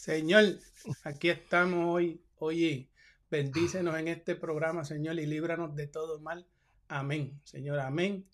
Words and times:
Señor, 0.00 0.58
aquí 1.04 1.28
estamos 1.28 1.94
hoy. 1.94 2.22
Oye, 2.38 2.88
bendícenos 3.30 3.98
en 3.98 4.08
este 4.08 4.34
programa, 4.34 4.82
Señor, 4.82 5.18
y 5.18 5.26
líbranos 5.26 5.76
de 5.76 5.88
todo 5.88 6.18
mal. 6.20 6.46
Amén, 6.88 7.38
Señor, 7.44 7.80
amén. 7.80 8.26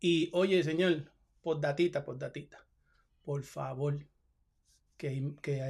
Y 0.00 0.28
oye, 0.34 0.62
Señor, 0.62 1.10
por 1.40 1.62
datita, 1.62 2.04
por 2.04 2.18
datita, 2.18 2.66
por 3.24 3.42
favor, 3.42 4.06
que, 4.98 5.32
que 5.40 5.60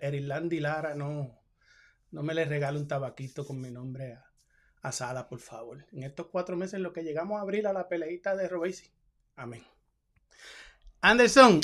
Erilandi 0.00 0.60
Lara 0.60 0.94
no, 0.94 1.38
no 2.10 2.22
me 2.22 2.32
le 2.32 2.46
regale 2.46 2.78
un 2.78 2.88
tabaquito 2.88 3.46
con 3.46 3.60
mi 3.60 3.70
nombre 3.70 4.14
a, 4.14 4.24
a 4.80 4.90
Sala, 4.90 5.28
por 5.28 5.40
favor. 5.40 5.84
En 5.92 6.04
estos 6.04 6.28
cuatro 6.28 6.56
meses 6.56 6.74
en 6.74 6.82
lo 6.82 6.94
que 6.94 7.04
llegamos 7.04 7.38
a 7.38 7.42
abrir 7.42 7.66
a 7.66 7.74
la 7.74 7.90
peleita 7.90 8.34
de 8.36 8.48
Robesi. 8.48 8.90
Amén. 9.36 9.66
Anderson, 11.02 11.60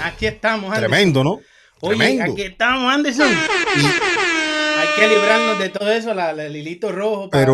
aquí 0.00 0.24
estamos. 0.24 0.72
Anderson. 0.72 0.90
Tremendo, 0.90 1.22
¿no? 1.22 1.40
Oye, 1.84 2.22
aquí 2.22 2.42
estamos, 2.42 2.92
Anderson. 2.92 3.28
Hay 3.28 4.88
que 4.96 5.08
librarnos 5.08 5.58
de 5.58 5.68
todo 5.68 5.90
eso, 5.92 6.14
la, 6.14 6.30
el 6.30 6.56
hilito 6.56 6.90
rojo 6.90 7.28
para, 7.28 7.46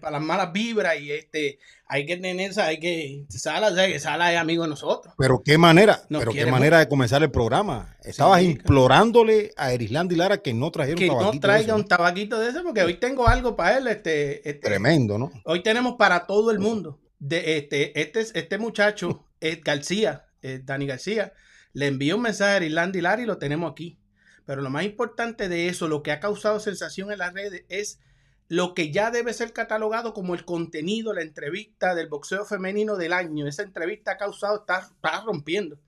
para, 0.00 0.12
las 0.12 0.22
malas 0.22 0.52
vibras 0.52 1.00
y 1.00 1.10
este, 1.10 1.58
hay 1.86 2.06
que 2.06 2.16
tener 2.16 2.50
esa, 2.50 2.66
hay 2.66 2.78
que, 2.78 3.24
Sala, 3.28 3.72
Sala 3.98 4.32
es 4.32 4.38
amigo 4.38 4.62
de 4.62 4.70
nosotros. 4.70 5.12
Pero 5.18 5.42
qué 5.44 5.58
manera, 5.58 6.00
pero 6.08 6.32
qué 6.32 6.46
manera 6.46 6.78
de 6.78 6.88
comenzar 6.88 7.24
el 7.24 7.30
programa. 7.32 7.96
Estabas 8.04 8.42
implorándole 8.42 9.52
a 9.56 9.72
Erislandi 9.72 10.14
Lara 10.14 10.38
que 10.38 10.54
no 10.54 10.70
trajera 10.70 10.96
un 11.00 11.06
tabaquito. 11.08 11.30
Que 11.30 11.36
no 11.36 11.40
traiga 11.40 11.74
un 11.74 11.88
tabaquito 11.88 12.38
de 12.38 12.50
ese, 12.50 12.60
porque 12.60 12.82
hoy 12.82 12.94
tengo 12.94 13.26
algo 13.26 13.56
para 13.56 13.78
él. 13.78 13.88
Este, 13.88 14.48
este, 14.48 14.68
Tremendo, 14.68 15.18
¿no? 15.18 15.32
Hoy 15.44 15.62
tenemos 15.62 15.96
para 15.96 16.26
todo 16.26 16.52
el 16.52 16.60
mundo. 16.60 17.00
De 17.18 17.58
este, 17.58 18.00
este, 18.00 18.20
este 18.20 18.58
muchacho, 18.58 19.26
es 19.40 19.60
García, 19.62 20.26
Dani 20.40 20.86
García, 20.86 21.32
le 21.72 21.86
envió 21.86 22.16
un 22.16 22.22
mensaje 22.22 22.56
a 22.56 22.64
Irlanda 22.64 23.00
Lara 23.00 23.22
y 23.22 23.26
lo 23.26 23.38
tenemos 23.38 23.70
aquí. 23.70 23.98
Pero 24.44 24.62
lo 24.62 24.70
más 24.70 24.84
importante 24.84 25.48
de 25.48 25.68
eso, 25.68 25.88
lo 25.88 26.02
que 26.02 26.12
ha 26.12 26.20
causado 26.20 26.60
sensación 26.60 27.12
en 27.12 27.18
las 27.18 27.32
redes, 27.32 27.64
es 27.68 28.00
lo 28.48 28.74
que 28.74 28.90
ya 28.90 29.10
debe 29.10 29.32
ser 29.32 29.52
catalogado 29.52 30.12
como 30.12 30.34
el 30.34 30.44
contenido, 30.44 31.14
la 31.14 31.22
entrevista 31.22 31.94
del 31.94 32.08
boxeo 32.08 32.44
femenino 32.44 32.96
del 32.96 33.12
año. 33.12 33.46
Esa 33.46 33.62
entrevista 33.62 34.12
ha 34.12 34.16
causado, 34.18 34.60
está, 34.60 34.90
rompiendo 35.24 35.78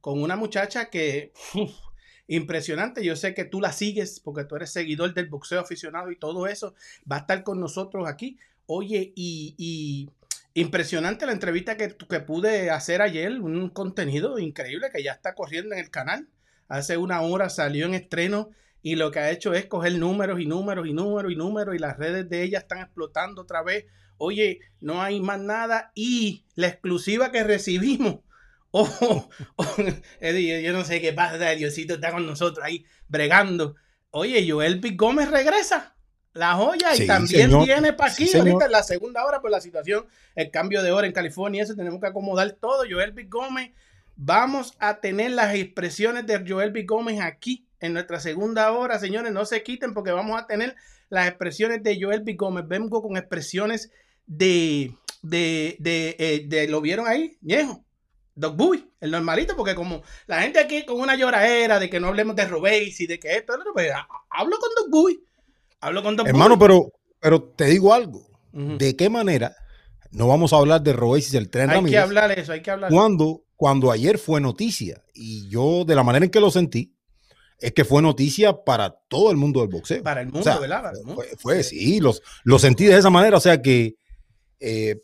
con 0.00 0.22
una 0.22 0.36
muchacha 0.36 0.90
que, 0.90 1.32
impresionante, 2.26 3.04
yo 3.04 3.14
sé 3.14 3.34
que 3.34 3.44
tú 3.44 3.60
la 3.60 3.72
sigues 3.72 4.20
porque 4.20 4.44
tú 4.44 4.56
eres 4.56 4.70
seguidor 4.70 5.12
del 5.14 5.28
boxeo 5.28 5.60
aficionado 5.60 6.10
y 6.10 6.16
todo 6.16 6.46
eso, 6.46 6.74
va 7.10 7.16
a 7.16 7.20
estar 7.20 7.42
con 7.44 7.60
nosotros 7.60 8.08
aquí. 8.08 8.38
Oye, 8.66 9.12
y 9.14 10.10
Impresionante 10.58 11.24
la 11.24 11.30
entrevista 11.30 11.76
que, 11.76 11.96
que, 11.96 12.18
pude 12.18 12.70
hacer 12.70 13.00
ayer, 13.00 13.30
un 13.40 13.70
contenido 13.70 14.40
increíble 14.40 14.90
que 14.92 15.04
ya 15.04 15.12
está 15.12 15.36
corriendo 15.36 15.72
en 15.72 15.80
el 15.80 15.90
canal. 15.90 16.28
Hace 16.66 16.96
una 16.96 17.20
hora 17.20 17.48
salió 17.48 17.86
en 17.86 17.94
estreno 17.94 18.50
y 18.82 18.96
lo 18.96 19.12
que 19.12 19.20
ha 19.20 19.30
hecho 19.30 19.54
es 19.54 19.66
coger 19.66 19.94
números 19.94 20.40
y 20.40 20.46
números 20.46 20.88
y 20.88 20.92
números 20.92 21.30
y 21.30 21.36
números 21.36 21.76
y 21.76 21.78
las 21.78 21.96
redes 21.96 22.28
de 22.28 22.42
ella 22.42 22.58
están 22.58 22.78
explotando 22.78 23.42
otra 23.42 23.62
vez. 23.62 23.86
Oye, 24.16 24.58
no 24.80 25.00
hay 25.00 25.20
más 25.20 25.38
nada 25.38 25.92
y 25.94 26.44
la 26.56 26.66
exclusiva 26.66 27.30
que 27.30 27.44
recibimos. 27.44 28.20
Oh, 28.70 29.30
oh 29.56 29.76
yo 29.78 30.72
no 30.74 30.84
sé 30.84 31.00
qué 31.00 31.14
pasa, 31.14 31.52
Diosito 31.52 31.94
está 31.94 32.12
con 32.12 32.26
nosotros 32.26 32.62
ahí 32.62 32.84
bregando. 33.08 33.76
Oye, 34.10 34.46
Joel. 34.46 34.82
Gómez 34.94 35.30
regresa 35.30 35.96
la 36.38 36.54
joya 36.54 36.94
y 36.94 37.04
también 37.04 37.50
viene 37.64 37.92
para 37.92 38.12
aquí 38.12 38.30
ahorita 38.32 38.66
en 38.66 38.70
la 38.72 38.84
segunda 38.84 39.24
hora 39.24 39.40
por 39.40 39.50
la 39.50 39.60
situación, 39.60 40.06
el 40.36 40.52
cambio 40.52 40.84
de 40.84 40.92
hora 40.92 41.06
en 41.08 41.12
California, 41.12 41.64
eso 41.64 41.74
tenemos 41.74 42.00
que 42.00 42.06
acomodar 42.06 42.52
todo. 42.52 42.84
Joel 42.88 43.10
B. 43.10 43.24
Gómez, 43.24 43.72
vamos 44.14 44.76
a 44.78 45.00
tener 45.00 45.32
las 45.32 45.54
expresiones 45.56 46.26
de 46.26 46.44
Joel 46.46 46.70
B. 46.70 46.84
Gómez 46.84 47.20
aquí 47.20 47.66
en 47.80 47.92
nuestra 47.92 48.20
segunda 48.20 48.70
hora, 48.70 49.00
señores, 49.00 49.32
no 49.32 49.44
se 49.44 49.64
quiten 49.64 49.94
porque 49.94 50.12
vamos 50.12 50.40
a 50.40 50.46
tener 50.46 50.76
las 51.08 51.26
expresiones 51.26 51.82
de 51.82 52.00
Joel 52.00 52.20
B. 52.20 52.34
Gómez. 52.34 52.68
Vengo 52.68 53.02
con 53.02 53.16
expresiones 53.16 53.90
de, 54.24 54.94
de, 55.22 55.76
de, 55.80 56.16
eh, 56.20 56.44
de, 56.46 56.68
¿lo 56.68 56.80
vieron 56.80 57.08
ahí? 57.08 57.36
Viejo. 57.40 57.84
Doc 58.36 58.54
Boy, 58.54 58.88
el 59.00 59.10
normalito, 59.10 59.56
porque 59.56 59.74
como 59.74 60.04
la 60.28 60.42
gente 60.42 60.60
aquí 60.60 60.86
con 60.86 61.00
una 61.00 61.16
lloradera 61.16 61.80
de 61.80 61.90
que 61.90 61.98
no 61.98 62.06
hablemos 62.06 62.36
de 62.36 62.46
Robéis 62.46 63.00
y 63.00 63.08
de 63.08 63.18
que 63.18 63.34
esto, 63.34 63.54
pues, 63.72 63.90
hablo 64.30 64.56
con 64.58 64.70
Doc 64.76 64.90
Boy 64.90 65.20
Hablo 65.80 66.02
con 66.02 66.18
Hermano, 66.26 66.58
pero, 66.58 66.92
pero 67.20 67.42
te 67.42 67.66
digo 67.66 67.92
algo. 67.92 68.26
¿De 68.52 68.96
qué 68.96 69.08
manera 69.08 69.54
no 70.10 70.26
vamos 70.26 70.52
a 70.52 70.56
hablar 70.56 70.82
de 70.82 70.92
Roesis 70.92 71.34
el 71.34 71.50
tren 71.50 71.70
Hay 71.70 71.84
que 71.84 71.98
hablar 71.98 72.30
eso, 72.32 72.52
hay 72.52 72.62
que 72.62 72.70
hablar. 72.70 72.90
Cuando, 72.90 73.44
cuando 73.56 73.90
ayer 73.90 74.18
fue 74.18 74.40
noticia, 74.40 75.02
y 75.14 75.48
yo 75.48 75.84
de 75.84 75.94
la 75.94 76.02
manera 76.02 76.24
en 76.24 76.30
que 76.30 76.40
lo 76.40 76.50
sentí, 76.50 76.94
es 77.58 77.72
que 77.72 77.84
fue 77.84 78.00
noticia 78.00 78.64
para 78.64 78.90
todo 79.08 79.30
el 79.30 79.36
mundo 79.36 79.60
del 79.60 79.68
boxeo. 79.68 80.02
Para 80.02 80.22
el 80.22 80.28
mundo, 80.28 80.60
¿verdad? 80.60 80.92
Fue, 81.38 81.62
sí, 81.62 82.00
los, 82.00 82.22
lo 82.44 82.58
sentí 82.58 82.86
de 82.86 82.96
esa 82.96 83.10
manera, 83.10 83.36
o 83.36 83.40
sea 83.40 83.60
que 83.60 83.96
eh, 84.60 85.02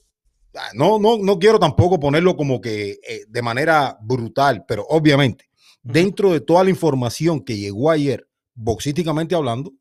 no, 0.73 0.99
no, 0.99 1.19
no 1.19 1.39
quiero 1.39 1.59
tampoco 1.59 1.99
ponerlo 1.99 2.37
como 2.37 2.61
que 2.61 2.99
eh, 3.07 3.25
de 3.29 3.43
manera 3.43 3.99
brutal, 4.01 4.65
pero 4.67 4.87
obviamente, 4.89 5.51
dentro 5.83 6.33
de 6.33 6.41
toda 6.41 6.65
la 6.65 6.71
información 6.71 7.45
que 7.45 7.57
llegó 7.57 7.91
ayer, 7.91 8.27
boxísticamente 8.55 9.35
hablando, 9.35 9.73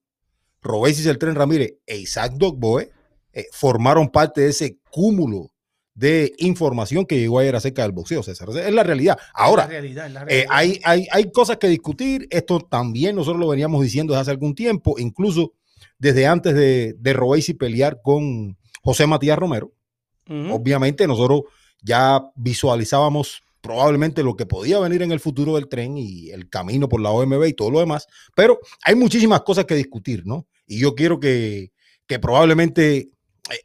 Robésis 0.63 1.05
el 1.05 1.17
Tren 1.17 1.35
Ramírez 1.35 1.75
e 1.85 1.97
Isaac 1.97 2.33
Dogboe 2.35 2.91
eh, 3.33 3.45
formaron 3.51 4.09
parte 4.09 4.41
de 4.41 4.49
ese 4.49 4.77
cúmulo 4.89 5.51
de 5.95 6.33
información 6.39 7.05
que 7.05 7.19
llegó 7.19 7.39
ayer 7.39 7.55
acerca 7.55 7.83
del 7.83 7.91
boxeo, 7.91 8.23
César. 8.23 8.49
Es 8.49 8.73
la 8.73 8.83
realidad. 8.83 9.17
Ahora, 9.33 9.69
eh, 10.27 10.45
hay, 10.49 10.79
hay, 10.83 11.07
hay, 11.11 11.31
cosas 11.31 11.57
que 11.57 11.67
discutir. 11.67 12.27
Esto 12.31 12.59
también 12.59 13.15
nosotros 13.15 13.39
lo 13.39 13.47
veníamos 13.47 13.83
diciendo 13.83 14.13
desde 14.13 14.21
hace 14.21 14.31
algún 14.31 14.55
tiempo, 14.55 14.95
incluso 14.97 15.53
desde 15.99 16.25
antes 16.25 16.55
de, 16.55 16.95
de 16.97 17.43
y 17.47 17.53
pelear 17.53 18.01
con 18.01 18.57
José 18.81 19.05
Matías 19.05 19.37
Romero. 19.37 19.71
Obviamente 20.25 21.05
nosotros 21.05 21.41
ya 21.81 22.21
visualizábamos 22.35 23.43
probablemente 23.63 24.23
lo 24.23 24.35
que 24.35 24.45
podía 24.45 24.79
venir 24.79 25.01
en 25.01 25.11
el 25.11 25.19
futuro 25.19 25.55
del 25.55 25.67
tren 25.67 25.97
y 25.97 26.29
el 26.31 26.49
camino 26.49 26.89
por 26.89 27.01
la 27.01 27.11
OMB 27.11 27.45
y 27.45 27.53
todo 27.53 27.71
lo 27.71 27.79
demás, 27.79 28.07
pero 28.35 28.59
hay 28.83 28.95
muchísimas 28.95 29.41
cosas 29.41 29.65
que 29.65 29.75
discutir, 29.75 30.25
¿no? 30.25 30.47
Y 30.73 30.79
yo 30.79 30.95
quiero 30.95 31.19
que, 31.19 31.71
probablemente 32.21 32.97
eh, 32.97 33.09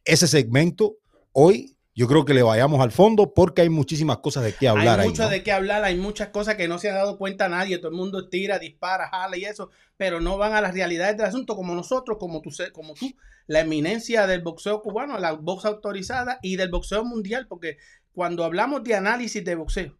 ese 0.04 0.26
segmento 0.26 0.96
hoy 1.32 1.76
yo 1.94 2.06
creo 2.06 2.24
que 2.24 2.32
le 2.32 2.42
vayamos 2.42 2.80
al 2.80 2.92
fondo 2.92 3.34
porque 3.34 3.62
hay 3.62 3.68
muchísimas 3.68 4.18
cosas 4.18 4.44
de 4.44 4.52
qué 4.54 4.68
hablar. 4.68 5.00
Hay 5.00 5.08
mucho 5.08 5.28
de 5.28 5.42
qué 5.42 5.52
hablar, 5.52 5.84
hay 5.84 5.96
muchas 5.96 6.28
cosas 6.28 6.54
que 6.54 6.68
no 6.68 6.78
se 6.78 6.88
ha 6.88 6.94
dado 6.94 7.18
cuenta 7.18 7.48
nadie, 7.48 7.78
todo 7.78 7.88
el 7.88 7.96
mundo 7.96 8.28
tira, 8.28 8.58
dispara, 8.58 9.08
jala 9.08 9.36
y 9.36 9.44
eso, 9.44 9.70
pero 9.96 10.20
no 10.20 10.38
van 10.38 10.54
a 10.54 10.60
las 10.60 10.74
realidades 10.74 11.16
del 11.16 11.26
asunto 11.26 11.56
como 11.56 11.74
nosotros, 11.74 12.18
como 12.18 12.40
tú, 12.40 12.50
como 12.72 12.94
tú, 12.94 13.12
la 13.48 13.60
eminencia 13.60 14.26
del 14.26 14.42
boxeo 14.42 14.80
cubano, 14.80 15.18
la 15.18 15.32
box 15.32 15.64
autorizada 15.64 16.38
y 16.40 16.56
del 16.56 16.70
boxeo 16.70 17.04
mundial, 17.04 17.46
porque 17.48 17.78
cuando 18.12 18.44
hablamos 18.44 18.84
de 18.84 18.94
análisis 18.94 19.44
de 19.44 19.56
boxeo, 19.56 19.96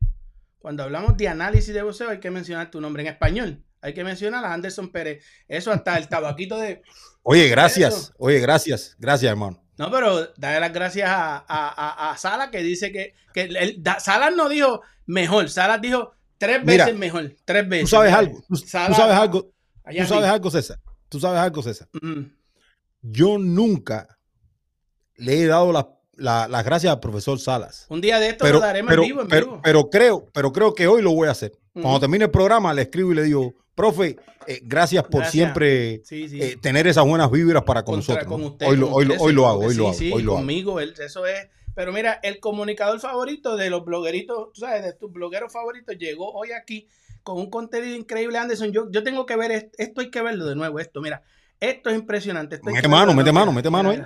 cuando 0.61 0.85
hablamos 0.85 1.17
de 1.17 1.29
análisis 1.29 1.75
de 1.75 1.83
boxeo 1.83 2.11
hay 2.11 2.21
que 2.21 2.31
mencionar 2.31 2.71
tu 2.71 2.81
nombre 2.81 3.03
en 3.03 3.09
español. 3.09 3.65
Hay 3.81 3.95
que 3.95 4.05
mencionar 4.05 4.45
a 4.45 4.53
Anderson 4.53 4.91
Pérez. 4.91 5.25
Eso 5.47 5.73
hasta 5.73 5.97
el 5.99 6.09
tabaquito 6.09 6.59
de. 6.59 6.83
Oye, 7.23 7.49
gracias. 7.49 8.13
Oye, 8.19 8.41
gracias. 8.41 8.97
Gracias, 8.99 9.31
hermano. 9.31 9.63
No, 9.79 9.91
pero 9.93 10.27
dale 10.37 10.59
las 10.59 10.73
gracias 10.73 11.09
a, 11.09 12.11
a, 12.11 12.17
Sala 12.17 12.51
que 12.51 12.63
dice 12.65 12.91
que, 12.91 13.15
que 13.33 13.81
Salas 14.01 14.35
no 14.35 14.49
dijo 14.49 14.83
mejor. 15.07 15.49
Salas 15.49 15.81
dijo 15.81 16.13
tres 16.37 16.65
veces 16.65 16.97
mejor. 16.97 17.37
Tres 17.45 17.69
veces. 17.69 17.85
Tú 17.85 17.97
sabes 17.97 18.13
algo. 18.13 18.43
Tú, 18.49 18.57
sabes 18.57 18.99
algo. 18.99 19.53
Tú 19.85 20.07
sabes 20.07 20.29
algo, 20.29 20.51
César. 20.51 20.81
Tú 21.09 21.21
sabes 21.21 21.41
algo, 21.41 21.63
César. 21.63 21.89
Yo 23.03 23.39
nunca 23.39 24.19
le 25.15 25.43
he 25.43 25.47
dado 25.47 25.73
las 26.17 26.65
gracias 26.65 26.93
al 26.93 26.99
profesor 26.99 27.39
Salas. 27.39 27.87
Un 27.89 28.01
día 28.01 28.19
de 28.19 28.31
esto 28.31 28.49
lo 28.49 28.59
daremos 28.59 28.93
en 28.93 29.01
vivo, 29.01 29.23
en 29.23 29.29
vivo. 29.29 29.61
Pero, 29.63 29.91
creo, 29.91 30.27
pero 30.33 30.53
creo 30.53 30.75
que 30.75 30.89
hoy 30.89 31.03
lo 31.03 31.13
voy 31.13 31.29
a 31.29 31.33
hacer. 31.33 31.53
Cuando 31.73 32.01
termine 32.01 32.25
el 32.25 32.33
programa, 32.33 32.75
le 32.75 32.83
escribo 32.83 33.13
y 33.13 33.15
le 33.15 33.23
digo, 33.23 33.55
profe, 33.79 34.17
eh, 34.49 34.61
gracias 34.65 35.05
por 35.05 35.25
siempre 35.27 36.03
eh, 36.11 36.57
tener 36.61 36.89
esas 36.89 37.05
buenas 37.07 37.31
vibras 37.31 37.63
para 37.63 37.85
con 37.85 37.97
nosotros. 37.97 38.27
hoy, 38.67 38.77
lo, 38.77 38.91
hoy, 38.91 39.05
lo 39.07 39.47
hago, 39.47 39.61
hoy 39.61 39.75
lo 39.75 39.89
hago. 39.89 39.99
hoy 40.13 40.23
lo 40.25 40.35
conmigo, 40.35 40.81
eso 40.81 41.27
es. 41.27 41.47
Pero 41.77 41.93
mira, 41.93 42.19
el 42.25 42.41
comunicador 42.41 42.99
favorito 42.99 43.57
de 43.57 43.71
los 43.71 43.85
blogueritos, 43.85 44.53
tú 44.53 44.63
sabes, 44.63 44.83
de 44.83 44.95
tus 44.95 45.13
blogueros 45.13 45.53
favoritos, 45.53 45.97
llegó 45.97 46.33
hoy 46.33 46.51
aquí 46.51 46.89
con 47.23 47.39
un 47.39 47.51
contenido 47.51 47.95
increíble, 47.95 48.37
Anderson. 48.37 48.73
Yo, 48.73 48.91
yo 48.91 49.05
tengo 49.05 49.27
que 49.27 49.37
ver 49.37 49.71
esto, 49.79 50.01
hay 50.01 50.11
que 50.11 50.23
verlo 50.23 50.47
de 50.47 50.57
nuevo, 50.57 50.81
esto, 50.81 51.01
mira. 51.01 51.23
Esto 51.61 51.91
es 51.91 51.97
impresionante. 51.97 52.61
mete 52.65 52.89
mano, 52.89 53.15
mete 53.15 53.31
mano, 53.31 53.53
mete 53.53 53.71
mano 53.71 53.91
ahí. 53.91 54.03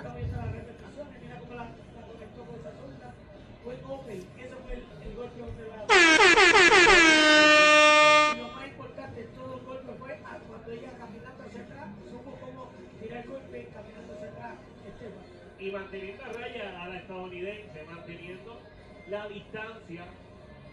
La 19.13 19.27
distancia, 19.27 20.05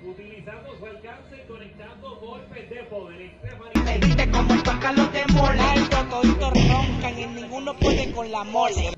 utilizando 0.03 0.79
su 0.79 0.87
alcance 0.87 1.37
y 1.37 1.47
conectando 1.47 2.17
golpes 2.17 2.71
de 2.71 2.83
poder. 2.85 3.33
Stephanie... 3.39 4.63
roncan 4.65 4.97
los 4.97 5.13
demonios. 5.13 5.67
Algo, 5.93 6.11
toditos 6.11 6.53
roncan 6.71 7.19
y 7.19 7.27
ninguno 7.27 7.75
puede 7.77 8.11
con 8.13 8.31
la 8.31 8.43
mole. 8.45 8.97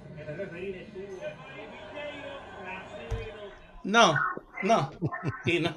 No, 3.82 4.14
no. 4.62 4.90
Y 5.44 5.58
no, 5.58 5.74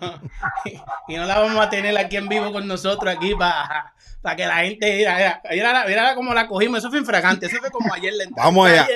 y 1.08 1.16
no 1.16 1.26
la 1.26 1.40
vamos 1.40 1.60
a 1.60 1.70
tener 1.72 1.98
aquí 1.98 2.18
en 2.18 2.28
vivo 2.28 2.52
con 2.52 2.68
nosotros 2.68 3.16
aquí 3.16 3.34
para 3.34 3.94
para 4.22 4.36
que 4.36 4.46
la 4.46 4.58
gente 4.58 4.96
mira, 4.96 5.42
mira, 5.50 5.86
mira, 5.88 6.16
cómo 6.16 6.34
la 6.36 6.48
cogimos. 6.48 6.80
Eso 6.80 6.90
fue 6.90 7.00
infragante. 7.00 7.48
Eso 7.48 7.58
fue 7.58 7.72
como 7.72 7.92
ayer. 7.94 8.14
La 8.14 8.26
Vamos 8.36 8.70
allá. 8.70 8.88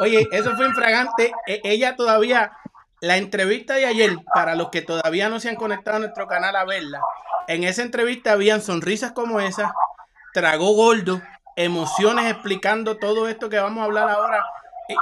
Oye, 0.00 0.26
eso 0.32 0.56
fue 0.56 0.66
infragante. 0.66 1.32
E- 1.46 1.60
ella 1.64 1.94
todavía, 1.94 2.52
la 3.00 3.16
entrevista 3.16 3.74
de 3.74 3.86
ayer, 3.86 4.16
para 4.34 4.54
los 4.54 4.70
que 4.70 4.82
todavía 4.82 5.28
no 5.28 5.40
se 5.40 5.48
han 5.48 5.56
conectado 5.56 5.96
a 5.98 6.00
nuestro 6.00 6.26
canal 6.26 6.56
a 6.56 6.64
verla, 6.64 7.00
en 7.46 7.64
esa 7.64 7.82
entrevista 7.82 8.32
habían 8.32 8.60
sonrisas 8.60 9.12
como 9.12 9.40
esa, 9.40 9.72
tragó 10.34 10.74
gordo, 10.74 11.22
emociones 11.56 12.30
explicando 12.30 12.96
todo 12.98 13.28
esto 13.28 13.48
que 13.48 13.58
vamos 13.58 13.82
a 13.82 13.84
hablar 13.84 14.08
ahora. 14.10 14.44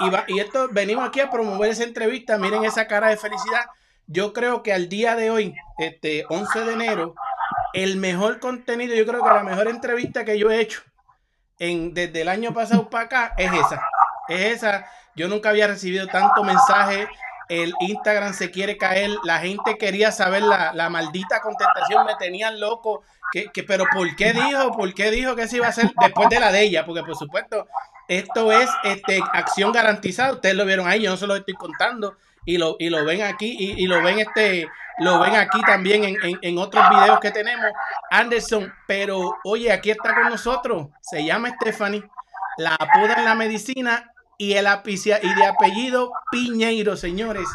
Y, 0.00 0.10
va- 0.10 0.24
y 0.26 0.40
esto, 0.40 0.68
venimos 0.70 1.06
aquí 1.08 1.20
a 1.20 1.30
promover 1.30 1.70
esa 1.70 1.84
entrevista. 1.84 2.38
Miren 2.38 2.64
esa 2.64 2.86
cara 2.86 3.08
de 3.08 3.16
felicidad. 3.16 3.66
Yo 4.06 4.32
creo 4.32 4.62
que 4.62 4.72
al 4.72 4.88
día 4.88 5.14
de 5.16 5.30
hoy, 5.30 5.54
este 5.78 6.24
11 6.28 6.60
de 6.64 6.72
enero, 6.72 7.14
el 7.72 7.96
mejor 7.96 8.40
contenido, 8.40 8.94
yo 8.96 9.06
creo 9.06 9.22
que 9.22 9.28
la 9.30 9.42
mejor 9.42 9.68
entrevista 9.68 10.24
que 10.24 10.38
yo 10.38 10.50
he 10.50 10.60
hecho 10.60 10.82
en, 11.58 11.94
desde 11.94 12.22
el 12.22 12.28
año 12.28 12.52
pasado 12.52 12.88
para 12.90 13.04
acá 13.04 13.34
es 13.36 13.52
esa. 13.52 13.80
Es 14.28 14.40
esa. 14.56 14.86
Yo 15.14 15.28
nunca 15.28 15.50
había 15.50 15.66
recibido 15.66 16.06
tanto 16.08 16.42
mensaje. 16.44 17.08
El 17.48 17.72
Instagram 17.80 18.34
se 18.34 18.50
quiere 18.50 18.76
caer. 18.76 19.10
La 19.24 19.38
gente 19.38 19.78
quería 19.78 20.10
saber 20.12 20.42
la, 20.42 20.72
la 20.74 20.88
maldita 20.90 21.40
contestación. 21.40 22.04
Me 22.06 22.14
tenían 22.16 22.58
loco. 22.60 23.02
Que, 23.32 23.46
que, 23.52 23.62
pero 23.64 23.84
¿por 23.92 24.14
qué 24.16 24.32
dijo? 24.32 24.72
¿Por 24.72 24.94
qué 24.94 25.10
dijo 25.10 25.34
que 25.36 25.48
se 25.48 25.56
iba 25.56 25.66
a 25.66 25.70
hacer 25.70 25.90
después 26.00 26.28
de 26.28 26.40
la 26.40 26.52
de 26.52 26.62
ella? 26.62 26.84
Porque 26.86 27.02
por 27.02 27.16
supuesto, 27.16 27.66
esto 28.08 28.52
es 28.52 28.70
este, 28.84 29.20
acción 29.32 29.72
garantizada. 29.72 30.32
Ustedes 30.32 30.54
lo 30.54 30.64
vieron 30.64 30.86
ahí, 30.88 31.02
yo 31.02 31.10
no 31.10 31.16
se 31.16 31.26
lo 31.26 31.34
estoy 31.36 31.54
contando. 31.54 32.16
Y 32.44 32.58
lo, 32.58 32.76
y 32.78 32.90
lo 32.90 33.04
ven 33.04 33.22
aquí, 33.22 33.56
y, 33.58 33.82
y 33.82 33.86
lo 33.88 34.00
ven 34.02 34.20
este, 34.20 34.68
lo 34.98 35.18
ven 35.18 35.34
aquí 35.34 35.60
también 35.62 36.04
en, 36.04 36.16
en- 36.22 36.38
en 36.40 36.58
otros 36.58 36.88
videos 36.90 37.18
que 37.18 37.32
tenemos. 37.32 37.66
Anderson, 38.10 38.72
pero 38.86 39.36
oye, 39.42 39.72
aquí 39.72 39.90
está 39.90 40.14
con 40.14 40.28
nosotros. 40.28 40.86
Se 41.00 41.24
llama 41.24 41.50
Stephanie. 41.60 42.04
La 42.58 42.76
apodan 42.76 43.24
la 43.24 43.34
medicina 43.34 44.12
y 44.38 44.52
el 44.54 44.66
apicia 44.66 45.18
y 45.22 45.32
de 45.34 45.46
apellido 45.46 46.12
Piñeiro, 46.30 46.96
señores. 46.96 47.46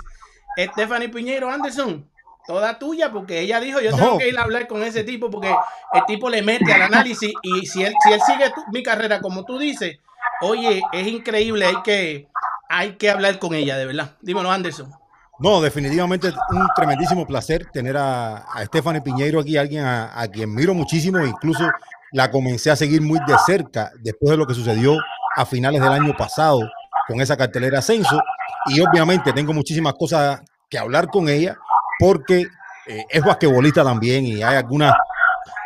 Stephanie 0.58 1.10
Piñeiro 1.10 1.50
Anderson, 1.50 2.06
toda 2.48 2.78
tuya, 2.80 3.12
porque 3.12 3.40
ella 3.40 3.60
dijo, 3.60 3.80
yo 3.80 3.92
tengo 3.96 4.12
No. 4.14 4.18
que 4.18 4.28
ir 4.30 4.38
a 4.38 4.44
hablar 4.44 4.68
con 4.68 4.84
ese 4.84 5.04
tipo 5.04 5.30
porque 5.30 5.54
el 5.94 6.06
tipo 6.06 6.30
le 6.30 6.42
mete 6.42 6.74
al 6.74 6.82
análisis 6.82 7.32
y 7.44 7.66
si 7.66 7.84
él, 7.84 7.94
si 8.04 8.12
él 8.14 8.20
sigue 8.26 8.50
tu- 8.50 8.64
mi 8.72 8.84
carrera 8.84 9.22
como 9.22 9.46
tú 9.46 9.58
dices, 9.58 10.00
oye, 10.42 10.82
es 10.92 11.08
increíble, 11.08 11.66
hay 11.66 11.82
que, 11.84 12.28
hay 12.68 12.94
que 12.98 13.10
hablar 13.10 13.40
con 13.40 13.54
ella, 13.54 13.78
de 13.78 13.86
verdad. 13.86 14.16
Dímelo, 14.22 14.52
Anderson. 14.52 14.92
No, 15.40 15.60
definitivamente 15.62 16.28
un 16.50 16.68
tremendísimo 16.76 17.26
placer 17.26 17.66
tener 17.72 17.98
a, 17.98 18.38
a 18.38 18.66
Stephanie 18.66 19.02
Piñeiro 19.02 19.40
aquí, 19.40 19.58
alguien 19.58 19.84
a, 19.86 20.20
a 20.20 20.28
quien 20.28 20.54
miro 20.54 20.74
muchísimo, 20.74 21.20
incluso 21.26 21.64
la 22.12 22.30
comencé 22.30 22.70
a 22.70 22.76
seguir 22.76 23.02
muy 23.02 23.20
de 23.26 23.36
cerca 23.46 23.92
después 24.02 24.30
de 24.32 24.38
lo 24.38 24.46
que 24.46 24.54
sucedió 24.54 24.98
a 25.36 25.46
finales 25.46 25.82
del 25.82 25.92
año 25.92 26.14
pasado 26.18 26.60
con 27.08 27.20
esa 27.22 27.36
cartelera 27.38 27.80
Ascenso 27.80 28.22
y 28.68 28.80
obviamente 28.82 29.34
tengo 29.34 29.54
muchísimas 29.54 29.94
cosas 29.96 30.42
que 30.70 30.78
hablar 30.78 31.08
con 31.08 31.28
ella 31.30 31.56
porque 32.00 32.42
eh, 32.88 33.06
es 33.10 33.24
basquetbolista 33.24 33.84
también 33.84 34.26
y 34.26 34.42
hay 34.44 34.56
algunas 34.58 34.94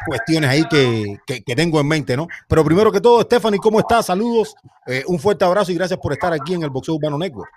cuestiones 0.05 0.49
ahí 0.49 0.63
que, 0.65 1.17
que- 1.25 1.55
tengo 1.55 1.79
en 1.79 1.87
mente, 1.87 2.15
¿no? 2.15 2.27
Pero 2.47 2.63
primero 2.63 2.91
que 2.91 3.01
todo, 3.01 3.21
Stephanie, 3.21 3.59
¿cómo 3.59 3.79
estás? 3.79 4.05
Saludos, 4.07 4.55
eh, 4.87 5.03
un 5.07 5.19
fuerte 5.19 5.45
abrazo 5.45 5.71
y 5.71 5.75
gracias 5.75 5.99
por 5.99 6.13
estar 6.13 6.31
aquí 6.33 6.53
en 6.53 6.63
el 6.63 6.69
Boxeo 6.69 6.95
Urbano 6.95 7.17
Network. 7.17 7.49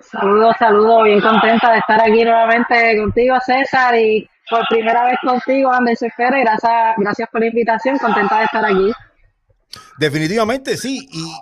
Saludos, 0.00 0.54
saludos, 0.58 1.04
bien 1.04 1.20
contenta 1.20 1.72
de 1.72 1.78
estar 1.78 2.00
aquí 2.00 2.24
nuevamente 2.24 2.96
contigo, 2.98 3.36
César, 3.44 3.94
y 3.96 4.28
por 4.48 4.64
primera 4.68 5.04
vez 5.04 5.16
contigo, 5.22 5.72
Anderson 5.72 6.08
Pérez. 6.16 6.44
Gracias, 6.44 6.94
gracias 6.96 7.28
por 7.30 7.40
la 7.40 7.46
invitación, 7.48 7.98
contenta 7.98 8.38
de 8.38 8.44
estar 8.44 8.64
aquí. 8.64 8.92
Definitivamente 9.98 10.76
sí. 10.76 11.08
Y 11.10 11.32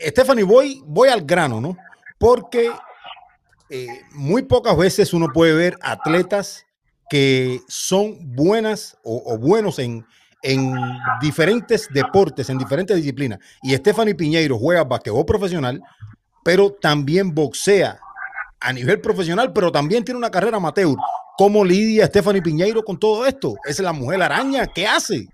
eh, 0.00 0.10
Stephanie, 0.10 0.44
voy, 0.44 0.82
voy 0.86 1.08
al 1.08 1.22
grano, 1.22 1.60
¿no? 1.60 1.76
Porque 2.18 2.70
eh, 3.70 4.02
muy 4.12 4.42
pocas 4.42 4.76
veces 4.76 5.12
uno 5.12 5.28
puede 5.32 5.54
ver 5.54 5.78
atletas 5.82 6.64
que 7.10 7.60
son 7.68 8.16
buenas 8.34 8.96
o, 9.02 9.38
buenos 9.38 9.78
en, 9.78 10.06
en 10.42 10.74
diferentes 11.22 11.88
deportes, 11.90 12.50
en 12.50 12.58
diferentes 12.58 12.96
disciplinas. 12.96 13.38
Y 13.62 13.74
Stephanie 13.74 14.14
Piñeiro 14.14 14.58
juega 14.58 14.84
basquetbol 14.84 15.24
profesional, 15.24 15.82
pero 16.44 16.70
también 16.70 17.34
boxea 17.34 17.98
a 18.60 18.72
nivel 18.72 19.00
profesional, 19.00 19.52
pero 19.52 19.72
también 19.72 20.04
tiene 20.04 20.18
una 20.18 20.30
carrera 20.30 20.58
amateur. 20.58 20.96
¿Cómo 21.38 21.64
lidia 21.64 22.06
Stephanie 22.06 22.42
Piñeiro 22.42 22.82
con 22.82 22.98
todo 22.98 23.24
esto? 23.26 23.54
Es 23.64 23.78
la 23.78 23.92
mujer 23.92 24.20
araña. 24.22 24.66
¿Qué 24.66 24.86
hace? 24.86 25.28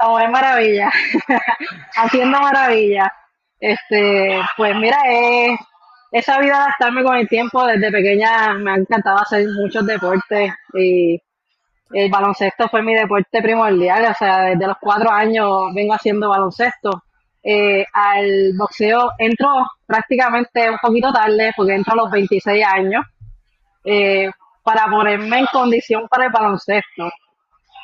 No, 0.00 0.18
es 0.18 0.30
maravilla, 0.30 0.90
haciendo 1.96 2.40
maravilla. 2.40 3.12
Este, 3.58 4.40
pues 4.56 4.74
mira, 4.76 4.98
he, 5.06 5.56
he 6.12 6.22
sabido 6.22 6.54
adaptarme 6.54 7.02
con 7.02 7.16
el 7.16 7.28
tiempo. 7.28 7.66
Desde 7.66 7.90
pequeña 7.90 8.54
me 8.54 8.72
ha 8.72 8.76
encantado 8.76 9.18
hacer 9.18 9.46
muchos 9.60 9.86
deportes 9.86 10.52
y 10.74 11.20
el 11.92 12.10
baloncesto 12.10 12.68
fue 12.68 12.82
mi 12.82 12.94
deporte 12.94 13.42
primordial. 13.42 14.06
O 14.10 14.14
sea, 14.14 14.42
desde 14.44 14.66
los 14.66 14.76
cuatro 14.80 15.10
años 15.10 15.74
vengo 15.74 15.94
haciendo 15.94 16.28
baloncesto. 16.30 17.04
Eh, 17.42 17.86
al 17.94 18.52
boxeo 18.56 19.12
entro 19.18 19.48
prácticamente 19.86 20.70
un 20.70 20.76
poquito 20.82 21.10
tarde 21.12 21.52
porque 21.56 21.74
entro 21.74 21.94
a 21.94 21.96
los 21.96 22.10
26 22.10 22.66
años 22.66 23.02
eh, 23.84 24.30
para 24.62 24.86
ponerme 24.90 25.38
en 25.40 25.46
condición 25.52 26.08
para 26.08 26.26
el 26.26 26.32
baloncesto. 26.32 27.10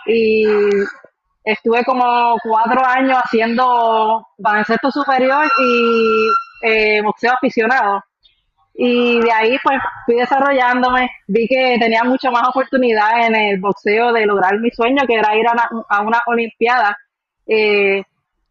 Y 0.07 0.45
estuve 1.47 1.85
como 1.85 2.37
cuatro 2.43 2.85
años 2.85 3.19
haciendo 3.25 4.27
baloncesto 4.37 4.91
superior 4.91 5.47
y 5.63 6.29
eh, 6.63 7.01
boxeo 7.03 7.33
aficionado. 7.33 8.03
Y 8.75 9.21
de 9.21 9.33
ahí 9.33 9.57
pues 9.63 9.79
fui 10.05 10.17
desarrollándome, 10.17 11.09
vi 11.29 11.47
que 11.49 11.79
tenía 11.81 12.03
mucho 12.05 12.31
más 12.31 12.49
oportunidad 12.49 13.27
en 13.27 13.35
el 13.35 13.61
boxeo 13.61 14.13
de 14.13 14.27
lograr 14.27 14.59
mi 14.59 14.71
sueño, 14.71 15.07
que 15.07 15.15
era 15.15 15.37
ir 15.37 15.47
a 15.47 16.03
una, 16.03 16.21
olimpiada. 16.27 16.99
Eh, 17.47 18.03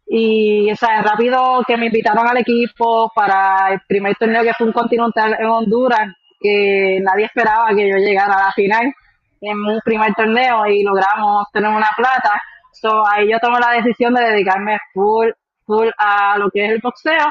y 0.08 0.70
o 0.70 0.76
rápido 1.02 1.62
que 1.66 1.76
me 1.76 1.86
invitaron 1.86 2.26
al 2.26 2.38
equipo 2.38 3.10
para 3.14 3.72
el 3.72 3.80
primer 3.86 4.16
torneo 4.16 4.42
que 4.42 4.54
fue 4.54 4.68
un 4.68 4.72
continental 4.72 5.36
en 5.38 5.46
Honduras, 5.46 6.08
que 6.40 6.98
nadie 7.02 7.26
esperaba 7.26 7.68
que 7.74 7.88
yo 7.88 7.96
llegara 7.96 8.34
a 8.34 8.46
la 8.46 8.52
final 8.52 8.92
en 9.40 9.58
un 9.58 9.80
primer 9.84 10.14
torneo 10.14 10.66
y 10.66 10.82
logramos 10.82 11.46
tener 11.52 11.70
una 11.70 11.90
plata. 11.96 12.40
So, 12.80 13.06
ahí 13.06 13.30
yo 13.30 13.38
tomé 13.38 13.58
la 13.60 13.72
decisión 13.72 14.14
de 14.14 14.24
dedicarme 14.24 14.78
full, 14.92 15.30
full 15.64 15.88
a 15.98 16.36
lo 16.38 16.50
que 16.50 16.64
es 16.64 16.72
el 16.72 16.80
boxeo 16.80 17.26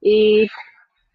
y 0.00 0.48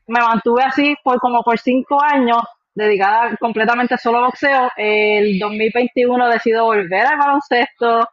me 0.07 0.19
mantuve 0.19 0.63
así 0.63 0.95
por 1.03 1.19
como 1.19 1.43
por 1.43 1.59
cinco 1.59 2.01
años, 2.01 2.41
dedicada 2.73 3.35
completamente 3.37 3.97
solo 3.97 4.19
a 4.19 4.25
boxeo. 4.27 4.69
El 4.77 5.39
2021 5.39 6.29
decido 6.29 6.65
volver 6.65 7.05
al 7.05 7.17
baloncesto 7.17 8.07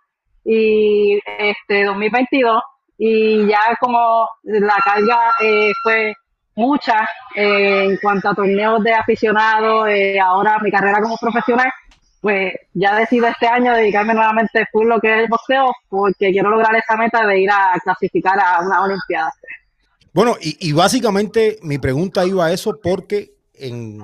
y 0.45 1.21
este 1.39 1.85
2022 1.85 2.63
y 2.99 3.47
ya 3.47 3.77
como 3.81 4.29
la 4.43 4.77
carga 4.85 5.33
eh, 5.43 5.73
fue 5.83 6.15
mucha 6.55 7.09
eh, 7.35 7.85
en 7.85 7.97
cuanto 7.97 8.29
a 8.29 8.35
torneos 8.35 8.83
de 8.85 8.93
aficionados, 8.93 9.89
eh, 9.89 10.19
ahora 10.21 10.59
mi 10.63 10.71
carrera 10.71 11.01
como 11.01 11.17
profesional, 11.17 11.71
pues 12.21 12.53
ya 12.75 12.97
decido 12.97 13.27
este 13.27 13.47
año 13.47 13.73
dedicarme 13.73 14.15
nuevamente 14.15 14.67
full 14.71 14.87
lo 14.87 15.01
que 15.01 15.13
es 15.13 15.23
el 15.23 15.29
boxeo 15.29 15.73
porque 15.89 16.31
quiero 16.31 16.51
lograr 16.51 16.75
esa 16.77 16.97
meta 16.97 17.27
de 17.27 17.41
ir 17.41 17.51
a 17.51 17.79
clasificar 17.83 18.39
a 18.39 18.61
una 18.61 18.83
olimpiada. 18.83 19.33
Bueno, 20.13 20.37
y, 20.41 20.69
y 20.69 20.73
básicamente 20.73 21.59
mi 21.63 21.79
pregunta 21.79 22.27
iba 22.27 22.47
a 22.47 22.53
eso 22.53 22.79
porque 22.83 23.33
en 23.55 24.01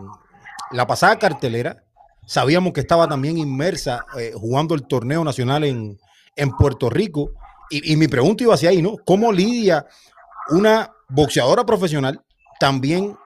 la 0.71 0.87
pasada 0.87 1.19
cartelera 1.19 1.83
sabíamos 2.27 2.73
que 2.73 2.81
estaba 2.81 3.09
también 3.09 3.39
inmersa 3.39 4.05
eh, 4.19 4.33
jugando 4.35 4.75
el 4.75 4.87
torneo 4.87 5.25
nacional 5.25 5.65
en, 5.65 5.99
en 6.37 6.51
Puerto 6.51 6.91
Rico. 6.91 7.33
Y, 7.71 7.93
y 7.93 7.97
mi 7.97 8.09
pregunta 8.09 8.45
iba 8.45 8.55
hacia 8.55 8.71
ahí, 8.71 8.81
¿no? 8.81 8.97
¿Cómo 9.05 9.33
lidia 9.33 9.87
una 10.51 10.91
boxeadora 11.09 11.65
profesional 11.65 12.21
también 12.61 13.17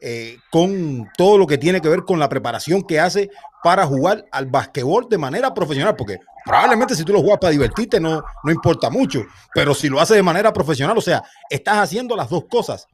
eh, 0.00 0.38
con 0.50 1.08
todo 1.16 1.36
lo 1.38 1.46
que 1.46 1.58
tiene 1.58 1.80
que 1.80 1.88
ver 1.88 2.00
con 2.04 2.18
la 2.18 2.28
preparación 2.28 2.82
que 2.82 2.98
hace 3.00 3.28
para 3.62 3.84
jugar 3.86 4.24
al 4.32 4.46
basquetbol 4.46 5.08
de 5.08 5.18
manera 5.18 5.52
profesional? 5.52 5.94
Porque 5.96 6.18
probablemente 6.44 6.94
si 6.94 7.04
tú 7.04 7.12
lo 7.12 7.20
juegas 7.20 7.38
para 7.38 7.50
divertirte 7.52 8.00
no, 8.00 8.22
no 8.42 8.50
importa 8.52 8.88
mucho, 8.90 9.22
pero 9.54 9.74
si 9.74 9.88
lo 9.88 10.00
haces 10.00 10.16
de 10.16 10.22
manera 10.22 10.52
profesional, 10.52 10.96
o 10.96 11.00
sea, 11.02 11.22
estás 11.50 11.76
haciendo 11.78 12.16
las 12.16 12.28
dos 12.30 12.44
cosas. 12.50 12.86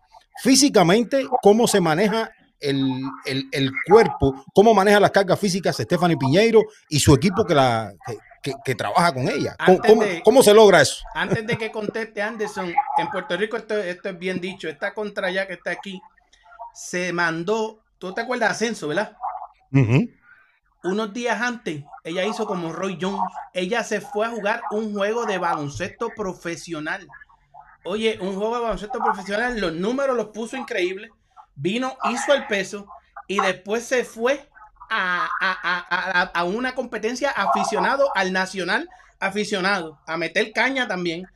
Físicamente, 0.43 1.27
cómo 1.43 1.67
se 1.67 1.81
maneja 1.81 2.31
el, 2.61 3.03
el- 3.25 3.49
el 3.53 3.71
cuerpo, 3.89 4.45
cómo 4.55 4.73
maneja 4.75 5.01
las 5.01 5.11
cargas 5.11 5.39
físicas 5.39 5.77
Stephanie 5.77 6.17
Piñeiro 6.17 6.63
y 6.89 7.01
su 7.01 7.15
equipo 7.15 7.45
que 7.45 7.55
la, 7.55 7.93
que, 8.07 8.17
que, 8.43 8.53
que 8.65 8.75
trabaja 8.75 9.13
con 9.13 9.29
ella. 9.29 9.57
¿Cómo, 9.65 9.79
cómo- 9.81 10.03
de- 10.03 10.23
cómo 10.23 10.43
se 10.43 10.55
logra 10.55 10.81
eso? 10.83 10.97
Antes 11.15 11.47
de 11.47 11.57
que 11.59 11.71
conteste 11.71 12.23
Anderson, 12.23 12.73
en 12.99 13.09
Puerto 13.09 13.37
Rico 13.37 13.57
esto, 13.57 13.77
esto 13.79 14.09
es 14.11 14.19
bien 14.19 14.41
dicho. 14.41 14.69
Esta 14.69 14.95
contra 14.95 15.31
ya 15.31 15.47
que 15.47 15.55
está 15.55 15.71
aquí 15.71 16.01
se 16.77 17.13
mandó. 17.13 17.81
¿Tú 17.99 18.13
te 18.13 18.21
acuerdas 18.21 18.51
de 18.51 18.55
Ascenso, 18.55 18.89
verdad? 18.89 19.17
Unos 20.85 21.13
días 21.13 21.41
antes, 21.41 21.83
ella 22.05 22.25
hizo 22.25 22.47
como 22.47 22.73
Roy 22.73 22.99
Jones. 23.01 23.33
Ella 23.55 23.83
se 23.83 24.01
fue 24.01 24.27
a 24.27 24.31
jugar 24.31 24.61
un 24.71 24.93
juego 24.93 25.25
de 25.27 25.39
baloncesto 25.39 26.11
profesional. 26.15 27.09
Oye, 27.85 28.19
un 28.21 28.37
juego 28.37 28.57
de 28.57 28.63
baloncesto 28.63 28.99
profesional, 29.01 29.59
los 29.61 29.73
números 29.73 30.17
los 30.17 30.27
puso 30.29 30.57
increíbles. 30.57 31.11
Vino, 31.55 31.97
hizo 32.11 32.35
el 32.35 32.47
peso 32.47 32.87
y 33.27 33.41
después 33.41 33.85
se 33.85 34.05
fue 34.05 34.49
a, 34.91 35.29
a- 35.41 35.59
a- 35.63 36.21
a- 36.21 36.31
a 36.35 36.45
una 36.45 36.75
competencia 36.75 37.31
aficionado 37.31 38.11
al 38.15 38.33
nacional 38.33 38.89
aficionado, 39.19 39.99
a 40.07 40.19
meter 40.19 40.53
caña 40.53 40.87
también, 40.87 41.27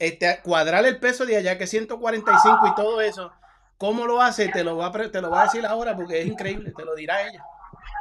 este, 0.00 0.28
a 0.28 0.42
cuadrar 0.42 0.84
el 0.84 0.98
peso 0.98 1.24
de 1.24 1.36
allá 1.36 1.56
que 1.56 1.64
es 1.64 1.70
145 1.70 2.66
y 2.66 2.74
todo 2.74 3.00
eso. 3.00 3.32
¿Cómo 3.78 4.06
lo 4.06 4.20
hace? 4.20 4.48
Te 4.48 4.64
lo 4.64 4.76
va 4.76 4.86
a, 4.86 4.92
te 4.92 5.22
lo 5.22 5.30
va 5.30 5.42
a 5.42 5.44
decir 5.44 5.64
ahora 5.64 5.94
porque 5.94 6.20
es 6.20 6.26
increíble, 6.26 6.72
te 6.76 6.84
lo 6.84 6.94
dirá 6.96 7.22
ella. 7.22 7.42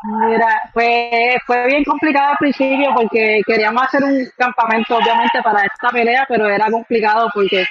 Mira, 0.03 0.69
fue, 0.73 1.37
fue 1.45 1.67
bien 1.67 1.83
complicado 1.83 2.31
al 2.31 2.37
principio 2.37 2.89
porque 2.95 3.41
queríamos 3.45 3.83
hacer 3.83 4.03
un 4.03 4.27
campamento, 4.37 4.97
obviamente, 4.97 5.41
para 5.43 5.61
esta 5.61 5.89
pelea, 5.89 6.25
pero 6.27 6.47
era 6.47 6.69
complicado 6.71 7.29
porque 7.33 7.65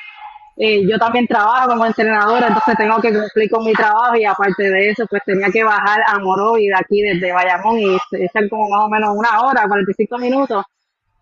eh, 0.57 0.87
yo 0.89 0.99
también 0.99 1.27
trabajo 1.27 1.69
como 1.69 1.85
entrenadora, 1.85 2.47
entonces 2.47 2.77
tengo 2.77 3.01
que 3.01 3.13
cumplir 3.13 3.51
con 3.51 3.65
mi 3.65 3.73
trabajo 3.75 4.17
y 4.17 4.25
aparte 4.25 4.71
de 4.71 4.91
eso, 4.91 5.07
pues 5.07 5.23
tenía 5.27 5.51
que 5.51 5.63
bajar 5.63 6.01
a 6.07 6.19
Morovi 6.19 6.69
de 6.69 6.77
aquí 6.77 7.03
desde 7.03 7.33
Bayamón 7.33 7.79
y 7.79 7.99
ser 8.33 8.49
como 8.49 8.69
más 8.69 8.85
o 8.85 8.89
menos 8.89 9.17
una 9.17 9.43
hora, 9.43 9.67
45 9.67 10.19
minutos. 10.19 10.65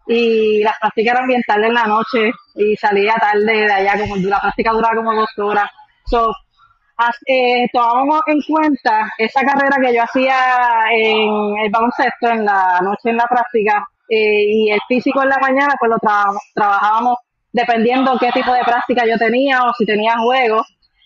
Y 0.06 0.62
las 0.62 0.78
prácticas 0.78 1.14
eran 1.14 1.28
bien 1.28 1.42
tarde 1.46 1.66
en 1.66 1.74
la 1.74 1.86
noche 1.86 2.30
y 2.54 2.76
salía 2.76 3.14
tarde 3.14 3.66
de 3.66 3.72
allá, 3.72 3.98
como 3.98 4.16
la 4.16 4.38
práctica 4.38 4.70
duraba 4.72 4.94
como 4.94 5.14
dos 5.14 5.30
horas. 5.38 5.70
So, 6.06 6.30
eh, 7.26 7.66
tomamos 7.72 8.20
en 8.26 8.40
cuenta 8.42 9.08
esa 9.18 9.42
carrera 9.42 9.76
que 9.82 9.94
yo 9.94 10.02
hacía 10.02 10.36
en 10.92 11.58
el 11.64 11.70
baloncesto 11.70 12.28
en 12.28 12.44
la 12.44 12.80
noche 12.82 13.10
en 13.10 13.16
la 13.16 13.26
práctica 13.26 13.86
eh, 14.08 14.44
y 14.48 14.70
el 14.70 14.80
físico 14.88 15.22
en 15.22 15.28
la 15.30 15.38
mañana 15.38 15.74
pues 15.78 15.90
lo 15.90 15.96
tra- 15.98 16.36
trabajábamos 16.54 17.16
dependiendo 17.52 18.16
qué 18.18 18.30
tipo 18.32 18.52
de 18.52 18.62
práctica 18.64 19.04
yo 19.06 19.16
tenía 19.18 19.62
o 19.64 19.72
si 19.76 19.84
tenía 19.86 20.16
juego 20.18 20.62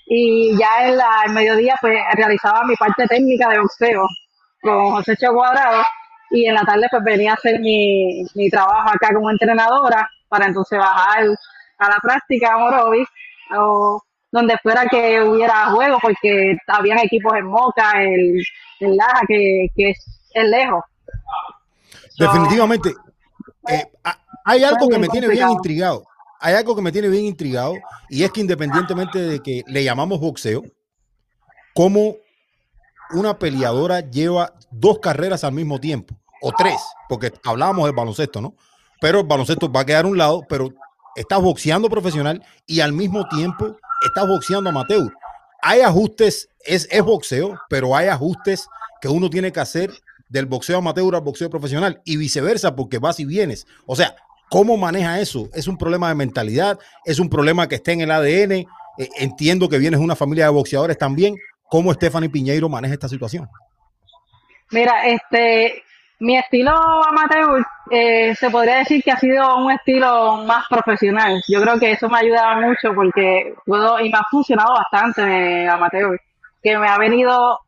y 0.07 0.57
ya 0.59 0.89
en 0.89 0.97
la 0.97 1.23
el 1.27 1.33
mediodía 1.33 1.75
pues 1.81 1.99
realizaba 2.15 2.65
mi 2.65 2.75
parte 2.77 3.07
técnica 3.07 3.49
de 3.49 3.61
boxeo 3.61 4.03
con 4.63 4.91
José 4.93 5.17
Cho 5.17 5.33
Cuadrado 5.33 5.83
y 6.31 6.47
en 6.47 6.55
la 6.55 6.63
tarde 6.63 6.87
pues 6.91 7.03
venía 7.05 7.33
a 7.33 7.35
hacer 7.35 7.61
mi, 7.61 8.25
mi 8.35 8.51
trabajo 8.51 8.91
acá 8.91 9.15
como 9.15 9.31
entrenadora 9.31 10.09
para 10.29 10.47
entonces 10.47 10.79
bajar 10.79 11.25
a 11.79 11.89
la 11.89 11.97
práctica 12.03 12.55
a 12.55 12.59
Morovis 12.59 13.09
o 13.57 14.01
donde 14.31 14.57
fuera 14.63 14.85
que 14.91 15.23
hubiera 15.23 15.71
juego 15.71 15.99
porque 16.03 16.57
habían 16.67 16.99
equipos 16.99 17.33
en 17.37 17.47
Moca, 17.47 17.93
en, 18.03 18.37
en 18.81 18.97
Laja, 18.97 19.21
que, 19.27 19.69
que 19.75 19.91
es, 19.91 20.21
es 20.35 20.45
lejos. 20.49 20.83
Definitivamente. 22.19 22.95
eh, 23.69 23.85
ha- 24.05 24.19
hay 24.45 24.65
algo 24.65 24.89
que 24.89 24.99
me 24.99 25.09
tiene 25.09 25.29
bien 25.29 25.51
intrigado. 25.51 26.05
Hay 26.41 26.55
algo 26.55 26.75
que 26.77 26.83
me 26.83 26.93
tiene 26.93 27.09
bien 27.09 27.25
intrigado 27.25 27.75
y 28.09 28.23
es 28.23 28.31
que 28.31 28.41
independientemente 28.41 29.19
de 29.19 29.41
que 29.41 29.63
le 29.67 29.83
llamamos 29.85 30.21
boxeo, 30.21 30.63
como 31.75 32.15
una 33.13 33.39
peleadora 33.39 34.01
lleva 34.01 34.53
dos 34.71 34.99
carreras 35.01 35.43
al 35.45 35.53
mismo 35.53 35.81
tiempo, 35.81 36.15
o 36.43 36.53
tres, 36.53 36.77
porque 37.09 37.33
hablábamos 37.45 37.87
del 37.87 37.95
baloncesto, 37.95 38.41
¿no? 38.41 38.55
Pero 39.01 39.21
el 39.21 39.27
baloncesto 39.27 39.71
va 39.71 39.81
a 39.81 39.87
quedar 39.87 40.05
a 40.05 40.09
un 40.09 40.17
lado, 40.19 40.43
pero 40.49 40.69
estás 41.17 41.41
boxeando 41.41 41.89
profesional 41.89 42.45
y 42.67 42.81
al 42.81 42.93
mismo 42.93 43.27
tiempo 43.29 43.77
estás 44.03 44.27
boxeando 44.27 44.71
amateur. 44.71 45.13
Hay 45.63 45.81
ajustes, 45.81 46.49
es, 46.61 46.89
es 46.91 47.03
boxeo, 47.03 47.59
pero 47.69 47.97
hay 47.97 48.09
ajustes 48.09 48.69
que 49.01 49.09
uno 49.09 49.29
tiene 49.31 49.53
que 49.53 49.61
hacer 49.61 49.91
del 50.29 50.47
boxeo 50.47 50.79
amateur 50.79 51.15
al 51.15 51.23
boxeo 51.23 51.51
profesional 51.51 52.01
y 52.05 52.17
viceversa, 52.17 52.77
porque 52.77 52.99
vas 52.99 53.19
y 53.21 53.25
vienes. 53.25 53.67
O 53.87 53.97
sea, 53.97 54.15
¿cómo 54.51 54.77
maneja 54.77 55.21
eso? 55.21 55.49
¿Es 55.55 55.67
un 55.67 55.79
problema 55.79 56.09
de 56.09 56.15
mentalidad? 56.15 56.79
¿Es 57.05 57.19
un 57.19 57.29
problema 57.29 57.69
que 57.69 57.77
está 57.77 57.93
en 57.93 58.03
el 58.03 58.11
ADN? 58.11 58.53
Eh, 58.53 58.67
entiendo 59.19 59.69
que 59.69 59.79
vienes 59.79 60.01
de 60.01 60.05
una 60.05 60.17
familia 60.17 60.45
de 60.45 60.51
boxeadores 60.51 60.99
también. 60.99 61.37
¿Cómo 61.71 61.93
Stephanie 61.93 62.31
Piñeiro 62.31 62.69
maneja 62.69 62.95
esta 62.95 63.09
situación? 63.09 63.49
Mira, 64.71 65.07
este, 65.07 65.83
mi 66.21 66.37
estilo 66.37 66.73
amateur 66.73 67.65
eh, 67.91 68.35
se 68.35 68.51
podría 68.51 68.79
decir 68.79 69.03
que 69.03 69.11
ha 69.13 69.19
sido 69.19 69.57
un 69.57 69.71
estilo 69.73 70.39
más 70.47 70.65
profesional. 70.69 71.41
Yo 71.49 71.61
creo 71.63 71.79
que 71.79 71.93
eso 71.93 72.09
me 72.09 72.17
ha 72.19 72.21
ayudado 72.21 72.61
mucho 72.61 72.93
porque 72.95 73.55
puedo, 73.65 74.01
y 74.01 74.11
me 74.11 74.19
ha 74.19 74.23
funcionado 74.31 74.75
bastante 74.75 75.23
eh, 75.65 75.69
amateur, 75.69 76.19
que 76.63 76.77
me 76.79 76.89
ha 76.89 76.99
venido 76.99 77.61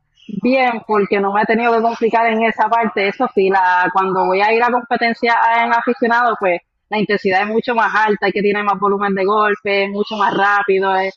bien 0.42 0.82
porque 0.86 1.20
no 1.20 1.32
me 1.32 1.42
he 1.42 1.46
tenido 1.46 1.72
que 1.74 1.82
complicar 1.82 2.26
en 2.26 2.42
esa 2.42 2.68
parte. 2.68 3.08
Eso 3.08 3.28
sí, 3.34 3.48
la, 3.50 3.88
cuando 3.92 4.26
voy 4.26 4.40
a 4.40 4.52
ir 4.52 4.62
a 4.62 4.70
competencia 4.70 5.34
en 5.62 5.72
aficionado, 5.72 6.36
pues 6.38 6.60
la 6.88 6.98
intensidad 6.98 7.42
es 7.42 7.48
mucho 7.48 7.74
más 7.74 7.94
alta, 7.94 8.26
hay 8.26 8.32
que 8.32 8.42
tiene 8.42 8.62
más 8.64 8.78
volumen 8.80 9.14
de 9.14 9.24
golpe, 9.24 9.84
es 9.84 9.90
mucho 9.90 10.16
más 10.16 10.34
rápido, 10.36 10.94
es- 10.96 11.16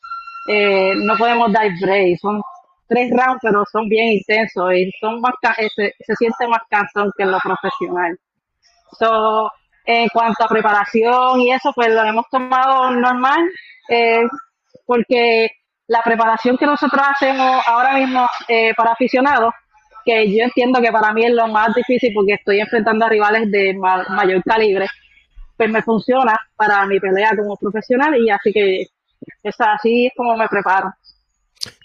eh, 0.50 0.94
no 0.98 1.16
podemos 1.18 1.52
dar 1.54 1.68
break, 1.82 2.18
son 2.20 2.42
tres 2.88 3.12
rounds, 3.12 3.40
pero 3.42 3.64
son 3.72 3.88
bien 3.90 4.10
intensos 4.10 4.74
y 4.74 4.92
son 5.00 5.22
más 5.22 5.34
eh, 5.58 5.70
se, 5.76 5.94
se 6.00 6.16
siente 6.16 6.48
más 6.48 6.62
cansón 6.70 7.12
que 7.18 7.24
en 7.24 7.32
lo 7.32 7.40
profesional. 7.40 8.18
So, 9.00 9.50
en 9.86 10.08
cuanto 10.10 10.44
a 10.46 10.48
preparación 10.48 11.42
y 11.42 11.52
eso, 11.52 11.72
pues 11.74 11.90
lo 11.94 12.04
hemos 12.04 12.26
tomado 12.30 12.92
normal, 12.92 13.42
eh, 13.90 14.24
porque 14.86 15.50
la 15.88 16.02
preparación 16.02 16.58
que 16.58 16.66
nosotros 16.66 17.02
hacemos 17.16 17.62
ahora 17.68 17.96
mismo 17.96 18.28
eh, 18.48 18.74
para 18.76 18.92
aficionados, 18.94 19.54
que 20.06 20.32
yo 20.36 20.44
entiendo 20.44 20.82
que 20.82 20.92
para 20.92 21.14
mí 21.14 21.26
es 21.26 21.34
lo 21.34 21.48
más 21.48 21.74
difícil 21.76 22.12
porque 22.14 22.34
estoy 22.34 22.60
enfrentando 22.60 23.06
a 23.06 23.10
rivales 23.10 23.50
de 23.52 23.74
ma- 23.74 24.06
mayor 24.10 24.42
calibre, 24.44 24.88
pues 25.58 25.70
me 25.72 25.82
funciona 25.84 26.38
para 26.56 26.86
mi 26.88 27.00
pelea 27.00 27.32
como 27.38 27.56
profesional 27.58 28.16
y 28.18 28.30
así 28.30 28.52
que 28.54 28.86
así 29.60 30.08
es 30.08 30.14
como 30.16 30.36
me 30.38 30.48
preparo. 30.48 30.92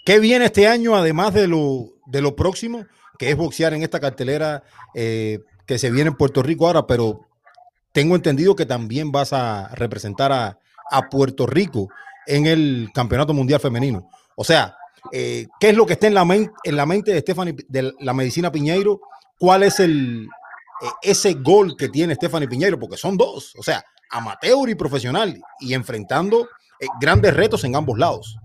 ¿Qué 0.05 0.19
viene 0.19 0.45
este 0.45 0.67
año, 0.67 0.95
además 0.95 1.33
de 1.33 1.47
lo, 1.47 1.93
de 2.05 2.21
lo 2.21 2.35
próximo, 2.35 2.85
que 3.17 3.29
es 3.29 3.35
boxear 3.37 3.73
en 3.73 3.83
esta 3.83 3.99
cartelera 3.99 4.63
eh, 4.95 5.39
que 5.65 5.77
se 5.77 5.91
viene 5.91 6.09
en 6.09 6.17
Puerto 6.17 6.41
Rico 6.41 6.67
ahora? 6.67 6.87
Pero 6.87 7.27
tengo 7.91 8.15
entendido 8.15 8.55
que 8.55 8.65
también 8.65 9.11
vas 9.11 9.33
a 9.33 9.69
representar 9.75 10.31
a, 10.31 10.59
a 10.91 11.09
Puerto 11.09 11.45
Rico 11.45 11.89
en 12.27 12.45
el 12.45 12.89
Campeonato 12.93 13.33
Mundial 13.33 13.59
Femenino. 13.59 14.09
O 14.35 14.43
sea, 14.43 14.75
eh, 15.11 15.47
¿qué 15.59 15.69
es 15.69 15.75
lo 15.75 15.85
que 15.85 15.93
está 15.93 16.07
en 16.07 16.13
la, 16.13 16.25
men- 16.25 16.51
en 16.63 16.75
la 16.75 16.85
mente 16.85 17.11
de 17.11 17.19
Stephanie, 17.21 17.55
de 17.67 17.93
la 17.99 18.13
medicina 18.13 18.51
Piñeiro? 18.51 19.01
¿Cuál 19.37 19.63
es 19.63 19.79
el, 19.79 20.27
eh, 20.81 20.87
ese 21.01 21.33
gol 21.35 21.75
que 21.77 21.89
tiene 21.89 22.15
Stephanie 22.15 22.47
Piñeiro? 22.47 22.79
Porque 22.79 22.97
son 22.97 23.17
dos, 23.17 23.55
o 23.57 23.63
sea, 23.63 23.83
amateur 24.11 24.69
y 24.69 24.75
profesional, 24.75 25.41
y 25.59 25.73
enfrentando 25.73 26.47
grandes 26.99 27.33
retos 27.33 27.63
en 27.63 27.75
ambos 27.75 27.97
lados. 27.97 28.37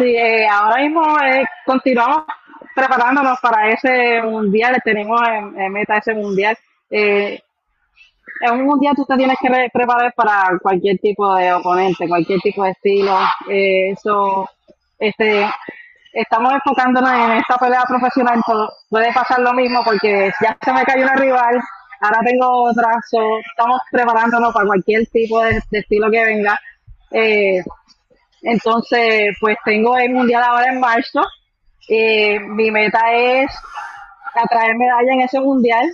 Sí, 0.00 0.16
eh, 0.16 0.46
ahora 0.48 0.82
mismo 0.82 1.02
eh, 1.20 1.44
continuamos 1.66 2.24
preparándonos 2.74 3.38
para 3.40 3.70
ese 3.70 4.22
mundial, 4.22 4.76
tenemos 4.84 5.20
en, 5.28 5.72
meta 5.72 5.98
ese 5.98 6.14
mundial. 6.14 6.56
Eh, 6.90 7.38
en 8.42 8.52
un 8.52 8.64
mundial 8.64 8.94
tú 8.96 9.04
te 9.04 9.16
tienes 9.16 9.36
que 9.40 9.48
re- 9.48 9.70
preparar 9.72 10.12
para 10.14 10.58
cualquier 10.62 10.98
tipo 10.98 11.34
de 11.36 11.52
oponente, 11.52 12.08
cualquier 12.08 12.40
tipo 12.40 12.64
de 12.64 12.70
estilo. 12.70 13.18
Eh, 13.50 13.90
eso, 13.92 14.48
este, 14.98 15.46
estamos 16.12 16.54
enfocándonos 16.54 17.12
en 17.12 17.32
esta 17.38 17.56
pelea 17.58 17.82
profesional, 17.88 18.42
puede 18.90 19.12
pasar 19.12 19.40
lo 19.40 19.54
mismo 19.54 19.82
porque 19.84 20.32
ya 20.42 20.56
se 20.62 20.72
me 20.72 20.84
cayó 20.84 21.04
una 21.04 21.16
rival, 21.16 21.60
ahora 22.00 22.20
tengo 22.24 22.64
otra, 22.70 22.88
so, 23.10 23.18
estamos 23.40 23.80
preparándonos 23.92 24.54
para 24.54 24.66
cualquier 24.66 25.06
tipo 25.08 25.42
de, 25.42 25.60
de 25.70 25.80
estilo 25.80 26.10
que 26.10 26.24
venga. 26.24 26.58
Eh, 27.12 27.62
entonces, 28.42 29.36
pues 29.40 29.56
tengo 29.64 29.96
el 29.96 30.10
mundial 30.10 30.42
ahora 30.42 30.72
en 30.72 30.80
marzo. 30.80 31.20
Eh, 31.88 32.38
mi 32.40 32.70
meta 32.70 33.00
es 33.12 33.50
atraer 34.34 34.76
medalla 34.76 35.12
en 35.12 35.20
ese 35.22 35.40
mundial 35.40 35.86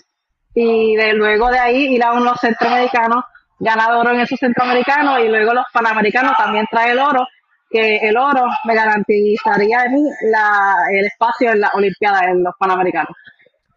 y 0.55 0.95
de 0.97 1.13
luego 1.15 1.49
de 1.51 1.59
ahí 1.59 1.95
ir 1.95 2.03
a 2.03 2.13
unos 2.13 2.39
centroamericanos, 2.41 3.25
ganar 3.59 3.93
oro 3.95 4.13
en 4.13 4.21
esos 4.21 4.39
centroamericanos 4.39 5.21
y 5.21 5.29
luego 5.29 5.55
los 5.55 5.65
panamericanos 5.73 6.35
también 6.37 6.67
trae 6.71 6.93
el 6.93 6.99
oro, 6.99 7.27
que 7.71 7.97
el 7.97 8.17
oro 8.17 8.45
me 8.65 8.75
garantizaría 8.75 9.83
a 9.83 9.89
mí 9.89 10.03
la, 10.31 10.75
el 10.91 11.07
espacio 11.07 11.53
en 11.53 11.61
la 11.61 11.71
Olimpiada 11.75 12.25
en 12.31 12.43
los 12.43 12.55
panamericanos. 12.59 13.17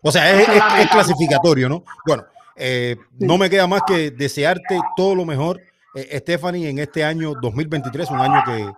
O 0.01 0.11
sea, 0.11 0.29
es, 0.31 0.47
es 0.47 0.89
clasificatorio, 0.89 1.67
¿no? 1.67 1.83
Bueno, 2.05 2.23
eh, 2.55 2.97
no 3.19 3.37
me 3.37 3.49
queda 3.49 3.67
más 3.67 3.81
que 3.85 4.11
desearte 4.11 4.79
todo 4.95 5.15
lo 5.15 5.25
mejor, 5.25 5.61
eh, 5.95 6.19
Stephanie, 6.19 6.69
en 6.69 6.79
este 6.79 7.03
año 7.03 7.33
2023, 7.41 8.11
un 8.11 8.19
año 8.19 8.43
que 8.45 8.71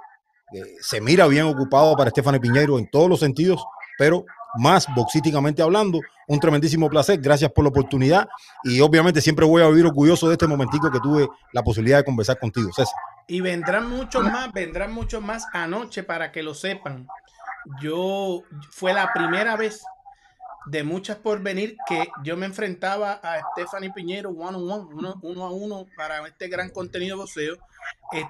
se 0.82 1.00
mira 1.00 1.28
bien 1.28 1.46
ocupado 1.46 1.96
para 1.96 2.10
Stephanie 2.10 2.40
Piñeiro 2.40 2.78
en 2.78 2.90
todos 2.90 3.10
los 3.10 3.20
sentidos, 3.20 3.64
pero 3.98 4.26
más 4.58 4.88
boxísticamente 4.96 5.62
hablando. 5.62 6.00
Un 6.28 6.40
tremendísimo 6.40 6.90
placer, 6.90 7.20
gracias 7.20 7.52
por 7.52 7.64
la 7.64 7.70
oportunidad 7.70 8.28
y 8.64 8.80
obviamente 8.82 9.22
siempre 9.22 9.46
voy 9.46 9.62
a 9.62 9.68
vivir 9.68 9.86
orgulloso 9.86 10.28
de 10.28 10.34
este 10.34 10.48
momentico 10.48 10.92
que 10.92 11.00
tuve 11.00 11.30
la 11.54 11.64
posibilidad 11.64 11.98
de 11.98 12.06
conversar 12.06 12.40
contigo, 12.40 12.72
César. 12.74 12.94
Y 13.28 13.42
vendrán 13.42 13.90
muchos 13.90 14.24
más, 14.24 14.52
vendrán 14.52 14.94
muchos 14.94 15.22
más 15.22 15.46
anoche 15.54 16.04
para 16.04 16.32
que 16.32 16.44
lo 16.44 16.54
sepan. 16.54 17.08
Yo 17.82 18.42
fue 18.72 18.94
la 18.94 19.14
primera 19.14 19.56
vez 19.56 19.84
de 20.66 20.84
muchas 20.84 21.18
por 21.18 21.42
venir 21.42 21.76
que 21.88 22.08
yo 22.24 22.38
me 22.38 22.46
enfrentaba 22.46 23.14
a 23.24 23.40
Stephanie 23.52 23.92
Piñero 23.92 24.30
one 24.30 24.58
on 24.58 24.72
one, 24.72 25.16
uno, 25.22 25.46
a 25.46 25.52
uno 25.52 25.88
para 25.98 26.26
este 26.28 26.48
gran 26.48 26.70
contenido 26.70 27.18
boxeo. 27.18 27.58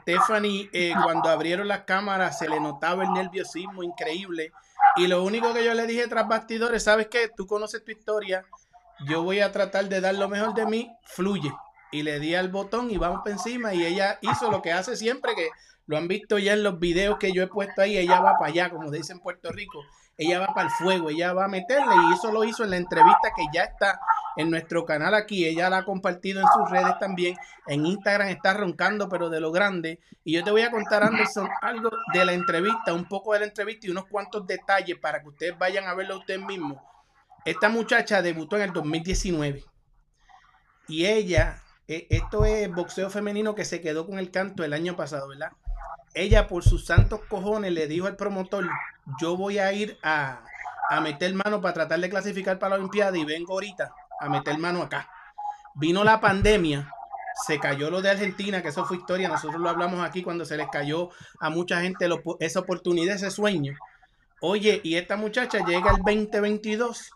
Stephanie, 0.01 0.69
eh, 0.71 0.93
cuando 1.03 1.29
abrieron 1.29 1.67
las 1.67 1.81
cámaras, 1.81 2.39
se 2.39 2.47
le 2.47 2.59
notaba 2.59 3.03
el 3.03 3.11
nerviosismo 3.13 3.83
increíble. 3.83 4.51
Y 4.95 5.07
lo 5.07 5.23
único 5.23 5.53
que 5.53 5.63
yo 5.65 5.73
le 5.73 5.87
dije 5.87 6.07
tras 6.07 6.27
bastidores, 6.27 6.83
¿sabes 6.83 7.07
qué? 7.07 7.29
Tú 7.35 7.47
conoces 7.47 7.83
tu 7.83 7.91
historia, 7.91 8.45
yo 9.07 9.23
voy 9.23 9.41
a 9.41 9.51
tratar 9.51 9.89
de 9.89 10.01
dar 10.01 10.15
lo 10.15 10.29
mejor 10.29 10.53
de 10.53 10.65
mí, 10.65 10.91
fluye. 11.03 11.51
Y 11.91 12.03
le 12.03 12.19
di 12.19 12.35
al 12.35 12.49
botón 12.49 12.89
y 12.89 12.97
vamos 12.97 13.19
para 13.23 13.35
encima. 13.35 13.73
Y 13.73 13.85
ella 13.85 14.17
hizo 14.21 14.49
lo 14.49 14.61
que 14.61 14.71
hace 14.71 14.95
siempre, 14.95 15.35
que 15.35 15.49
lo 15.85 15.97
han 15.97 16.07
visto 16.07 16.37
ya 16.37 16.53
en 16.53 16.63
los 16.63 16.79
videos 16.79 17.17
que 17.17 17.33
yo 17.33 17.43
he 17.43 17.47
puesto 17.47 17.81
ahí. 17.81 17.97
Ella 17.97 18.21
va 18.21 18.37
para 18.37 18.51
allá, 18.51 18.69
como 18.69 18.89
dicen 18.89 19.17
en 19.17 19.23
Puerto 19.23 19.51
Rico. 19.51 19.83
Ella 20.17 20.39
va 20.39 20.53
para 20.53 20.67
el 20.67 20.73
fuego, 20.73 21.09
ella 21.09 21.33
va 21.33 21.45
a 21.45 21.47
meterle. 21.47 21.95
Y 22.09 22.13
eso 22.13 22.31
lo 22.31 22.43
hizo 22.43 22.63
en 22.63 22.71
la 22.71 22.77
entrevista 22.77 23.31
que 23.35 23.45
ya 23.53 23.63
está 23.63 23.99
en 24.35 24.49
nuestro 24.49 24.85
canal 24.85 25.15
aquí. 25.15 25.45
Ella 25.45 25.69
la 25.69 25.77
ha 25.79 25.85
compartido 25.85 26.41
en 26.41 26.47
sus 26.47 26.69
redes 26.69 26.97
también. 26.99 27.35
En 27.67 27.85
Instagram 27.85 28.29
está 28.29 28.53
roncando, 28.53 29.09
pero 29.09 29.29
de 29.29 29.39
lo 29.39 29.51
grande. 29.51 29.99
Y 30.23 30.33
yo 30.33 30.43
te 30.43 30.51
voy 30.51 30.61
a 30.61 30.71
contar, 30.71 31.03
Anderson, 31.03 31.49
algo 31.61 31.89
de 32.13 32.25
la 32.25 32.33
entrevista, 32.33 32.93
un 32.93 33.05
poco 33.05 33.33
de 33.33 33.39
la 33.39 33.45
entrevista 33.45 33.87
y 33.87 33.89
unos 33.89 34.05
cuantos 34.05 34.45
detalles 34.45 34.97
para 34.99 35.21
que 35.21 35.29
ustedes 35.29 35.57
vayan 35.57 35.85
a 35.85 35.93
verlo 35.93 36.17
ustedes 36.17 36.41
mismos. 36.41 36.77
Esta 37.45 37.69
muchacha 37.69 38.21
debutó 38.21 38.57
en 38.57 38.63
el 38.63 38.73
2019. 38.73 39.63
Y 40.87 41.05
ella, 41.05 41.61
eh, 41.87 42.07
esto 42.09 42.45
es 42.45 42.71
boxeo 42.71 43.09
femenino 43.09 43.55
que 43.55 43.65
se 43.65 43.81
quedó 43.81 44.05
con 44.05 44.19
el 44.19 44.29
canto 44.29 44.63
el 44.63 44.73
año 44.73 44.95
pasado, 44.95 45.27
¿verdad? 45.29 45.51
Ella 46.13 46.47
por 46.47 46.63
sus 46.63 46.85
santos 46.85 47.21
cojones 47.29 47.71
le 47.71 47.87
dijo 47.87 48.07
al 48.07 48.15
promotor, 48.15 48.67
yo 49.19 49.37
voy 49.37 49.59
a 49.59 49.71
ir 49.71 49.97
a, 50.03 50.43
a 50.89 51.01
meter 51.01 51.33
mano 51.33 51.61
para 51.61 51.73
tratar 51.73 51.99
de 51.99 52.09
clasificar 52.09 52.59
para 52.59 52.71
la 52.71 52.75
Olimpiada 52.77 53.17
y 53.17 53.25
vengo 53.25 53.53
ahorita 53.53 53.93
a 54.19 54.29
meter 54.29 54.57
mano 54.57 54.81
acá. 54.81 55.09
Vino 55.75 56.03
la 56.03 56.19
pandemia, 56.19 56.91
se 57.45 57.59
cayó 57.59 57.89
lo 57.89 58.01
de 58.01 58.11
Argentina, 58.11 58.61
que 58.61 58.69
eso 58.69 58.85
fue 58.85 58.97
historia, 58.97 59.29
nosotros 59.29 59.61
lo 59.61 59.69
hablamos 59.69 60.01
aquí 60.01 60.21
cuando 60.21 60.45
se 60.45 60.57
les 60.57 60.67
cayó 60.69 61.09
a 61.39 61.49
mucha 61.49 61.81
gente 61.81 62.07
esa 62.39 62.59
oportunidad, 62.59 63.15
ese 63.15 63.31
sueño. 63.31 63.75
Oye, 64.41 64.81
y 64.83 64.95
esta 64.95 65.17
muchacha 65.17 65.59
llega 65.65 65.91
el 65.91 65.97
2022, 65.97 67.11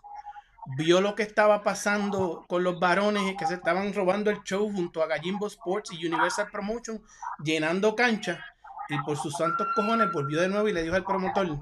vio 0.76 1.00
lo 1.00 1.14
que 1.14 1.22
estaba 1.22 1.62
pasando 1.62 2.44
con 2.48 2.64
los 2.64 2.80
varones 2.80 3.34
que 3.36 3.46
se 3.46 3.54
estaban 3.54 3.92
robando 3.92 4.30
el 4.30 4.42
show 4.42 4.70
junto 4.72 5.02
a 5.02 5.06
Gallimbo 5.06 5.46
Sports 5.46 5.92
y 5.92 6.06
Universal 6.06 6.48
Promotion, 6.50 7.02
llenando 7.42 7.94
cancha, 7.94 8.44
y 8.88 8.98
por 8.98 9.16
sus 9.16 9.34
santos 9.34 9.66
cojones 9.74 10.12
volvió 10.12 10.40
de 10.40 10.48
nuevo 10.48 10.68
y 10.68 10.72
le 10.72 10.82
dijo 10.82 10.94
al 10.94 11.04
promotor, 11.04 11.58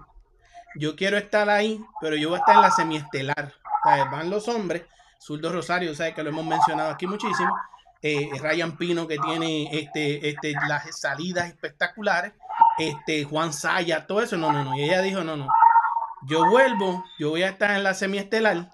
yo 0.76 0.96
quiero 0.96 1.16
estar 1.16 1.48
ahí, 1.48 1.84
pero 2.00 2.16
yo 2.16 2.28
voy 2.30 2.36
a 2.36 2.40
estar 2.40 2.56
en 2.56 2.62
la 2.62 2.70
semiestelar. 2.70 3.52
O 3.84 4.10
van 4.10 4.30
los 4.30 4.48
hombres, 4.48 4.84
Zurdo 5.20 5.52
Rosario, 5.52 5.94
sabes 5.94 6.14
que 6.14 6.22
lo 6.22 6.30
hemos 6.30 6.44
mencionado 6.44 6.90
aquí 6.90 7.06
muchísimo, 7.06 7.54
eh, 8.02 8.28
Ryan 8.40 8.76
Pino 8.76 9.06
que 9.06 9.18
tiene 9.18 9.68
este, 9.72 10.28
este, 10.28 10.54
las 10.68 10.98
salidas 10.98 11.48
espectaculares, 11.48 12.32
este, 12.78 13.24
Juan 13.24 13.52
Saya, 13.52 14.06
todo 14.06 14.22
eso, 14.22 14.36
no, 14.36 14.52
no, 14.52 14.64
no. 14.64 14.76
Y 14.76 14.84
ella 14.84 15.00
dijo, 15.00 15.22
no, 15.22 15.36
no, 15.36 15.48
yo 16.26 16.48
vuelvo, 16.48 17.04
yo 17.18 17.30
voy 17.30 17.42
a 17.42 17.50
estar 17.50 17.70
en 17.70 17.82
la 17.82 17.94
semiestelar 17.94 18.70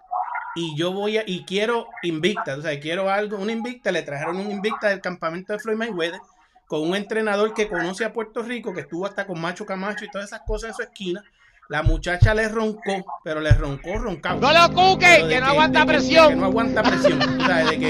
y 0.54 0.76
yo 0.76 0.92
voy 0.92 1.19
a, 1.19 1.25
y 1.26 1.45
quiero 1.45 1.88
invicta, 2.02 2.57
o 2.57 2.62
sea, 2.62 2.78
quiero 2.80 3.11
algo, 3.11 3.37
una 3.38 3.52
invicta, 3.52 3.92
le 3.92 4.02
trajeron 4.02 4.37
un 4.37 4.50
invicta 4.50 4.88
del 4.88 5.00
campamento 5.00 5.52
de 5.52 5.59
Floyd 5.59 5.76
Mayweather 5.76 6.21
con 6.70 6.82
un 6.88 6.94
entrenador 6.94 7.52
que 7.52 7.66
conoce 7.68 8.04
a 8.04 8.12
Puerto 8.12 8.44
Rico, 8.44 8.72
que 8.72 8.83
estuvo 8.83 9.04
hasta 9.04 9.26
con 9.26 9.40
Macho 9.40 9.66
Camacho 9.66 10.04
y 10.04 10.09
todas 10.09 10.28
esas 10.28 10.42
cosas 10.46 10.70
en 10.70 10.76
su 10.76 10.83
esquina. 10.83 11.24
La 11.68 11.83
muchacha 11.83 12.33
le 12.33 12.48
roncó, 12.48 13.04
pero 13.24 13.40
le 13.40 13.50
roncó, 13.50 13.98
roncado. 13.98 14.38
No 14.38 14.52
lo 14.52 14.72
cuque, 14.72 15.26
que 15.28 15.40
no 15.40 15.46
aguanta 15.46 15.80
de 15.80 15.87
que- 15.87 15.92
de 15.92 15.98
presión. 15.98 16.28
que 16.28 16.37
no 16.37 16.44
aguanta 16.46 16.83
presión. 16.85 17.20
O 17.40 17.44
sea, 17.44 17.64
de 17.64 17.76
que, 17.76 17.87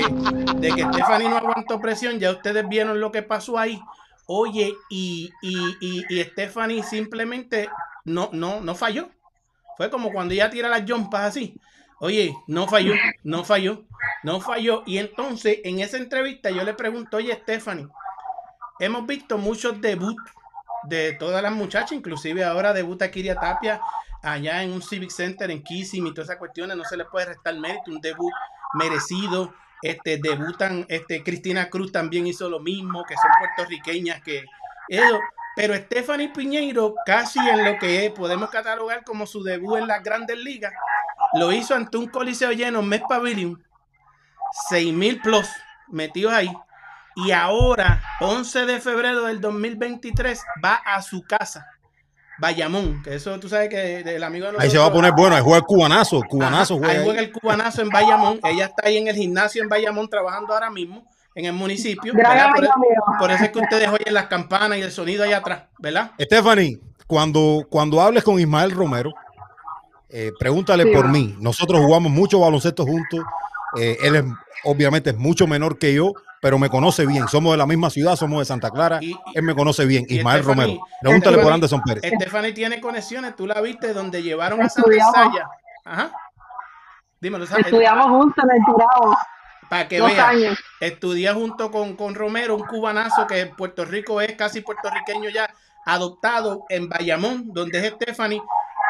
de 0.56 0.68
que 0.72 0.82
Stephanie 0.82 1.28
no 1.28 1.36
aguantó 1.36 1.78
presión, 1.78 2.18
ya 2.18 2.30
ustedes 2.30 2.66
vieron 2.70 2.98
lo 3.00 3.12
que 3.12 3.22
pasó 3.22 3.58
ahí. 3.58 3.78
Oye, 4.24 4.72
y, 4.88 5.30
y, 5.42 5.76
y, 5.82 6.04
y 6.08 6.22
Stephanie 6.24 6.82
simplemente 6.82 7.68
no, 8.06 8.30
no, 8.32 8.62
no 8.62 8.74
falló. 8.74 9.10
Fue 9.76 9.90
como 9.90 10.10
cuando 10.10 10.32
ella 10.32 10.48
tira 10.48 10.70
las 10.70 10.90
jumpas 10.90 11.20
así. 11.26 11.54
Oye, 11.98 12.34
no 12.46 12.66
falló, 12.66 12.94
no 13.24 13.44
falló, 13.44 13.84
no 14.22 14.40
falló. 14.40 14.84
Y 14.86 14.96
entonces 14.96 15.58
en 15.64 15.80
esa 15.80 15.98
entrevista 15.98 16.48
yo 16.48 16.64
le 16.64 16.72
pregunto, 16.72 17.18
oye, 17.18 17.34
Stephanie, 17.42 17.88
hemos 18.80 19.06
visto 19.06 19.38
muchos 19.38 19.80
debuts 19.80 20.22
de 20.84 21.12
todas 21.12 21.42
las 21.42 21.52
muchachas, 21.52 21.92
inclusive 21.92 22.44
ahora 22.44 22.72
debuta 22.72 23.10
Kiria 23.10 23.36
Tapia 23.36 23.80
allá 24.22 24.62
en 24.62 24.72
un 24.72 24.82
Civic 24.82 25.10
Center 25.10 25.50
en 25.50 25.62
Kissimmee 25.62 26.10
y 26.10 26.14
todas 26.14 26.28
esas 26.28 26.38
cuestiones, 26.38 26.76
no 26.76 26.84
se 26.84 26.96
le 26.96 27.04
puede 27.04 27.26
restar 27.26 27.56
mérito, 27.58 27.90
un 27.90 28.00
debut 28.00 28.32
merecido. 28.74 29.54
Este, 29.82 30.18
debutan, 30.18 30.84
este, 30.88 31.22
Cristina 31.22 31.70
Cruz 31.70 31.90
también 31.90 32.26
hizo 32.26 32.50
lo 32.50 32.60
mismo, 32.60 33.02
que 33.04 33.14
son 33.16 33.30
puertorriqueñas 33.38 34.22
que 34.22 34.44
eso. 34.88 35.20
Pero 35.56 35.74
Stephanie 35.74 36.28
Piñeiro, 36.28 36.94
casi 37.06 37.38
en 37.38 37.64
lo 37.64 37.78
que 37.78 38.12
podemos 38.14 38.50
catalogar 38.50 39.04
como 39.04 39.26
su 39.26 39.42
debut 39.42 39.78
en 39.78 39.86
las 39.86 40.02
grandes 40.02 40.38
ligas, 40.38 40.72
lo 41.34 41.50
hizo 41.52 41.74
ante 41.74 41.96
un 41.96 42.08
coliseo 42.08 42.52
lleno, 42.52 42.82
Met 42.82 43.02
Pavilion, 43.08 43.62
6 44.68 44.92
mil 44.92 45.20
plus 45.20 45.48
metidos 45.88 46.32
ahí. 46.32 46.52
Y 47.16 47.32
ahora, 47.32 48.02
11 48.20 48.66
de 48.66 48.80
febrero 48.80 49.24
del 49.24 49.40
2023, 49.40 50.42
va 50.64 50.74
a 50.74 51.02
su 51.02 51.22
casa, 51.22 51.66
Bayamón, 52.38 53.02
que 53.02 53.14
eso 53.16 53.38
tú 53.38 53.48
sabes 53.48 53.68
que 53.68 54.00
el 54.00 54.22
amigo 54.24 54.50
de 54.50 54.56
Ahí 54.58 54.70
se 54.70 54.78
va 54.78 54.84
a 54.84 54.88
nosotros- 54.88 55.10
poner 55.10 55.12
bueno, 55.12 55.36
ahí 55.36 55.42
juega 55.42 55.58
el 55.58 55.64
cubanazo, 55.64 56.22
cubanazo 56.28 56.74
Ajá, 56.74 56.78
juega 56.80 56.92
ahí 56.92 56.98
ahí. 56.98 57.04
juega 57.04 57.20
el 57.20 57.32
cubanazo 57.32 57.82
en 57.82 57.88
Bayamón. 57.90 58.40
Ella 58.44 58.64
está 58.66 58.86
ahí 58.88 58.96
en 58.96 59.08
el 59.08 59.16
gimnasio 59.16 59.62
en 59.62 59.68
Bayamón 59.68 60.08
trabajando 60.08 60.54
ahora 60.54 60.70
mismo 60.70 61.04
en 61.34 61.44
el 61.44 61.52
municipio. 61.52 62.12
Por, 62.14 62.22
por 63.18 63.30
eso 63.30 63.44
es 63.44 63.50
que 63.50 63.58
ustedes 63.58 63.88
oyen 63.88 64.14
las 64.14 64.26
campanas 64.26 64.78
y 64.78 64.82
el 64.82 64.90
sonido 64.92 65.24
allá 65.24 65.38
atrás, 65.38 65.64
¿verdad? 65.78 66.12
Stephanie, 66.18 66.80
cuando, 67.06 67.66
cuando 67.68 68.00
hables 68.00 68.24
con 68.24 68.38
Ismael 68.40 68.70
Romero, 68.70 69.12
eh, 70.08 70.32
pregúntale 70.38 70.84
Sí, 70.84 70.90
por 70.92 71.06
va. 71.06 71.10
mí. 71.10 71.36
Nosotros 71.40 71.80
jugamos 71.80 72.10
mucho 72.10 72.40
baloncesto 72.40 72.84
juntos. 72.84 73.20
Eh, 73.78 73.96
él 74.02 74.16
es, 74.16 74.24
obviamente 74.64 75.10
es 75.10 75.16
mucho 75.16 75.46
menor 75.46 75.78
que 75.78 75.94
yo, 75.94 76.12
pero 76.42 76.58
me 76.58 76.68
conoce 76.70 77.06
bien. 77.06 77.28
Somos 77.28 77.52
de 77.52 77.58
la 77.58 77.66
misma 77.66 77.90
ciudad, 77.90 78.16
somos 78.16 78.38
de 78.40 78.44
Santa 78.46 78.70
Clara. 78.70 78.98
Y- 79.02 79.14
él 79.34 79.42
me 79.42 79.54
conoce 79.54 79.84
bien. 79.84 80.06
y 80.08 80.18
Ismael 80.18 80.42
Stephanie- 80.42 80.62
Romero. 80.66 80.86
Pregúntale 81.02 81.36
por 81.36 81.44
Stephanie- 81.44 81.54
Anderson 81.54 81.82
Pérez. 81.82 82.12
Stephanie 82.20 82.52
tiene 82.52 82.80
conexiones, 82.80 83.36
tú 83.36 83.46
la 83.46 83.60
viste 83.60 83.92
donde 83.92 84.22
llevaron 84.22 84.60
a 84.62 84.68
Sandra 84.68 84.96
Estudiamos. 84.96 85.14
Saya. 85.34 85.46
Ajá. 85.84 86.10
Dímelo, 87.20 87.44
Estudiamos 87.44 88.06
juntos 88.06 88.44
en 88.44 88.56
el 88.56 88.64
Turabo 88.64 89.18
para 89.68 89.86
que 89.88 89.98
dos 89.98 90.10
veas. 90.10 90.26
años. 90.26 90.58
Estudia 90.80 91.34
junto 91.34 91.70
con, 91.70 91.94
con 91.94 92.14
Romero, 92.14 92.56
un 92.56 92.66
cubanazo 92.66 93.26
que 93.26 93.40
en 93.40 93.54
Puerto 93.54 93.84
Rico 93.84 94.20
es 94.22 94.32
casi 94.32 94.62
puertorriqueño 94.62 95.28
ya, 95.28 95.52
adoptado 95.84 96.64
en 96.70 96.88
Bayamón, 96.88 97.52
donde 97.52 97.78
es 97.86 97.92
Stephanie, 97.94 98.40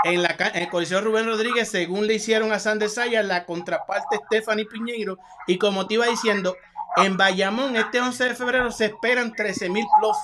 en, 0.05 0.23
la, 0.23 0.37
en 0.39 0.63
el 0.63 0.69
Coliseo 0.69 1.01
Rubén 1.01 1.27
Rodríguez, 1.27 1.71
según 1.71 2.07
le 2.07 2.15
hicieron 2.15 2.53
a 2.53 2.59
Sander 2.59 2.89
Saya, 2.89 3.23
la 3.23 3.45
contraparte 3.45 4.21
Stephanie 4.27 4.67
Piñeiro. 4.67 5.19
Y 5.47 5.59
como 5.59 5.87
te 5.87 5.95
iba 5.95 6.07
diciendo, 6.07 6.57
en 6.97 7.17
Bayamón 7.17 7.77
este 7.77 8.01
11 8.01 8.25
de 8.31 8.35
febrero 8.35 8.71
se 8.73 8.87
esperan 8.87 9.35
13 9.35 9.69
mil 9.69 9.87
plus. 9.99 10.17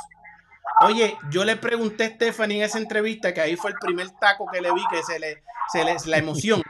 Oye, 0.81 1.17
yo 1.31 1.45
le 1.45 1.57
pregunté 1.57 2.05
a 2.05 2.09
Stephanie 2.11 2.59
en 2.59 2.65
esa 2.65 2.79
entrevista, 2.79 3.33
que 3.33 3.41
ahí 3.41 3.57
fue 3.57 3.71
el 3.71 3.77
primer 3.79 4.11
taco 4.11 4.47
que 4.53 4.61
le 4.61 4.73
vi, 4.73 4.83
que 4.91 5.03
se 5.03 5.19
le, 5.19 5.43
se 5.73 5.85
le 5.85 5.97
la 6.07 6.19
emoción 6.19 6.62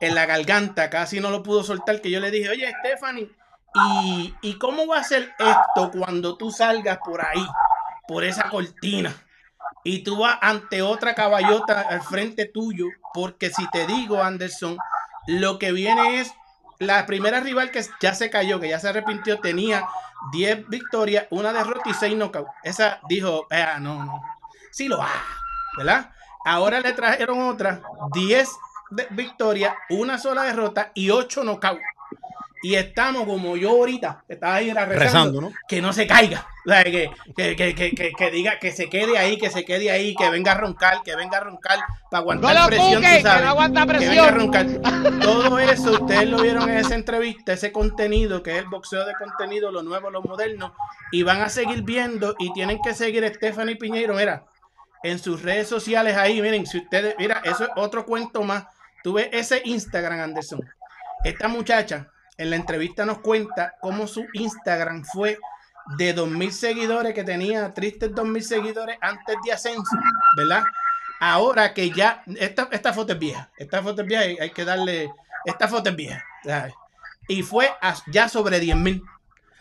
en 0.00 0.14
la 0.14 0.26
garganta, 0.26 0.90
casi 0.90 1.20
no 1.20 1.30
lo 1.30 1.42
pudo 1.42 1.62
soltar, 1.62 2.00
que 2.00 2.10
yo 2.10 2.20
le 2.20 2.30
dije, 2.30 2.50
oye, 2.50 2.70
Stephanie, 2.80 3.30
¿y, 3.74 4.34
¿y 4.42 4.58
cómo 4.58 4.86
va 4.86 4.98
a 4.98 5.04
ser 5.04 5.34
esto 5.38 5.90
cuando 5.98 6.36
tú 6.36 6.50
salgas 6.50 6.98
por 6.98 7.24
ahí, 7.24 7.46
por 8.06 8.24
esa 8.24 8.50
cortina? 8.50 9.14
Y 9.84 10.02
tú 10.04 10.18
vas 10.18 10.38
ante 10.40 10.82
otra 10.82 11.14
caballota 11.14 11.80
al 11.80 12.02
frente 12.02 12.46
tuyo, 12.46 12.86
porque 13.14 13.50
si 13.50 13.68
te 13.70 13.86
digo, 13.86 14.22
Anderson, 14.22 14.76
lo 15.26 15.58
que 15.58 15.72
viene 15.72 16.20
es 16.20 16.32
la 16.78 17.06
primera 17.06 17.40
rival 17.40 17.70
que 17.70 17.84
ya 18.00 18.14
se 18.14 18.30
cayó, 18.30 18.60
que 18.60 18.68
ya 18.68 18.78
se 18.80 18.88
arrepintió, 18.88 19.40
tenía 19.40 19.88
10 20.32 20.68
victorias, 20.68 21.26
una 21.30 21.52
derrota 21.52 21.88
y 21.90 21.94
6 21.94 22.14
knockouts. 22.16 22.50
Esa 22.64 23.00
dijo, 23.08 23.46
"Ah, 23.50 23.78
no, 23.80 24.04
no, 24.04 24.20
sí 24.70 24.88
lo 24.88 25.00
hago, 25.02 25.12
¿verdad? 25.76 26.10
Ahora 26.44 26.80
le 26.80 26.92
trajeron 26.92 27.40
otra, 27.48 27.80
10 28.12 28.50
de- 28.90 29.06
victorias, 29.10 29.74
una 29.90 30.18
sola 30.18 30.42
derrota 30.42 30.90
y 30.94 31.10
8 31.10 31.42
knockouts. 31.42 31.82
Y 32.62 32.74
estamos 32.74 33.24
como 33.24 33.56
yo 33.56 33.70
ahorita, 33.70 34.24
estaba 34.28 34.56
ahí 34.56 34.72
rezando, 34.72 34.94
Rezando, 34.98 35.40
¿no? 35.40 35.52
que 35.68 35.80
no 35.80 35.92
se 35.92 36.06
caiga, 36.06 36.46
o 36.66 36.70
sea, 36.70 36.82
que, 36.84 37.10
que, 37.36 37.54
que, 37.56 37.74
que, 37.74 37.90
que- 37.92 38.12
que 38.12 38.30
diga 38.30 38.58
que 38.58 38.72
se 38.72 38.88
quede 38.88 39.16
ahí, 39.16 39.38
que 39.38 39.48
se 39.50 39.64
quede 39.64 39.90
ahí, 39.90 40.14
que 40.14 40.28
venga 40.30 40.52
a 40.52 40.54
roncar, 40.56 41.02
que 41.04 41.14
venga 41.14 41.38
a 41.38 41.40
roncar 41.40 41.78
para 42.10 42.20
aguantar 42.20 42.54
No 42.54 42.60
lo 42.62 42.66
presión, 42.66 43.02
cuque, 43.02 43.16
tú 43.22 43.28
que 43.28 43.42
no 43.44 43.48
aguanta 43.48 43.86
que 43.86 43.92
venga 43.98 44.22
a 44.24 44.26
presión. 44.26 44.34
roncar. 44.34 44.66
Todo 45.20 45.58
eso 45.58 45.92
ustedes 45.92 46.28
lo 46.28 46.38
vieron 46.42 46.68
en 46.68 46.76
esa 46.78 46.94
entrevista, 46.94 47.52
ese 47.52 47.70
contenido 47.72 48.42
que 48.42 48.52
es 48.52 48.58
el 48.58 48.66
boxeo 48.68 49.04
de 49.06 49.12
contenido, 49.14 49.70
lo 49.70 49.82
nuevo, 49.82 50.10
lo 50.10 50.22
moderno, 50.22 50.74
y 51.12 51.22
van 51.22 51.40
a 51.42 51.48
seguir 51.48 51.82
viendo 51.82 52.34
y 52.38 52.52
tienen 52.52 52.80
que 52.82 52.94
seguir 52.94 53.24
a 53.24 53.28
Stephanie 53.32 53.76
Piñeiro, 53.76 54.14
mira, 54.14 54.44
en 55.04 55.18
sus 55.20 55.42
redes 55.42 55.68
sociales 55.68 56.16
ahí, 56.16 56.42
miren, 56.42 56.66
si 56.66 56.78
ustedes, 56.78 57.14
mira, 57.18 57.40
eso 57.44 57.64
es 57.64 57.70
otro 57.76 58.04
cuento 58.04 58.42
más. 58.42 58.64
Tú 59.04 59.12
ves 59.12 59.28
ese 59.30 59.62
Instagram, 59.64 60.18
Anderson. 60.20 60.60
Esta 61.24 61.46
muchacha 61.46 62.08
en 62.38 62.50
la 62.50 62.56
entrevista 62.56 63.04
nos 63.04 63.18
cuenta 63.18 63.74
cómo 63.80 64.06
su 64.06 64.24
Instagram 64.32 65.04
fue 65.04 65.38
de 65.96 66.14
2.000 66.14 66.50
seguidores 66.50 67.14
que 67.14 67.24
tenía, 67.24 67.72
tristes 67.74 68.10
2.000 68.12 68.40
seguidores 68.40 68.98
antes 69.00 69.36
de 69.44 69.52
ascenso, 69.52 69.96
¿verdad? 70.36 70.62
Ahora 71.20 71.74
que 71.74 71.90
ya, 71.90 72.22
esta, 72.36 72.68
esta 72.70 72.92
foto 72.92 73.12
es 73.14 73.18
vieja, 73.18 73.50
esta 73.56 73.82
foto 73.82 74.02
es 74.02 74.08
vieja, 74.08 74.22
hay, 74.22 74.36
hay 74.38 74.50
que 74.50 74.64
darle, 74.64 75.10
esta 75.44 75.66
foto 75.66 75.90
es 75.90 75.96
vieja, 75.96 76.24
¿sabes? 76.44 76.74
Y 77.26 77.42
fue 77.42 77.70
ya 78.06 78.28
sobre 78.28 78.60
10.000. 78.60 79.02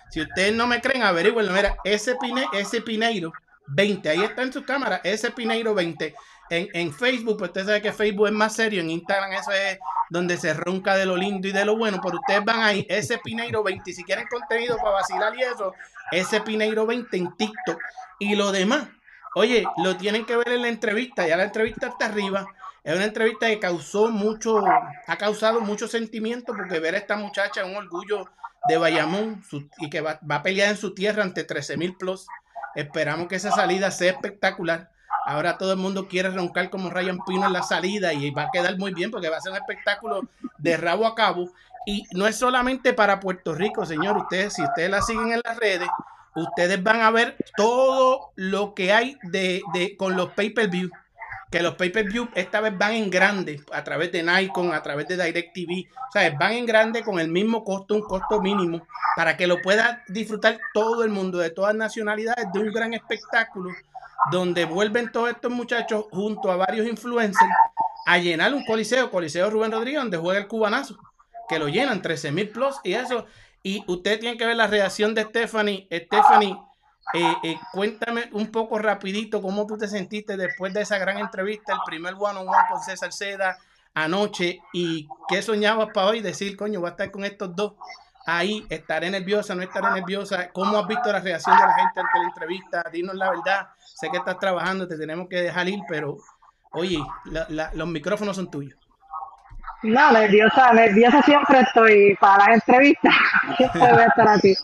Si 0.09 0.21
ustedes 0.21 0.55
no 0.55 0.67
me 0.67 0.79
creen, 0.81 1.03
averigüenlo. 1.03 1.51
Mira, 1.51 1.77
ese, 1.83 2.15
Pine, 2.15 2.47
ese 2.53 2.81
Pineiro 2.81 3.33
20, 3.67 4.07
ahí 4.09 4.23
está 4.23 4.43
en 4.43 4.53
su 4.53 4.63
cámara, 4.63 5.01
ese 5.03 5.31
Pineiro 5.31 5.73
20. 5.73 6.15
En, 6.49 6.69
en 6.73 6.93
Facebook, 6.93 7.37
pues 7.37 7.49
usted 7.49 7.65
sabe 7.65 7.81
que 7.81 7.91
Facebook 7.91 8.27
es 8.27 8.33
más 8.33 8.55
serio, 8.55 8.81
en 8.81 8.89
Instagram 8.89 9.33
eso 9.33 9.51
es 9.51 9.79
donde 10.09 10.37
se 10.37 10.53
ronca 10.53 10.95
de 10.95 11.05
lo 11.05 11.17
lindo 11.17 11.47
y 11.47 11.51
de 11.51 11.65
lo 11.65 11.77
bueno, 11.77 11.99
pero 12.01 12.17
ustedes 12.17 12.43
van 12.45 12.61
ahí, 12.61 12.85
ese 12.89 13.17
Pineiro 13.17 13.63
20, 13.63 13.91
y 13.91 13.93
si 13.93 14.03
quieren 14.03 14.27
contenido 14.27 14.77
para 14.77 14.91
vacilar 14.91 15.35
y 15.35 15.41
eso, 15.41 15.73
ese 16.11 16.41
Pineiro 16.41 16.85
20 16.85 17.17
en 17.17 17.35
TikTok. 17.35 17.79
Y 18.19 18.35
lo 18.35 18.51
demás, 18.51 18.87
oye, 19.35 19.65
lo 19.83 19.97
tienen 19.97 20.25
que 20.25 20.37
ver 20.37 20.49
en 20.49 20.61
la 20.61 20.69
entrevista, 20.69 21.27
ya 21.27 21.37
la 21.37 21.43
entrevista 21.43 21.87
está 21.87 22.05
arriba. 22.05 22.47
Es 22.83 22.95
una 22.95 23.05
entrevista 23.05 23.47
que 23.47 23.59
causó 23.59 24.09
mucho, 24.09 24.63
ha 24.65 25.17
causado 25.17 25.59
mucho 25.59 25.89
sentimiento 25.89 26.53
porque 26.53 26.79
ver 26.79 26.95
a 26.95 26.99
esta 26.99 27.17
muchacha 27.17 27.61
es 27.61 27.67
un 27.67 27.75
orgullo 27.75 28.29
de 28.69 28.77
Bayamón 28.77 29.43
y 29.79 29.89
que 29.89 29.99
va, 29.99 30.19
va 30.29 30.35
a 30.35 30.43
pelear 30.43 30.69
en 30.69 30.77
su 30.77 30.93
tierra 30.93 31.23
ante 31.23 31.43
13 31.43 31.75
mil 31.75 31.97
plus. 31.97 32.27
Esperamos 32.75 33.27
que 33.27 33.35
esa 33.35 33.51
salida 33.51 33.91
sea 33.91 34.11
espectacular. 34.13 34.89
Ahora 35.27 35.57
todo 35.57 35.73
el 35.73 35.77
mundo 35.77 36.07
quiere 36.07 36.29
roncar 36.29 36.69
como 36.69 36.89
Ryan 36.89 37.19
Pino 37.25 37.47
en 37.47 37.51
la 37.51 37.61
salida 37.61 38.13
y 38.13 38.31
va 38.31 38.43
a 38.43 38.49
quedar 38.49 38.77
muy 38.77 38.93
bien 38.93 39.11
porque 39.11 39.27
va 39.27 39.35
a 39.35 39.41
ser 39.41 39.51
un 39.51 39.57
espectáculo 39.57 40.21
de 40.57 40.77
rabo 40.77 41.05
a 41.05 41.15
cabo. 41.15 41.51
Y 41.85 42.05
no 42.13 42.27
es 42.27 42.37
solamente 42.37 42.93
para 42.93 43.19
Puerto 43.19 43.53
Rico, 43.53 43.85
señor. 43.85 44.15
Ustedes, 44.15 44.53
si 44.53 44.63
ustedes 44.63 44.89
la 44.89 45.01
siguen 45.01 45.33
en 45.33 45.41
las 45.43 45.57
redes, 45.57 45.89
ustedes 46.33 46.81
van 46.81 47.01
a 47.01 47.11
ver 47.11 47.35
todo 47.57 48.31
lo 48.35 48.73
que 48.73 48.93
hay 48.93 49.17
de, 49.23 49.61
de 49.73 49.97
con 49.97 50.15
los 50.15 50.31
pay-per-view. 50.31 50.89
Que 51.51 51.61
los 51.61 51.75
pay-per-view 51.75 52.29
esta 52.35 52.59
vez 52.59 52.77
van 52.77 52.93
en 52.93 53.09
grande 53.09 53.61
a 53.71 53.83
través 53.83 54.11
de 54.11 54.21
Nikon, 54.21 54.73
a 54.73 54.83
través 54.83 55.07
de 55.07 55.15
DirecTV. 55.15 55.87
O 56.09 56.11
sea, 56.11 56.29
van 56.37 56.53
en 56.53 56.65
grande 56.65 57.03
con 57.03 57.19
el 57.19 57.29
mismo 57.29 57.63
costo, 57.63 57.95
un 57.95 58.01
costo 58.01 58.41
mínimo, 58.41 58.85
para 59.15 59.37
que 59.37 59.47
lo 59.47 59.61
pueda 59.61 60.03
disfrutar 60.07 60.59
todo 60.73 61.03
el 61.03 61.09
mundo 61.09 61.37
de 61.37 61.49
todas 61.49 61.73
nacionalidades 61.75 62.47
de 62.53 62.59
un 62.59 62.71
gran 62.71 62.93
espectáculo 62.93 63.71
donde 64.31 64.65
vuelven 64.65 65.11
todos 65.11 65.29
estos 65.29 65.51
muchachos 65.51 66.05
junto 66.11 66.51
a 66.51 66.57
varios 66.57 66.87
influencers 66.87 67.51
a 68.05 68.17
llenar 68.17 68.53
un 68.53 68.63
coliseo, 68.63 69.11
Coliseo 69.11 69.49
Rubén 69.49 69.71
Rodríguez, 69.71 69.99
donde 69.99 70.17
juega 70.17 70.39
el 70.39 70.47
cubanazo, 70.47 70.97
que 71.49 71.59
lo 71.59 71.67
llenan 71.67 72.01
13 72.01 72.31
mil 72.31 72.49
plus 72.49 72.75
y 72.83 72.93
eso. 72.93 73.25
Y 73.63 73.83
usted 73.87 74.19
tiene 74.19 74.37
que 74.37 74.45
ver 74.45 74.55
la 74.55 74.67
reacción 74.67 75.13
de 75.13 75.23
Stephanie. 75.23 75.87
Stephanie, 75.91 76.57
eh, 77.13 77.35
eh, 77.43 77.59
cuéntame 77.71 78.29
un 78.33 78.51
poco 78.51 78.77
rapidito 78.79 79.41
cómo 79.41 79.65
tú 79.65 79.77
te 79.77 79.87
sentiste 79.87 80.35
después 80.37 80.73
de 80.73 80.81
esa 80.81 80.97
gran 80.97 81.17
entrevista, 81.19 81.73
el 81.73 81.79
primer 81.85 82.13
one 82.17 82.39
on 82.39 82.47
one 82.47 82.57
con 82.69 82.81
César 82.81 83.11
Seda 83.13 83.57
anoche 83.93 84.59
y 84.73 85.07
qué 85.27 85.41
soñabas 85.41 85.89
para 85.93 86.07
hoy 86.07 86.21
decir, 86.21 86.55
coño, 86.55 86.79
voy 86.79 86.87
a 86.89 86.91
estar 86.91 87.09
con 87.11 87.23
estos 87.25 87.55
dos 87.55 87.73
ahí, 88.25 88.65
estaré 88.69 89.09
nerviosa, 89.09 89.55
no 89.55 89.63
estaré 89.63 89.89
nerviosa, 89.91 90.49
cómo 90.51 90.77
has 90.77 90.87
visto 90.87 91.11
la 91.11 91.19
reacción 91.21 91.55
de 91.57 91.65
la 91.65 91.73
gente 91.73 91.99
ante 92.01 92.19
la 92.19 92.25
entrevista, 92.25 92.83
dinos 92.91 93.15
la 93.15 93.29
verdad, 93.31 93.69
sé 93.95 94.09
que 94.09 94.17
estás 94.17 94.37
trabajando, 94.37 94.87
te 94.87 94.97
tenemos 94.97 95.27
que 95.29 95.37
dejar 95.41 95.67
ir, 95.69 95.79
pero 95.87 96.17
oye, 96.71 96.99
la- 97.25 97.45
la- 97.49 97.71
los 97.73 97.87
micrófonos 97.87 98.35
son 98.35 98.51
tuyos. 98.51 98.77
No, 99.83 100.11
nerviosa, 100.11 100.73
nerviosa 100.73 101.21
siempre 101.21 101.59
estoy 101.61 102.15
para 102.19 102.45
las 102.47 102.55
entrevistas. 102.55 103.13
Siempre 103.57 103.79
voy 103.93 104.01
a 104.01 104.05
estar 104.05 104.27
así. 104.27 104.55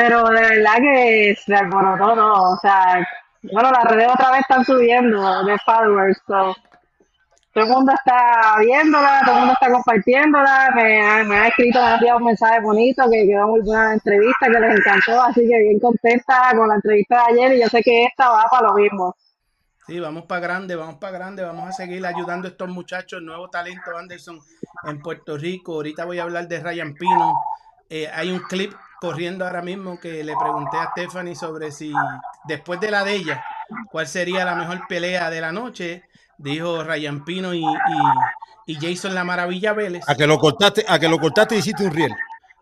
Pero 0.00 0.24
de 0.30 0.40
verdad 0.40 0.76
que 0.80 1.36
se 1.44 1.54
alborotó 1.54 2.14
todo. 2.14 2.52
O 2.54 2.56
sea, 2.56 3.06
bueno, 3.42 3.70
las 3.70 3.84
redes 3.84 4.08
otra 4.10 4.30
vez 4.30 4.40
están 4.40 4.64
subiendo 4.64 5.44
de 5.44 5.58
followers. 5.58 6.18
So, 6.26 6.54
todo 7.52 7.64
el 7.64 7.70
mundo 7.70 7.92
está 7.92 8.56
viéndola, 8.60 9.20
todo 9.24 9.34
el 9.34 9.38
mundo 9.40 9.52
está 9.60 9.70
compartiéndola. 9.70 10.70
Me, 10.74 11.02
ha- 11.06 11.24
me 11.24 11.36
ha 11.36 11.48
escrito, 11.48 11.80
me 11.82 11.86
ha 11.86 11.94
enviado 11.96 12.18
un 12.18 12.24
mensaje 12.24 12.60
bonito 12.60 13.02
que 13.10 13.26
quedó 13.26 13.48
muy 13.48 13.60
buena 13.60 13.88
la 13.88 13.92
entrevista, 13.94 14.46
que 14.46 14.60
les 14.60 14.78
encantó. 14.78 15.22
Así 15.22 15.40
que 15.40 15.58
bien 15.58 15.78
contenta 15.80 16.52
con 16.56 16.68
la 16.68 16.76
entrevista 16.76 17.16
de 17.16 17.32
ayer 17.32 17.56
y 17.56 17.60
yo 17.60 17.68
sé 17.68 17.82
que 17.82 18.04
esta 18.04 18.30
va 18.30 18.44
para 18.50 18.68
lo 18.68 18.74
mismo. 18.74 19.14
Sí, 19.86 20.00
vamos 20.00 20.24
para 20.24 20.40
grande, 20.40 20.76
vamos 20.76 20.94
para 20.96 21.12
grande, 21.18 21.42
vamos 21.42 21.68
a 21.68 21.72
seguir 21.72 22.06
ayudando 22.06 22.46
a 22.48 22.52
estos 22.52 22.68
muchachos, 22.68 23.20
nuevo 23.20 23.50
talento 23.50 23.96
Anderson 23.98 24.38
en 24.84 25.02
Puerto 25.02 25.36
Rico. 25.36 25.74
Ahorita 25.74 26.04
voy 26.06 26.20
a 26.20 26.22
hablar 26.22 26.48
de 26.48 26.60
Ryan 26.60 26.94
Pino. 26.94 27.34
Eh, 27.88 28.08
hay 28.14 28.30
un 28.30 28.38
clip 28.40 28.72
corriendo 29.00 29.46
ahora 29.46 29.62
mismo 29.62 29.98
que 29.98 30.22
le 30.22 30.34
pregunté 30.36 30.76
a 30.76 30.90
Stephanie 30.90 31.34
sobre 31.34 31.72
si 31.72 31.92
después 32.44 32.80
de 32.80 32.90
la 32.90 33.04
de 33.04 33.14
ella, 33.14 33.44
cuál 33.90 34.06
sería 34.06 34.44
la 34.44 34.54
mejor 34.54 34.86
pelea 34.88 35.30
de 35.30 35.40
la 35.40 35.52
noche. 35.52 36.04
Dijo 36.38 36.82
Ryan 36.84 37.24
Pino 37.24 37.52
y, 37.52 37.60
y, 37.62 38.72
y 38.72 38.74
Jason 38.76 39.14
La 39.14 39.24
Maravilla 39.24 39.74
Vélez. 39.74 40.08
A 40.08 40.14
que 40.14 40.26
lo 40.26 40.38
cortaste, 40.38 40.84
a 40.88 40.98
que 40.98 41.08
lo 41.08 41.18
cortaste 41.18 41.54
y 41.54 41.58
hiciste 41.58 41.84
un 41.84 41.92
riel. 41.92 42.12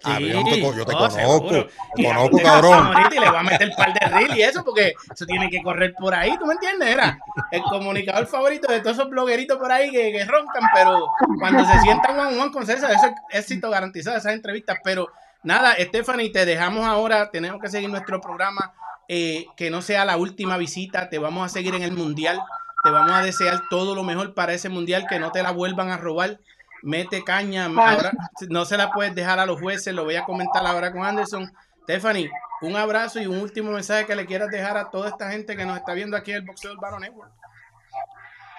Ah, 0.04 0.16
Sí, 0.18 0.28
yo, 0.28 0.44
te 0.44 0.60
yo 0.60 0.86
te 0.86 0.92
no, 0.92 0.98
conozco, 0.98 1.48
te 1.48 1.68
Y 1.96 2.04
conozco, 2.06 2.38
cabrón. 2.38 2.92
Y 3.10 3.18
le 3.18 3.30
va 3.30 3.40
a 3.40 3.42
meter 3.42 3.72
par 3.76 3.92
de 3.92 4.06
reel 4.06 4.36
y 4.36 4.42
eso, 4.42 4.64
porque 4.64 4.94
eso 5.12 5.26
tiene 5.26 5.50
que 5.50 5.60
correr 5.60 5.92
por 5.98 6.14
ahí, 6.14 6.36
¿tú 6.38 6.46
me 6.46 6.54
entiendes? 6.54 6.88
Era 6.88 7.18
el 7.50 7.62
comunicador 7.62 8.26
favorito 8.26 8.70
de 8.70 8.80
todos 8.80 8.96
esos 8.96 9.10
blogueritos 9.10 9.58
por 9.58 9.72
ahí 9.72 9.90
que, 9.90 10.12
que 10.12 10.24
roncan, 10.24 10.62
pero 10.72 11.08
cuando 11.40 11.64
se 11.64 11.80
sientan 11.80 12.18
one 12.18 12.28
on 12.28 12.40
one 12.40 12.52
con 12.52 12.64
César, 12.64 12.92
eso 12.92 13.06
es 13.06 13.40
éxito 13.40 13.70
garantizado, 13.70 14.16
esas 14.16 14.34
entrevistas. 14.34 14.78
Pero 14.84 15.08
nada, 15.42 15.74
Stephanie, 15.78 16.30
te 16.30 16.44
dejamos 16.44 16.86
ahora, 16.86 17.30
tenemos 17.30 17.60
que 17.60 17.68
seguir 17.68 17.90
nuestro 17.90 18.20
programa, 18.20 18.72
eh, 19.08 19.46
que 19.56 19.70
no 19.70 19.82
sea 19.82 20.04
la 20.04 20.16
última 20.16 20.56
visita, 20.56 21.08
te 21.08 21.18
vamos 21.18 21.44
a 21.44 21.48
seguir 21.48 21.74
en 21.74 21.82
el 21.82 21.92
Mundial, 21.92 22.40
te 22.84 22.90
vamos 22.90 23.12
a 23.12 23.22
desear 23.22 23.62
todo 23.70 23.94
lo 23.94 24.04
mejor 24.04 24.34
para 24.34 24.52
ese 24.52 24.68
Mundial, 24.68 25.06
que 25.08 25.18
no 25.18 25.32
te 25.32 25.42
la 25.42 25.50
vuelvan 25.50 25.90
a 25.90 25.96
robar 25.96 26.38
mete 26.82 27.24
caña. 27.24 27.66
Ahora 27.66 28.12
no 28.48 28.64
se 28.64 28.76
la 28.76 28.90
puedes 28.90 29.14
dejar 29.14 29.38
a 29.38 29.46
los 29.46 29.60
jueces, 29.60 29.94
lo 29.94 30.04
voy 30.04 30.16
a 30.16 30.24
comentar 30.24 30.66
ahora 30.66 30.92
con 30.92 31.04
Anderson. 31.04 31.50
Stephanie, 31.84 32.30
un 32.60 32.76
abrazo 32.76 33.20
y 33.20 33.26
un 33.26 33.38
último 33.38 33.70
mensaje 33.70 34.06
que 34.06 34.14
le 34.14 34.26
quieras 34.26 34.50
dejar 34.50 34.76
a 34.76 34.90
toda 34.90 35.08
esta 35.08 35.30
gente 35.30 35.56
que 35.56 35.64
nos 35.64 35.76
está 35.76 35.94
viendo 35.94 36.16
aquí 36.16 36.32
en 36.32 36.38
el 36.38 36.42
Boxeo 36.42 36.72
Urbano 36.72 36.98
Network. 37.00 37.32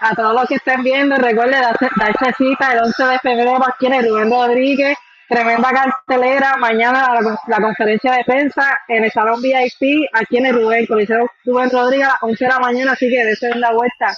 A 0.01 0.15
todos 0.15 0.33
los 0.33 0.45
que 0.47 0.55
estén 0.55 0.81
viendo, 0.81 1.15
recuerden 1.17 1.61
darse, 1.61 1.89
darse 1.97 2.33
cita 2.37 2.71
el 2.71 2.79
11 2.79 3.03
de 3.03 3.19
febrero 3.19 3.59
aquí 3.67 3.85
en 3.85 3.93
el 3.93 4.09
Rubén 4.09 4.31
Rodríguez. 4.31 4.97
Tremenda 5.29 5.71
cartelera. 5.71 6.57
Mañana 6.57 7.21
la, 7.21 7.39
la 7.47 7.57
conferencia 7.61 8.13
de 8.13 8.23
prensa 8.25 8.79
en 8.87 9.03
el 9.03 9.11
Salón 9.11 9.41
VIP 9.41 10.09
aquí 10.13 10.37
en 10.37 10.47
el 10.47 10.55
Rubén, 10.55 10.87
Coliseo 10.87 11.29
Rubén 11.45 11.69
Rodríguez 11.69 12.07
a 12.07 12.11
las 12.13 12.23
11 12.23 12.43
de 12.43 12.49
la 12.49 12.59
mañana. 12.59 12.91
Así 12.93 13.09
que 13.09 13.23
deseen 13.23 13.61
la 13.61 13.71
vuelta. 13.71 14.15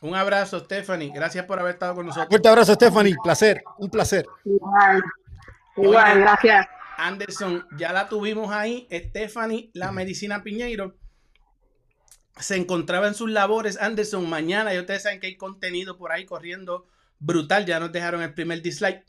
Un 0.00 0.14
abrazo, 0.14 0.60
Stephanie. 0.60 1.10
Gracias 1.12 1.44
por 1.44 1.58
haber 1.58 1.74
estado 1.74 1.96
con 1.96 2.06
nosotros. 2.06 2.28
Fuerte 2.28 2.48
abrazo, 2.48 2.74
Stephanie. 2.74 3.16
Placer, 3.22 3.62
un 3.78 3.90
placer. 3.90 4.26
Igual, 4.44 5.02
igual, 5.76 6.12
Oye. 6.12 6.20
gracias. 6.20 6.66
Anderson, 6.98 7.66
ya 7.76 7.92
la 7.92 8.08
tuvimos 8.08 8.52
ahí. 8.52 8.86
Stephanie, 8.92 9.70
la 9.74 9.90
medicina 9.90 10.44
Piñeiro, 10.44 10.94
se 12.36 12.56
encontraba 12.56 13.08
en 13.08 13.14
sus 13.14 13.28
labores. 13.28 13.80
Anderson, 13.80 14.28
mañana, 14.30 14.72
y 14.72 14.78
ustedes 14.78 15.02
saben 15.02 15.18
que 15.18 15.26
hay 15.26 15.36
contenido 15.36 15.98
por 15.98 16.12
ahí 16.12 16.24
corriendo 16.24 16.86
brutal. 17.18 17.66
Ya 17.66 17.80
nos 17.80 17.90
dejaron 17.90 18.22
el 18.22 18.34
primer 18.34 18.62
dislike. 18.62 19.04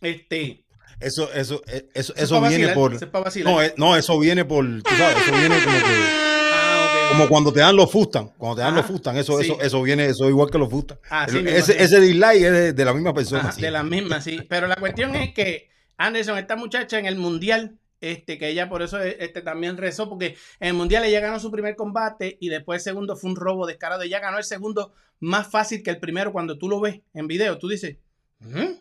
Este, 0.00 0.64
Eso, 1.02 1.32
eso, 1.32 1.62
eh, 1.66 1.88
eso, 1.94 2.14
Eso 2.16 2.40
viene 2.40 2.66
vacilar, 2.66 2.74
por. 2.74 2.94
es. 2.94 3.44
No, 3.44 3.62
eh, 3.62 3.74
no, 3.76 3.96
eso 3.96 4.18
viene 4.18 4.44
por. 4.44 4.64
Tú 4.82 4.94
sabes, 4.96 5.16
eso 5.18 5.32
viene 5.32 5.56
como 5.62 5.76
que. 5.78 5.84
ah. 5.84 7.08
Como 7.12 7.28
cuando 7.28 7.52
te 7.52 7.60
dan 7.60 7.76
los 7.76 7.90
fustan, 7.90 8.28
cuando 8.38 8.56
te 8.56 8.62
dan 8.62 8.74
los 8.74 8.86
fustan, 8.86 9.16
eso, 9.16 9.38
sí. 9.38 9.44
eso, 9.44 9.60
eso 9.60 9.82
viene, 9.82 10.06
eso 10.06 10.28
igual 10.28 10.50
que 10.50 10.58
los 10.58 10.70
fustan. 10.70 10.98
Ah, 11.10 11.26
sí, 11.28 11.42
ese, 11.46 11.82
ese 11.82 12.00
dislike 12.00 12.42
es 12.42 12.52
de, 12.52 12.72
de 12.72 12.84
la 12.84 12.94
misma 12.94 13.12
persona. 13.12 13.42
Ajá, 13.42 13.52
sí. 13.52 13.60
de 13.60 13.70
las 13.70 13.84
mismas, 13.84 14.24
sí. 14.24 14.40
Pero 14.48 14.66
la 14.66 14.76
cuestión 14.76 15.14
es 15.14 15.34
que 15.34 15.68
Anderson, 15.98 16.38
esta 16.38 16.56
muchacha 16.56 16.98
en 16.98 17.06
el 17.06 17.16
mundial, 17.16 17.76
este, 18.00 18.38
que 18.38 18.48
ella 18.48 18.68
por 18.68 18.82
eso 18.82 19.00
este, 19.00 19.42
también 19.42 19.76
rezó, 19.76 20.08
porque 20.08 20.36
en 20.58 20.68
el 20.68 20.74
mundial 20.74 21.04
ella 21.04 21.20
ganó 21.20 21.38
su 21.38 21.50
primer 21.50 21.76
combate 21.76 22.38
y 22.40 22.48
después 22.48 22.80
el 22.80 22.84
segundo 22.84 23.16
fue 23.16 23.30
un 23.30 23.36
robo 23.36 23.66
descarado. 23.66 24.02
Ella 24.02 24.18
ganó 24.18 24.38
el 24.38 24.44
segundo 24.44 24.92
más 25.20 25.48
fácil 25.50 25.82
que 25.82 25.90
el 25.90 25.98
primero 25.98 26.32
cuando 26.32 26.58
tú 26.58 26.68
lo 26.68 26.80
ves 26.80 27.00
en 27.14 27.28
video. 27.28 27.58
Tú 27.58 27.68
dices, 27.68 27.96
"¿Mm?". 28.40 28.80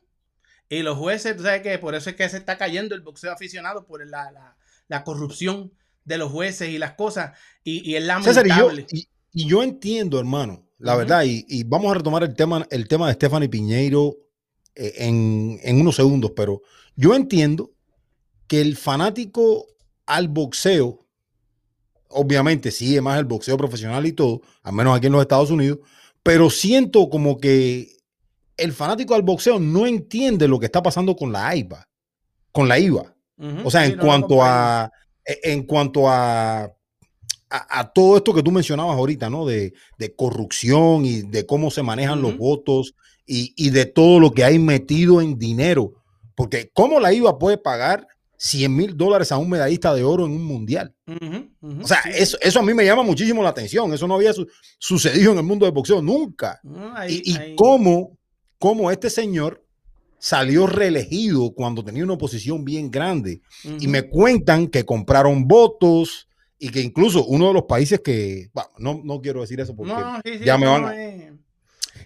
Y 0.71 0.83
los 0.83 0.97
jueces, 0.97 1.35
tú 1.35 1.43
sabes 1.43 1.61
que 1.61 1.77
por 1.79 1.95
eso 1.95 2.09
es 2.09 2.15
que 2.15 2.29
se 2.29 2.37
está 2.37 2.57
cayendo 2.57 2.95
el 2.95 3.01
boxeo 3.01 3.33
aficionado 3.33 3.85
por 3.85 4.07
la, 4.07 4.31
la, 4.31 4.55
la 4.87 5.03
corrupción 5.03 5.73
de 6.05 6.17
los 6.17 6.31
jueces 6.31 6.69
y 6.69 6.77
las 6.77 6.93
cosas. 6.93 7.37
Y, 7.61 7.91
y 7.91 7.97
es 7.97 8.05
César, 8.23 8.47
y 8.47 8.49
yo, 8.51 8.69
lamentable. 8.69 8.87
y, 8.89 9.09
y 9.33 9.47
yo 9.49 9.63
entiendo, 9.63 10.17
hermano, 10.17 10.65
la 10.77 10.95
verdad, 10.95 11.25
y, 11.25 11.45
y 11.49 11.65
vamos 11.65 11.91
a 11.91 11.95
retomar 11.95 12.23
el 12.23 12.33
tema, 12.33 12.65
el 12.71 12.87
tema 12.87 13.07
de 13.07 13.15
Stephanie 13.15 13.49
Piñeiro 13.49 14.15
eh, 14.73 14.93
en, 14.99 15.59
en 15.61 15.81
unos 15.81 15.97
segundos, 15.97 16.31
pero 16.37 16.61
yo 16.95 17.15
entiendo 17.15 17.71
que 18.47 18.61
el 18.61 18.77
fanático 18.77 19.67
al 20.05 20.29
boxeo, 20.29 21.05
obviamente 22.07 22.71
sigue 22.71 23.01
más 23.01 23.19
el 23.19 23.25
boxeo 23.25 23.57
profesional 23.57 24.05
y 24.05 24.13
todo, 24.13 24.41
al 24.63 24.71
menos 24.71 24.95
aquí 24.95 25.07
en 25.07 25.13
los 25.13 25.21
Estados 25.21 25.51
Unidos, 25.51 25.79
pero 26.23 26.49
siento 26.49 27.09
como 27.09 27.39
que 27.39 27.97
el 28.61 28.73
fanático 28.73 29.13
al 29.15 29.21
boxeo 29.23 29.59
no 29.59 29.85
entiende 29.85 30.47
lo 30.47 30.59
que 30.59 30.65
está 30.67 30.81
pasando 30.83 31.15
con 31.15 31.31
la 31.31 31.47
AIBA, 31.49 31.87
con 32.51 32.67
la 32.67 32.79
IVA. 32.79 33.15
O 33.65 33.71
sea, 33.71 33.85
sí, 33.85 33.91
en 33.93 33.97
no 33.97 34.03
cuanto 34.03 34.43
a 34.43 34.91
e- 35.25 35.39
en 35.51 35.63
cuanto 35.63 36.07
a, 36.09 36.63
a, 36.63 37.79
a 37.79 37.91
todo 37.91 38.17
esto 38.17 38.33
que 38.33 38.43
tú 38.43 38.51
mencionabas 38.51 38.95
ahorita, 38.95 39.29
¿no? 39.29 39.45
De, 39.45 39.73
de 39.97 40.15
corrupción 40.15 41.05
y 41.05 41.21
de 41.23 41.45
cómo 41.45 41.71
se 41.71 41.81
manejan 41.83 42.21
los 42.21 42.37
votos 42.37 42.93
y, 43.25 43.53
y 43.55 43.69
de 43.71 43.85
todo 43.85 44.19
lo 44.19 44.31
que 44.31 44.43
hay 44.43 44.59
metido 44.59 45.21
en 45.21 45.37
dinero. 45.37 45.93
Porque 46.35 46.69
¿cómo 46.73 46.99
la 46.99 47.13
IVA 47.13 47.37
puede 47.39 47.57
pagar 47.57 48.07
100 48.37 48.75
mil 48.75 48.97
dólares 48.97 49.31
a 49.31 49.37
un 49.37 49.49
medallista 49.49 49.93
de 49.93 50.03
oro 50.03 50.25
en 50.25 50.31
un 50.31 50.43
mundial? 50.43 50.93
O 51.83 51.87
sea, 51.87 52.01
sí. 52.03 52.09
eso, 52.15 52.37
eso 52.41 52.59
a 52.59 52.63
mí 52.63 52.73
me 52.73 52.85
llama 52.85 53.03
muchísimo 53.03 53.41
la 53.43 53.49
atención. 53.49 53.93
Eso 53.93 54.07
no 54.07 54.15
había 54.15 54.33
su- 54.33 54.47
sucedido 54.79 55.31
en 55.31 55.37
el 55.39 55.43
mundo 55.43 55.65
del 55.65 55.73
boxeo 55.73 56.01
nunca. 56.01 56.59
Ahí- 56.95 57.21
Y, 57.25 57.31
y 57.33 57.37
ahí- 57.37 57.55
cómo, 57.55 58.17
cómo 58.61 58.91
este 58.91 59.09
señor 59.09 59.65
salió 60.19 60.67
reelegido 60.67 61.51
cuando 61.55 61.83
tenía 61.83 62.03
una 62.03 62.13
oposición 62.13 62.63
bien 62.63 62.91
grande. 62.91 63.41
Y 63.79 63.87
me 63.87 64.07
cuentan 64.07 64.67
que 64.67 64.85
compraron 64.85 65.47
votos 65.47 66.29
y 66.59 66.69
que 66.69 66.79
incluso 66.79 67.25
uno 67.25 67.47
de 67.47 67.53
los 67.55 67.63
países 67.63 68.01
que, 68.01 68.51
bueno, 68.53 68.69
no, 68.77 69.01
no 69.03 69.19
quiero 69.19 69.41
decir 69.41 69.59
eso 69.59 69.75
porque 69.75 69.93
No, 69.93 70.21
sí, 70.23 70.37
sí, 70.37 70.45
ya 70.45 70.59
me 70.59 70.67
van 70.67 70.85
a- 70.85 71.03
eh, 71.03 71.33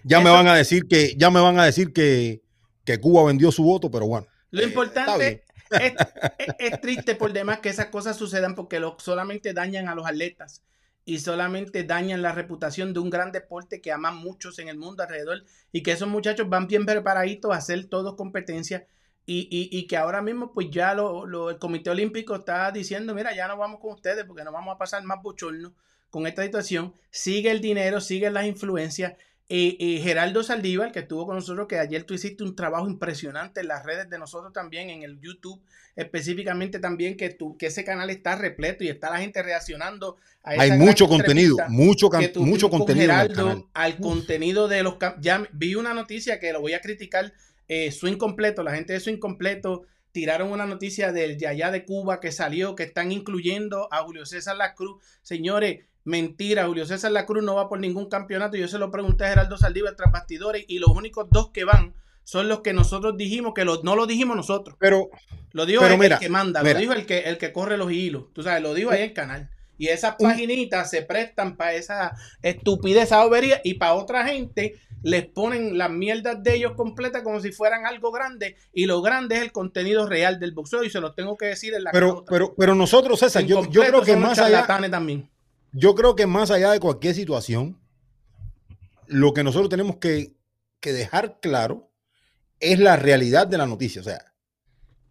ya 0.02 0.20
me 0.20 0.30
van 0.30 0.46
a 0.48 0.54
decir 0.54 0.86
que 0.88 1.14
ya 1.18 1.30
me 1.30 1.40
van 1.40 1.58
a 1.58 1.66
decir 1.66 1.92
que, 1.92 2.40
que 2.86 2.98
Cuba 2.98 3.24
vendió 3.24 3.52
su 3.52 3.62
voto, 3.62 3.90
pero 3.90 4.06
bueno. 4.06 4.26
Lo 4.50 4.62
eh, 4.62 4.64
importante 4.64 5.44
es, 5.70 5.92
es- 6.38 6.54
es 6.58 6.80
triste 6.80 7.16
por 7.16 7.34
demás 7.34 7.58
que 7.60 7.68
esas 7.68 7.86
cosas 7.88 8.16
sucedan 8.16 8.54
porque 8.54 8.80
lo, 8.80 8.96
solamente 8.98 9.52
dañan 9.52 9.88
a 9.88 9.94
los 9.94 10.06
atletas 10.06 10.62
y 11.06 11.20
solamente 11.20 11.84
dañan 11.84 12.20
la 12.20 12.32
reputación 12.32 12.92
de 12.92 13.00
un 13.00 13.08
gran 13.10 13.32
deporte 13.32 13.80
que 13.80 13.92
aman 13.92 14.16
muchos 14.16 14.58
en 14.58 14.68
el 14.68 14.76
mundo 14.76 15.02
alrededor 15.02 15.44
y 15.72 15.82
que 15.82 15.92
esos 15.92 16.08
muchachos 16.08 16.48
van 16.50 16.66
bien 16.66 16.84
preparaditos 16.84 17.52
a 17.52 17.56
hacer 17.56 17.86
todo 17.86 18.16
competencia 18.16 18.86
y, 19.24 19.48
y- 19.50 19.76
y 19.76 19.86
que 19.86 19.96
ahora 19.96 20.22
mismo 20.22 20.52
pues 20.52 20.68
ya 20.70 20.94
lo, 20.94 21.26
lo- 21.26 21.50
el 21.50 21.58
Comité 21.58 21.90
Olímpico 21.90 22.34
está 22.36 22.70
diciendo, 22.72 23.14
mira, 23.14 23.34
ya 23.34 23.48
no 23.48 23.56
vamos 23.56 23.80
con 23.80 23.92
ustedes 23.92 24.24
porque 24.24 24.44
no 24.44 24.52
vamos 24.52 24.74
a 24.74 24.78
pasar 24.78 25.02
más 25.04 25.22
bochorno 25.22 25.74
con 26.10 26.26
esta 26.26 26.42
situación, 26.44 26.94
sigue 27.10 27.50
el 27.50 27.60
dinero, 27.60 28.00
siguen 28.00 28.34
las 28.34 28.46
influencias 28.46 29.14
y, 29.48 29.76
y 29.78 30.00
Geraldo 30.00 30.42
Saldívar, 30.42 30.90
que 30.90 31.00
estuvo 31.00 31.24
con 31.24 31.36
nosotros, 31.36 31.68
que 31.68 31.78
ayer 31.78 32.02
tú 32.02 32.14
hiciste 32.14 32.42
un 32.42 32.56
trabajo 32.56 32.88
impresionante 32.88 33.60
en 33.60 33.68
las 33.68 33.84
redes 33.84 34.10
de 34.10 34.18
nosotros 34.18 34.52
también, 34.52 34.90
en 34.90 35.02
el 35.02 35.20
YouTube, 35.20 35.62
específicamente 35.94 36.80
también, 36.80 37.16
que, 37.16 37.30
tu, 37.30 37.56
que 37.56 37.66
ese 37.66 37.84
canal 37.84 38.10
está 38.10 38.34
repleto 38.34 38.82
y 38.82 38.88
está 38.88 39.08
la 39.08 39.18
gente 39.18 39.42
reaccionando 39.44 40.16
a 40.42 40.54
esa 40.54 40.62
Hay 40.62 40.72
mucho 40.72 41.06
contenido, 41.06 41.56
mucho, 41.68 42.10
mucho 42.36 42.68
con 42.68 42.80
contenido 42.80 43.04
en 43.04 43.10
el 43.10 43.28
Geraldo 43.28 43.46
canal. 43.46 43.64
al 43.72 43.96
contenido 43.98 44.66
de 44.66 44.82
los 44.82 44.96
ya 45.20 45.46
vi 45.52 45.76
una 45.76 45.94
noticia 45.94 46.40
que 46.40 46.52
lo 46.52 46.60
voy 46.60 46.72
a 46.72 46.80
criticar 46.80 47.32
eh, 47.68 47.92
Swing 47.92 48.16
completo 48.16 48.62
la 48.62 48.74
gente 48.74 48.92
de 48.92 49.00
Swing 49.00 49.18
completo 49.18 49.86
tiraron 50.12 50.50
una 50.50 50.66
noticia 50.66 51.12
del 51.12 51.36
de 51.36 51.46
allá 51.46 51.70
de 51.70 51.84
Cuba 51.84 52.20
que 52.20 52.32
salió 52.32 52.74
que 52.74 52.84
están 52.84 53.12
incluyendo 53.12 53.88
a 53.92 54.02
Julio 54.02 54.24
César 54.24 54.56
La 54.56 54.74
Cruz 54.74 55.02
señores 55.22 55.84
mentira 56.06 56.66
Julio 56.66 56.86
César 56.86 57.12
La 57.12 57.26
Cruz 57.26 57.44
no 57.44 57.54
va 57.56 57.68
por 57.68 57.78
ningún 57.80 58.08
campeonato 58.08 58.56
yo 58.56 58.68
se 58.68 58.78
lo 58.78 58.90
pregunté 58.90 59.24
a 59.24 59.28
Geraldo 59.28 59.58
Saldívar 59.58 59.94
tras 59.96 60.10
bastidores 60.12 60.64
y 60.68 60.78
los 60.78 60.90
únicos 60.90 61.26
dos 61.30 61.50
que 61.50 61.64
van 61.64 61.94
son 62.24 62.48
los 62.48 62.60
que 62.60 62.72
nosotros 62.72 63.16
dijimos 63.16 63.52
que 63.54 63.64
lo- 63.64 63.82
no 63.82 63.94
lo 63.96 64.06
dijimos 64.06 64.36
nosotros 64.36 64.76
Pero, 64.80 65.10
lo 65.52 65.66
dijo 65.66 65.82
Pero 65.82 65.94
el, 65.94 66.00
mira, 66.00 66.14
el 66.16 66.20
que 66.20 66.28
manda, 66.28 66.62
mira. 66.62 66.74
lo 66.74 66.80
dijo 66.80 66.92
el 66.92 67.06
que, 67.06 67.18
el 67.20 67.38
que 67.38 67.52
corre 67.52 67.76
los 67.76 67.92
hilos. 67.92 68.24
Tú 68.32 68.42
sabes, 68.42 68.62
lo 68.62 68.72
dijo 68.74 68.90
ahí 68.90 68.98
en 69.02 69.04
el 69.10 69.12
canal. 69.12 69.50
Y 69.78 69.88
esas 69.88 70.16
paginitas 70.16 70.88
se 70.90 71.02
prestan 71.02 71.56
para 71.56 71.74
esa 71.74 72.16
estupidez, 72.42 73.04
esa 73.04 73.22
bobería, 73.24 73.60
y 73.62 73.74
para 73.74 73.94
otra 73.94 74.26
gente 74.26 74.74
les 75.02 75.26
ponen 75.26 75.76
las 75.78 75.90
mierdas 75.90 76.42
de 76.42 76.54
ellos 76.54 76.72
completas 76.76 77.22
como 77.22 77.40
si 77.40 77.52
fueran 77.52 77.84
algo 77.86 78.10
grande. 78.10 78.56
Y 78.72 78.86
lo 78.86 79.02
grande 79.02 79.36
es 79.36 79.42
el 79.42 79.52
contenido 79.52 80.06
real 80.06 80.40
del 80.40 80.52
boxeo, 80.52 80.82
y 80.82 80.90
se 80.90 81.00
los 81.00 81.14
tengo 81.14 81.36
que 81.36 81.46
decir 81.46 81.74
en 81.74 81.84
la 81.84 81.90
pero, 81.92 82.24
pero, 82.28 82.54
pero 82.56 82.74
nosotros, 82.74 83.20
César, 83.20 83.44
yo, 83.44 83.64
yo 83.70 83.82
creo 83.82 84.02
que 84.02 84.16
más 84.16 84.38
allá, 84.38 84.66
también. 84.90 85.28
Yo 85.76 85.94
creo 85.94 86.16
que 86.16 86.26
más 86.26 86.50
allá 86.50 86.72
de 86.72 86.80
cualquier 86.80 87.14
situación, 87.14 87.78
lo 89.06 89.34
que 89.34 89.44
nosotros 89.44 89.68
tenemos 89.68 89.96
que, 89.96 90.34
que 90.80 90.94
dejar 90.94 91.38
claro 91.40 91.90
es 92.60 92.78
la 92.78 92.96
realidad 92.96 93.46
de 93.46 93.58
la 93.58 93.66
noticia. 93.66 94.00
O 94.00 94.04
sea, 94.04 94.32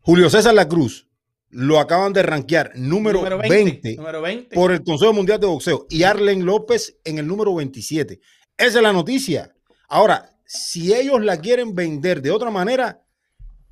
Julio 0.02 0.28
César 0.28 0.56
La 0.56 0.68
Cruz 0.68 1.08
lo 1.50 1.80
acaban 1.80 2.14
de 2.14 2.24
rankear 2.24 2.72
número, 2.76 3.22
20, 3.22 3.96
número 3.96 4.22
20. 4.24 4.56
por 4.56 4.72
el 4.72 4.84
Consejo 4.84 5.14
Mundial 5.14 5.40
de 5.40 5.46
Boxeo 5.46 5.86
y 5.88 6.02
Arlen 6.02 6.44
López 6.46 6.98
en 7.04 7.20
el 7.20 7.28
número 7.28 7.54
27. 7.54 8.20
Esa 8.58 8.78
es 8.78 8.84
la 8.84 8.92
noticia. 8.92 9.56
Ahora, 9.88 10.36
si 10.46 10.96
ellos 10.96 11.24
la 11.24 11.40
quieren 11.40 11.76
vender 11.76 12.24
de 12.24 12.32
otra 12.32 12.50
manera, 12.50 13.04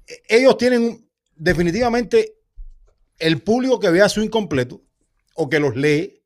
eh, 0.06 0.22
ellos 0.30 0.58
tienen 0.60 1.10
definitivamente 1.36 2.36
el 3.18 3.42
público 3.42 3.80
que 3.80 3.90
vea 3.90 4.08
su 4.10 4.22
incompleto 4.22 4.84
o 5.34 5.50
que 5.50 5.60
los 5.60 5.76
lee 5.76 6.23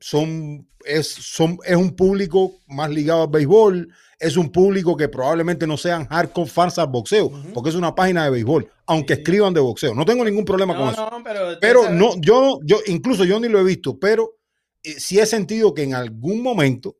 son 0.00 0.68
es, 0.84 1.08
son, 1.08 1.58
es 1.64 1.76
un 1.76 1.96
público 1.96 2.52
más 2.66 2.90
ligado 2.90 3.22
al 3.22 3.28
béisbol, 3.28 3.88
es 4.18 4.36
un 4.36 4.50
público 4.52 4.96
que 4.96 5.08
probablemente 5.08 5.66
no 5.66 5.76
sean 5.78 6.06
hardcore 6.06 6.48
fans 6.50 6.78
al 6.78 6.88
boxeo, 6.88 7.32
porque 7.54 7.70
es 7.70 7.74
una 7.74 7.94
página 7.94 8.24
de 8.24 8.30
béisbol, 8.30 8.70
aunque 8.86 9.14
Sí. 9.14 9.20
escriban 9.22 9.54
de 9.54 9.60
boxeo. 9.60 9.94
No 9.94 10.04
tengo 10.04 10.24
ningún 10.24 10.44
problema 10.44 10.76
con 10.76 10.90
eso. 10.90 11.08
no, 11.10 11.22
pero, 11.24 11.58
Pero 11.60 11.90
no, 11.90 12.20
yo, 12.20 12.58
yo, 12.64 12.78
incluso 12.86 13.24
yo 13.24 13.40
ni 13.40 13.48
lo 13.48 13.60
he 13.60 13.64
visto, 13.64 13.98
pero 13.98 14.36
eh, 14.82 15.00
sí 15.00 15.18
he 15.18 15.24
sentido 15.26 15.72
que 15.72 15.82
en 15.84 15.94
algún 15.94 16.42
momento 16.42 16.96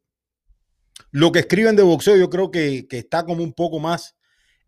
lo 1.11 1.31
que 1.31 1.41
escriben 1.41 1.77
de 1.77 1.83
boxeo 1.83 2.17
yo 2.17 2.31
creo 2.31 2.51
que, 2.51 2.87
que 2.89 2.99
está 2.99 3.25
como 3.25 3.43
un 3.43 3.53
poco 3.53 3.79
más 3.79 4.15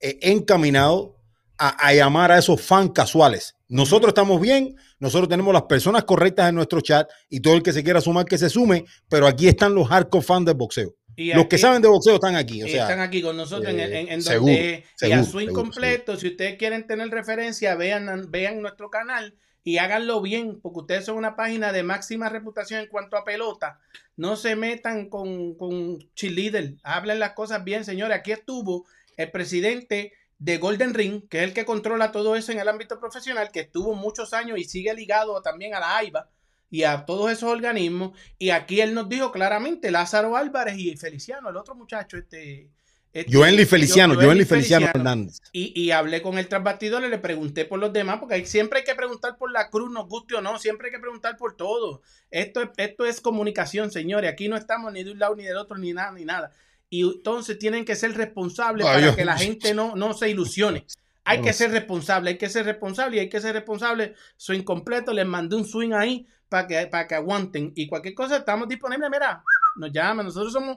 eh, 0.00 0.18
encaminado 0.22 1.16
a, 1.58 1.68
a 1.88 1.94
llamar 1.94 2.32
a 2.32 2.38
esos 2.38 2.60
fans 2.60 2.90
casuales. 2.94 3.56
Nosotros 3.68 4.08
estamos 4.10 4.40
bien, 4.40 4.76
nosotros 4.98 5.28
tenemos 5.28 5.52
las 5.52 5.62
personas 5.64 6.04
correctas 6.04 6.48
en 6.48 6.54
nuestro 6.54 6.80
chat 6.80 7.08
y 7.28 7.40
todo 7.40 7.54
el 7.54 7.62
que 7.62 7.72
se 7.72 7.82
quiera 7.84 8.00
sumar 8.00 8.24
que 8.24 8.38
se 8.38 8.48
sume, 8.50 8.84
pero 9.08 9.26
aquí 9.26 9.48
están 9.48 9.74
los 9.74 9.88
hardcore 9.88 10.24
fans 10.24 10.46
del 10.46 10.54
boxeo. 10.56 10.94
y 11.18 11.32
Los 11.32 11.46
que 11.46 11.56
saben 11.58 11.80
de 11.80 11.88
boxeo 11.88 12.16
están 12.16 12.36
aquí. 12.36 12.62
O 12.62 12.66
sea, 12.68 12.82
están 12.82 13.00
aquí 13.00 13.22
con 13.22 13.36
nosotros 13.38 13.72
en, 13.72 13.80
eh, 13.80 14.00
en- 14.00 14.08
en 14.12 14.22
seguro, 14.22 14.52
donde 14.52 14.84
y 15.00 15.12
a 15.12 15.24
swing 15.24 15.46
seguro, 15.46 15.54
completo, 15.62 16.16
si 16.16 16.28
ustedes 16.28 16.56
quieren 16.58 16.86
tener 16.86 17.08
referencia, 17.08 17.74
vean, 17.74 18.30
vean 18.30 18.60
nuestro 18.60 18.90
canal 18.90 19.34
y 19.64 19.78
háganlo 19.78 20.20
bien, 20.20 20.60
porque 20.60 20.80
ustedes 20.80 21.04
son 21.06 21.16
una 21.16 21.34
página 21.34 21.72
de 21.72 21.82
máxima 21.82 22.28
reputación 22.28 22.80
en 22.80 22.86
cuanto 22.88 23.16
a 23.16 23.24
pelota. 23.24 23.78
No 24.16 24.36
se 24.36 24.56
metan 24.56 25.08
con, 25.08 25.54
con 25.54 25.98
cheerleader, 26.14 26.74
hablen 26.82 27.18
las 27.18 27.32
cosas 27.32 27.64
bien, 27.64 27.84
señores. 27.84 28.16
Aquí 28.18 28.32
estuvo 28.32 28.84
el 29.16 29.30
presidente 29.30 30.12
de 30.38 30.58
Golden 30.58 30.92
Ring, 30.94 31.28
que 31.28 31.38
es 31.38 31.44
el 31.44 31.54
que 31.54 31.64
controla 31.64 32.12
todo 32.12 32.36
eso 32.36 32.52
en 32.52 32.58
el 32.60 32.68
ámbito 32.68 32.98
profesional, 33.00 33.50
que 33.52 33.60
estuvo 33.60 33.94
muchos 33.94 34.32
años 34.32 34.58
y 34.58 34.64
sigue 34.64 34.92
ligado 34.94 35.40
también 35.42 35.74
a 35.74 35.80
la 35.80 35.96
AIBA 35.96 36.28
y 36.70 36.82
a 36.82 37.04
todos 37.06 37.30
esos 37.30 37.50
organismos. 37.50 38.18
Y 38.38 38.50
aquí 38.50 38.80
él 38.80 38.92
nos 38.94 39.08
dijo 39.08 39.32
claramente, 39.32 39.90
Lázaro 39.90 40.36
Álvarez 40.36 40.76
y 40.78 40.96
Feliciano, 40.96 41.48
el 41.48 41.56
otro 41.56 41.74
muchacho, 41.74 42.18
este... 42.18 42.68
este 43.12 43.32
Joenly 43.32 43.64
Feliciano, 43.64 44.14
Joenly 44.14 44.44
Feliciano 44.44 44.86
Hernández. 44.86 45.38
Y, 45.52 45.72
y 45.80 45.90
hablé 45.92 46.20
con 46.20 46.36
el 46.36 46.48
tras 46.48 46.62
bastidores, 46.62 47.08
le 47.08 47.18
pregunté 47.18 47.64
por 47.64 47.78
los 47.78 47.92
demás, 47.92 48.18
porque 48.20 48.34
hay- 48.34 48.46
siempre 48.46 48.80
hay 48.80 48.84
que 48.84 48.94
preguntar 48.94 49.38
por 49.38 49.50
la 49.50 49.70
cruz, 49.70 49.90
nos 49.90 50.06
guste 50.06 50.34
o 50.34 50.42
no, 50.42 50.58
siempre 50.58 50.88
hay 50.88 50.92
que 50.92 51.00
preguntar 51.00 51.38
por 51.38 51.56
todo. 51.56 52.02
Esto 52.30 52.60
es, 52.60 52.68
esto 52.76 53.06
es 53.06 53.22
comunicación, 53.22 53.90
señores. 53.90 54.30
Aquí 54.30 54.48
no 54.48 54.56
estamos 54.56 54.92
ni 54.92 55.02
de 55.02 55.12
un 55.12 55.18
lado 55.18 55.34
ni 55.34 55.44
del 55.44 55.56
otro, 55.56 55.78
ni 55.78 55.94
nada, 55.94 56.12
ni 56.12 56.26
nada. 56.26 56.52
Y 56.88 57.02
entonces 57.02 57.58
tienen 57.58 57.84
que 57.84 57.96
ser 57.96 58.14
responsables 58.16 58.86
Ay, 58.86 59.02
para 59.02 59.16
que 59.16 59.24
la 59.24 59.36
gente 59.36 59.74
no, 59.74 59.96
no 59.96 60.14
se 60.14 60.30
ilusione. 60.30 60.86
Hay 61.24 61.40
que 61.40 61.52
ser 61.52 61.72
responsable, 61.72 62.30
hay 62.30 62.38
que 62.38 62.48
ser 62.48 62.64
responsable 62.64 63.16
y 63.16 63.20
hay 63.20 63.28
que 63.28 63.40
ser 63.40 63.52
responsable. 63.52 64.14
Su 64.36 64.52
incompleto, 64.52 65.12
les 65.12 65.26
mandé 65.26 65.56
un 65.56 65.64
swing 65.64 65.92
ahí 65.92 66.26
para 66.48 66.68
que, 66.68 66.86
para 66.86 67.08
que 67.08 67.16
aguanten. 67.16 67.72
Y 67.74 67.88
cualquier 67.88 68.14
cosa, 68.14 68.36
estamos 68.36 68.68
disponibles. 68.68 69.10
Mira, 69.10 69.42
nos 69.76 69.90
llaman. 69.92 70.26
Nosotros 70.26 70.52
somos, 70.52 70.76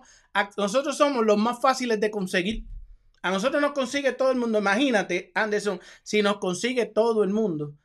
nosotros 0.57 0.97
somos 0.97 1.23
los 1.23 1.37
más 1.37 1.61
fáciles 1.61 1.99
de 1.99 2.09
conseguir. 2.09 2.65
A 3.21 3.29
nosotros 3.29 3.61
nos 3.61 3.73
consigue 3.73 4.13
todo 4.13 4.31
el 4.31 4.39
mundo. 4.39 4.57
Imagínate, 4.57 5.31
Anderson, 5.35 5.79
si 6.01 6.23
nos 6.23 6.37
consigue 6.37 6.87
todo 6.87 7.23
el 7.23 7.29
mundo. 7.29 7.75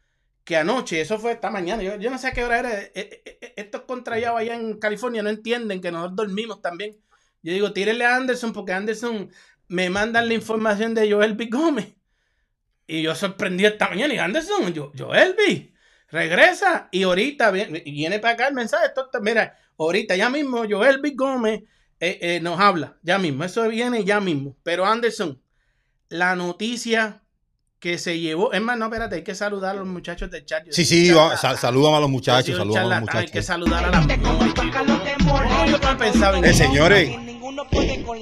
Que 0.44 0.56
anoche, 0.56 1.00
eso 1.00 1.18
fue 1.18 1.32
esta 1.32 1.50
mañana. 1.50 1.82
Yo, 1.82 1.96
yo 1.96 2.10
no 2.10 2.18
sé 2.18 2.28
a 2.28 2.32
qué 2.32 2.44
hora 2.44 2.58
era. 2.60 2.80
eh, 2.80 2.92
eh, 2.94 3.38
eh, 3.40 3.54
Estos 3.56 3.82
contrallados 3.82 4.40
allá 4.40 4.54
en 4.54 4.78
California 4.78 5.22
no 5.22 5.28
entienden 5.30 5.80
que 5.82 5.90
nosotros 5.92 6.16
dormimos 6.16 6.62
también. 6.62 6.96
Yo 7.44 7.52
digo, 7.52 7.72
tírenle 7.74 8.06
a 8.06 8.16
Anderson 8.16 8.54
porque 8.54 8.72
Anderson 8.72 9.30
me 9.68 9.90
mandan 9.90 10.28
la 10.28 10.34
información 10.34 10.94
de 10.94 11.12
Joel 11.12 11.36
P. 11.36 11.46
Gómez. 11.46 11.94
Y 12.86 13.02
yo 13.02 13.14
sorprendí 13.14 13.66
esta 13.66 13.88
mañana 13.90 14.14
y 14.14 14.18
Anderson, 14.18 14.72
yo, 14.72 14.90
yo 14.94 15.14
Elvis, 15.14 15.68
regresa 16.08 16.88
y 16.90 17.02
ahorita 17.02 17.50
viene, 17.50 18.18
para 18.18 18.34
acá 18.34 18.48
el 18.48 18.54
mensaje. 18.54 18.92
Mira, 19.20 19.58
ahorita 19.78 20.16
ya 20.16 20.30
mismo 20.30 20.64
Joel 20.68 21.02
Big 21.02 21.16
Gómez 21.16 21.64
eh, 22.00 22.18
eh, 22.20 22.40
nos 22.40 22.58
habla, 22.58 22.96
ya 23.02 23.18
mismo, 23.18 23.44
eso 23.44 23.68
viene 23.68 24.04
ya 24.04 24.20
mismo. 24.20 24.56
Pero 24.62 24.86
Anderson, 24.86 25.42
la 26.08 26.36
noticia 26.36 27.23
que 27.84 27.98
se 27.98 28.18
llevó, 28.18 28.50
es 28.54 28.62
más, 28.62 28.78
no, 28.78 28.86
espérate, 28.86 29.16
hay 29.16 29.22
que 29.22 29.34
saludar 29.34 29.72
a 29.76 29.78
los 29.80 29.86
muchachos 29.86 30.30
del 30.30 30.46
chat. 30.46 30.64
Yo 30.64 30.72
Sí, 30.72 30.86
sí, 30.86 31.10
va, 31.10 31.36
sal- 31.36 31.58
a 31.62 31.70
los 32.00 32.08
muchachos, 32.08 32.56
saludamos 32.56 32.90
a 32.92 33.00
los 33.00 33.08
charlatán, 33.10 33.16
Hay 33.18 33.26
que 33.26 33.40
muchachos. 33.40 33.44
saludar 33.44 33.84
a 33.84 33.90
las. 33.90 34.06
No, 36.14 36.32
no 36.38 36.44
Eh, 36.46 36.54
señores, 36.54 37.10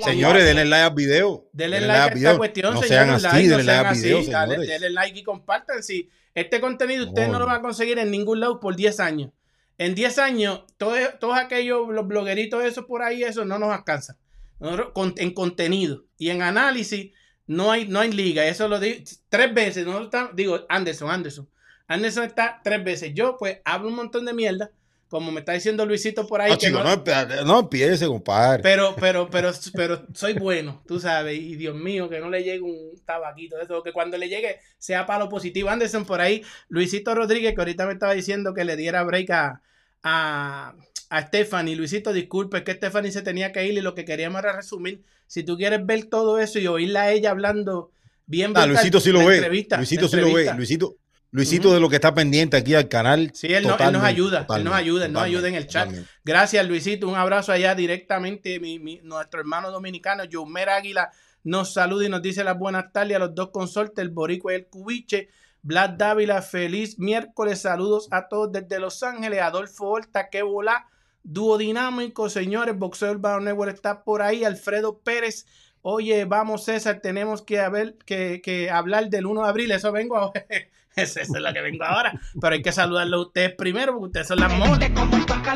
señores, 0.04 0.44
denle 0.44 0.64
like 0.64 0.82
al 0.84 0.94
video. 0.94 1.48
Denle 1.52 1.76
denle 1.76 1.86
like 1.88 1.98
a 2.00 2.02
al 2.02 2.08
esta 2.08 2.18
video. 2.18 2.38
cuestión, 2.38 2.74
No 2.74 2.82
señores, 2.82 2.88
sean 2.88 3.08
like, 3.22 3.26
así, 3.28 3.46
no 3.48 3.56
denle 3.56 3.64
like 3.64 3.78
sean 3.78 3.86
al 3.86 3.94
video, 4.02 4.18
así, 4.18 4.30
dale- 4.30 4.54
señores. 4.54 4.68
denle 4.68 4.90
like 4.90 5.18
y 5.18 5.22
compartan. 5.22 5.82
Si 5.84 6.10
este 6.34 6.60
contenido 6.60 7.06
ustedes 7.06 7.28
no 7.28 7.34
No. 7.34 7.38
lo 7.40 7.46
van 7.46 7.56
a 7.58 7.62
conseguir 7.62 7.98
en 8.00 8.10
ningún 8.10 8.40
lado 8.40 8.58
por 8.58 8.74
10 8.74 8.98
años. 8.98 9.30
En 9.78 9.94
10 9.94 10.18
años, 10.18 10.64
todo- 10.76 10.96
todos 11.20 11.38
aquellos, 11.38 11.88
los 11.88 12.06
blogueritos 12.08 12.64
esos 12.64 12.84
por 12.86 13.02
ahí, 13.02 13.22
eso 13.22 13.44
no 13.44 13.58
nos 13.60 13.72
alcanza. 13.72 14.16
Nosotros, 14.58 14.88
con- 14.92 15.14
en 15.18 15.32
contenido 15.32 16.04
y 16.18 16.30
en 16.30 16.42
análisis, 16.42 17.12
no 17.46 17.70
hay, 17.72 17.86
no 17.88 18.00
hay 18.00 18.12
liga. 18.12 18.46
Eso 18.46 18.68
lo 18.68 18.78
digo 18.80 19.04
tres 19.28 19.52
veces. 19.54 19.86
Estamos- 19.86 20.34
digo, 20.34 20.64
Anderson, 20.68 21.10
Anderson. 21.10 21.48
Anderson 21.88 22.24
está 22.24 22.60
tres 22.62 22.82
veces. 22.84 23.12
Yo, 23.14 23.36
pues, 23.38 23.58
hablo 23.64 23.88
un 23.88 23.96
montón 23.96 24.24
de 24.24 24.32
mierda. 24.32 24.70
Como 25.08 25.30
me 25.30 25.40
está 25.40 25.52
diciendo 25.52 25.84
Luisito 25.84 26.26
por 26.26 26.40
ahí. 26.40 26.52
No, 26.52 26.56
que 26.58 26.66
chico, 26.68 26.78
no- 26.82 26.96
no, 26.96 27.44
no 27.44 27.60
empiece, 27.60 28.06
compadre. 28.06 28.62
pero, 28.62 28.96
pero, 28.98 29.28
pero, 29.28 29.52
pero 29.74 30.06
soy 30.14 30.32
bueno, 30.32 30.82
tú 30.86 30.98
sabes, 30.98 31.38
y 31.38 31.54
Dios 31.56 31.76
mío, 31.76 32.08
que 32.08 32.18
no 32.18 32.30
le 32.30 32.42
llegue 32.42 32.62
un 32.62 32.98
tabaquito 33.04 33.58
de 33.58 33.64
eso, 33.64 33.82
que 33.82 33.92
cuando 33.92 34.16
le 34.16 34.30
llegue 34.30 34.58
sea 34.78 35.04
para 35.04 35.24
lo 35.24 35.28
positivo. 35.28 35.68
Anderson 35.68 36.06
por 36.06 36.22
ahí, 36.22 36.42
Luisito 36.70 37.14
Rodríguez, 37.14 37.54
que 37.54 37.60
ahorita 37.60 37.84
me 37.86 37.92
estaba 37.92 38.14
diciendo 38.14 38.54
que 38.54 38.64
le 38.64 38.74
diera 38.74 39.02
break 39.02 39.28
a, 39.32 39.60
a, 40.02 40.74
a 41.12 41.20
Stephanie. 41.22 41.76
Luisito, 41.76 42.12
disculpe, 42.12 42.58
es 42.58 42.62
que 42.64 42.72
Stephanie 42.72 43.12
se 43.12 43.20
tenía 43.22 43.52
que 43.52 43.66
ir 43.66 43.74
y 43.76 43.80
lo 43.82 43.94
que 43.94 44.04
queríamos 44.04 44.40
era 44.42 44.52
resumir. 44.56 45.02
Si 45.26 45.44
tú 45.44 45.56
quieres 45.56 45.84
ver 45.84 46.04
todo 46.06 46.38
eso 46.38 46.58
y 46.58 46.66
oírla 46.66 47.02
a 47.02 47.10
ella 47.10 47.30
hablando 47.30 47.90
bien 48.26 48.52
Ah, 48.56 48.66
Luisito 48.66 48.98
sí 49.00 49.12
lo 49.12 49.24
ve. 49.26 49.36
entrevista, 49.36 49.76
Luisito 49.76 50.08
sí 50.08 50.16
lo 50.16 50.32
ve. 50.32 50.52
Luisito, 50.56 50.96
Luisito 51.30 51.72
de 51.72 51.80
lo 51.80 51.88
que 51.88 51.96
está 51.96 52.14
pendiente 52.14 52.56
aquí 52.56 52.74
al 52.74 52.88
canal. 52.88 53.30
Sí, 53.34 53.46
él, 53.48 53.66
no- 53.66 53.76
él 53.78 53.92
nos 53.92 54.02
ayuda, 54.04 54.46
él 54.56 54.64
nos 54.64 54.74
ayuda, 54.74 55.06
él 55.06 55.12
nos 55.12 55.22
ayuda 55.22 55.48
en 55.48 55.54
el 55.54 55.66
chat. 55.66 55.84
totalmente. 55.84 56.10
Gracias, 56.24 56.66
Luisito. 56.66 57.08
Un 57.08 57.14
abrazo 57.16 57.52
allá 57.52 57.74
directamente. 57.74 58.58
Mi, 58.60 58.78
mi- 58.78 59.00
nuestro 59.02 59.40
hermano 59.40 59.70
dominicano, 59.70 60.24
Yomer 60.24 60.68
Águila, 60.70 61.10
nos 61.44 61.74
saluda 61.74 62.06
y 62.06 62.08
nos 62.08 62.22
dice 62.22 62.42
las 62.44 62.58
buenas 62.58 62.92
tardes 62.92 63.16
a 63.16 63.18
los 63.18 63.34
dos 63.34 63.50
consortes, 63.50 64.02
el 64.02 64.10
Boricua 64.10 64.52
y 64.52 64.56
el 64.56 64.66
Cubiche. 64.66 65.28
Vlad 65.62 65.90
Dávila, 65.90 66.40
feliz 66.42 66.98
miércoles. 66.98 67.60
Saludos 67.60 68.08
a 68.10 68.28
todos 68.28 68.50
desde 68.52 68.78
Los 68.80 69.02
Ángeles. 69.02 69.40
Adolfo 69.42 69.88
Horta, 69.90 70.28
que 70.30 70.42
volá. 70.42 70.86
Dúo 71.24 71.58
dinámico, 71.58 72.28
señores. 72.28 72.76
Boxeo 72.76 73.12
Urbano 73.12 73.40
Network 73.40 73.74
está 73.74 74.04
por 74.04 74.22
ahí. 74.22 74.44
Alfredo 74.44 74.98
Pérez. 74.98 75.46
Oye, 75.82 76.24
vamos, 76.24 76.64
César, 76.64 77.00
tenemos 77.00 77.42
que, 77.42 77.60
haber, 77.60 77.96
que, 78.06 78.40
que 78.42 78.70
hablar 78.70 79.08
del 79.08 79.26
1 79.26 79.42
de 79.42 79.48
abril. 79.48 79.70
Eso 79.72 79.90
vengo 79.92 80.16
ahora. 80.16 80.44
Eso 80.94 81.20
es 81.20 81.30
lo 81.30 81.52
que 81.52 81.60
vengo 81.62 81.84
ahora. 81.84 82.20
Pero 82.40 82.54
hay 82.54 82.62
que 82.62 82.70
saludarlo 82.70 83.16
a 83.16 83.22
ustedes 83.22 83.54
primero 83.54 83.92
porque 83.92 84.06
ustedes 84.06 84.28
son 84.28 84.40
las 84.40 84.52
monas. 84.52 84.90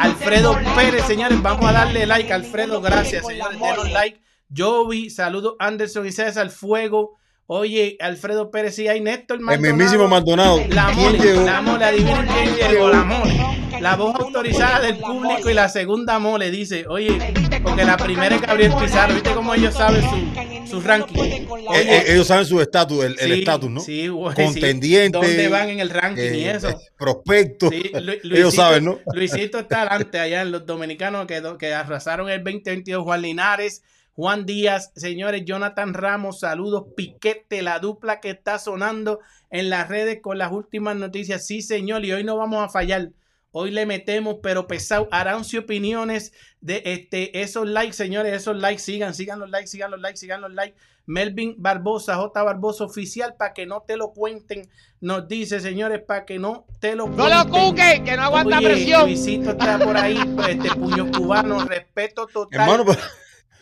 Alfredo 0.01 0.57
Pérez, 0.75 1.05
señores, 1.05 1.41
vamos 1.43 1.69
a 1.69 1.73
darle 1.73 2.07
like. 2.07 2.33
Alfredo, 2.33 2.81
gracias, 2.81 3.27
señores. 3.27 3.61
Denos 3.61 3.91
like. 3.93 4.21
Joey, 4.57 5.11
saludos. 5.11 5.55
Anderson 5.59 6.07
y 6.07 6.13
César, 6.13 6.49
fuego. 6.51 7.19
Oye, 7.49 7.97
Alfredo 8.01 8.51
Pérez, 8.51 8.75
sí, 8.77 8.89
hay 8.89 9.01
Néstor 9.01 9.39
El 9.39 9.45
Maldonado. 9.45 9.75
mismísimo 9.77 10.09
Maldonado. 10.09 10.59
La 10.71 10.87
¿Quién 10.93 11.17
mole, 11.17 11.45
la 11.45 11.61
mole, 11.61 11.85
adivinen 11.85 12.27
quién 12.27 12.57
llegó, 12.73 12.89
la 12.89 13.05
mole. 13.05 13.66
La 13.81 13.97
voz 13.97 14.15
autorizada 14.19 14.81
del 14.81 14.97
público 14.99 15.51
y 15.51 15.55
la 15.55 15.69
segunda 15.69 16.19
mole 16.19 16.51
dice, 16.51 16.87
oye, 16.89 17.19
porque 17.63 17.85
la 17.85 17.97
primera 17.97 18.35
es 18.37 18.43
Gabriel 18.43 18.73
Pizarro, 18.81 19.15
¿viste 19.15 19.31
cómo 19.33 19.55
ellos 19.55 19.75
saben 19.75 20.03
su, 20.03 20.71
su 20.71 20.81
ranking? 20.81 21.23
Eh, 21.23 21.47
eh, 21.75 22.05
ellos 22.09 22.27
saben 22.27 22.47
su 22.47 22.61
estatus, 22.61 23.05
el 23.05 23.33
estatus, 23.33 23.71
¿no? 23.71 23.81
Sí. 23.81 24.09
Contendiente. 24.35 25.19
¿Dónde 25.19 25.49
van 25.49 25.69
en 25.71 25.81
el 25.81 25.91
ranking 25.91 26.23
y 26.35 26.45
eh, 26.45 26.53
eso? 26.53 26.81
prospecto. 26.97 27.69
Sí, 27.71 27.91
Lu- 28.01 28.13
ellos 28.37 28.55
saben, 28.55 28.85
¿no? 28.85 28.99
Luisito 29.13 29.59
está 29.59 29.83
adelante 29.83 30.19
allá 30.19 30.43
en 30.43 30.53
los 30.53 30.65
dominicanos 30.67 31.27
que, 31.27 31.43
que 31.59 31.75
arrasaron 31.75 32.29
el 32.31 32.43
2022. 32.43 33.03
Juan 33.05 33.23
Linares, 33.23 33.83
Juan 34.15 34.47
Díaz, 34.47 34.93
señores, 34.97 35.43
Jonathan 35.45 35.93
Ramos, 35.93 36.41
saludos, 36.41 36.85
Piquete, 36.97 37.63
la 37.63 37.79
dupla 37.79 38.21
que 38.21 38.31
está 38.31 38.59
sonando 38.59 39.21
en 39.51 39.69
las 39.69 39.89
redes 39.89 40.21
con 40.23 40.39
las 40.39 40.51
últimas 40.53 40.97
noticias. 40.97 41.47
Sí, 41.47 41.61
señor, 41.63 42.05
y 42.05 42.13
hoy 42.13 42.25
no 42.25 42.37
vamos 42.37 42.65
a 42.65 42.69
fallar. 42.71 43.11
Hoy 43.59 43.71
le 43.71 43.87
metemos, 43.87 44.37
pero 44.43 44.67
pesado. 44.67 45.09
Arancio 45.11 45.61
opiniones 45.61 46.35
de 46.61 46.83
este, 46.85 47.41
esos 47.41 47.67
likes, 47.67 47.95
señores, 47.95 48.35
esos 48.35 48.55
likes, 48.55 48.83
sigan, 48.83 49.15
sigan 49.15 49.41
los 49.41 49.49
likes, 49.49 49.69
sigan 49.69 49.91
los 49.91 49.99
likes, 49.99 50.19
sigan 50.19 50.43
los 50.43 50.53
likes. 50.53 50.77
Melvin 51.07 51.55
Barbosa, 51.57 52.17
J. 52.17 52.43
Barbosa 52.43 52.85
oficial, 52.85 53.35
para 53.39 53.55
que 53.55 53.65
no 53.65 53.81
te 53.81 53.97
lo 53.97 54.13
cuenten, 54.13 54.69
nos 55.01 55.27
dice, 55.27 55.61
señores, 55.61 56.03
para 56.07 56.27
que 56.27 56.39
no 56.39 56.67
te 56.81 56.95
lo 56.95 57.07
No 57.09 57.17
cuenten. 57.17 57.39
lo 57.39 57.49
cuque, 57.49 58.03
que 58.05 58.17
no 58.19 58.25
aguanta 58.25 58.59
Oye, 58.59 58.67
presión. 58.67 59.03
Luisito 59.05 59.53
está 59.53 59.79
por 59.79 59.97
ahí, 59.97 60.19
pues, 60.35 60.49
este 60.49 60.75
puño 60.75 61.11
cubano, 61.11 61.65
respeto 61.65 62.27
total. 62.27 62.61
Hermano, 62.61 62.85
pues, 62.85 62.99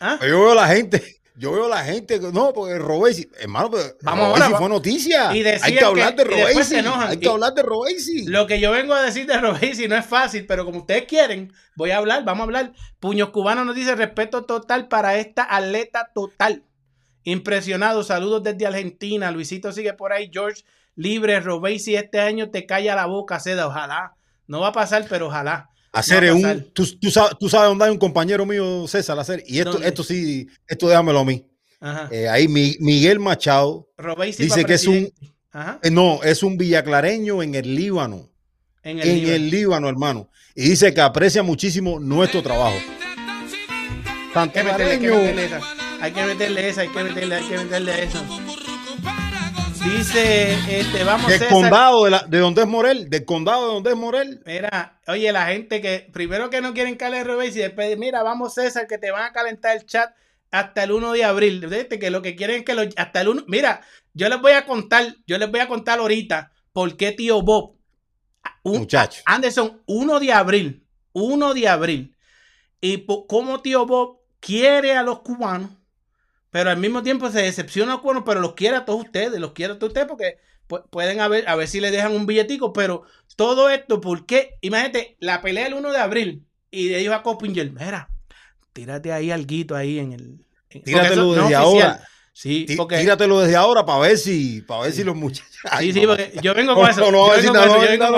¿Ah? 0.01 0.19
yo 0.19 0.41
veo 0.41 0.55
la 0.55 0.67
gente. 0.67 1.01
Yo 1.37 1.51
veo 1.51 1.67
la 1.67 1.83
gente, 1.83 2.19
no, 2.31 2.53
porque 2.53 2.77
Robesi, 2.79 3.29
hermano, 3.39 3.69
pues, 3.69 3.95
Vamos 4.03 4.27
Robesi 4.29 4.43
ahora, 4.43 4.57
fue 4.57 4.69
noticia. 4.69 5.35
y 5.35 5.45
Hay 5.45 5.75
que 5.75 5.83
hablar 5.83 6.15
que- 6.15 6.23
de 6.23 6.29
Robesi. 6.29 6.75
Hay 6.75 7.17
que 7.19 7.27
hablar 7.29 7.53
de 7.53 7.61
Robesi. 7.63 8.25
Lo 8.27 8.47
que 8.47 8.59
yo 8.61 8.71
vengo 8.71 8.93
a 8.93 9.01
decir 9.01 9.25
de 9.27 9.37
Robesi 9.37 9.87
no 9.89 9.97
es 9.97 10.05
fácil, 10.05 10.45
pero 10.45 10.63
como 10.63 10.79
ustedes 10.79 11.03
quieren, 11.05 11.51
voy 11.75 11.91
a 11.91 11.97
hablar, 11.97 12.23
vamos 12.23 12.41
a 12.41 12.43
hablar. 12.43 12.71
Puños 13.01 13.29
Cubanos 13.31 13.65
nos 13.65 13.75
dice 13.75 13.95
respeto 13.95 14.45
total 14.45 14.87
para 14.87 15.17
esta 15.17 15.43
atleta 15.53 16.09
total. 16.15 16.63
Impresionado, 17.23 18.03
saludos 18.03 18.43
desde 18.43 18.67
Argentina. 18.67 19.31
Luisito 19.31 19.71
sigue 19.71 19.93
por 19.93 20.13
ahí. 20.13 20.29
George 20.31 20.63
Libre, 20.95 21.39
Robesi 21.41 21.95
este 21.95 22.21
año 22.21 22.49
te 22.51 22.65
calla 22.65 22.95
la 22.95 23.07
boca, 23.07 23.39
Seda. 23.39 23.67
Ojalá. 23.67 24.13
No 24.47 24.61
va 24.61 24.67
a 24.67 24.71
pasar, 24.73 25.05
pero 25.09 25.27
ojalá. 25.27 25.69
Hacer 25.95 26.31
un. 26.33 26.71
Tú, 26.73 26.85
tú 26.99 27.09
sabes, 27.11 27.31
tú 27.39 27.49
sabes 27.49 27.69
dónde 27.69 27.85
hay 27.85 27.91
un 27.91 27.97
compañero 27.97 28.45
mío, 28.45 28.85
César, 28.87 29.17
hacer. 29.19 29.43
Y 29.47 29.59
esto, 29.59 29.73
¿Dónde? 29.73 29.87
esto 29.87 30.03
sí, 30.03 30.47
esto 30.67 30.87
déjamelo 30.87 31.19
a 31.19 31.25
mí. 31.25 31.45
Ajá. 31.79 32.09
Eh, 32.11 32.27
ahí 32.29 32.47
Mi- 32.47 32.75
Miguel 32.79 33.19
Machado. 33.19 33.89
Robesi 33.97 34.43
dice 34.43 34.65
que 34.65 34.73
es 34.73 34.87
un-. 34.87 35.11
Ajá. 35.51 35.79
eh, 35.83 35.89
no, 35.91 36.21
es 36.23 36.43
un 36.43 36.57
villaclareño 36.57 37.41
en 37.43 37.55
el 37.55 37.75
Líbano. 37.75 38.29
En 38.83 38.99
en 38.99 39.27
el, 39.29 39.49
Líbano, 39.49 39.89
hermano. 39.89 40.29
Y 40.53 40.69
dice 40.69 40.93
que 40.93 41.01
aprecia 41.01 41.41
muchísimo 41.43 41.99
nuestro 41.99 42.43
trabajo. 42.43 42.77
Hay 44.35 44.49
que 44.49 44.63
meterle, 44.63 44.91
hay 44.91 44.99
que 44.99 45.07
Tantareño. 45.09 45.15
meterle 45.15 45.45
esa. 45.45 45.59
Hay 46.01 46.11
que 46.11 46.23
meterle 46.25 46.61
hay 46.69 46.87
que 46.89 47.03
meterle, 47.03 47.35
hay 47.35 47.43
que 47.47 47.57
meterle 47.57 48.03
eso. 48.03 48.23
Dice, 49.85 50.79
este, 50.79 51.03
vamos 51.03 51.27
Del 51.29 51.47
condado 51.47 52.05
de, 52.05 52.09
la, 52.11 52.23
de 52.27 52.39
donde 52.39 52.61
es 52.63 52.67
Morel, 52.67 53.07
del 53.07 53.23
condado 53.23 53.67
de 53.67 53.73
donde 53.75 53.91
es 53.91 53.95
Morel. 53.95 54.41
Mira, 54.43 54.99
oye, 55.07 55.31
la 55.31 55.45
gente 55.45 55.79
que 55.79 56.09
primero 56.11 56.49
que 56.49 56.59
no 56.59 56.73
quieren 56.73 56.97
el 56.99 57.25
Robesi 57.25 57.59
y 57.59 57.61
después, 57.61 57.95
mira, 57.95 58.23
vamos 58.23 58.55
César, 58.55 58.87
que 58.87 58.97
te 58.97 59.11
van 59.11 59.23
a 59.25 59.31
calentar 59.31 59.77
el 59.77 59.85
chat 59.85 60.11
hasta 60.49 60.83
el 60.83 60.91
1 60.91 61.11
de 61.13 61.23
abril. 61.23 61.67
Viste 61.67 61.99
que 61.99 62.09
lo 62.09 62.23
que 62.23 62.35
quieren 62.35 62.57
es 62.61 62.65
que 62.65 62.73
lo, 62.73 62.81
hasta 62.97 63.21
el 63.21 63.27
1, 63.27 63.43
mira, 63.47 63.81
yo 64.15 64.27
les 64.27 64.41
voy 64.41 64.53
a 64.53 64.65
contar, 64.65 65.15
yo 65.27 65.37
les 65.37 65.51
voy 65.51 65.59
a 65.59 65.67
contar 65.67 65.99
ahorita 65.99 66.51
por 66.73 66.97
qué 66.97 67.11
tío 67.11 67.43
Bob, 67.43 67.75
un- 68.63 68.79
Muchacho. 68.79 69.21
Anderson, 69.25 69.83
1 69.85 70.19
de 70.19 70.33
abril, 70.33 70.83
1 71.13 71.53
de 71.53 71.67
abril, 71.67 72.15
y 72.81 72.97
po- 72.97 73.27
cómo 73.27 73.61
tío 73.61 73.85
Bob 73.85 74.17
quiere 74.39 74.93
a 74.97 75.03
los 75.03 75.19
cubanos, 75.19 75.69
pero 76.55 76.69
al 76.69 76.77
mismo 76.77 77.03
tiempo 77.03 77.29
se 77.29 77.41
decepciona 77.41 77.97
cubanos, 77.97 78.23
pero 78.25 78.39
los 78.39 78.53
quiere 78.53 78.77
a 78.77 78.85
todos 78.85 79.01
ustedes, 79.01 79.41
los 79.41 79.51
quiere 79.51 79.73
a 79.73 79.77
todos 79.77 79.89
ustedes 79.89 80.07
porque 80.07 80.37
pu- 80.69 80.85
pueden 80.89 81.19
haber, 81.19 81.49
a 81.49 81.55
ver 81.57 81.67
si 81.67 81.81
le 81.81 81.91
dejan 81.91 82.13
un 82.15 82.25
billetico, 82.25 82.71
pero 82.71 83.03
todo 83.35 83.69
esto, 83.69 83.99
¿por 83.99 84.25
qué? 84.25 84.55
Imagínate, 84.61 85.17
la 85.19 85.41
pelea 85.41 85.67
el 85.67 85.73
1 85.73 85.91
de 85.91 85.97
abril 85.97 86.45
y 86.71 86.87
le 86.87 86.99
dijo 86.99 87.13
a 87.13 87.23
Copinger, 87.23 87.69
mira, 87.73 88.09
tírate 88.71 89.11
ahí 89.11 89.31
alguito 89.31 89.75
ahí 89.75 89.99
en 89.99 90.13
el... 90.13 90.21
en- 90.21 90.39
porque 90.69 90.79
Tíratelo 90.85 91.23
no 91.35 91.41
desde 91.43 91.55
ahora. 91.55 92.03
Sí, 92.37 92.65
Tí- 92.67 92.75
porque... 92.75 92.97
Tíratelo 92.97 93.39
desde 93.39 93.55
ahora 93.55 93.85
para 93.85 93.99
ver 93.99 94.17
si, 94.17 94.61
para 94.63 94.81
ver 94.81 94.91
si 94.91 95.05
los 95.05 95.15
muchachos. 95.15 95.49
Sí, 95.79 95.93
sí, 95.93 96.05
porque 96.05 96.33
yo 96.41 96.53
vengo 96.53 96.75
con 96.75 96.89
eso. 96.89 97.09
no, 97.09 97.29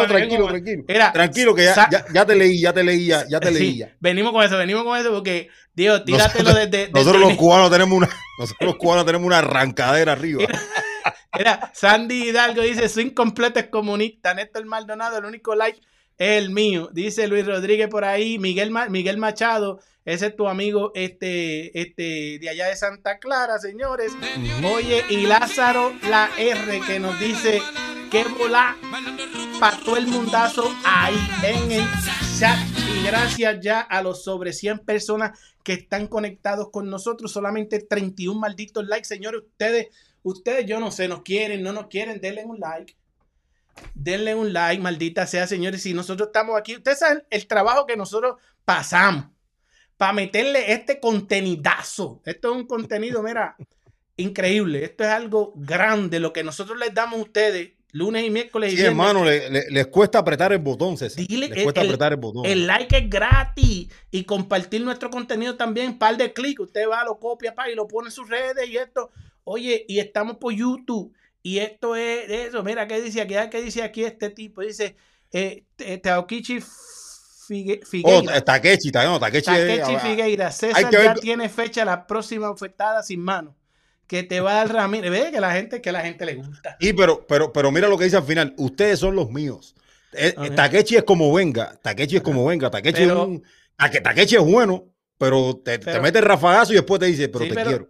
tranquilo, 0.08 0.48
tranquilo. 0.48 0.84
Mira, 0.88 1.14
Tranquilo, 1.14 1.54
que 1.54 1.66
ya, 1.66 1.88
ya, 1.92 2.04
ya 2.12 2.26
te 2.26 2.36
leí, 2.36 2.60
ya 2.60 2.74
te 2.74 2.84
leí, 2.84 3.06
ya, 3.06 3.26
ya 3.30 3.40
te 3.40 3.52
leí. 3.52 3.74
Sí, 3.74 3.78
ya. 3.78 3.96
venimos 4.00 4.32
con 4.32 4.44
eso, 4.44 4.58
venimos 4.58 4.84
con 4.86 4.98
eso 4.98 5.12
porque, 5.12 5.50
Dios, 5.76 6.04
tíratelo 6.04 6.46
Nosotros- 6.46 6.72
desde, 6.72 6.86
desde 6.88 6.92
Nosotros 6.94 7.22
el 7.22 7.30
los 7.30 7.38
cubanos 7.38 7.70
tenemos 7.70 7.96
una, 7.96 8.10
nosotros 8.40 8.68
los 8.68 8.76
cubanos 8.78 9.06
tenemos 9.06 9.28
una 9.28 9.38
arrancadera 9.38 10.14
arriba. 10.14 10.46
Mira, 11.38 11.72
Sandy 11.76 12.30
Hidalgo 12.30 12.64
dice, 12.64 12.90
su 12.90 13.02
incompleto 13.02 13.60
es 13.60 13.68
comunista. 13.68 14.34
Néstor 14.34 14.66
Maldonado, 14.66 15.20
el 15.20 15.26
único 15.26 15.54
like 15.54 15.80
es 16.18 16.42
el 16.44 16.50
mío. 16.50 16.90
Dice 16.92 17.28
Luis 17.28 17.46
Rodríguez 17.46 17.88
por 17.88 18.04
ahí, 18.04 18.40
Miguel, 18.40 18.72
Miguel 18.90 19.18
Machado, 19.18 19.80
ese 20.08 20.28
es 20.28 20.38
tu 20.38 20.48
amigo 20.48 20.94
este, 20.96 21.78
este, 21.78 22.40
de 22.40 22.50
allá 22.50 22.68
de 22.68 22.78
Santa 22.78 23.20
Clara, 23.20 23.60
señores. 23.60 24.14
Oye, 24.74 25.04
y 25.10 25.26
Lázaro 25.26 25.92
la 26.10 26.30
R 26.38 26.80
que 26.88 26.98
nos 26.98 27.20
dice 27.20 27.62
que 28.10 28.24
volá 28.24 28.78
todo 29.84 29.98
el 29.98 30.08
mundazo 30.08 30.74
ahí 30.86 31.18
en 31.44 31.72
el 31.74 31.86
chat. 32.40 32.58
Y 32.90 33.06
gracias 33.06 33.60
ya 33.62 33.82
a 33.82 34.02
los 34.02 34.24
sobre 34.24 34.54
100 34.54 34.80
personas 34.80 35.38
que 35.62 35.74
están 35.74 36.08
conectados 36.08 36.70
con 36.72 36.90
nosotros. 36.90 37.30
Solamente 37.30 37.80
31 37.80 38.40
malditos 38.40 38.88
likes, 38.88 39.10
señores. 39.10 39.42
Ustedes, 39.42 39.88
ustedes, 40.24 40.66
yo 40.66 40.80
no 40.80 40.90
sé, 40.90 41.10
nos 41.10 41.22
quieren, 41.22 41.62
no 41.64 41.74
nos 41.74 41.88
quieren, 41.88 42.22
denle 42.22 42.46
un 42.46 42.62
like. 42.62 42.96
Denle 43.94 44.36
un 44.36 44.54
like, 44.54 44.82
maldita 44.82 45.28
sea, 45.28 45.48
señores. 45.48 45.82
Si 45.82 45.94
nosotros 45.94 46.30
estamos 46.30 46.58
aquí, 46.58 46.78
ustedes 46.78 47.00
saben 47.00 47.26
el 47.30 47.46
trabajo 47.46 47.86
que 47.86 47.98
nosotros 47.98 48.38
pasamos 48.64 49.37
para 49.98 50.14
meterle 50.14 50.72
este 50.74 51.00
contenidazo. 51.00 52.22
Esto 52.26 52.52
es 52.52 52.56
un 52.58 52.68
contenido, 52.68 53.22
mira, 53.24 53.56
increíble. 54.16 54.84
Esto 54.84 55.04
es 55.04 55.10
algo 55.10 55.54
grande. 55.56 56.20
Lo 56.20 56.34
que 56.34 56.44
nosotros 56.44 56.78
les 56.78 56.94
damos 56.94 57.20
a 57.20 57.24
ustedes 57.24 57.72
lunes 57.94 58.26
y 58.26 58.30
miércoles 58.30 58.74
y 58.74 58.76
Sí, 58.76 58.82
viernes. 58.84 59.00
hermano, 59.00 59.26
le- 59.26 59.50
le- 59.50 59.70
les 59.72 59.88
cuesta 59.88 60.20
apretar 60.20 60.52
el 60.54 60.60
botón, 60.60 60.98
César. 60.98 61.26
Dile, 61.26 61.48
les 61.50 61.64
cuesta 61.64 61.82
el- 61.82 61.88
apretar 61.88 62.12
el 62.14 62.20
botón. 62.20 62.46
El 62.46 62.68
like 62.68 62.96
es 62.98 63.10
gratis 63.10 63.88
y 64.12 64.24
compartir 64.24 64.82
nuestro 64.82 65.10
contenido 65.10 65.56
también, 65.56 65.98
par 65.98 66.16
de 66.18 66.32
clics. 66.34 66.60
Usted 66.60 66.88
va, 66.88 67.04
lo 67.04 67.18
copia 67.20 67.56
pa, 67.56 67.70
y 67.70 67.76
lo 67.76 67.88
pone 67.88 68.10
en 68.10 68.12
sus 68.12 68.30
redes 68.30 68.70
y 68.70 68.78
esto. 68.78 69.10
Oye, 69.46 69.86
y 69.88 70.00
estamos 70.00 70.38
por 70.38 70.54
YouTube. 70.54 71.14
Y 71.42 71.60
esto 71.60 71.96
es 71.96 72.30
eso. 72.30 72.62
Mira, 72.62 72.88
¿qué 72.88 73.02
dice 73.02 73.22
aquí? 73.22 73.36
Ah, 73.36 73.50
¿Qué 73.50 73.62
dice 73.62 73.82
aquí 73.82 74.04
este 74.04 74.30
tipo? 74.30 74.62
Dice 74.62 74.96
eh, 75.32 75.64
Taokichi 76.04 76.60
Figue- 77.48 77.80
Oh, 77.84 77.86
Figueira. 77.86 78.42
Takechi, 78.42 78.92
Ta- 78.92 79.06
no, 79.06 79.20
Takechi. 79.20 79.52
es- 79.52 79.80
Takechi 79.80 79.96
ah, 79.96 80.00
Figueira. 80.00 80.52
César 80.52 80.90
que 80.90 80.96
ya 80.98 81.14
ver- 81.14 81.20
tiene 81.20 81.48
fecha 81.50 81.86
la 81.86 82.06
próxima 82.08 82.50
ofertada 82.50 83.02
sin 83.04 83.22
mano. 83.22 83.56
Que 84.08 84.24
te 84.24 84.40
va 84.40 84.52
a 84.52 84.56
dar 84.66 84.74
Ramírez. 84.74 85.12
Ve 85.12 85.32
que 85.32 85.40
la 85.42 85.52
gente, 85.54 85.82
que 85.82 85.92
la 85.92 86.02
gente 86.02 86.26
le 86.26 86.36
gusta. 86.36 86.78
Y 86.80 86.94
pero, 86.94 87.26
pero, 87.28 87.52
pero 87.52 87.72
mira 87.72 87.88
lo 87.88 87.98
que 87.98 88.06
dice 88.06 88.18
al 88.18 88.24
final. 88.24 88.54
Ustedes 88.58 89.00
son 89.00 89.16
los 89.16 89.30
míos. 89.30 89.76
Eh, 90.14 90.34
Ok. 90.38 90.56
Takechi 90.56 90.96
es 90.96 91.04
como 91.04 91.32
venga. 91.34 91.78
Takechi 91.82 92.18
es 92.18 92.22
como 92.22 92.46
venga. 92.46 92.70
Takechi 92.70 93.02
Pero- 93.04 93.22
es 93.24 93.28
un. 93.28 93.44
Take- 93.78 94.02
Takechi 94.02 94.36
es 94.38 94.42
bueno, 94.44 94.86
pero 95.18 95.58
te, 95.64 95.78
te 95.78 95.86
Pero- 95.86 96.02
mete 96.02 96.20
el 96.20 96.26
rafagazo 96.26 96.72
y 96.72 96.76
después 96.78 97.00
te 97.00 97.06
dice, 97.08 97.28
pero 97.30 97.44
Sí, 97.44 97.50
te 97.50 97.56
pero 97.56 97.70
quiero. 97.70 97.90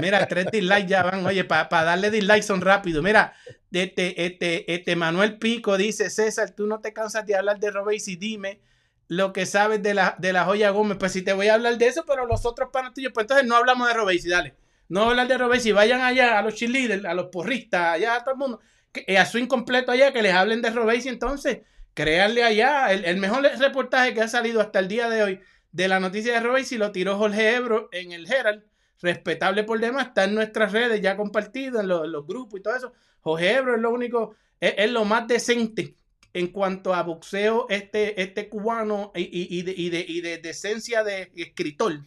Mira, 0.00 0.26
tres 0.26 0.46
dislikes 0.50 0.88
ya 0.88 1.02
van. 1.02 1.26
Oye, 1.26 1.44
para 1.44 1.84
darle 1.84 2.10
dislikes 2.10 2.42
son 2.42 2.60
rápidos. 2.60 3.02
Mira, 3.02 3.34
este, 3.72 4.24
este, 4.24 4.72
este 4.72 4.96
Manuel 4.96 5.38
Pico 5.38 5.76
dice: 5.76 6.10
César, 6.10 6.50
tú 6.50 6.66
no 6.66 6.80
te 6.80 6.92
cansas 6.92 7.26
de 7.26 7.36
hablar 7.36 7.58
de 7.58 7.70
Robéis 7.70 8.08
y 8.08 8.16
dime 8.16 8.60
lo 9.08 9.32
que 9.32 9.46
sabes 9.46 9.82
de 9.82 9.94
la, 9.94 10.16
de 10.18 10.32
la 10.32 10.44
joya 10.44 10.70
Gómez. 10.70 10.98
Pues 10.98 11.12
si 11.12 11.22
te 11.22 11.32
voy 11.32 11.48
a 11.48 11.54
hablar 11.54 11.78
de 11.78 11.86
eso, 11.86 12.04
pero 12.06 12.26
los 12.26 12.44
otros 12.44 12.70
panos 12.72 12.94
tuyos, 12.94 13.12
pues 13.12 13.24
entonces 13.24 13.46
no 13.46 13.56
hablamos 13.56 13.88
de 13.88 13.94
Robéis 13.94 14.24
y 14.24 14.28
dale. 14.28 14.54
No 14.88 15.10
hablar 15.10 15.28
de 15.28 15.38
Robéis 15.38 15.66
y 15.66 15.72
vayan 15.72 16.00
allá 16.00 16.38
a 16.38 16.42
los 16.42 16.54
cheerleaders, 16.54 17.04
a 17.04 17.14
los 17.14 17.26
porristas, 17.26 17.94
allá 17.94 18.16
a 18.16 18.20
todo 18.20 18.34
el 18.34 18.38
mundo, 18.38 18.60
eh, 18.94 19.18
a 19.18 19.26
su 19.26 19.38
incompleto 19.38 19.90
allá, 19.92 20.12
que 20.12 20.22
les 20.22 20.32
hablen 20.32 20.62
de 20.62 20.70
Robéis 20.70 21.06
y 21.06 21.08
entonces 21.08 21.58
créanle 21.94 22.44
allá. 22.44 22.92
El, 22.92 23.16
mejor 23.18 23.42
reportaje 23.58 24.14
que 24.14 24.22
ha 24.22 24.28
salido 24.28 24.60
hasta 24.60 24.78
el 24.78 24.88
día 24.88 25.08
de 25.08 25.22
hoy 25.22 25.40
de 25.72 25.88
la 25.88 25.98
noticia 25.98 26.34
de 26.34 26.40
Robéis 26.40 26.70
y 26.72 26.78
lo 26.78 26.92
tiró 26.92 27.16
Jorge 27.18 27.54
Ebro 27.54 27.88
en 27.92 28.12
el 28.12 28.30
Herald 28.32 28.64
respetable 29.00 29.64
por 29.64 29.78
demás, 29.80 30.08
está 30.08 30.24
en 30.24 30.34
nuestras 30.34 30.72
redes 30.72 31.00
ya 31.00 31.16
compartido, 31.16 31.80
en, 31.80 31.88
los, 31.88 32.26
grupos 32.26 32.60
y 32.60 32.62
todo 32.62 32.76
eso. 32.76 32.92
Jorge 33.20 33.54
Ebro 33.56 33.74
es 33.76 33.80
lo 33.80 33.90
único, 33.90 34.34
es, 34.60 34.74
es 34.78 34.90
lo 34.90 35.04
más 35.04 35.26
decente 35.28 35.96
en 36.32 36.48
cuanto 36.48 36.94
a 36.94 37.02
boxeo 37.02 37.66
este, 37.68 38.20
este 38.22 38.48
cubano 38.48 39.12
y, 39.14 39.22
y- 39.22 39.58
y 39.58 39.62
de, 39.62 39.74
y 39.76 39.90
de- 39.90 40.04
y 40.06 40.20
de 40.20 40.38
decencia 40.38 41.02
de 41.04 41.30
escritor. 41.36 42.00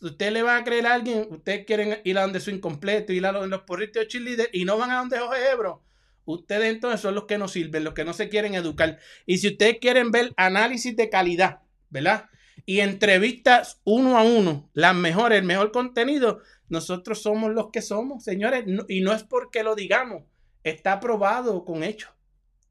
Usted 0.00 0.30
le 0.32 0.42
va 0.42 0.56
a 0.56 0.64
creer 0.64 0.86
a 0.86 0.94
alguien, 0.94 1.26
ustedes 1.30 1.66
quieren 1.66 2.00
ir 2.04 2.18
a 2.18 2.22
donde 2.22 2.38
su 2.40 2.50
incompleto, 2.50 3.12
ir 3.12 3.26
a 3.26 3.32
los, 3.32 3.48
los 3.48 3.62
porritos 3.62 4.00
de 4.02 4.06
cheerleader 4.08 4.48
y 4.52 4.64
no 4.64 4.78
van 4.78 4.92
a 4.92 4.98
donde 4.98 5.18
Jorge 5.18 5.50
Ebro. 5.50 5.82
Ustedes 6.24 6.72
entonces 6.72 7.00
son 7.00 7.14
los 7.16 7.24
que 7.24 7.38
no 7.38 7.48
sirven, 7.48 7.82
los 7.84 7.94
que 7.94 8.04
no 8.04 8.12
se 8.12 8.28
quieren 8.28 8.54
educar. 8.54 8.98
Y 9.26 9.38
si 9.38 9.48
ustedes 9.48 9.78
quieren 9.80 10.10
ver 10.12 10.32
análisis 10.36 10.94
de 10.94 11.08
calidad, 11.10 11.62
¿verdad? 11.90 12.26
Y 12.66 12.80
entrevistas 12.80 13.80
uno 13.84 14.18
a 14.18 14.22
uno, 14.22 14.68
las 14.74 14.94
mejores, 14.94 15.38
el 15.40 15.44
mejor 15.46 15.72
contenido, 15.72 16.40
nosotros 16.68 17.22
somos 17.22 17.52
los 17.52 17.70
que 17.70 17.82
somos, 17.82 18.24
señores. 18.24 18.64
no- 18.66 18.84
y 18.88 19.00
no 19.00 19.12
es 19.12 19.22
porque 19.22 19.62
lo 19.62 19.74
digamos, 19.74 20.22
está 20.64 20.92
aprobado 20.94 21.64
con 21.64 21.82
hechos. 21.82 22.10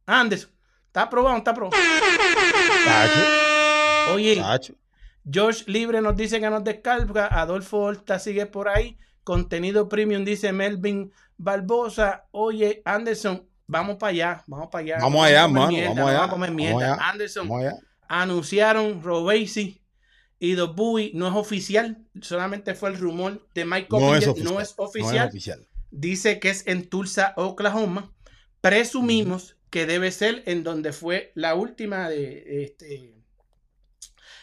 Anderson, 0.06 0.52
está 0.88 1.04
aprobado, 1.04 1.30
o 1.30 1.34
no 1.34 1.38
está 1.40 1.52
aprobado. 1.52 1.82
Tacho, 2.86 4.14
Oye, 4.14 4.36
tacho. 4.38 4.74
George 5.30 5.64
Libre 5.68 6.02
nos 6.02 6.16
dice 6.16 6.40
que 6.40 6.50
nos 6.50 6.64
descarga. 6.64 7.28
Adolfo 7.28 7.80
Horta 7.80 8.18
sigue 8.20 8.46
por 8.46 8.70
ahí. 8.70 8.98
Contenido 9.24 9.90
premium 9.90 10.24
dice 10.24 10.54
Melvin 10.54 11.12
Barbosa. 11.38 12.26
Oye, 12.32 12.82
Anderson, 12.86 13.46
vamos 13.68 13.98
para 13.98 14.12
allá. 14.12 14.44
Vamos 14.48 14.70
para 14.72 14.84
allá. 14.84 14.98
Vamos 15.02 15.22
a 15.22 15.26
allá, 15.26 15.48
mano, 15.50 15.68
mierda, 15.68 15.90
vamos 15.94 16.10
allá, 16.12 16.24
a 16.24 16.30
comer 16.30 16.50
vamos 16.52 16.64
mierda. 16.64 16.94
allá, 16.94 17.10
Anderson, 17.10 17.48
Vamos 17.50 17.66
allá. 17.66 17.78
Anunciaron 18.10 19.02
Robesi 19.04 19.82
y 20.40 20.56
The 20.56 20.64
Bowie. 20.64 21.12
No 21.14 21.28
es 21.28 21.36
oficial. 21.36 22.06
Solamente 22.22 22.76
fue 22.76 22.90
el 22.90 22.98
rumor 22.98 23.48
de 23.54 23.66
Mike 23.66 23.88
No 23.92 24.16
es 24.16 24.28
oficial. 24.28 24.54
No 24.54 24.62
es 24.62 24.76
No 24.78 24.84
oficial. 24.86 25.28
es 25.28 25.32
oficial. 25.34 25.68
Dice 25.92 26.40
que 26.40 26.50
es 26.50 26.68
en 26.68 26.90
Tulsa, 26.90 27.34
Oklahoma. 27.38 28.14
Presumimos 28.62 29.58
que 29.70 29.86
debe 29.86 30.12
ser 30.12 30.44
en 30.46 30.64
donde 30.64 30.94
fue 30.94 31.32
la 31.36 31.56
última 31.56 32.10
de 32.10 32.64
este. 32.64 33.16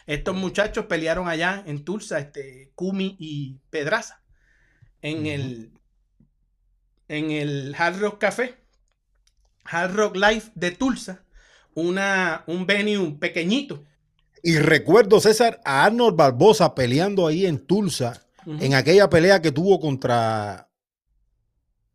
Estos 0.07 0.37
muchachos 0.37 0.87
pelearon 0.87 1.29
allá 1.29 1.63
en 1.67 1.85
Tulsa, 1.85 2.19
este, 2.19 2.73
Kumi 2.75 3.17
y 3.19 3.61
Pedraza, 3.71 4.23
en 5.01 5.27
el 5.27 5.73
en 7.09 7.31
el 7.31 7.75
Hard 7.79 8.01
Rock 8.01 8.19
Café, 8.19 8.57
Hard 9.65 9.95
Rock 9.95 10.17
Life 10.17 10.51
de 10.55 10.71
Tulsa, 10.73 11.24
una, 11.75 12.45
un 12.47 12.67
venue 12.67 13.17
pequeñito. 13.19 13.85
Y 14.43 14.59
recuerdo, 14.59 15.21
César, 15.21 15.61
a 15.65 15.85
Arnold 15.85 16.17
Barbosa 16.17 16.75
peleando 16.75 17.27
ahí 17.27 17.47
en 17.47 17.59
Tulsa, 17.59 18.21
en 18.47 18.75
aquella 18.75 19.09
pelea 19.09 19.41
que 19.41 19.53
tuvo 19.53 19.81
contra. 19.81 20.69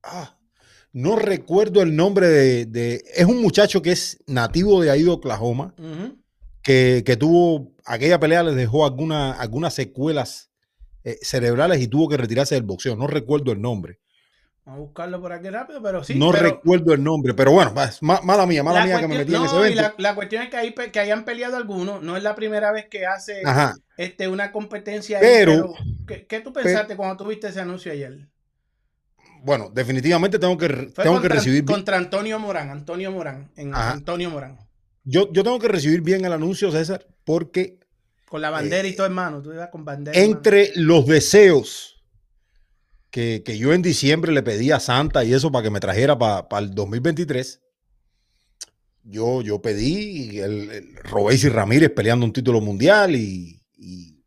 Ah, 0.01 0.35
no 0.93 1.15
recuerdo 1.15 1.81
el 1.83 1.95
nombre 1.95 2.27
de, 2.27 2.65
de- 2.65 3.03
Es 3.15 3.25
un 3.25 3.39
muchacho 3.41 3.81
que 3.83 3.91
es 3.91 4.17
nativo 4.25 4.81
de 4.81 4.89
ahí 4.89 5.03
de 5.03 5.09
Oklahoma, 5.11 5.75
que, 6.63 7.03
que 7.05 7.15
tuvo. 7.17 7.73
Aquella 7.85 8.19
pelea 8.19 8.41
les 8.43 8.55
dejó 8.55 8.85
alguna- 8.85 9.33
algunas 9.33 9.73
secuelas 9.75 10.49
eh, 11.03 11.17
cerebrales 11.21 11.81
y 11.81 11.87
tuvo 11.87 12.09
que 12.09 12.17
retirarse 12.17 12.55
del 12.55 12.63
boxeo. 12.63 12.95
No 12.95 13.05
recuerdo 13.07 13.51
el 13.51 13.61
nombre. 13.61 13.99
Vamos 14.69 14.81
a 14.81 14.85
buscarlo 14.85 15.19
por 15.19 15.33
aquí 15.33 15.49
rápido, 15.49 15.81
pero 15.81 16.03
sí. 16.03 16.13
no 16.13 16.29
pero- 16.31 16.43
recuerdo 16.43 16.93
el 16.93 17.03
nombre, 17.03 17.33
pero 17.33 17.51
bueno, 17.51 17.73
ma- 18.01 18.21
mala 18.21 18.45
mía, 18.45 18.61
mala 18.61 18.81
La 18.81 18.85
mía 18.85 18.99
que 18.99 19.07
me 19.07 19.17
metí 19.17 19.33
en 19.33 19.43
ese 19.43 19.55
evento. 19.57 19.81
la, 19.81 19.95
la 19.97 20.13
cuestión 20.13 20.43
es 20.43 20.49
que, 20.91 20.99
hayan 20.99 21.25
peleado 21.25 21.57
algunos. 21.57 22.03
No 22.03 22.15
es 22.15 22.21
la 22.21 22.35
primera 22.35 22.71
vez 22.71 22.85
que 22.87 23.07
hace 23.07 23.41
Ajá. 23.43 23.73
este, 23.97 24.27
una 24.27 24.51
competencia. 24.51 25.17
ahí, 25.17 25.25
Pero- 25.27 25.73
¿qué, 26.05 26.27
qué 26.27 26.39
tú 26.41 26.53
pensaste 26.53 26.95
cuando 26.95 27.17
tuviste 27.17 27.47
ese 27.47 27.61
anuncio 27.61 27.91
ayer? 27.91 28.27
Bueno, 29.41 29.71
definitivamente 29.73 30.37
tengo 30.37 30.55
que, 30.55 30.67
Fue 30.67 30.75
tengo 31.03 31.15
que 31.15 31.21
contra, 31.21 31.35
recibir. 31.35 31.65
contra 31.65 31.97
Antonio 31.97 32.37
Morán. 32.37 32.69
Antonio 32.69 33.11
Morán. 33.11 33.49
En 33.55 33.73
Ajá. 33.73 33.93
Antonio 33.93 34.29
Morán. 34.29 34.59
Yo, 35.03 35.31
yo 35.33 35.43
tengo 35.43 35.57
que 35.57 35.67
recibir 35.69 36.01
bien 36.01 36.23
el 36.25 36.33
anuncio, 36.33 36.71
César, 36.71 37.07
porque 37.23 37.79
Con 38.27 38.41
la 38.41 38.51
bandera 38.51 38.87
y 38.87 38.95
todo, 38.95 39.07
hermano. 39.07 39.41
Tú 39.41 39.51
ibas 39.51 39.69
con 39.69 39.83
bandera. 39.83 40.15
hermano. 40.15 40.31
Eh, 40.31 40.37
entre 40.37 40.71
los 40.75 41.07
deseos 41.07 41.98
que, 43.11 43.43
que 43.43 43.57
yo 43.57 43.73
en 43.73 43.81
diciembre 43.81 44.31
le 44.31 44.43
pedí 44.43 44.71
a 44.71 44.79
Santa 44.79 45.23
y 45.23 45.33
eso 45.33 45.51
para 45.51 45.63
que 45.63 45.69
me 45.69 45.79
trajera 45.79 46.17
para 46.17 46.59
el 46.59 46.73
2023, 46.73 47.61
yo, 49.03 49.41
yo 49.41 49.61
pedí 49.61 50.39
el, 50.39 50.69
el 50.69 51.33
y 51.33 51.49
Ramírez 51.49 51.91
peleando 51.95 52.25
un 52.25 52.33
título 52.33 52.61
mundial 52.61 53.15
y, 53.15 53.61
y 53.77 54.23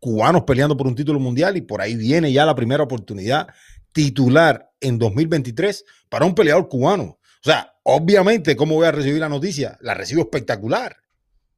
cubanos 0.00 0.42
peleando 0.42 0.76
por 0.76 0.86
un 0.86 0.94
título 0.94 1.20
mundial 1.20 1.56
y 1.56 1.62
por 1.62 1.80
ahí 1.80 1.94
viene 1.94 2.32
ya 2.32 2.44
la 2.44 2.54
primera 2.54 2.82
oportunidad 2.82 3.48
titular 3.92 4.70
en 4.80 4.98
2023 4.98 5.84
para 6.08 6.26
un 6.26 6.34
peleador 6.34 6.68
cubano. 6.68 7.04
O 7.04 7.44
sea, 7.44 7.74
obviamente, 7.84 8.56
¿cómo 8.56 8.74
voy 8.74 8.86
a 8.86 8.92
recibir 8.92 9.20
la 9.20 9.28
noticia? 9.28 9.78
La 9.80 9.94
recibo 9.94 10.22
espectacular. 10.22 10.96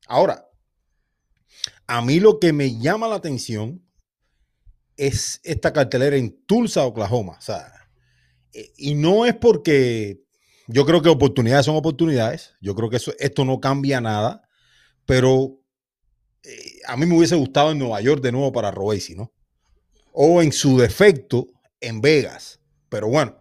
Ahora, 0.07 0.47
a 1.87 2.03
mí 2.03 2.21
lo 2.21 2.39
que 2.39 2.53
me 2.53 2.79
llama 2.79 3.09
la 3.09 3.17
atención 3.17 3.86
es 4.97 5.41
esta 5.45 5.73
cartelera 5.73 6.17
en 6.17 6.45
Tulsa, 6.47 6.85
Oklahoma. 6.87 7.37
O 7.39 7.43
sea, 7.43 7.73
eh, 8.53 8.73
y 8.77 8.95
no 8.95 9.27
es 9.27 9.35
porque 9.35 10.23
yo 10.69 10.85
creo 10.87 11.03
que 11.03 11.09
oportunidades 11.09 11.67
son 11.67 11.77
oportunidades. 11.77 12.55
Yo 12.61 12.75
creo 12.75 12.91
que 12.91 12.97
eso, 12.97 13.13
esto 13.19 13.45
no 13.45 13.61
cambia 13.61 14.01
nada. 14.01 14.43
Pero 15.05 15.59
eh, 16.43 16.81
a 16.87 16.97
mí 16.97 17.07
me 17.07 17.17
hubiese 17.17 17.37
gustado 17.37 17.73
en 17.73 17.79
Nueva 17.79 18.01
York 18.01 18.23
de 18.23 18.33
nuevo 18.33 18.53
para 18.53 18.71
Robesi, 18.71 19.15
¿no? 19.15 19.33
O 20.13 20.43
en 20.43 20.53
su 20.53 20.79
defecto 20.79 21.47
en 21.81 22.01
Vegas. 22.01 22.61
Pero 22.89 23.09
bueno, 23.09 23.37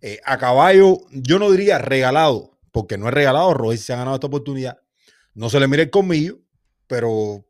eh, 0.00 0.18
a 0.24 0.38
caballo, 0.38 0.98
yo 1.10 1.38
no 1.38 1.50
diría 1.50 1.78
regalado, 1.78 2.58
porque 2.72 2.96
no 2.98 3.08
es 3.08 3.14
regalado. 3.14 3.54
Robesi 3.54 3.84
se 3.84 3.92
ha 3.92 3.96
ganado 3.96 4.16
esta 4.16 4.26
oportunidad. 4.28 4.78
no 5.34 5.50
se 5.50 5.60
le 5.60 5.68
mire 5.68 5.84
el 5.84 5.90
colmillo, 5.90 6.40
pero 6.86 7.44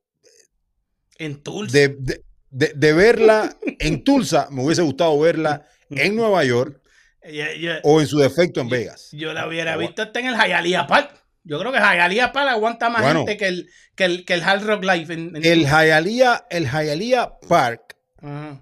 En 1.18 1.42
Tulsa. 1.42 1.78
de, 1.78 1.88
de- 2.00 2.25
de- 2.58 2.72
de 2.74 2.92
verla 2.94 3.54
en 3.78 4.02
Tulsa, 4.02 4.48
me 4.50 4.64
hubiese 4.64 4.82
gustado 4.82 5.18
verla 5.18 5.66
en 5.90 6.16
Nueva 6.16 6.42
York 6.44 6.80
Yo, 7.22 7.44
yo- 7.58 7.72
o 7.82 8.00
en 8.00 8.06
su 8.06 8.18
defecto 8.18 8.60
en 8.60 8.68
Vegas. 8.70 9.08
yo 9.12 9.32
la 9.34 9.46
hubiera 9.46 9.72
Agua- 9.74 9.86
visto 9.86 10.02
hasta 10.02 10.20
en 10.20 10.26
el 10.26 10.34
Hialeah 10.36 10.86
Park. 10.86 11.10
Yo 11.44 11.58
creo 11.60 11.70
que 11.70 11.78
Hialeah 11.78 12.32
Park 12.32 12.48
aguanta 12.50 12.88
más 12.88 13.02
Bueno. 13.02 13.20
gente 13.20 13.36
que 13.36 13.46
el, 13.48 13.68
que 13.94 14.04
el, 14.04 14.24
que 14.24 14.34
el 14.34 14.42
Hard 14.42 14.64
Rock 14.64 14.82
Live. 14.84 15.12
En, 15.14 15.36
en 15.36 15.44
El. 15.44 15.64
Hialeah, 15.66 16.46
el 16.50 16.64
Hialeah 16.66 17.38
Park 17.48 17.94
Ajá, 18.22 18.60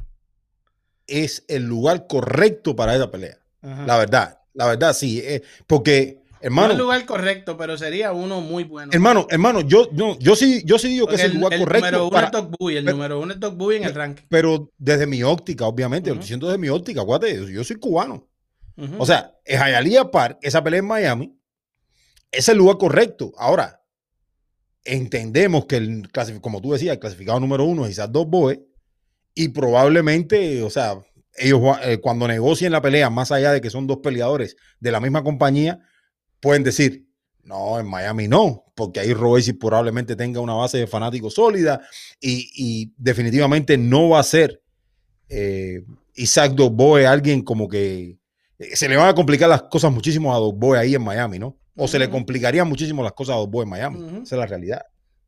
es 1.06 1.44
el 1.48 1.62
lugar 1.64 2.06
correcto 2.06 2.74
para 2.76 2.94
esa 2.94 3.10
pelea. 3.10 3.38
ajá. 3.62 3.86
La 3.86 3.96
verdad, 3.98 4.38
la 4.54 4.66
verdad, 4.66 4.92
sí. 4.92 5.20
eh, 5.24 5.42
porque, 5.66 6.22
no 6.44 6.48
hermano, 6.48 6.72
el 6.72 6.78
lugar 6.78 7.06
correcto, 7.06 7.56
pero 7.56 7.76
sería 7.78 8.12
uno 8.12 8.40
muy 8.40 8.64
bueno. 8.64 8.90
hermano, 8.92 9.26
hermano, 9.30 9.60
yo, 9.62 9.88
yo, 9.92 10.18
yo 10.18 10.36
sí, 10.36 10.62
yo 10.66 10.78
sí 10.78 10.88
digo 10.88 11.06
que 11.06 11.14
es 11.16 11.22
el 11.24 11.34
lugar 11.34 11.52
número 11.58 11.64
correcto. 11.66 12.02
uno 12.02 12.10
para- 12.10 12.38
es 12.38 12.44
Bowie, 12.58 12.78
el 12.78 12.84
pero- 12.84 12.96
número 12.96 13.20
uno 13.20 13.32
es 13.34 13.40
Bowie 13.56 13.76
en 13.78 13.84
el 13.84 13.94
ranking. 13.94 14.24
pero 14.28 14.70
desde 14.78 15.06
mi 15.06 15.22
óptica, 15.22 15.66
obviamente, 15.66 16.10
lo 16.10 16.14
Ujú. 16.14 16.20
estoy 16.20 16.24
diciendo 16.26 16.46
desde 16.48 16.58
mi 16.58 16.68
óptica, 16.68 17.00
acuérdate, 17.00 17.52
yo 17.52 17.64
soy 17.64 17.76
cubano. 17.76 18.28
O 18.98 19.06
sea, 19.06 19.32
el 19.44 19.56
Hialeah 19.58 20.10
Park, 20.10 20.38
esa 20.42 20.62
pelea 20.62 20.80
en 20.80 20.86
Miami, 20.86 21.38
es 22.32 22.48
el 22.48 22.58
lugar 22.58 22.76
correcto. 22.76 23.32
Ahora, 23.38 23.80
entendemos 24.84 25.66
que, 25.66 25.76
el 25.76 26.10
como 26.40 26.60
tú 26.60 26.72
decías, 26.72 26.92
el 26.94 26.98
clasificado 26.98 27.40
número 27.40 27.64
uno 27.64 27.84
es 27.86 27.92
Isaac 27.92 28.10
Dos 28.10 28.26
Boe, 28.28 28.64
y 29.34 29.48
probablemente, 29.48 30.62
o 30.62 30.70
sea, 30.70 30.98
ellos 31.36 31.60
eh, 31.82 31.98
cuando 31.98 32.28
negocien 32.28 32.70
la 32.72 32.82
pelea, 32.82 33.10
más 33.10 33.32
allá 33.32 33.52
de 33.52 33.60
que 33.60 33.70
son 33.70 33.86
dos 33.86 33.98
peleadores 33.98 34.56
de 34.78 34.92
la 34.92 35.00
misma 35.00 35.22
compañía, 35.24 35.80
pueden 36.44 36.62
decir, 36.62 37.08
no, 37.42 37.80
en 37.80 37.86
Miami 37.86 38.28
no, 38.28 38.64
porque 38.74 39.00
ahí 39.00 39.14
Royce 39.14 39.54
probablemente 39.54 40.14
tenga 40.14 40.40
una 40.40 40.52
base 40.52 40.76
de 40.76 40.86
fanáticos 40.86 41.32
sólida 41.34 41.80
y, 42.20 42.50
y 42.54 42.92
definitivamente 42.98 43.78
no 43.78 44.10
va 44.10 44.20
a 44.20 44.24
ser 44.24 44.62
eh, 45.30 45.82
Isaac 46.14 46.52
Dos 46.52 46.70
Boe 46.70 47.06
alguien 47.06 47.42
como 47.42 47.66
que 47.66 48.18
eh, 48.58 48.76
se 48.76 48.90
le 48.90 48.96
van 48.96 49.08
a 49.08 49.14
complicar 49.14 49.48
las 49.48 49.62
cosas 49.62 49.90
muchísimo 49.90 50.34
a 50.34 50.38
Dos 50.38 50.54
Boe 50.54 50.78
ahí 50.78 50.94
en 50.94 51.02
Miami, 51.02 51.38
¿no? 51.38 51.58
O 51.76 51.88
se 51.88 51.98
le 51.98 52.10
complicarían 52.10 52.68
muchísimo 52.68 53.02
las 53.02 53.12
cosas 53.12 53.36
a 53.36 53.38
Dos 53.38 53.50
Boe 53.50 53.64
en 53.64 53.70
Miami. 53.70 54.22
Esa 54.22 54.36
es 54.36 54.38
la 54.38 54.46
realidad. 54.46 54.82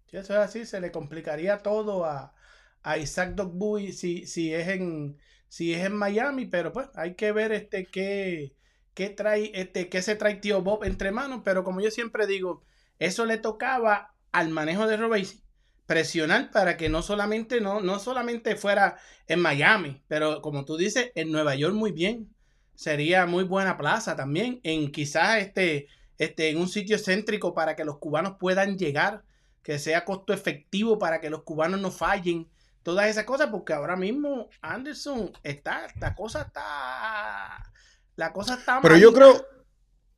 Si 0.04 0.18
eso 0.18 0.34
es 0.34 0.38
así, 0.38 0.66
se 0.66 0.80
le 0.80 0.92
complicaría 0.92 1.58
todo 1.58 2.04
a, 2.04 2.34
a 2.82 2.98
Isaac 2.98 3.34
Doug 3.34 3.52
Bowie 3.54 3.92
si, 3.92 4.26
si 4.26 4.52
es 4.52 4.68
en 4.68 5.16
si 5.48 5.72
es 5.72 5.82
en 5.84 5.96
Miami, 5.96 6.44
pero 6.44 6.72
pues 6.72 6.88
hay 6.94 7.14
que 7.14 7.32
ver 7.32 7.52
este 7.52 7.86
qué, 7.86 8.54
qué 8.96 9.10
trae, 9.10 9.52
este, 9.52 10.02
se 10.02 10.16
trae 10.16 10.36
tío 10.36 10.62
Bob 10.62 10.82
entre 10.82 11.12
manos, 11.12 11.42
pero 11.44 11.62
como 11.62 11.82
yo 11.82 11.90
siempre 11.90 12.26
digo, 12.26 12.64
eso 12.98 13.26
le 13.26 13.36
tocaba 13.36 14.14
al 14.32 14.48
manejo 14.48 14.86
de 14.86 14.96
Robesi 14.96 15.42
presionar 15.84 16.50
para 16.50 16.78
que 16.78 16.88
no 16.88 17.02
solamente 17.02 17.60
no, 17.60 17.82
no 17.82 17.98
solamente 17.98 18.56
fuera 18.56 18.96
en 19.28 19.40
Miami, 19.40 20.02
pero 20.08 20.40
como 20.40 20.64
tú 20.64 20.78
dices, 20.78 21.12
en 21.14 21.30
Nueva 21.30 21.54
York 21.54 21.74
muy 21.74 21.92
bien. 21.92 22.34
Sería 22.74 23.26
muy 23.26 23.44
buena 23.44 23.76
plaza 23.76 24.16
también, 24.16 24.60
en 24.62 24.90
quizás 24.90 25.38
este, 25.40 25.88
este, 26.16 26.48
en 26.48 26.58
un 26.58 26.68
sitio 26.68 26.98
céntrico 26.98 27.54
para 27.54 27.76
que 27.76 27.84
los 27.84 27.98
cubanos 27.98 28.36
puedan 28.40 28.78
llegar 28.78 29.24
que 29.62 29.78
sea 29.78 30.04
costo 30.04 30.32
efectivo 30.32 30.98
para 30.98 31.20
que 31.20 31.28
los 31.28 31.42
cubanos 31.42 31.80
no 31.80 31.90
fallen, 31.90 32.48
todas 32.82 33.08
esas 33.08 33.24
cosas, 33.24 33.48
porque 33.50 33.72
ahora 33.72 33.96
mismo 33.96 34.48
Anderson 34.62 35.32
está, 35.42 35.86
la 36.00 36.14
cosa 36.14 36.42
está, 36.42 37.72
la 38.16 38.32
cosa 38.32 38.54
está 38.54 38.80
Pero 38.82 38.96
yo 38.96 39.12
creo, 39.12 39.46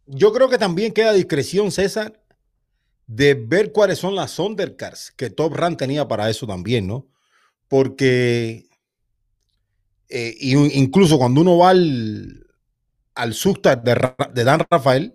yo 0.07 0.32
creo 0.32 0.49
que 0.49 0.59
también 0.59 0.92
queda 0.92 1.12
discreción, 1.12 1.70
César, 1.70 2.20
de 3.07 3.34
ver 3.34 3.72
cuáles 3.72 3.99
son 3.99 4.14
las 4.14 4.38
undercards 4.38 5.11
que 5.16 5.30
Top 5.30 5.55
Rank 5.55 5.78
tenía 5.78 6.07
para 6.07 6.28
eso 6.30 6.46
también, 6.46 6.86
¿no? 6.86 7.07
Porque 7.68 8.66
eh, 10.09 10.36
incluso 10.40 11.18
cuando 11.18 11.40
uno 11.40 11.59
va 11.59 11.70
al, 11.70 12.46
al 13.14 13.34
Sustar 13.34 13.82
de, 13.82 14.44
Dan 14.44 14.61
Rafael, 14.70 15.14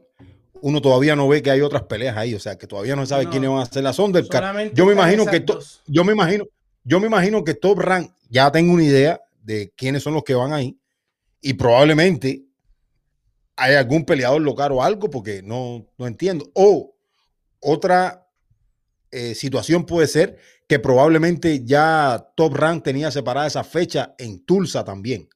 uno 0.61 0.81
todavía 0.81 1.15
no 1.15 1.27
ve 1.27 1.41
que 1.41 1.51
hay 1.51 1.61
otras 1.61 1.83
peleas 1.83 2.15
ahí, 2.17 2.35
o 2.35 2.39
sea, 2.39 2.57
que 2.57 2.67
todavía 2.67 2.95
no 2.95 3.05
sabe 3.05 3.25
No. 3.25 3.31
quiénes 3.31 3.49
van 3.49 3.59
a 3.59 3.65
ser 3.65 3.83
las 3.83 3.97
undercards. 3.99 4.73
Yo 4.73 4.85
me 4.85 4.93
imagino 4.93 5.25
que 5.25 5.39
to- 5.41 5.59
yo 5.87 6.03
me 6.03 6.13
imagino, 6.13 6.45
yo 6.83 6.99
me 6.99 7.07
imagino 7.07 7.43
que 7.43 7.53
Top 7.53 7.79
Rank 7.79 8.11
ya 8.29 8.51
tengo 8.51 8.73
una 8.73 8.83
idea 8.83 9.19
de 9.41 9.71
quiénes 9.75 10.03
son 10.03 10.13
los 10.13 10.23
que 10.23 10.35
van 10.35 10.53
ahí 10.53 10.77
y 11.41 11.53
probablemente 11.53 12.43
hay 13.55 13.75
algún 13.75 14.05
peleador 14.05 14.41
local 14.41 14.71
o 14.71 14.83
algo 14.83 15.09
porque 15.09 15.41
no, 15.43 15.87
no 15.97 16.07
entiendo. 16.07 16.49
O 16.53 16.95
otra 17.59 18.27
eh, 19.11 19.35
situación 19.35 19.85
puede 19.85 20.07
ser 20.07 20.37
que 20.67 20.79
probablemente 20.79 21.63
ya 21.63 22.29
Top 22.35 22.55
Rank 22.55 22.83
tenía 22.83 23.11
separada 23.11 23.47
esa 23.47 23.63
fecha 23.63 24.15
en 24.17 24.43
Tulsa 24.45 24.83
también. 24.83 25.29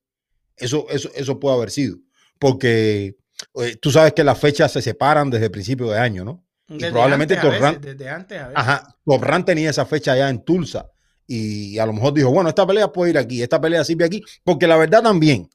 Eso, 0.56 0.88
eso, 0.90 1.10
eso 1.16 1.40
puede 1.40 1.56
haber 1.56 1.70
sido. 1.70 1.98
Porque 2.40 3.18
eh, 3.56 3.76
tú 3.82 3.92
sabes 3.92 4.14
que 4.14 4.24
las 4.24 4.40
fechas 4.40 4.72
se 4.72 4.82
separan 4.82 5.30
desde 5.30 5.50
principio 5.50 5.90
de 5.92 6.00
año, 6.00 6.26
¿no? 6.26 6.44
Desde 6.68 6.92
probablemente 6.92 7.38
Torran- 7.38 7.80
veces, 7.80 7.98
desde 7.98 8.10
antes 8.10 8.40
a 8.40 8.48
veces. 8.48 8.56
Ajá, 8.62 8.96
Top 9.06 9.24
Rank 9.24 9.46
tenía 9.46 9.70
esa 9.70 9.86
fecha 9.86 10.14
allá 10.14 10.30
en 10.30 10.44
Tulsa 10.44 10.90
y 11.26 11.78
a 11.78 11.86
lo 11.86 11.94
mejor 11.94 12.14
dijo, 12.14 12.32
bueno, 12.32 12.50
esta 12.50 12.66
pelea 12.66 12.92
puede 12.92 13.12
ir 13.12 13.18
aquí, 13.18 13.42
esta 13.42 13.60
pelea 13.62 13.84
sirve 13.84 14.06
aquí, 14.06 14.24
porque 14.44 14.68
la 14.68 14.76
verdad 14.78 15.02
también, 15.02 15.50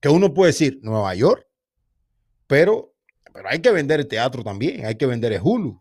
que 0.00 0.08
uno 0.08 0.32
puede 0.34 0.52
decir 0.52 0.78
Nueva 0.82 1.14
York, 1.14 1.46
pero, 2.48 2.92
pero 3.32 3.48
hay 3.48 3.60
que 3.60 3.70
vender 3.70 4.00
el 4.00 4.08
teatro 4.08 4.42
también, 4.42 4.84
hay 4.84 4.96
que 4.96 5.06
vender 5.06 5.32
el 5.32 5.40
Hulu. 5.42 5.80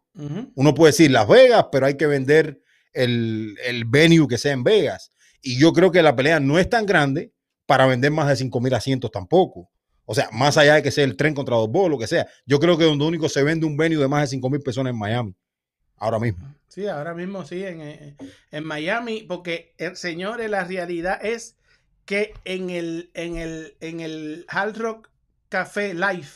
Uno 0.56 0.74
puede 0.76 0.92
decir 0.92 1.10
Las 1.12 1.28
Vegas, 1.28 1.66
pero 1.72 1.86
hay 1.88 1.96
que 1.98 2.06
vender 2.08 2.62
el, 2.94 3.56
el 3.66 3.86
venue 3.86 4.28
que 4.28 4.38
sea 4.38 4.52
en 4.54 4.64
Vegas. 4.64 5.12
Y 5.42 5.60
yo 5.60 5.74
creo 5.74 5.92
que 5.92 6.02
la 6.04 6.16
pelea 6.16 6.40
no 6.40 6.58
es 6.60 6.70
tan 6.70 6.86
grande 6.86 7.32
para 7.66 7.86
vender 7.86 8.12
más 8.12 8.28
de 8.28 8.36
5 8.36 8.60
mil 8.62 8.74
asientos 8.74 9.12
tampoco. 9.12 9.70
O 10.06 10.16
sea, 10.16 10.30
más 10.32 10.58
allá 10.58 10.76
de 10.76 10.84
que 10.84 10.90
sea 10.92 11.04
el 11.04 11.16
tren 11.18 11.34
contra 11.34 11.56
dos 11.58 11.70
bolos, 11.70 11.92
lo 11.92 12.00
que 12.00 12.08
sea. 12.08 12.26
Yo 12.46 12.60
creo 12.60 12.78
que 12.78 12.86
donde 12.86 13.06
único 13.06 13.28
se 13.30 13.44
vende 13.44 13.66
un 13.66 13.76
venue 13.78 14.00
de 14.00 14.08
más 14.08 14.22
de 14.22 14.28
5 14.28 14.50
mil 14.50 14.62
personas 14.62 14.92
en 14.92 14.98
Miami. 15.00 15.36
Ahora 15.98 16.18
mismo. 16.20 16.56
Sí, 16.68 16.88
ahora 16.88 17.14
mismo 17.14 17.46
sí, 17.46 17.64
en, 17.64 17.82
en- 17.82 18.18
en 18.52 18.64
Miami, 18.64 19.24
porque, 19.28 19.74
eh, 19.78 19.92
señores, 19.96 20.50
la 20.50 20.64
realidad 20.64 21.24
es 21.24 21.58
que 22.06 22.34
en 22.46 22.70
el, 22.70 23.12
en 23.14 23.36
el, 23.38 23.76
en 23.82 24.00
el 24.00 24.46
Hard 24.48 24.78
Rock 24.78 25.10
Café 25.50 25.94
Live 25.94 26.28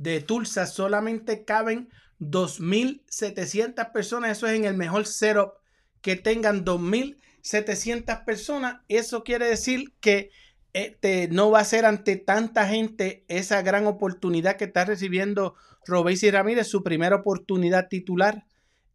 de 0.00 0.22
Tulsa 0.22 0.66
solamente 0.66 1.44
caben 1.44 1.90
2.700 2.20 3.92
personas. 3.92 4.38
Eso 4.38 4.46
es 4.46 4.54
en 4.54 4.64
el 4.64 4.74
mejor 4.74 5.06
setup 5.06 5.52
que 6.00 6.16
tengan 6.16 6.64
2.700 6.64 8.24
personas. 8.24 8.80
Eso 8.88 9.22
quiere 9.22 9.46
decir 9.46 9.92
que 10.00 10.30
este, 10.72 11.28
no 11.28 11.50
va 11.50 11.60
a 11.60 11.64
ser 11.64 11.84
ante 11.84 12.16
tanta 12.16 12.66
gente 12.66 13.24
esa 13.28 13.60
gran 13.60 13.86
oportunidad 13.86 14.56
que 14.56 14.64
está 14.64 14.86
recibiendo 14.86 15.54
Robesi 15.86 16.30
Ramírez, 16.30 16.66
su 16.66 16.82
primera 16.82 17.16
oportunidad 17.16 17.88
titular. 17.88 18.46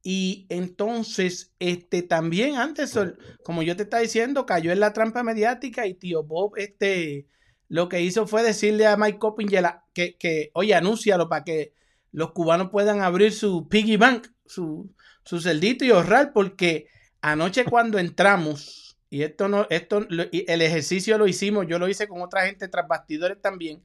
Y 0.02 0.48
entonces, 0.50 1.54
este 1.60 2.02
también 2.02 2.56
Anderson, 2.56 3.16
como 3.44 3.62
yo 3.62 3.76
te 3.76 3.84
estaba 3.84 4.02
diciendo, 4.02 4.48
cayó 4.48 4.72
en 4.72 4.80
la 4.80 4.94
trampa 4.94 5.22
mediática 5.22 5.86
y 5.86 5.94
tío 5.94 6.24
Bob, 6.24 6.54
este, 6.58 7.28
lo 7.68 7.90
que 7.90 8.02
hizo 8.02 8.28
fue 8.28 8.44
decirle 8.44 8.86
a 8.88 8.98
Mike 8.98 9.20
Coppinger 9.20 9.66
que, 9.94 10.16
que 10.18 10.52
oye, 10.54 10.76
anúncialo 10.76 11.30
para 11.30 11.44
que 11.44 11.74
los 12.12 12.32
cubanos 12.32 12.70
puedan 12.70 13.02
abrir 13.02 13.34
su 13.34 13.68
piggy 13.68 13.98
bank, 13.98 14.28
su, 14.46 14.90
su 15.24 15.42
celdito 15.42 15.84
y 15.84 15.92
ahorrar, 15.92 16.32
porque 16.34 16.88
anoche 17.22 17.66
cuando 17.70 18.00
entramos, 18.00 18.98
y 19.10 19.24
esto 19.24 19.48
no, 19.50 19.68
esto, 19.70 20.08
el 20.10 20.62
ejercicio 20.62 21.18
lo 21.18 21.28
hicimos, 21.28 21.66
yo 21.68 21.80
lo 21.80 21.88
hice 21.90 22.08
con 22.08 22.22
otra 22.22 22.46
gente 22.46 22.68
tras 22.68 22.88
bastidores 22.88 23.42
también, 23.42 23.84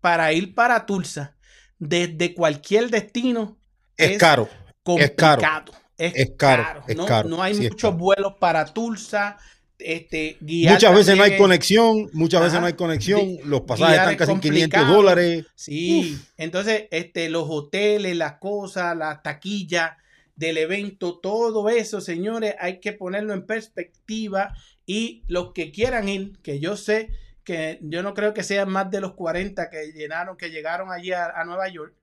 para 0.00 0.32
ir 0.32 0.54
para 0.54 0.86
Tulsa, 0.86 1.36
desde 1.78 2.34
cualquier 2.34 2.90
destino, 2.90 3.58
Es, 3.96 4.12
Es 4.12 4.18
caro. 4.18 4.48
Es 4.94 5.10
caro. 5.12 5.42
complicado. 5.42 5.72
Es, 5.98 6.14
Es 6.14 6.30
caro, 6.36 6.84
es 6.86 6.96
no, 6.96 7.06
caro, 7.06 7.28
no 7.28 7.42
hay 7.42 7.54
sí, 7.54 7.68
muchos 7.68 7.96
vuelos 7.96 8.34
para 8.38 8.64
Tulsa. 8.66 9.38
Este, 9.78 10.38
guiar 10.40 10.74
Muchas 10.74 10.94
veces 10.94 11.16
no 11.16 11.22
hay 11.22 11.36
conexión, 11.36 12.08
muchas 12.12 12.42
veces 12.42 12.60
no 12.60 12.66
hay 12.66 12.72
conexión, 12.72 13.36
los 13.44 13.62
pasajes 13.62 13.94
guiar 13.94 14.00
están 14.00 14.12
es 14.12 14.18
casi 14.18 14.32
en 14.32 14.40
500 14.40 14.62
complicado. 14.62 14.96
dólares. 14.96 15.46
Sí, 15.54 16.18
entonces 16.36 16.84
este, 16.90 17.28
los 17.28 17.46
hoteles, 17.48 18.16
las 18.16 18.34
cosas, 18.38 18.96
las 18.96 19.22
taquillas 19.22 19.92
del 20.34 20.58
evento, 20.58 21.18
todo 21.18 21.68
eso, 21.68 22.00
señores, 22.00 22.54
hay 22.58 22.80
que 22.80 22.92
ponerlo 22.92 23.34
en 23.34 23.46
perspectiva 23.46 24.54
y 24.86 25.24
los 25.28 25.52
que 25.52 25.72
quieran 25.72 26.08
ir, 26.08 26.38
que 26.42 26.60
yo 26.60 26.76
sé 26.76 27.10
que 27.46 27.78
yo 27.80 28.02
no 28.02 28.12
creo 28.12 28.34
que 28.34 28.42
sean 28.42 28.68
más 28.68 28.90
de 28.90 29.00
los 29.00 29.14
40 29.14 29.70
que 29.70 29.92
llenaron, 29.92 30.36
que 30.36 30.50
llegaron 30.50 30.90
allí 30.90 31.12
a, 31.12 31.26
a 31.26 31.44
Nueva 31.44 31.68
York. 31.68 31.94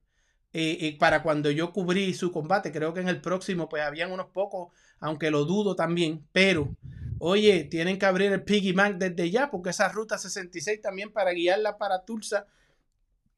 Y, 0.52 0.86
y 0.86 0.92
para 0.92 1.22
cuando 1.22 1.50
yo 1.50 1.72
cubrí 1.72 2.14
su 2.14 2.32
combate, 2.32 2.72
creo 2.72 2.94
que 2.94 3.00
en 3.00 3.08
el 3.08 3.20
próximo, 3.20 3.68
pues 3.68 3.82
habían 3.82 4.10
unos 4.10 4.28
pocos, 4.28 4.72
aunque 5.00 5.30
lo 5.30 5.44
dudo 5.44 5.76
también, 5.76 6.24
pero 6.32 6.74
oye, 7.18 7.64
tienen 7.64 7.98
que 7.98 8.06
abrir 8.06 8.32
el 8.32 8.44
Piggy 8.44 8.72
Bank 8.72 8.96
desde 8.98 9.30
ya, 9.30 9.50
porque 9.50 9.70
esa 9.70 9.88
ruta 9.88 10.18
66 10.18 10.80
también 10.80 11.12
para 11.12 11.32
guiarla 11.32 11.78
para 11.78 12.04
Tulsa 12.04 12.46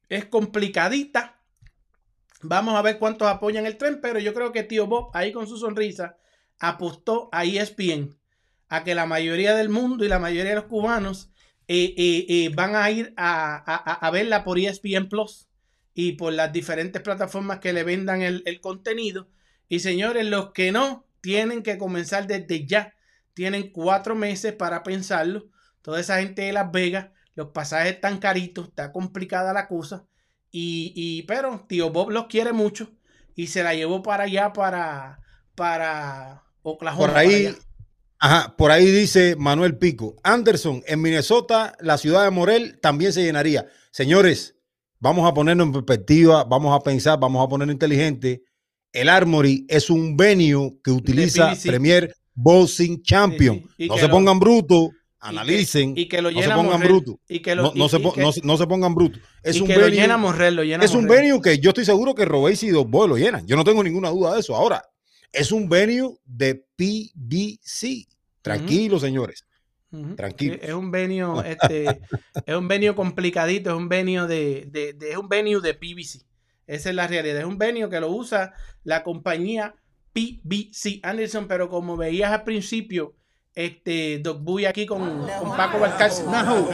es 0.09 0.25
complicadita. 0.25 1.39
Vamos 2.41 2.75
a 2.75 2.81
ver 2.81 2.99
cuántos 2.99 3.27
apoyan 3.27 3.65
el 3.65 3.77
tren, 3.77 3.99
pero 4.01 4.19
yo 4.19 4.33
creo 4.33 4.51
que 4.51 4.63
tío 4.63 4.85
Bob, 4.87 5.09
ahí 5.13 5.31
con 5.31 5.47
su 5.47 5.57
sonrisa, 5.57 6.17
apostó 6.59 7.29
a 7.31 7.45
ESPN 7.45 8.15
a 8.69 8.83
que 8.83 8.95
la 8.95 9.05
mayoría 9.05 9.55
del 9.55 9.69
mundo 9.69 10.03
y 10.05 10.07
la 10.09 10.19
mayoría 10.19 10.51
de 10.51 10.55
los 10.57 10.65
cubanos 10.65 11.29
eh, 11.67 11.93
eh, 11.97 12.25
eh, 12.29 12.49
van 12.53 12.75
a 12.75 12.89
ir 12.91 13.13
a, 13.17 13.55
a- 13.55 13.93
a 14.07 14.11
verla 14.11 14.43
por 14.43 14.59
ESPN 14.59 15.09
Plus 15.09 15.47
y 15.95 16.13
por 16.13 16.33
las 16.33 16.53
diferentes 16.53 17.01
plataformas 17.01 17.59
que 17.59 17.73
le 17.73 17.83
vendan 17.83 18.21
el, 18.21 18.43
el 18.45 18.61
contenido. 18.61 19.27
Y 19.67 19.79
señores, 19.79 20.25
los 20.25 20.51
que 20.51 20.71
no, 20.71 21.05
tienen 21.21 21.63
que 21.63 21.77
comenzar 21.77 22.27
desde 22.27 22.65
ya. 22.65 22.93
Tienen 23.37 23.71
cuatro 23.71 24.15
meses 24.15 24.51
para 24.53 24.81
pensarlo. 24.81 25.45
Toda 25.83 25.99
esa 25.99 26.17
gente 26.17 26.41
de 26.41 26.53
Las 26.53 26.71
Vegas, 26.71 27.09
los 27.35 27.49
pasajes 27.49 27.93
están 27.93 28.17
caritos, 28.17 28.69
está 28.69 28.91
complicada 28.91 29.53
la 29.53 29.67
cosa. 29.67 30.07
Y, 30.49 30.91
y 30.95 31.21
pero 31.27 31.63
tío 31.69 31.91
Bob 31.91 32.09
los 32.09 32.25
quiere 32.25 32.51
mucho 32.51 32.89
y 33.35 33.45
se 33.45 33.61
la 33.61 33.75
llevó 33.75 34.01
para 34.01 34.23
allá, 34.23 34.53
para, 34.53 35.19
para 35.53 36.45
Oklahoma. 36.63 37.09
Por 37.09 37.15
ahí, 37.15 37.55
ajá, 38.17 38.55
por 38.57 38.71
ahí 38.71 38.89
dice 38.89 39.35
Manuel 39.37 39.77
Pico. 39.77 40.15
Anderson, 40.23 40.81
en 40.87 40.99
Minnesota, 40.99 41.75
la 41.79 41.99
ciudad 41.99 42.23
de 42.23 42.31
Morel 42.31 42.79
también 42.81 43.13
se 43.13 43.21
llenaría. 43.21 43.67
Señores, 43.91 44.55
vamos 44.97 45.29
a 45.29 45.35
ponernos 45.35 45.67
en 45.67 45.73
perspectiva, 45.73 46.43
vamos 46.43 46.75
a 46.75 46.83
pensar, 46.83 47.19
vamos 47.19 47.45
a 47.45 47.47
poner 47.47 47.69
inteligente. 47.69 48.45
El 48.91 49.09
Armory 49.09 49.67
es 49.69 49.91
un 49.91 50.17
venue 50.17 50.79
que 50.83 50.89
utiliza. 50.89 51.53
Premier 51.63 52.15
Boxing 52.39 53.01
Champion. 53.01 53.55
Sí, 53.57 53.65
sí. 53.77 53.83
Y 53.85 53.87
No 53.87 53.97
se 53.97 54.03
lo- 54.03 54.11
pongan 54.11 54.39
brutos, 54.39 54.89
y 54.89 54.89
que- 54.91 54.97
analicen. 55.19 55.93
y 55.97 56.07
que 56.07 56.21
lo 56.21 56.29
no 56.31 56.37
se 56.37 56.43
llena 56.43 56.55
pongan 56.55 56.79
brutos. 56.79 57.15
lo- 57.55 57.73
no, 57.75 57.89
se, 57.89 57.97
y 57.97 57.99
pon- 58.03 58.13
que- 58.13 58.21
no 58.21 58.31
se- 58.31 58.41
no 58.43 58.57
se 58.57 58.67
pongan 58.67 58.93
brutos. 58.95 59.19
Es 59.41 59.55
y 59.57 59.61
un 59.61 59.67
que 59.67 59.73
lo 59.75 59.81
venue, 59.85 59.95
llena 60.01 60.17
Morrell, 60.17 60.55
lo 60.55 60.63
llena 60.63 60.85
es 60.85 60.93
un 60.93 61.07
venue 61.07 61.41
que 61.41 61.57
yo 61.59 61.71
estoy 61.71 61.83
seguro 61.85 62.13
que 62.13 62.25
Robéis 62.25 62.61
y 62.63 62.69
Dos 62.69 62.87
Boy 62.87 63.09
lo 63.09 63.17
llenan. 63.17 63.45
Yo 63.47 63.55
no 63.55 63.63
tengo 63.63 63.83
ninguna 63.83 64.09
duda 64.11 64.35
de 64.35 64.39
eso. 64.41 64.55
Ahora, 64.55 64.83
es 65.33 65.51
un 65.51 65.67
venue 65.67 66.15
de 66.25 66.63
PBC. 66.77 68.07
Tranquilos, 68.41 69.01
señores. 69.01 69.45
Ujú. 69.91 70.15
Tranquilos. 70.15 70.59
Sí, 70.61 70.67
Es 70.67 70.73
un 70.73 70.91
venue, 70.91 71.25
este, 71.71 71.85
es 72.45 72.55
un 72.55 72.67
venue 72.67 72.93
complicadito, 72.95 73.71
es 73.71 73.75
un 73.75 73.89
venue 73.89 74.27
de, 74.27 74.67
de- 74.69 74.93
de- 74.93 75.11
es 75.11 75.17
un 75.17 75.27
venue 75.27 75.59
de 75.61 75.73
PBC. 75.73 76.25
Esa 76.67 76.89
es 76.89 76.95
la 76.95 77.07
realidad. 77.07 77.39
Es 77.39 77.45
un 77.45 77.57
venue 77.57 77.89
que 77.89 77.99
lo 77.99 78.09
usa 78.11 78.53
la 78.83 79.03
compañía 79.03 79.75
PBC 80.17 80.99
Anderson, 81.03 81.47
pero 81.47 81.69
como 81.69 81.95
veías 81.95 82.31
al 82.31 82.43
principio, 82.43 83.13
este 83.53 84.19
Doc 84.19 84.41
Boy 84.41 84.65
aquí 84.65 84.85
con, 84.85 85.27
con 85.39 85.55
Paco 85.55 85.79
Balcácer. 85.79 86.25
Nahu. 86.25 86.67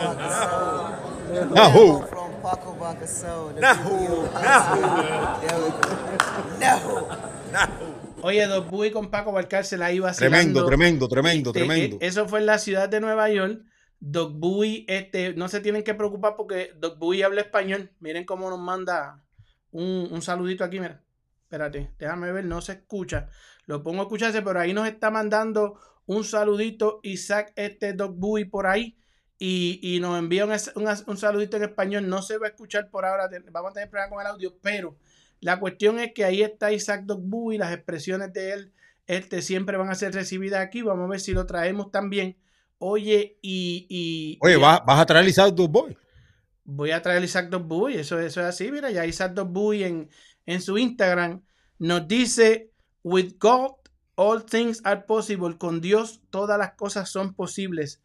Nahu. 1.54 2.06
Paco 2.42 2.76
Bacasol. 2.78 3.56
Nahu, 3.60 4.28
Oye, 8.22 8.46
Doc 8.48 8.70
Boy 8.70 8.92
con 8.92 9.10
Paco 9.10 9.32
Balcácer 9.32 9.80
la 9.80 9.92
iba 9.92 10.12
Tremendo, 10.12 10.66
tremendo, 10.66 11.08
tremendo, 11.08 11.50
Este, 11.50 11.60
tremendo. 11.60 11.96
eh, 11.98 12.08
Eso 12.08 12.28
fue 12.28 12.40
en 12.40 12.46
la 12.46 12.58
ciudad 12.58 12.88
de 12.90 13.00
Nueva 13.02 13.30
York. 13.30 13.62
Doc 14.00 14.34
Bowie, 14.36 14.84
este, 14.90 15.34
no 15.34 15.48
se 15.48 15.62
tienen 15.62 15.84
que 15.84 15.94
preocupar 15.94 16.36
porque 16.36 16.74
Doc 16.78 16.98
Bowie 17.00 17.24
habla 17.24 17.42
español. 17.42 17.92
Miren 18.00 18.26
cómo 18.26 18.50
nos 18.50 18.60
manda 18.60 19.24
un, 19.72 20.10
un 20.12 20.22
saludito 20.22 20.64
aquí, 20.66 20.80
mira. 20.80 21.02
Espérate, 21.54 21.92
déjame 22.00 22.32
ver, 22.32 22.46
no 22.46 22.62
se 22.62 22.72
escucha. 22.72 23.30
Lo 23.68 23.84
pongo 23.84 24.00
a 24.02 24.04
escucharse, 24.06 24.42
pero 24.42 24.60
ahí 24.60 24.74
nos 24.74 24.88
está 24.88 25.12
mandando 25.12 25.80
un 26.08 26.24
saludito 26.24 27.00
Isaac, 27.04 27.54
este 27.56 27.94
Doc 27.94 28.16
Bowie 28.18 28.48
por 28.48 28.66
ahí. 28.66 28.98
Y, 29.38 29.80
y 29.84 30.00
nos 30.00 30.18
envía 30.18 30.46
un, 30.46 30.52
un, 30.52 30.88
un 31.06 31.18
saludito 31.18 31.58
en 31.58 31.64
español. 31.64 32.10
No 32.10 32.24
se 32.24 32.40
va 32.40 32.48
a 32.48 32.50
escuchar 32.50 32.90
por 32.90 33.06
ahora. 33.06 33.30
Vamos 33.52 33.70
a 33.70 33.74
tener 33.76 33.90
problemas 33.92 34.12
con 34.12 34.22
el 34.22 34.28
audio, 34.32 34.58
pero 34.64 34.98
la 35.42 35.60
cuestión 35.60 36.00
es 36.00 36.12
que 36.14 36.26
ahí 36.26 36.42
está 36.42 36.72
Isaac 36.72 37.04
Doc 37.06 37.20
Bowie. 37.22 37.60
Las 37.60 37.72
expresiones 37.72 38.34
de 38.34 38.54
él 38.54 38.74
este, 39.06 39.44
siempre 39.44 39.78
van 39.78 39.92
a 39.92 39.96
ser 39.96 40.12
recibidas 40.12 40.60
aquí. 40.62 40.82
Vamos 40.82 41.06
a 41.06 41.12
ver 41.12 41.20
si 41.20 41.34
lo 41.34 41.46
traemos 41.46 41.92
también. 41.92 42.36
Oye, 42.80 43.38
y. 43.44 43.86
y 43.90 44.40
Oye, 44.42 44.56
y- 44.56 44.60
¿vas, 44.60 44.82
vas 44.88 45.00
a 45.00 45.06
traer 45.06 45.28
Isaac 45.28 45.54
Boy. 45.56 45.96
voy 46.64 46.90
a 46.92 47.02
traer 47.02 47.24
Isaac 47.24 47.52
Bowie. 47.62 48.00
Eso, 48.00 48.20
eso 48.20 48.42
es 48.42 48.48
así. 48.48 48.72
Mira, 48.72 48.90
ya 48.90 49.06
Isaac 49.06 49.36
Bowie 49.46 49.86
en, 49.86 50.10
en 50.46 50.62
su 50.62 50.78
Instagram 50.78 51.44
nos 51.80 52.08
dice: 52.08 52.72
With 53.04 53.34
God, 53.40 53.72
all 54.16 54.44
things 54.46 54.82
are 54.84 55.02
possible. 55.02 55.58
Con 55.58 55.82
Dios, 55.82 56.22
todas 56.30 56.58
las 56.58 56.74
cosas 56.76 57.10
son 57.10 57.34
posibles. 57.34 58.02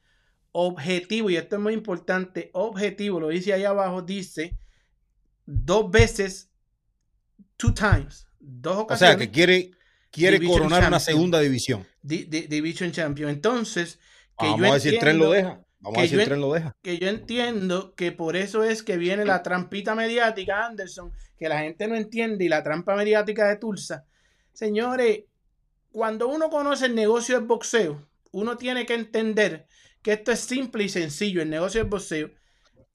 Objetivo, 0.53 1.31
y 1.31 1.37
esto 1.37 1.57
es 1.57 1.63
muy 1.63 1.75
importante. 1.75 2.51
Objetivo, 2.55 3.21
lo 3.21 3.29
dice 3.29 3.53
ahí 3.53 3.65
abajo, 3.65 4.03
dice 4.03 4.59
dos 5.47 5.91
veces, 5.91 6.51
two 7.57 7.73
times, 7.75 8.27
dos 8.41 8.77
O 8.77 8.81
ocasiones. 8.81 9.17
sea, 9.17 9.19
que 9.19 9.31
quiere, 9.31 9.71
quiere 10.11 10.39
Division 10.39 10.63
coronar 10.69 10.89
una 10.89 11.01
segunda 11.01 11.41
división. 11.41 11.87
Di- 12.03 12.25
di- 12.25 12.47
Division 12.47 12.93
Champion. 12.93 13.31
Entonces, 13.31 13.99
que 14.39 14.47
Vamos 14.47 14.83
yo 14.83 14.91
a 14.91 14.95
el 14.95 14.99
tren 14.99 15.19
lo 15.19 15.31
deja. 15.31 15.61
Vamos 15.81 15.95
que 15.95 16.01
a 16.01 16.03
ver 16.03 16.09
si 16.09 16.15
yo 16.15 16.21
el 16.21 16.23
en- 16.23 16.29
tren 16.29 16.41
lo 16.41 16.53
deja. 16.53 16.77
que 16.83 16.99
yo 16.99 17.09
entiendo 17.09 17.95
que 17.95 18.13
por 18.13 18.37
eso 18.37 18.65
es 18.65 18.83
que 18.83 18.97
viene 18.97 19.25
la 19.25 19.43
trampita 19.43 19.95
mediática, 19.95 20.67
Anderson, 20.67 21.13
que 21.39 21.49
la 21.49 21.61
gente 21.61 21.87
no 21.89 21.95
entiende, 21.95 22.45
y 22.45 22.49
la 22.49 22.63
trampa 22.63 22.97
mediática 22.97 23.49
de 23.49 23.57
Tulsa. 23.57 24.05
Señores, 24.53 25.21
cuando 25.93 26.29
uno 26.29 26.51
conoce 26.51 26.87
el 26.87 26.95
negocio 26.95 27.37
del 27.39 27.47
boxeo, 27.47 28.09
uno 28.33 28.57
tiene 28.57 28.87
que 28.87 28.95
entender 28.95 29.67
que 30.03 30.13
esto 30.15 30.33
es 30.33 30.41
simple 30.41 30.85
y 30.85 30.89
sencillo, 30.89 31.43
el 31.43 31.51
negocio 31.51 31.81
del 31.81 31.91
boxeo. 31.91 32.31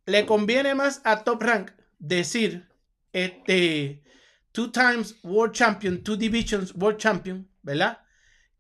Le 0.06 0.26
conviene 0.26 0.76
más 0.76 1.02
a 1.06 1.24
Top 1.24 1.42
Rank 1.42 1.72
decir, 2.00 2.68
este, 3.14 4.04
two 4.52 4.72
times 4.72 5.16
World 5.24 5.54
Champion, 5.54 6.04
two 6.04 6.18
divisions 6.18 6.74
World 6.76 6.98
Champion, 7.00 7.50
¿verdad? 7.62 8.00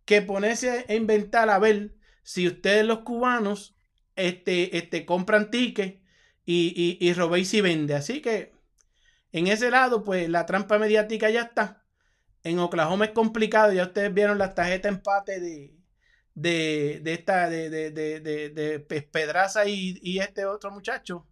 Que 0.06 0.22
ponerse 0.22 0.86
a 0.88 0.94
inventar 0.94 1.50
a 1.50 1.60
ver 1.60 1.94
si 2.24 2.48
ustedes 2.48 2.86
los 2.86 3.00
cubanos 3.00 3.76
este, 4.16 4.78
este, 4.78 5.06
compran 5.06 5.52
tickets 5.52 6.00
y, 6.46 6.98
y, 7.02 7.08
y 7.10 7.14
robéis 7.14 7.54
y 7.54 7.62
vende. 7.62 7.96
Así 7.96 8.22
que 8.22 8.54
en 9.32 9.48
ese 9.48 9.72
lado, 9.72 10.04
pues 10.04 10.30
la 10.30 10.46
trampa 10.46 10.78
mediática 10.80 11.30
ya 11.30 11.44
está. 11.44 11.86
En 12.44 12.60
Oklahoma 12.60 13.06
es 13.06 13.12
complicado, 13.12 13.74
ya 13.74 13.86
ustedes 13.86 14.14
vieron 14.14 14.38
las 14.40 14.56
tarjetas 14.56 14.94
empate 14.94 15.40
de, 15.42 15.76
de, 16.36 17.02
de 17.04 17.14
esta, 17.14 17.50
de, 17.50 17.70
de, 17.70 17.92
de, 17.92 18.22
de, 18.22 18.50
de 18.52 18.80
Pe- 18.82 19.04
Pedraza 19.04 19.66
y, 19.68 20.00
y 20.04 20.20
este 20.20 20.46
otro 20.46 20.72
muchacho. 20.72 21.28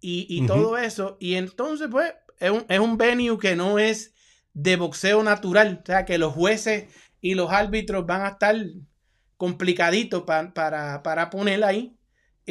Y, 0.00 0.26
y 0.30 0.42
todo 0.44 0.78
eso. 0.78 1.16
Y 1.20 1.34
entonces, 1.36 1.88
pues, 1.90 2.14
es 2.40 2.50
un, 2.50 2.66
es 2.68 2.78
un 2.80 2.98
venue 2.98 3.38
que 3.38 3.56
no 3.56 3.78
es 3.78 4.14
de 4.54 4.76
boxeo 4.76 5.22
natural. 5.24 5.80
O 5.82 5.86
sea, 5.86 6.04
que 6.06 6.18
los 6.18 6.34
jueces 6.34 6.86
y 7.20 7.34
los 7.34 7.50
árbitros 7.52 8.06
van 8.06 8.22
a 8.22 8.28
estar 8.30 8.56
complicaditos 9.36 10.24
pa- 10.24 10.52
para, 10.54 11.02
para 11.02 11.30
poner 11.30 11.64
ahí. 11.64 11.97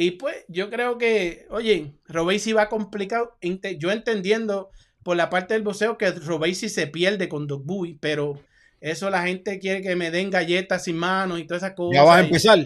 Y 0.00 0.12
pues 0.12 0.44
yo 0.46 0.70
creo 0.70 0.96
que, 0.96 1.46
oye, 1.50 1.94
Robesi 2.06 2.52
va 2.52 2.68
complicado. 2.68 3.36
Yo 3.78 3.90
entendiendo 3.90 4.70
por 5.02 5.16
la 5.16 5.28
parte 5.28 5.54
del 5.54 5.64
boxeo 5.64 5.98
que 5.98 6.12
Robesi 6.12 6.68
se 6.68 6.86
pierde 6.86 7.28
con 7.28 7.48
Doc 7.48 7.64
Bowie, 7.64 7.98
pero 8.00 8.40
eso 8.80 9.10
la 9.10 9.24
gente 9.24 9.58
quiere 9.58 9.82
que 9.82 9.96
me 9.96 10.12
den 10.12 10.30
galletas 10.30 10.84
sin 10.84 10.96
manos 10.96 11.40
y 11.40 11.46
todas 11.48 11.64
esas 11.64 11.74
cosas. 11.74 11.94
Ya 11.96 12.04
vas 12.04 12.18
a 12.18 12.24
empezar. 12.24 12.58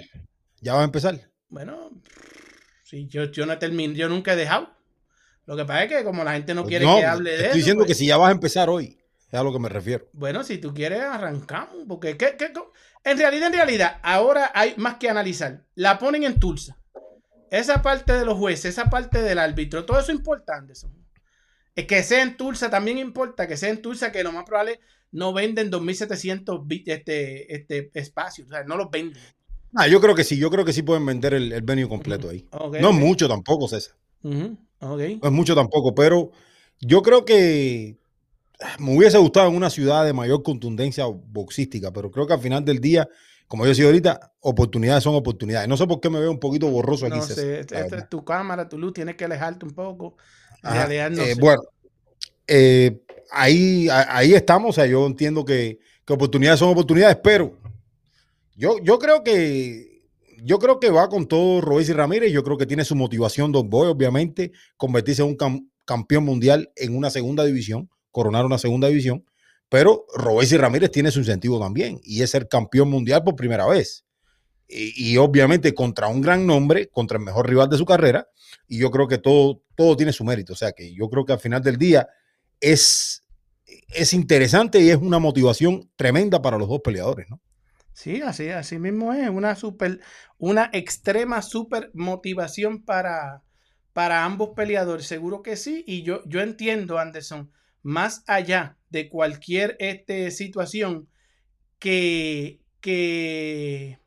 Ya 0.61 0.75
vas 0.75 0.83
a 0.83 0.85
empezar. 0.85 1.31
Bueno, 1.49 1.91
sí, 2.85 3.07
yo, 3.09 3.25
yo 3.25 3.47
no 3.47 3.59
termino, 3.59 3.95
yo 3.95 4.11
nunca 4.11 4.35
he 4.35 4.37
dejado. 4.37 4.69
Lo 5.47 5.57
que 5.57 5.65
pasa 5.65 5.85
es 5.85 5.89
que 5.89 6.05
como 6.05 6.25
la 6.25 6.35
gente 6.35 6.53
no 6.55 6.65
Pues 6.65 6.69
quiere 6.73 6.85
no, 6.85 6.99
que 6.99 7.07
hable 7.07 7.31
de 7.31 7.37
estoy 7.37 7.49
eso, 7.49 7.57
diciendo 7.57 7.81
pues, 7.85 7.89
que 7.89 7.95
si 7.95 8.07
ya 8.09 8.19
vas 8.19 8.29
a 8.29 8.33
empezar 8.33 8.69
hoy, 8.69 8.99
es 9.31 9.35
a 9.39 9.43
lo 9.43 9.55
que 9.55 9.59
me 9.59 9.71
refiero. 9.71 10.07
bueno, 10.13 10.45
si 10.45 10.59
tú 10.59 10.75
quieres, 10.75 11.01
arrancamos. 11.01 11.85
Porque 11.89 12.19
¿qué- 12.19 12.37
qué 12.39 12.53
en 13.05 13.17
realidad, 13.19 13.47
en 13.47 13.55
realidad, 13.55 14.01
ahora 14.03 14.53
hay 14.55 14.75
más 14.77 14.97
que 14.97 15.09
analizar. 15.09 15.65
La 15.75 15.99
ponen 15.99 16.25
en 16.25 16.39
Tulsa. 16.39 16.77
Esa 17.53 17.83
parte 17.83 18.13
de 18.15 18.25
los 18.25 18.39
jueces, 18.39 18.65
esa 18.65 18.89
parte 18.89 19.21
del 19.23 19.39
árbitro, 19.39 19.85
todo 19.85 19.99
eso 20.01 20.11
es 20.11 20.17
importante. 20.19 20.73
Eso. 20.73 20.91
Es 21.77 21.87
que 21.87 22.03
sea 22.03 22.23
en 22.23 22.37
Tulsa 22.37 22.71
también 22.71 22.99
importa, 22.99 23.47
que 23.47 23.57
sea 23.57 23.69
en 23.69 23.83
Tulsa, 23.83 24.11
que 24.11 24.23
lo 24.25 24.33
más 24.33 24.45
probable 24.45 24.81
no 25.11 25.33
venden 25.35 25.71
2.700 25.71 26.63
bi- 26.67 26.83
este, 26.87 27.55
este, 27.55 27.91
espacios. 27.95 28.49
O 28.49 28.51
sea, 28.51 28.65
no 28.65 28.77
los 28.77 28.91
venden. 28.91 29.23
Ah, 29.75 29.87
yo 29.87 30.01
creo 30.01 30.15
que 30.15 30.25
sí, 30.25 30.37
yo 30.39 30.51
creo 30.51 30.65
que 30.65 30.73
sí 30.73 30.83
pueden 30.83 31.05
vender 31.05 31.35
el, 31.35 31.53
el 31.53 31.63
venue 31.63 31.89
completo 31.89 32.29
ahí. 32.31 32.47
No 32.81 32.91
es 32.91 32.97
mucho 32.97 33.29
tampoco, 33.29 33.69
César. 33.69 33.97
No 35.21 35.27
es 35.29 35.33
mucho 35.33 35.55
tampoco, 35.55 35.95
pero 35.95 36.31
yo 36.81 37.03
creo 37.03 37.25
que 37.25 37.97
ah, 38.61 38.77
me 38.79 38.97
hubiese 38.97 39.19
gustado 39.19 39.49
en 39.49 39.57
una 39.57 39.71
ciudad 39.71 40.05
de 40.07 40.13
mayor 40.15 40.43
contundencia 40.43 41.05
boxística, 41.07 41.93
pero 41.93 42.11
creo 42.11 42.27
que 42.27 42.33
al 42.35 42.41
final 42.41 42.65
del 42.65 42.81
día, 42.81 43.07
como 43.53 43.65
yo 43.65 43.69
decía 43.69 43.85
ahorita, 43.85 44.33
oportunidades 44.41 45.05
son 45.05 45.15
oportunidades. 45.15 45.69
No 45.69 45.77
sé 45.77 45.87
por 45.87 46.01
qué 46.01 46.09
me 46.09 46.19
veo 46.19 46.31
un 46.31 46.41
poquito 46.41 46.71
borroso 46.71 47.05
aquí, 47.05 47.17
No 47.17 47.23
sé, 47.35 47.61
esta 47.61 47.99
es 47.99 48.09
tu 48.09 48.25
cámara, 48.25 48.67
tu 48.67 48.79
luz, 48.79 48.95
tienes 48.95 49.15
que 49.15 49.27
alejarte 49.27 49.67
un 49.67 49.73
poco. 49.73 50.17
Ajá, 50.63 50.85
eh. 51.23 51.35
Bueno, 51.39 51.61
eh, 52.47 53.03
ahí, 53.31 53.89
ahí 53.91 54.33
estamos. 54.33 54.71
O 54.71 54.73
sea, 54.73 54.87
yo 54.87 55.07
entiendo 55.07 55.45
que, 55.45 55.79
que 56.07 56.13
oportunidades 56.15 56.61
son 56.61 56.71
oportunidades, 56.71 57.19
pero 57.23 57.59
yo, 58.57 58.79
yo 58.83 58.99
creo 58.99 59.23
que 59.23 60.01
yo 60.43 60.59
creo 60.59 60.81
que 60.81 60.89
va 60.89 61.11
con 61.11 61.27
todo 61.29 61.61
Robesi 61.61 61.93
Ramírez. 61.93 62.33
Yo 62.33 62.43
creo 62.43 62.57
que 62.57 62.65
tiene 62.65 62.87
su 62.87 62.97
motivación, 62.97 63.53
Don 63.53 63.69
Boy, 63.69 63.89
obviamente, 63.89 64.53
convertirse 64.79 65.21
en 65.21 65.29
un 65.29 65.37
cam- 65.37 65.69
campeón 65.85 66.25
mundial 66.25 66.73
en 66.75 66.97
una 66.97 67.11
segunda 67.11 67.45
división, 67.45 67.91
coronar 68.13 68.47
una 68.47 68.57
segunda 68.57 68.89
división, 68.89 69.27
pero 69.73 70.05
Robesi 70.15 70.59
Ramírez 70.59 70.91
tiene 70.91 71.11
su 71.11 71.21
incentivo 71.21 71.59
también 71.59 71.99
y 72.05 72.21
es 72.21 72.29
ser 72.29 72.47
campeón 72.47 72.91
mundial 72.91 73.25
por 73.25 73.37
primera 73.37 73.67
vez. 73.67 74.05
Y, 74.69 75.13
y 75.13 75.17
obviamente 75.17 75.73
contra 75.73 76.09
un 76.09 76.21
gran 76.21 76.47
nombre, 76.47 76.89
contra 76.89 77.17
el 77.17 77.25
mejor 77.25 77.49
rival 77.49 77.71
de 77.71 77.79
su 77.79 77.87
carrera, 77.87 78.29
y 78.69 78.77
yo 78.77 78.91
creo 78.91 79.09
que 79.09 79.17
todo, 79.17 79.63
todo 79.75 79.97
tiene 79.97 80.13
su 80.13 80.25
mérito. 80.25 80.53
O 80.53 80.57
sea 80.57 80.73
que 80.73 80.93
yo 80.93 81.09
creo 81.09 81.25
que 81.25 81.33
al 81.33 81.41
final 81.41 81.63
del 81.63 81.79
día 81.79 82.07
es, 82.61 83.25
es 83.95 84.13
interesante 84.13 84.79
y 84.79 84.91
es 84.91 84.97
una 84.97 85.19
motivación 85.19 85.91
tremenda 85.97 86.43
para 86.43 86.59
los 86.59 86.69
dos 86.69 86.81
peleadores, 86.85 87.31
¿no? 87.31 87.41
Sí, 87.95 88.21
así, 88.21 88.51
así 88.51 88.79
mismo 88.79 89.15
es. 89.15 89.31
Una 89.31 89.55
super, 89.55 90.01
una 90.37 90.69
extrema 90.75 91.41
super 91.41 91.91
motivación 91.95 92.85
para, 92.85 93.43
para 93.95 94.27
ambos 94.27 94.51
peleadores. 94.55 95.07
Seguro 95.07 95.41
que 95.41 95.57
sí. 95.57 95.83
Y 95.87 96.03
yo, 96.03 96.23
yo 96.27 96.43
entiendo, 96.43 96.99
Anderson, 96.99 97.51
más 97.83 98.25
allá 98.27 98.79
de 98.91 99.09
cualquier 99.09 99.77
este, 99.81 100.31
situación, 100.31 101.09
que, 101.79 102.61
que, 102.81 103.99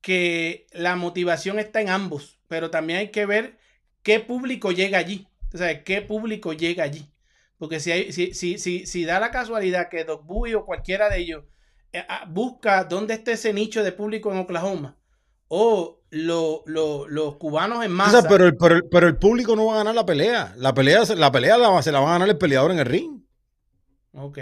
que 0.00 0.66
la 0.72 0.96
motivación 0.96 1.58
está 1.58 1.80
en 1.80 1.90
ambos. 1.90 2.38
Pero 2.48 2.70
también 2.70 3.00
hay 3.00 3.10
que 3.10 3.26
ver 3.26 3.58
qué 4.02 4.20
público 4.20 4.72
llega 4.72 4.98
allí. 4.98 5.28
O 5.52 5.58
sea, 5.58 5.84
qué 5.84 6.00
público 6.02 6.52
llega 6.52 6.84
allí. 6.84 7.10
Porque 7.58 7.80
si, 7.80 8.12
si, 8.12 8.58
si, 8.58 8.86
si 8.86 9.04
da 9.04 9.20
la 9.20 9.30
casualidad 9.30 9.88
que 9.88 10.04
Doc 10.04 10.24
Bowie 10.24 10.54
o 10.54 10.64
cualquiera 10.64 11.08
de 11.08 11.18
ellos 11.18 11.44
eh, 11.92 12.04
ah, 12.08 12.26
busca 12.28 12.84
dónde 12.84 13.14
está 13.14 13.32
ese 13.32 13.52
nicho 13.52 13.82
de 13.82 13.92
público 13.92 14.30
en 14.32 14.38
Oklahoma. 14.38 14.98
O 15.48 16.00
lo, 16.24 16.62
lo, 16.66 17.08
los 17.08 17.36
cubanos 17.36 17.84
en 17.84 17.92
O 17.92 17.94
masa. 17.94 18.20
sea, 18.22 18.28
pero, 18.30 18.46
el, 18.46 18.56
pero, 18.56 18.76
el, 18.76 18.84
pero 18.88 19.06
el 19.08 19.16
público 19.16 19.54
no 19.56 19.66
va 19.66 19.74
a 19.74 19.78
ganar 19.78 19.94
la 19.94 20.06
pelea. 20.06 20.54
La 20.56 20.72
pelea, 20.74 21.04
se- 21.04 21.16
la 21.16 21.30
pelea 21.32 21.58
la, 21.58 21.82
se 21.82 21.92
la 21.92 22.00
va 22.00 22.10
a 22.10 22.12
ganar 22.12 22.28
el 22.28 22.38
peleador 22.38 22.70
en 22.70 22.78
el 22.78 22.86
ring. 22.86 23.20
Ok. 24.12 24.38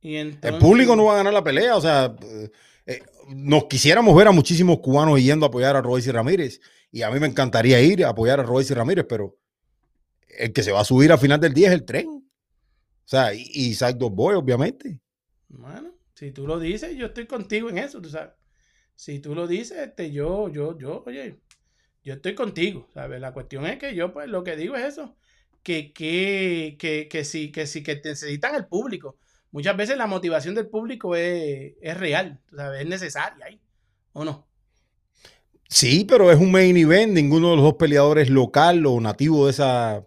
Y 0.00 0.16
El 0.16 0.38
público 0.60 0.94
no 0.94 1.04
va 1.06 1.14
a 1.14 1.16
ganar 1.16 1.32
la 1.32 1.42
pelea. 1.42 1.76
O 1.76 1.80
sea, 1.80 2.14
eh, 2.22 2.50
eh, 2.86 3.02
nos 3.28 3.64
quisiéramos 3.64 4.14
ver 4.16 4.28
a 4.28 4.32
muchísimos 4.32 4.78
cubanos 4.78 5.20
yendo 5.20 5.46
a 5.46 5.48
apoyar 5.48 5.74
a 5.76 5.82
Royce 5.82 6.12
Ramírez. 6.12 6.60
Y 6.92 7.02
a 7.02 7.10
mí 7.10 7.18
me 7.18 7.26
encantaría 7.26 7.80
ir 7.80 8.04
a 8.04 8.10
apoyar 8.10 8.38
a 8.40 8.44
Royce 8.44 8.74
Ramírez, 8.74 9.06
pero 9.08 9.36
el 10.38 10.52
que 10.52 10.62
se 10.62 10.72
va 10.72 10.80
a 10.80 10.84
subir 10.84 11.10
al 11.12 11.18
final 11.18 11.40
del 11.40 11.52
día 11.52 11.68
es 11.68 11.74
el 11.74 11.84
tren. 11.84 12.08
O 12.08 13.08
sea, 13.08 13.34
y, 13.34 13.44
y 13.52 13.76
Boy, 14.10 14.34
obviamente. 14.36 15.00
Bueno, 15.48 15.90
si 16.14 16.30
tú 16.30 16.46
lo 16.46 16.58
dices, 16.58 16.96
yo 16.96 17.06
estoy 17.06 17.26
contigo 17.26 17.68
en 17.68 17.78
eso, 17.78 18.00
tú 18.00 18.08
sabes. 18.08 18.30
Si 18.96 19.20
tú 19.20 19.34
lo 19.34 19.46
dices, 19.46 19.78
este, 19.78 20.10
yo, 20.10 20.48
yo, 20.48 20.76
yo, 20.78 21.04
oye, 21.06 21.38
yo 22.02 22.14
estoy 22.14 22.34
contigo, 22.34 22.88
¿sabes? 22.94 23.20
La 23.20 23.32
cuestión 23.32 23.66
es 23.66 23.78
que 23.78 23.94
yo, 23.94 24.12
pues, 24.12 24.28
lo 24.28 24.42
que 24.42 24.56
digo 24.56 24.74
es 24.74 24.84
eso, 24.84 25.16
que, 25.62 25.92
que, 25.92 26.76
que, 26.78 27.08
que 27.08 27.24
sí, 27.24 27.52
que 27.52 27.66
sí, 27.66 27.82
que 27.82 28.00
necesitan 28.02 28.54
el 28.54 28.66
público. 28.66 29.16
Muchas 29.52 29.76
veces 29.76 29.96
la 29.96 30.06
motivación 30.06 30.54
del 30.54 30.68
público 30.68 31.14
es, 31.14 31.74
es 31.80 31.96
real, 31.96 32.40
¿sabes? 32.54 32.82
Es 32.82 32.86
necesaria 32.86 33.46
ahí, 33.46 33.60
¿o 34.12 34.24
no? 34.24 34.46
Sí, 35.68 36.06
pero 36.08 36.30
es 36.30 36.38
un 36.38 36.52
main 36.52 36.76
event. 36.76 37.12
Ninguno 37.12 37.50
de 37.50 37.56
los 37.56 37.64
dos 37.64 37.74
peleadores 37.74 38.30
local 38.30 38.86
o 38.86 39.00
nativo 39.00 39.46
de 39.46 39.50
esa, 39.50 40.06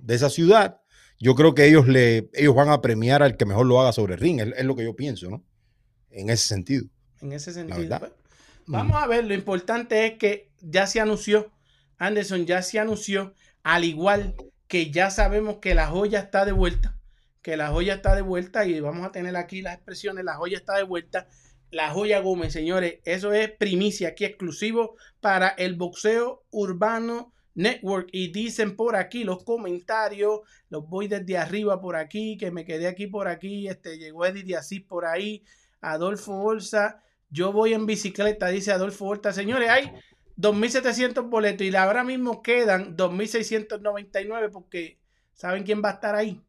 de 0.00 0.14
esa 0.14 0.30
ciudad. 0.30 0.80
Yo 1.18 1.34
creo 1.34 1.54
que 1.54 1.66
ellos, 1.66 1.88
le, 1.88 2.30
ellos 2.32 2.54
van 2.54 2.70
a 2.70 2.80
premiar 2.80 3.22
al 3.22 3.36
que 3.36 3.44
mejor 3.44 3.66
lo 3.66 3.80
haga 3.80 3.92
sobre 3.92 4.14
el 4.14 4.20
ring. 4.20 4.40
Es, 4.40 4.48
es 4.56 4.64
lo 4.64 4.76
que 4.76 4.84
yo 4.84 4.94
pienso, 4.94 5.28
¿no? 5.28 5.44
En 6.10 6.30
ese 6.30 6.48
sentido. 6.48 6.86
En 7.20 7.32
ese 7.32 7.52
sentido. 7.52 7.80
verdad. 7.80 8.00
pues, 8.00 8.12
vamos 8.70 9.02
a 9.02 9.06
ver, 9.06 9.24
lo 9.24 9.34
importante 9.34 10.06
es 10.06 10.18
que 10.18 10.48
ya 10.60 10.86
se 10.86 11.00
anunció, 11.00 11.50
Anderson 11.98 12.46
ya 12.46 12.62
se 12.62 12.78
anunció, 12.78 13.34
al 13.62 13.84
igual 13.84 14.34
que 14.68 14.90
ya 14.90 15.10
sabemos 15.10 15.56
que 15.56 15.74
la 15.74 15.86
joya 15.86 16.20
está 16.20 16.44
de 16.44 16.52
vuelta, 16.52 16.96
que 17.42 17.56
la 17.56 17.68
joya 17.68 17.94
está 17.94 18.14
de 18.14 18.22
vuelta 18.22 18.64
y 18.66 18.80
vamos 18.80 19.06
a 19.06 19.12
tener 19.12 19.36
aquí 19.36 19.62
las 19.62 19.74
expresiones, 19.74 20.24
la 20.24 20.36
joya 20.36 20.58
está 20.58 20.76
de 20.76 20.84
vuelta. 20.84 21.26
La 21.72 21.90
joya 21.90 22.18
Gómez, 22.18 22.52
señores, 22.52 22.98
eso 23.04 23.32
es 23.32 23.48
primicia 23.48 24.08
aquí 24.08 24.24
exclusivo 24.24 24.96
para 25.20 25.50
el 25.50 25.76
boxeo 25.76 26.42
urbano 26.50 27.32
network 27.54 28.08
y 28.12 28.32
dicen 28.32 28.74
por 28.74 28.96
aquí 28.96 29.22
los 29.22 29.44
comentarios, 29.44 30.40
los 30.68 30.88
voy 30.88 31.06
desde 31.06 31.38
arriba 31.38 31.80
por 31.80 31.94
aquí, 31.94 32.36
que 32.36 32.50
me 32.50 32.64
quedé 32.64 32.88
aquí 32.88 33.06
por 33.06 33.28
aquí, 33.28 33.68
este 33.68 33.98
llegó 33.98 34.26
Eddie 34.26 34.42
de 34.42 34.56
Asís 34.56 34.82
por 34.82 35.04
ahí, 35.04 35.44
Adolfo 35.80 36.32
Bolsa, 36.32 37.02
yo 37.30 37.52
voy 37.52 37.74
en 37.74 37.86
bicicleta, 37.86 38.48
dice 38.48 38.72
Adolfo 38.72 39.04
Bolsa. 39.06 39.32
Señores, 39.32 39.70
hay 39.70 39.92
2.700 40.36 41.28
boletos 41.28 41.66
y 41.66 41.74
ahora 41.74 42.04
mismo 42.04 42.42
quedan 42.42 42.96
2.699 42.96 44.50
porque 44.50 44.98
¿saben 45.34 45.62
quién 45.62 45.82
va 45.82 45.90
a 45.90 45.94
estar 45.94 46.14
ahí? 46.14 46.40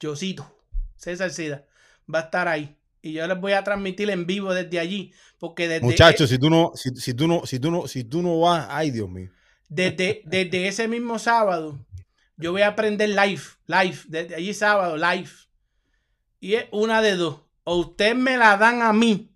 Josito, 0.00 0.50
César 0.96 1.30
Sida, 1.30 1.66
va 2.12 2.20
a 2.20 2.22
estar 2.22 2.48
ahí. 2.48 2.76
Y 3.02 3.12
yo 3.12 3.26
les 3.26 3.38
voy 3.40 3.52
a 3.52 3.64
transmitir 3.64 4.10
en 4.10 4.26
vivo 4.26 4.52
desde 4.52 4.78
allí, 4.78 5.12
porque 5.38 5.68
desde, 5.68 5.84
Muchachos, 5.84 6.28
si 6.28 6.38
tú 6.38 6.50
no, 6.50 6.72
si, 6.74 6.90
si 6.96 7.14
tú 7.14 7.26
no, 7.26 7.46
si 7.46 7.58
tú 7.58 7.70
no, 7.70 7.86
si 7.86 8.04
tú 8.04 8.22
no 8.22 8.40
vas, 8.40 8.66
ay 8.70 8.90
Dios 8.90 9.08
mío. 9.08 9.30
desde, 9.68 10.22
desde 10.26 10.68
ese 10.68 10.86
mismo 10.86 11.18
sábado, 11.18 11.84
yo 12.36 12.52
voy 12.52 12.62
a 12.62 12.68
aprender 12.68 13.08
live, 13.08 13.42
live, 13.66 13.98
desde 14.06 14.34
allí 14.34 14.52
sábado, 14.54 14.96
live. 14.96 15.30
Y 16.40 16.54
es 16.54 16.66
una 16.72 17.02
de 17.02 17.16
dos. 17.16 17.42
O 17.64 17.76
ustedes 17.76 18.16
me 18.16 18.36
la 18.36 18.56
dan 18.56 18.82
a 18.82 18.92
mí, 18.92 19.30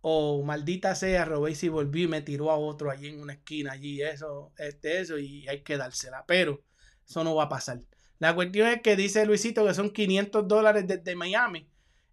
o 0.00 0.42
maldita 0.42 0.94
sea, 0.94 1.24
Robey 1.24 1.54
si 1.54 1.68
volvió 1.68 2.04
y 2.04 2.08
me 2.08 2.22
tiró 2.22 2.50
a 2.50 2.56
otro 2.56 2.90
allí 2.90 3.08
en 3.08 3.20
una 3.20 3.34
esquina, 3.34 3.72
allí, 3.72 4.00
eso, 4.02 4.52
este, 4.56 5.00
eso, 5.00 5.18
y 5.18 5.46
hay 5.48 5.62
que 5.62 5.76
dársela. 5.76 6.24
Pero 6.26 6.62
eso 7.06 7.24
no 7.24 7.34
va 7.34 7.44
a 7.44 7.48
pasar. 7.48 7.80
La 8.18 8.34
cuestión 8.34 8.68
es 8.68 8.80
que 8.82 8.96
dice 8.96 9.26
Luisito 9.26 9.66
que 9.66 9.74
son 9.74 9.90
500 9.90 10.48
dólares 10.48 10.86
desde 10.86 11.14
Miami. 11.14 11.68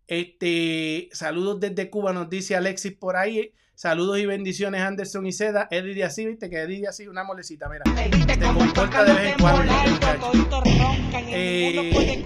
Este, 0.07 1.09
saludos 1.13 1.59
desde 1.59 1.89
Cuba, 1.89 2.13
nos 2.13 2.29
dice 2.29 2.55
Alexis 2.55 2.93
por 2.93 3.15
ahí. 3.15 3.53
Saludos 3.75 4.19
y 4.19 4.25
bendiciones, 4.25 4.79
Anderson 4.81 5.25
y 5.27 5.33
Seda. 5.33 5.67
Eddie 5.69 5.95
de 5.95 6.05
así, 6.05 6.25
viste 6.25 6.49
que 6.49 6.61
Eddie 6.61 6.79
de 6.79 6.87
así, 6.87 7.09
una 7.09 7.25
molecita, 7.25 7.67
mira. 7.67 7.83
Te 8.25 8.39
comporta 8.39 9.03
de 9.03 9.13
vez 9.13 9.33
en 9.33 9.39
cuando, 9.39 9.73
y 11.29 11.33
Eh. 11.33 12.23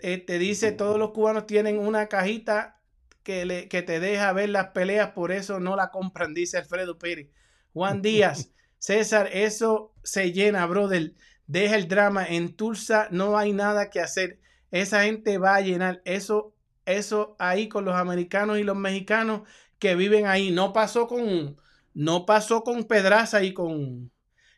Este 0.00 0.38
dice, 0.38 0.70
todos 0.70 0.96
los 0.96 1.10
cubanos 1.10 1.48
tienen 1.48 1.80
una 1.80 2.06
cajita 2.06 2.80
que, 3.24 3.44
le, 3.44 3.66
que 3.66 3.82
te 3.82 3.98
deja 3.98 4.32
ver 4.32 4.50
las 4.50 4.68
peleas, 4.68 5.10
por 5.10 5.32
eso 5.32 5.58
no 5.58 5.74
la 5.74 5.90
compran, 5.90 6.34
dice 6.34 6.58
Alfredo 6.58 6.98
Pérez. 6.98 7.30
Juan 7.72 8.00
Díaz, 8.00 8.52
César, 8.78 9.30
eso 9.32 9.92
se 10.04 10.30
llena, 10.30 10.66
brother. 10.66 11.14
Deja 11.48 11.74
el 11.74 11.88
drama. 11.88 12.24
En 12.24 12.54
Tulsa 12.54 13.08
no 13.10 13.36
hay 13.36 13.52
nada 13.52 13.90
que 13.90 14.00
hacer. 14.00 14.38
Esa 14.70 15.02
gente 15.02 15.36
va 15.38 15.56
a 15.56 15.60
llenar 15.62 16.00
eso, 16.04 16.54
eso 16.86 17.34
ahí 17.40 17.68
con 17.68 17.84
los 17.84 17.96
americanos 17.96 18.60
y 18.60 18.62
los 18.62 18.76
mexicanos 18.76 19.42
que 19.84 19.94
viven 19.94 20.26
ahí. 20.26 20.50
No 20.50 20.72
pasó 20.72 21.06
con, 21.06 21.56
no 21.92 22.24
pasó 22.24 22.62
con 22.64 22.84
Pedraza 22.84 23.42
y 23.42 23.52
con, 23.52 24.10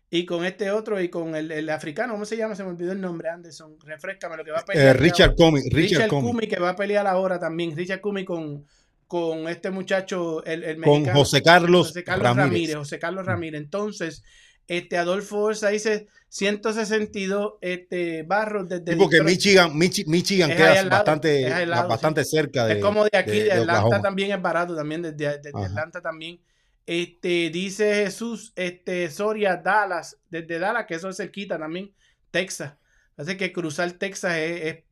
y 0.09 0.24
con 0.24 0.45
este 0.45 0.70
otro 0.70 1.01
y 1.01 1.09
con 1.09 1.35
el, 1.35 1.51
el 1.51 1.68
africano, 1.70 2.12
¿cómo 2.12 2.24
se 2.24 2.37
llama? 2.37 2.55
Se 2.55 2.62
me 2.62 2.70
olvidó 2.70 2.93
el 2.93 3.01
nombre, 3.01 3.29
Anderson. 3.29 3.77
Refrescame 3.85 4.37
lo 4.37 4.45
que 4.45 4.53
va 4.53 4.59
a 4.59 4.64
Eh, 4.72 4.95
pelear. 4.95 4.97
Richard 5.01 5.35
Comey, 5.35 5.64
Richard, 5.70 6.07
Richard 6.07 6.09
Comey. 6.09 6.33
Kumi 6.33 6.47
que 6.47 6.61
va 6.61 6.70
a 6.70 6.77
pelear 6.77 7.07
ahora 7.09 7.41
también. 7.41 7.77
Richard 7.77 8.01
Kumi 8.01 8.24
con, 8.24 8.64
con 9.09 9.49
este 9.49 9.70
muchacho, 9.70 10.45
el, 10.45 10.62
el 10.62 10.81
con 10.81 11.05
José 11.07 11.43
Carlos, 11.43 11.89
José 11.89 12.05
Carlos 12.05 12.33
Ramírez. 12.37 12.74
Ramírez. 12.74 12.77
José 12.77 12.99
Carlos 13.01 13.27
Ramírez. 13.27 13.61
Entonces, 13.61 14.22
este 14.69 14.99
Adolfo 14.99 15.39
Orsa 15.39 15.69
dice 15.69 16.09
162 16.29 17.55
este, 17.61 18.23
barros 18.25 18.69
desde 18.69 18.93
Sí, 18.93 18.99
porque. 18.99 19.23
Michigan, 19.23 19.73
Michi- 19.73 20.07
Michigan 20.07 20.51
Es 20.51 20.57
queda 20.57 20.75
lado, 20.75 20.91
bastante, 20.91 21.67
bastante 21.89 22.25
cerca 22.25 22.67
de. 22.67 22.75
es 22.75 22.83
como 22.83 23.05
de 23.05 23.17
aquí, 23.17 23.39
de, 23.39 23.45
de 23.45 23.53
Atlanta 23.53 23.73
Oklahoma. 23.85 24.03
también 24.03 24.33
es 24.33 24.43
barato, 24.43 24.75
también 24.75 25.03
desde, 25.03 25.39
desde. 25.39 25.64
Atlanta 25.64 26.01
también. 26.01 26.41
Este, 26.85 27.51
dice 27.51 28.05
Jesús, 28.05 28.53
este, 28.55 29.11
Soria, 29.11 29.57
Dallas, 29.57 30.19
desde 30.31 30.59
Dallas, 30.59 30.87
que 30.87 30.95
eso 30.95 31.09
es 31.09 31.17
cerquita 31.17 31.59
también, 31.59 31.93
Texas. 32.31 32.75
Así 33.17 33.37
que 33.37 33.53
cruzar 33.53 33.91
Texas 33.93 34.37
es, 34.37 34.62
es, 34.62 34.85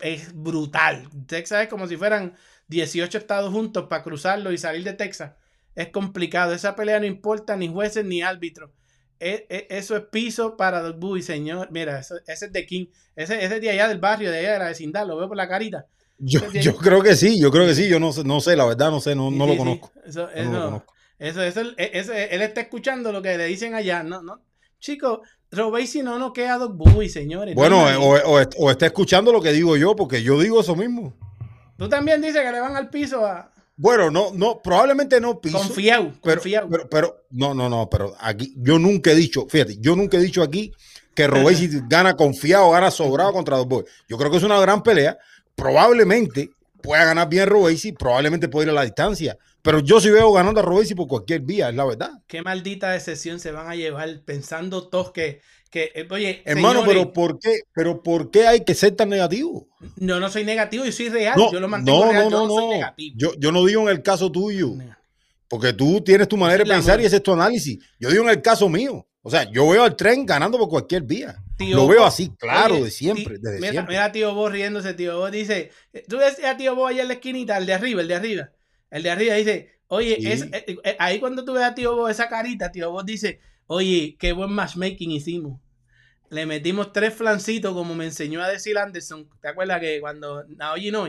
es 0.00 0.32
brutal. 0.34 1.08
Texas 1.26 1.62
es 1.62 1.68
como 1.68 1.86
si 1.86 1.96
fueran 1.96 2.34
18 2.68 3.18
estados 3.18 3.52
juntos 3.52 3.86
para 3.88 4.02
cruzarlo 4.02 4.50
y 4.52 4.58
salir 4.58 4.82
de 4.82 4.94
Texas. 4.94 5.32
Es 5.74 5.90
complicado. 5.90 6.52
Esa 6.52 6.74
pelea 6.74 6.98
no 6.98 7.06
importa 7.06 7.54
ni 7.56 7.68
jueces 7.68 8.04
ni 8.04 8.22
árbitros. 8.22 8.70
E- 9.18 9.46
e- 9.48 9.66
eso 9.70 9.96
es 9.96 10.02
piso 10.10 10.56
para 10.56 10.82
Doug 10.82 10.96
Bowie, 10.96 11.22
señor. 11.22 11.68
Mira, 11.70 11.98
eso- 12.00 12.16
ese 12.26 12.46
es 12.46 12.52
de 12.52 12.66
King. 12.66 12.86
Ese, 13.14 13.42
ese 13.44 13.54
es 13.56 13.60
de 13.60 13.70
allá 13.70 13.88
del 13.88 13.98
barrio, 13.98 14.30
de 14.30 14.38
allá 14.40 14.52
de 14.54 14.58
la 14.58 14.68
vecindad. 14.68 15.06
Lo 15.06 15.16
veo 15.16 15.28
por 15.28 15.36
la 15.36 15.48
carita. 15.48 15.86
Yo, 16.18 16.40
creo 16.78 17.02
que 17.02 17.14
sí, 17.16 17.38
yo 17.38 17.50
creo 17.50 17.66
que 17.66 17.74
sí. 17.74 17.88
Yo 17.88 17.98
no 18.00 18.12
sé, 18.12 18.24
no 18.24 18.40
sé, 18.40 18.56
la 18.56 18.64
verdad, 18.66 18.90
no 18.90 19.00
sé, 19.00 19.14
no, 19.14 19.30
Sí, 19.30 19.36
no 19.36 19.44
sí, 19.44 19.48
lo 19.50 19.52
sí. 19.54 19.58
conozco. 19.58 19.92
Eso, 20.06 20.20
no 20.22 20.26
lo 20.26 20.32
eso, 20.34 20.50
conozco. 20.64 20.94
eso, 21.18 21.42
eso, 21.42 21.60
e- 21.76 21.90
ese- 21.94 22.34
él 22.34 22.42
está 22.42 22.60
escuchando 22.62 23.12
lo 23.12 23.20
que 23.22 23.36
le 23.36 23.46
dicen 23.46 23.74
allá. 23.74 24.02
No, 24.02 24.22
no. 24.22 24.40
Chicos, 24.78 25.20
Robey 25.50 25.86
si 25.86 26.02
no, 26.02 26.18
no 26.18 26.32
queda 26.32 26.58
Doug 26.58 26.74
Bowie, 26.74 27.08
señores. 27.08 27.54
No 27.54 27.60
Bueno, 27.60 27.84
o, 28.00 28.40
o 28.58 28.70
está 28.70 28.86
escuchando 28.86 29.32
lo 29.32 29.40
que 29.42 29.52
digo 29.52 29.76
yo, 29.76 29.94
porque 29.96 30.22
yo 30.22 30.38
digo 30.40 30.60
eso 30.60 30.76
mismo. 30.76 31.14
Tú 31.78 31.88
también 31.88 32.20
dices 32.22 32.42
que 32.42 32.52
le 32.52 32.60
van 32.60 32.76
al 32.76 32.88
piso 32.90 33.24
a. 33.26 33.52
Bueno, 33.76 34.10
no, 34.10 34.32
no, 34.32 34.60
probablemente 34.62 35.20
no 35.20 35.40
piso. 35.40 35.58
Confiado, 35.58 36.12
pero, 36.22 36.36
confiado. 36.36 36.68
pero, 36.68 36.88
pero, 36.88 37.26
no, 37.30 37.54
no, 37.54 37.68
no, 37.68 37.90
pero 37.90 38.14
aquí, 38.20 38.54
yo 38.56 38.78
nunca 38.78 39.10
he 39.10 39.14
dicho, 39.14 39.46
fíjate, 39.48 39.76
yo 39.78 39.94
nunca 39.94 40.16
he 40.16 40.20
dicho 40.20 40.42
aquí 40.42 40.72
que 41.14 41.26
Robesi 41.26 41.68
gana 41.88 42.14
confiado, 42.14 42.70
gana 42.70 42.90
sobrado 42.90 43.32
contra 43.32 43.56
dos 43.56 43.66
boys. 43.66 43.86
Yo 44.08 44.18
creo 44.18 44.30
que 44.30 44.36
es 44.36 44.42
una 44.42 44.60
gran 44.60 44.82
pelea. 44.82 45.18
Probablemente 45.54 46.50
pueda 46.82 47.04
ganar 47.04 47.28
bien 47.28 47.48
Robesi, 47.48 47.92
probablemente 47.92 48.48
puede 48.48 48.66
ir 48.66 48.70
a 48.70 48.74
la 48.74 48.84
distancia. 48.84 49.36
Pero 49.62 49.80
yo 49.80 50.00
sí 50.00 50.10
veo 50.10 50.32
ganando 50.32 50.60
a 50.60 50.62
Robesi 50.62 50.94
por 50.94 51.08
cualquier 51.08 51.40
vía, 51.40 51.70
es 51.70 51.74
la 51.74 51.84
verdad. 51.84 52.10
Qué 52.28 52.42
maldita 52.42 52.90
decepción 52.90 53.40
se 53.40 53.50
van 53.50 53.68
a 53.68 53.74
llevar 53.74 54.20
pensando 54.24 54.88
todos 54.88 55.10
que, 55.10 55.40
que 55.76 55.92
eh, 55.94 56.06
oye, 56.10 56.42
Hermano, 56.44 56.80
señores, 56.80 56.88
pero 57.02 57.12
¿por 57.12 57.38
qué? 57.38 57.60
Pero 57.74 58.02
¿por 58.02 58.30
qué 58.30 58.46
hay 58.46 58.60
que 58.64 58.74
ser 58.74 58.92
tan 58.96 59.08
negativo? 59.10 59.68
yo 59.96 60.18
no 60.20 60.28
soy 60.30 60.44
negativo, 60.44 60.84
yo 60.84 60.92
soy 60.92 61.08
real, 61.10 61.34
No, 61.36 61.52
yo 61.52 61.60
lo 61.60 61.68
mantengo 61.68 62.04
no, 62.06 62.12
real, 62.12 62.24
no, 62.24 62.30
yo 62.30 62.36
no, 62.38 62.46
no, 62.48 62.54
soy 62.54 62.64
no. 62.64 62.70
negativo. 62.72 63.14
Yo, 63.18 63.32
yo 63.38 63.52
no 63.52 63.64
digo 63.64 63.82
en 63.82 63.88
el 63.88 64.02
caso 64.02 64.32
tuyo, 64.32 64.72
porque 65.48 65.72
tú 65.72 66.00
tienes 66.00 66.28
tu 66.28 66.36
manera 66.36 66.64
de 66.64 66.70
pensar 66.70 67.00
y 67.00 67.04
ese 67.04 67.16
es 67.16 67.22
tu 67.22 67.32
análisis. 67.32 67.78
Yo 68.00 68.10
digo 68.10 68.24
en 68.24 68.30
el 68.30 68.42
caso 68.42 68.68
mío. 68.68 69.06
O 69.22 69.30
sea, 69.30 69.50
yo 69.50 69.68
veo 69.68 69.82
al 69.82 69.96
tren 69.96 70.24
ganando 70.24 70.56
por 70.56 70.68
cualquier 70.68 71.02
vía. 71.02 71.36
Tío 71.58 71.74
Lo 71.76 71.88
veo 71.88 72.04
así, 72.04 72.30
claro, 72.38 72.74
Oye, 72.76 72.84
de 72.84 72.90
siempre, 72.92 73.38
desde 73.40 73.56
mira, 73.60 73.72
siempre. 73.72 73.94
Mira, 73.94 74.12
tío 74.12 74.34
Bo 74.34 74.48
riéndose, 74.48 74.94
tío 74.94 75.18
Bo 75.18 75.30
dice, 75.30 75.70
tú 76.08 76.18
ves 76.18 76.42
a 76.44 76.56
tío 76.56 76.74
Bo 76.76 76.86
allá 76.86 77.02
en 77.02 77.08
la 77.08 77.14
esquinita, 77.14 77.56
el 77.58 77.66
de 77.66 77.72
arriba, 77.74 78.02
el 78.02 78.08
de 78.08 78.14
arriba, 78.14 78.50
el 78.90 79.02
de 79.02 79.10
arriba 79.10 79.34
dice, 79.34 79.70
oye, 79.88 80.16
Sí. 80.20 80.30
es- 80.30 80.42
eh, 80.52 80.76
eh, 80.84 80.96
ahí 81.00 81.18
cuando 81.18 81.44
tú 81.44 81.54
ves 81.54 81.64
a 81.64 81.74
tío 81.74 81.96
Bo 81.96 82.08
esa 82.08 82.28
carita, 82.28 82.70
tío 82.70 82.90
Bo 82.92 83.02
dice, 83.02 83.40
oye, 83.66 84.16
qué 84.18 84.32
buen 84.32 84.52
matchmaking 84.52 85.10
hicimos. 85.10 85.60
Le 86.30 86.46
metimos 86.46 86.92
tres 86.92 87.14
flancitos, 87.14 87.72
como 87.74 87.94
me 87.94 88.04
enseñó 88.06 88.42
a 88.42 88.48
decir 88.48 88.76
Anderson. 88.78 89.28
¿Te 89.40 89.48
acuerdas 89.48 89.80
que 89.80 90.00
cuando 90.00 90.44
Naoyi 90.48 90.90
no? 90.90 91.08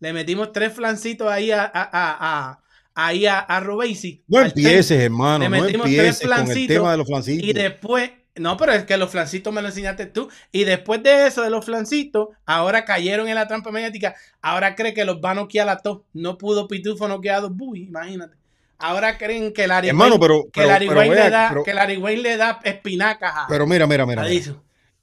Le 0.00 0.12
metimos 0.12 0.52
tres 0.52 0.72
flancitos 0.72 1.28
ahí 1.30 1.50
a, 1.50 1.62
a, 1.64 1.70
a, 1.72 2.50
a- 2.50 2.62
ahí 2.94 3.26
a, 3.26 3.38
a 3.40 3.60
Robesi, 3.60 4.22
No 4.26 4.40
empieces, 4.40 4.98
hermano, 5.00 5.44
le 5.44 5.50
no 5.50 5.62
metimos 5.62 5.92
tres 5.94 6.20
empieces 6.20 6.20
con 6.20 6.30
el 6.32 6.34
flancitos 6.46 6.74
tema 6.76 6.92
de 6.92 6.96
los 6.98 7.06
flancitos. 7.06 7.48
y 7.48 7.52
después, 7.52 8.10
no, 8.36 8.56
pero 8.56 8.72
es 8.72 8.84
que 8.84 8.96
los 8.96 9.10
flancitos 9.10 9.52
me 9.52 9.62
lo 9.62 9.68
enseñaste 9.68 10.06
tú. 10.06 10.28
Y 10.52 10.64
después 10.64 11.02
de 11.02 11.26
eso, 11.26 11.42
de 11.42 11.50
los 11.50 11.64
flancitos, 11.64 12.28
ahora 12.44 12.84
cayeron 12.84 13.28
en 13.28 13.34
la 13.34 13.46
trampa 13.48 13.70
mediática. 13.70 14.14
Ahora 14.42 14.74
cree 14.74 14.92
que 14.94 15.04
los 15.04 15.16
va 15.22 15.30
a 15.32 15.34
noquear 15.34 15.68
a 15.68 15.78
todos. 15.78 16.02
No 16.12 16.36
pudo 16.38 16.68
Pitufo 16.68 17.06
noquear 17.08 17.36
a 17.36 17.40
dos 17.42 17.56
Buy, 17.56 17.84
imagínate. 17.84 18.36
Ahora 18.78 19.16
creen 19.16 19.52
que 19.52 19.66
Larry 19.66 19.88
Hermano, 19.88 20.16
Wayne, 20.16 20.20
pero, 20.26 20.42
que 20.44 20.50
pero, 20.60 20.68
Larry 20.68 20.86
pero 20.88 21.00
Wayne 21.00 21.14
vea, 21.14 21.24
le 21.24 21.30
da, 21.30 21.48
pero- 21.48 21.64
que 21.64 21.74
Larry 21.74 21.96
Wayne 21.96 22.22
le 22.22 22.36
da 22.36 22.60
espinacas 22.64 23.32
a, 23.34 23.46
pero 23.48 23.66
mira, 23.66 23.86
mira, 23.86 24.04
mira. 24.06 24.30
¿Eh? 24.30 24.44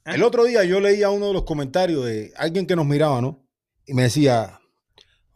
El 0.05 0.23
otro 0.23 0.43
día 0.43 0.63
yo 0.63 0.79
leía 0.79 1.09
uno 1.09 1.27
de 1.27 1.33
los 1.33 1.43
comentarios 1.43 2.05
de 2.05 2.31
alguien 2.35 2.67
que 2.67 2.75
nos 2.75 2.85
miraba, 2.85 3.21
¿no? 3.21 3.43
Y 3.85 3.93
me 3.93 4.03
decía, 4.03 4.59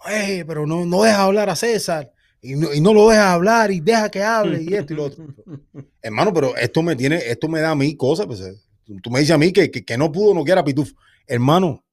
"Oye, 0.06 0.44
pero 0.46 0.68
no, 0.68 0.86
no 0.86 1.04
deja 1.04 1.24
hablar 1.24 1.50
a 1.50 1.56
César. 1.56 2.12
Y 2.42 2.56
no, 2.56 2.72
y 2.74 2.80
no 2.80 2.94
lo 2.94 3.10
deja 3.10 3.34
hablar 3.34 3.72
y 3.72 3.80
deja 3.80 4.10
que 4.10 4.22
hable 4.22 4.62
y 4.62 4.74
esto 4.76 4.94
y 4.94 4.96
lo 4.98 5.06
otro. 5.06 5.26
Hermano, 6.02 6.32
pero 6.34 6.56
esto 6.56 6.84
me 6.84 6.96
tiene, 6.96 7.16
esto 7.18 7.48
me 7.48 7.60
da 7.62 7.72
a 7.72 7.76
mí 7.76 7.96
cosas. 7.98 8.28
Pues, 8.28 8.40
eh, 8.42 8.54
tú, 8.86 8.96
tú 9.02 9.10
me 9.10 9.20
dices 9.20 9.34
a 9.34 9.38
mí 9.40 9.52
que, 9.52 9.72
que, 9.72 9.84
que 9.84 9.98
no 9.98 10.12
pudo 10.12 10.34
no 10.36 10.44
quiera 10.44 10.64
Pitufo. 10.64 10.94
Hermano, 11.26 11.84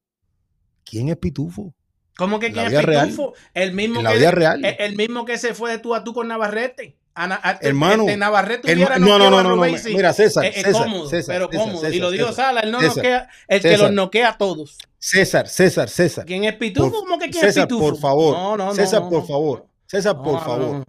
¿quién 0.84 1.08
es 1.08 1.16
Pitufo? 1.16 1.74
¿Cómo 2.16 2.38
que 2.38 2.52
quién 2.52 2.66
es. 2.72 2.84
Pitufo? 2.84 3.34
El 3.54 3.72
mismo, 3.72 3.98
En 4.00 4.04
la 4.04 4.12
que, 4.12 4.18
vida 4.18 4.30
real. 4.30 4.64
el, 4.64 4.76
el 4.78 4.96
mismo 4.96 5.24
que 5.24 5.36
se 5.38 5.54
fue 5.54 5.70
de 5.72 5.78
tú 5.78 5.94
a 5.94 6.04
tú 6.04 6.14
con 6.14 6.28
Navarrete. 6.28 6.96
A 7.16 7.28
Na- 7.28 7.40
a- 7.42 7.58
Hermano, 7.60 8.02
este 8.04 8.16
Navarrete 8.16 8.72
hubiera 8.74 8.98
no, 8.98 9.18
no, 9.18 9.30
no, 9.30 9.38
a 9.38 9.42
no, 9.44 9.54
no. 9.56 9.62
Mira, 9.62 10.12
César, 10.12 10.44
Eh, 10.46 10.52
eh, 10.56 10.62
César, 10.64 10.82
cómodo, 10.82 11.08
César, 11.08 11.34
pero 11.36 11.46
César, 11.48 11.60
cómodo. 11.64 11.80
César, 11.80 11.94
y 11.94 11.98
lo 12.00 12.10
dijo 12.10 12.28
César, 12.28 12.44
Sala, 12.46 12.60
él 12.62 12.70
no 12.72 12.80
César, 12.80 12.96
noquea, 12.96 13.28
el 13.46 13.60
que 13.62 13.68
César. 13.68 13.86
los 13.86 13.92
noquea 13.92 14.28
a 14.30 14.36
todos. 14.38 14.78
César, 14.98 15.48
César, 15.48 15.88
César. 15.88 16.24
¿Quién 16.26 16.42
es 16.44 16.54
Pitufo? 16.54 16.90
Por- 16.90 17.00
¿Cómo 17.04 17.18
que 17.18 17.30
quién 17.30 17.44
César, 17.44 17.62
es 17.62 17.66
Pitufo? 17.66 17.90
por 17.90 17.98
favor. 18.00 18.34
No, 18.36 18.56
no, 18.56 18.64
no, 18.66 18.74
César, 18.74 19.02
no, 19.02 19.10
por 19.10 19.20
no. 19.20 19.26
favor. 19.28 19.66
César, 19.86 20.16
No, 20.16 20.22
por 20.24 20.32
no, 20.34 20.40
favor. 20.40 20.84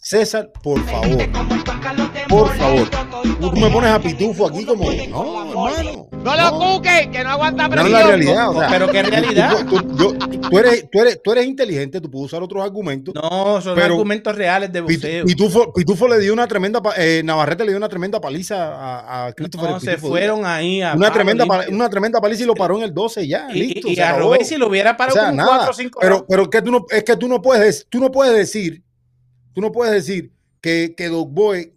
César, 0.00 0.50
por 0.62 0.80
favor. 0.86 1.18
Por 2.28 2.54
favor. 2.56 2.88
Tú 3.40 3.52
me 3.52 3.68
pones 3.68 3.90
a 3.90 3.98
Pitufo 4.00 4.46
aquí 4.46 4.64
como. 4.64 4.84
No, 4.84 5.70
hermano. 5.70 6.08
No 6.12 6.36
lo 6.36 6.58
cuque, 6.76 7.10
que 7.12 7.24
no 7.24 7.30
aguanta 7.30 7.68
No 7.68 7.74
es 7.74 7.80
presión. 7.82 7.92
la 8.00 8.06
realidad. 8.06 8.50
o 8.50 8.58
sea, 8.60 8.68
Pero 8.68 8.88
qué 8.90 9.02
tú- 9.02 9.10
realidad. 9.10 9.66
Tú, 9.68 9.82
tú- 9.82 9.96
yo- 9.98 10.40
tú 10.50 10.58
eres, 10.58 10.84
tú, 10.90 11.00
eres, 11.00 11.20
tú 11.22 11.32
eres 11.32 11.46
inteligente, 11.46 12.00
tú 12.00 12.10
puedes 12.10 12.26
usar 12.26 12.42
otros 12.42 12.62
argumentos. 12.62 13.14
No, 13.14 13.60
son 13.60 13.74
Pero- 13.74 13.94
argumentos 13.94 14.34
reales 14.36 14.72
de 14.72 14.80
boxeo. 14.80 15.24
Pitufo, 15.24 15.72
Pitufo 15.72 16.08
le 16.08 16.18
dio 16.20 16.32
una 16.32 16.46
tremenda. 16.46 16.80
eh, 16.96 17.22
Navarrete 17.24 17.64
le 17.64 17.70
dio 17.70 17.78
una 17.78 17.88
tremenda 17.88 18.20
paliza 18.20 18.56
a, 18.74 19.26
a 19.26 19.32
Christopher. 19.32 19.70
No, 19.70 19.80
se 19.80 19.96
fueron 19.98 20.46
ahí 20.46 20.80
a. 20.80 20.94
Una 20.94 21.12
tremenda, 21.12 21.44
limpio. 21.44 21.74
una 21.74 21.90
tremenda 21.90 22.20
paliza 22.20 22.44
y 22.44 22.46
lo 22.46 22.54
paró 22.54 22.76
en 22.78 22.84
el 22.84 22.94
12 22.94 23.26
ya. 23.26 23.48
Y, 23.52 23.62
listo, 23.74 23.88
y 23.88 23.96
se 23.96 24.02
a. 24.02 24.16
Robert 24.16 24.44
si 24.44 24.56
lo 24.56 24.68
hubiera 24.68 24.92
O 24.92 24.96
parado 24.96 25.14
sea, 25.14 25.24
como 25.26 25.36
nada. 25.36 25.56
4 25.56 25.70
o 25.70 25.74
5 25.74 25.98
pero, 26.00 26.26
pero 26.28 26.50
que 26.50 26.62
tú 26.62 26.70
no, 26.70 26.86
es 26.90 27.02
que 27.04 27.16
tú 27.16 27.26
no 27.28 27.42
puedes, 27.42 27.86
tú 27.88 27.98
no 28.00 28.10
puedes 28.12 28.34
decir, 28.36 28.82
tú 29.54 29.60
no 29.60 29.72
puedes 29.72 29.92
decir 29.94 30.32
que, 30.60 30.94
que 30.96 31.08
Dog 31.08 31.30
Boy 31.30 31.72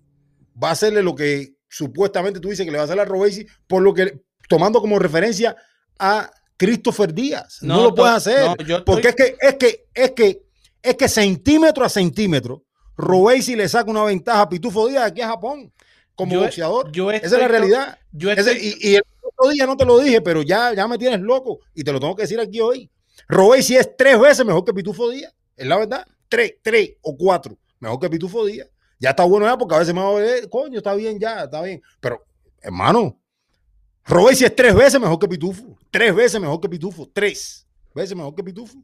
va 0.62 0.70
a 0.70 0.72
hacerle 0.74 1.02
lo 1.04 1.16
que 1.16 1.54
supuestamente 1.70 2.40
tú 2.40 2.50
dices 2.50 2.66
que 2.66 2.72
le 2.72 2.78
va 2.78 2.84
a 2.84 2.86
hacer 2.86 3.00
a 3.00 3.06
Robesi 3.06 3.46
por 3.68 3.82
lo 3.82 3.94
que 3.94 4.22
tomando 4.50 4.82
como 4.82 5.00
referencia 5.00 5.56
a 5.98 6.30
Christopher 6.58 7.14
Díaz. 7.14 7.60
No, 7.62 7.84
lo 7.84 7.96
puedes 7.96 8.14
hacer. 8.16 8.46
no, 8.46 8.56
estoy- 8.58 8.84
porque 8.86 9.10
es 9.10 9.16
que, 9.16 9.36
es 9.40 9.56
que, 9.56 9.86
es 9.94 10.12
que, 10.12 10.42
es 10.84 10.96
que 10.96 11.08
centímetro 11.08 11.86
a 11.86 11.90
centímetro, 11.90 12.64
Robesi 12.98 13.56
le 13.56 13.68
saca 13.70 13.90
una 13.90 14.04
ventaja 14.04 14.42
a 14.42 14.50
Pitufo 14.50 14.88
Díaz 14.88 15.06
aquí 15.06 15.22
a 15.22 15.30
Japón 15.30 15.72
como 16.16 16.34
yo- 16.34 16.42
boxeador. 16.42 16.92
yo 16.92 17.10
Esa 17.12 17.26
es 17.26 17.32
la 17.32 17.48
realidad. 17.48 17.98
Yo 18.12 18.32
Ese- 18.32 18.52
estoy- 18.52 18.76
y, 18.82 18.92
y 18.92 18.96
el 18.96 19.04
otro 19.24 19.50
día 19.52 19.66
no 19.66 19.78
te 19.78 19.86
lo 19.86 19.98
dije, 20.00 20.22
pero 20.22 20.42
ya, 20.44 20.74
ya 20.74 20.88
me 20.88 20.98
tienes 20.98 21.22
loco 21.22 21.60
y 21.74 21.84
te 21.84 21.92
lo 21.94 22.00
tengo 22.00 22.16
que 22.16 22.24
decir 22.24 22.40
aquí 22.40 22.60
hoy. 22.60 22.92
Robesi 23.28 23.78
es 23.78 23.96
tres 23.98 24.20
veces 24.20 24.46
mejor 24.46 24.64
que 24.66 24.74
Pitufo 24.74 25.10
Díaz. 25.10 25.34
Es 25.56 25.66
la 25.66 25.78
verdad. 25.78 26.06
Tres, 26.32 26.56
tres 26.62 26.92
o 27.02 27.18
cuatro 27.18 27.58
mejor 27.82 28.00
que 28.00 28.10
Pitufo 28.10 28.46
Díaz. 28.46 28.70
Ya 29.00 29.10
está 29.10 29.26
bueno 29.26 29.46
ya 29.46 29.58
porque 29.58 29.76
a 29.76 29.80
veces 29.80 29.94
me 29.94 30.00
va 30.00 30.10
a 30.10 30.14
ver, 30.14 30.48
coño, 30.50 30.78
está 30.78 30.94
bien 30.94 31.20
ya, 31.20 31.44
está 31.44 31.62
bien. 31.62 31.82
Pero, 32.00 32.24
hermano, 32.62 33.20
Robesi 34.06 34.46
es 34.46 34.56
tres 34.56 34.74
veces 34.74 35.00
mejor 35.02 35.20
que 35.20 35.28
Pitufo. 35.28 35.78
Tres 35.92 36.16
veces 36.16 36.40
mejor 36.40 36.62
que 36.62 36.70
Pitufo. 36.70 37.10
Tres 37.14 37.68
veces 37.94 38.16
mejor 38.16 38.34
que 38.34 38.44
Pitufo. 38.44 38.78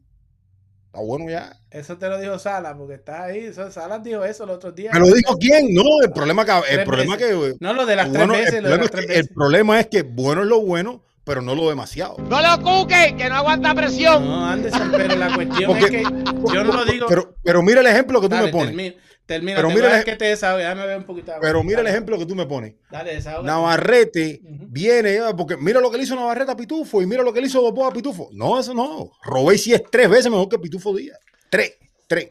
Está 0.86 1.00
bueno 1.00 1.30
ya. 1.30 1.58
Eso 1.70 1.96
te 1.96 2.08
lo 2.08 2.18
dijo 2.20 2.38
Sala, 2.38 2.76
porque 2.76 2.94
está 2.94 3.24
ahí. 3.24 3.46
Eso- 3.46 3.70
Sala 3.70 3.98
dijo 4.00 4.24
eso 4.24 4.44
el 4.44 4.50
otro 4.50 4.72
día. 4.72 4.90
¿Me 4.92 5.00
lo 5.00 5.06
dijo 5.06 5.36
quién? 5.38 5.72
No, 5.72 5.82
el 6.02 6.12
problema 6.12 6.44
que, 6.44 6.52
el 6.74 6.84
problema 6.84 7.16
veces. 7.16 7.54
que 7.54 7.64
No, 7.64 7.72
lo 7.72 7.86
de 7.86 7.96
las 7.96 8.10
bueno, 8.10 8.32
tres 8.34 8.44
veces. 8.44 8.54
el, 8.58 8.62
lo 8.64 8.70
de 8.70 8.76
las 8.76 8.84
es 8.86 8.90
tres 8.90 9.06
que, 9.06 9.12
el 9.12 9.18
veces. 9.22 9.34
problema 9.34 9.80
es 9.80 9.86
que 9.86 10.02
bueno 10.02 10.42
es 10.42 10.48
lo 10.48 10.60
bueno, 10.60 11.02
pero 11.28 11.42
no 11.42 11.54
lo 11.54 11.68
demasiado. 11.68 12.16
No 12.18 12.40
lo 12.40 12.62
cuque, 12.62 13.14
que 13.18 13.28
no 13.28 13.34
aguanta 13.34 13.74
presión. 13.74 14.24
No, 14.24 14.46
Anderson, 14.46 14.90
pero 14.90 15.14
la 15.14 15.34
cuestión 15.34 15.66
Porque- 15.78 15.84
es 16.00 16.08
que 16.08 16.54
yo 16.54 16.64
no 16.64 16.72
lo 16.72 16.84
digo. 16.86 17.06
Pero, 17.06 17.34
pero 17.44 17.62
mira 17.62 17.82
el 17.82 17.86
ejemplo 17.86 18.18
que 18.22 18.28
tú 18.30 18.34
Dale, 18.34 18.46
me 18.46 18.52
pones. 18.52 18.68
Termina, 18.68 18.94
termina 19.26 19.56
Pero 19.56 19.68
te 19.68 19.74
mira 19.74 19.98
el 19.98 20.04
que 20.06 20.16
te 20.16 20.24
desahogue. 20.24 20.62
Déjame 20.62 20.86
ver 20.86 20.96
un 20.96 21.04
poquito. 21.04 21.32
agua. 21.32 21.42
Pero 21.42 21.62
mira 21.62 21.80
el 21.82 21.86
ejemplo 21.86 22.16
que 22.18 22.24
tú 22.24 22.34
me 22.34 22.46
pones. 22.46 22.76
Dale, 22.90 23.14
desahoga. 23.14 23.46
Navarrete 23.46 24.40
viene, 24.42 25.18
ah, 25.18 25.36
porque 25.36 25.58
mira 25.58 25.80
lo 25.82 25.90
que 25.90 25.98
le 25.98 26.04
hizo 26.04 26.16
Navarrete 26.16 26.50
a 26.50 26.56
Pitufo 26.56 27.02
y 27.02 27.06
mira 27.06 27.22
lo 27.22 27.30
que 27.34 27.42
le 27.42 27.46
hizo 27.48 27.60
Bobo 27.60 27.84
a 27.86 27.92
Pitufo. 27.92 28.30
No, 28.32 28.58
eso 28.58 28.72
no. 28.72 29.10
Robesi 29.22 29.74
es 29.74 29.82
tres 29.90 30.08
veces 30.08 30.30
mejor 30.30 30.48
que 30.48 30.58
Pitufo 30.58 30.96
Díaz. 30.96 31.18
Tres, 31.50 31.74
tres. 32.06 32.30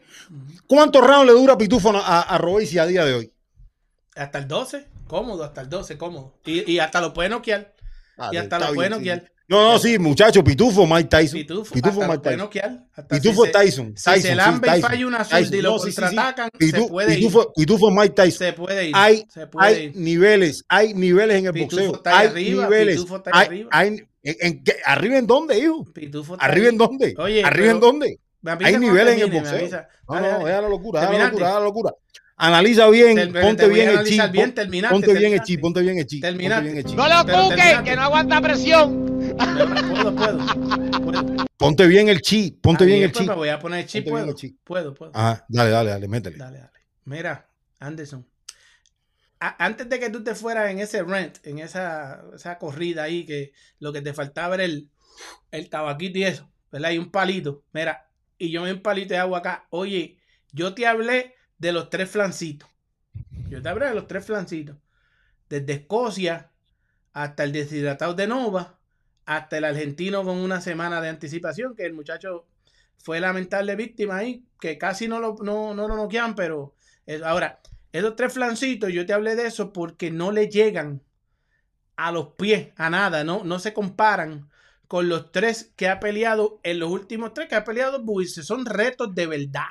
¿Cuántos 0.65 1.05
rounds 1.05 1.27
le 1.27 1.33
dura 1.33 1.53
a 1.53 1.57
Pitufo 1.59 1.91
a, 1.95 2.21
a 2.23 2.37
Robesi 2.39 2.79
a 2.79 2.87
día 2.87 3.05
de 3.05 3.13
hoy? 3.13 3.31
Hasta 4.15 4.39
el 4.39 4.47
12, 4.47 4.87
cómodo, 5.07 5.43
hasta 5.43 5.61
el 5.61 5.69
12, 5.69 5.99
cómodo. 5.99 6.33
Y, 6.45 6.71
y 6.71 6.79
hasta 6.79 6.99
lo 6.99 7.13
puede 7.13 7.29
noquear. 7.29 7.76
Ah, 8.17 8.29
Y 8.33 8.37
hasta 8.37 8.59
lo 8.59 8.73
puede 8.73 8.89
sí. 8.89 8.95
noquear. 8.95 9.31
No, 9.49 9.71
no, 9.71 9.79
sí, 9.79 9.97
muchacho, 9.97 10.43
Pitufo, 10.43 10.85
Mike 10.85 11.07
Tyson. 11.07 11.39
Pitufo, 11.39 11.73
Pitufo, 11.73 12.01
hasta 12.01 12.07
Mike 12.11 12.23
Tyson. 12.23 12.37
noquear. 12.39 12.85
Hasta 12.93 13.15
Pitufo 13.15 13.43
si 13.43 13.47
es 13.47 13.53
Tyson. 13.53 13.93
Se, 13.97 14.03
Tyson, 14.03 14.15
si 14.15 14.21
se 14.21 14.27
sí, 14.29 14.35
lambe 14.35 14.67
y 14.67 14.71
Tyson. 14.71 14.89
falla 14.89 15.07
una 15.07 15.23
Tyson. 15.23 15.53
y 15.57 15.61
lo 15.61 15.69
No, 15.71 15.79
sí, 15.79 15.85
sí, 15.85 15.91
sí. 15.91 16.01
contraatacan, 16.01 16.49
se 16.59 16.81
puede 16.83 17.13
ir. 17.13 17.19
Pitufo, 17.19 17.53
Pitufo 17.53 17.89
es 17.89 17.95
Mike 17.95 18.09
Tyson. 18.09 18.37
Se 18.47 18.53
puede 18.53 18.85
ir. 18.89 18.91
hay, 18.93 19.25
se 19.29 19.47
puede 19.47 19.67
hay 19.67 19.83
ir. 19.85 19.95
niveles, 19.95 20.63
hay 20.67 20.93
niveles 20.93 21.37
en 21.37 21.45
el 21.45 21.53
Pitufo 21.53 21.75
boxeo. 21.81 21.95
está 21.95 22.19
Hay 22.19 22.27
arriba, 22.27 22.63
niveles. 22.65 22.95
Pitufo 22.97 23.15
está 23.17 23.31
ahí 23.33 23.39
Hay- 23.39 23.47
arriba. 23.47 23.69
hay- 23.71 23.87
en, 24.23 24.35
en 24.41 24.63
¿Arriba 24.85 25.17
en 25.17 25.27
dónde, 25.27 25.57
hijo? 25.59 25.85
Pitufo 25.93 26.33
está 26.33 26.45
¿Arriba 26.45 26.65
ahí. 26.65 26.71
en 26.73 26.77
dónde? 26.77 27.15
Oye, 27.17 27.43
¿Arriba 27.45 27.71
en 27.71 27.77
pero- 27.79 27.87
dónde? 27.91 28.19
Me 28.41 28.51
avisa 28.51 28.67
Hay 28.69 28.77
niveles 28.77 29.15
en 29.15 29.21
el 29.21 29.31
boxeo. 29.31 29.81
No, 30.09 30.19
no, 30.21 30.45
deja 30.45 30.61
la 30.61 30.69
locura, 30.69 31.01
deja 31.01 31.13
la 31.13 31.25
locura, 31.25 31.47
deja 31.47 31.59
la 31.59 31.65
locura. 31.65 31.91
Analiza 32.39 32.87
bien, 32.89 33.15
Te- 33.15 33.27
te 33.27 33.41
ponte 33.41 33.67
bien 33.67 33.87
el 33.89 33.93
chi. 33.95 33.99
analizar 33.99 34.31
bien, 34.31 34.53
terminaste, 34.53 34.93
Ponte 34.93 35.07
bien 35.13 35.17
el 35.17 35.23
terminaste. 35.41 35.53
chi, 35.53 35.57
ponte 35.57 35.81
bien 35.81 35.97
el 35.97 36.05
chi. 36.05 36.15
ponte 36.19 36.27
Terminaste. 36.27 36.63
bien 36.65 36.77
el 36.77 36.83
chi. 36.83 36.95
No 36.95 37.07
lo 37.07 37.25
Pero 37.25 37.37
cuque, 37.43 37.55
terminaste. 37.55 37.89
que 37.89 37.95
no 37.95 38.01
aguanta 38.03 38.41
presión. 38.41 39.07
Puedo, 39.37 40.15
puedo. 40.15 40.37
puedo. 41.03 41.47
Ponte 41.57 41.87
bien 41.87 42.09
el 42.09 42.21
chi, 42.21 42.51
ponte 42.51 42.85
bien 42.85 43.01
el 43.03 43.11
pues 43.11 43.23
chi. 43.23 43.29
Me 43.29 43.35
voy 43.35 43.49
a 43.49 43.57
poner 43.59 43.79
el 43.79 43.85
chip, 43.87 44.03
Ponte 44.03 44.11
puedo. 44.11 44.29
el 44.29 44.35
chi. 44.35 44.57
Puedo, 44.63 44.93
puedo. 44.93 45.11
Ajá, 45.15 45.45
dale, 45.49 45.71
dale, 45.71 45.89
dale, 45.89 46.07
métele. 46.07 46.37
Dale, 46.37 46.57
dale. 46.59 46.71
Mira, 47.05 47.49
Anderson. 47.79 48.27
a- 49.39 49.65
antes 49.65 49.89
de 49.89 49.99
que 49.99 50.09
tú 50.11 50.23
te 50.23 50.35
fueras 50.35 50.69
en 50.71 50.79
ese 50.79 51.01
rent, 51.03 51.37
en 51.45 51.59
esa, 51.59 52.23
esa 52.35 52.57
corrida 52.59 53.03
ahí, 53.03 53.25
que 53.25 53.51
lo 53.79 53.91
que 53.93 54.01
te 54.01 54.13
faltaba 54.13 54.55
era 54.55 54.63
el, 54.65 54.89
el 55.51 55.69
tabaquito 55.69 56.19
y 56.19 56.23
eso, 56.25 56.51
¿verdad? 56.71 56.91
Y 56.91 56.97
un 56.99 57.09
palito. 57.11 57.63
Mira, 57.73 58.09
y 58.37 58.51
yo 58.51 58.61
me 58.61 58.71
un 58.73 58.81
palito 58.81 59.13
de 59.15 59.19
agua 59.19 59.39
acá. 59.39 59.65
Oye, 59.71 60.17
yo 60.51 60.73
te 60.75 60.85
hablé 60.87 61.33
de 61.57 61.71
los 61.71 61.89
tres 61.89 62.09
flancitos. 62.09 62.69
Yo 63.49 63.61
te 63.61 63.69
hablé 63.69 63.87
de 63.87 63.95
los 63.95 64.07
tres 64.07 64.25
flancitos. 64.25 64.77
Desde 65.49 65.73
Escocia 65.73 66.51
hasta 67.13 67.43
el 67.43 67.51
deshidratado 67.51 68.13
de 68.13 68.27
Nova, 68.27 68.79
hasta 69.25 69.57
el 69.57 69.65
argentino 69.65 70.23
con 70.23 70.37
una 70.37 70.61
semana 70.61 71.01
de 71.01 71.09
anticipación, 71.09 71.75
que 71.75 71.85
el 71.85 71.93
muchacho 71.93 72.47
fue 72.97 73.19
lamentable 73.19 73.75
víctima 73.75 74.17
ahí, 74.17 74.45
que 74.59 74.77
casi 74.77 75.07
no 75.07 75.19
lo, 75.19 75.35
no, 75.41 75.73
no 75.73 75.87
lo 75.87 75.95
noquean, 75.95 76.35
pero 76.35 76.75
eh, 77.05 77.21
ahora, 77.23 77.59
esos 77.91 78.15
tres 78.15 78.33
flancitos, 78.33 78.91
yo 78.91 79.05
te 79.05 79.13
hablé 79.13 79.35
de 79.35 79.47
eso 79.47 79.73
porque 79.73 80.11
no 80.11 80.31
le 80.31 80.49
llegan 80.49 81.01
a 81.95 82.11
los 82.11 82.33
pies, 82.33 82.69
a 82.77 82.89
nada, 82.89 83.23
no, 83.23 83.43
no 83.43 83.59
se 83.59 83.73
comparan 83.73 84.49
con 84.87 85.09
los 85.09 85.31
tres 85.31 85.73
que 85.75 85.89
ha 85.89 85.99
peleado, 85.99 86.59
en 86.63 86.79
los 86.79 86.89
últimos 86.89 87.33
tres 87.33 87.49
que 87.49 87.55
ha 87.55 87.63
peleado 87.63 88.03
Buice, 88.03 88.43
son 88.43 88.65
retos 88.65 89.13
de 89.13 89.27
verdad. 89.27 89.67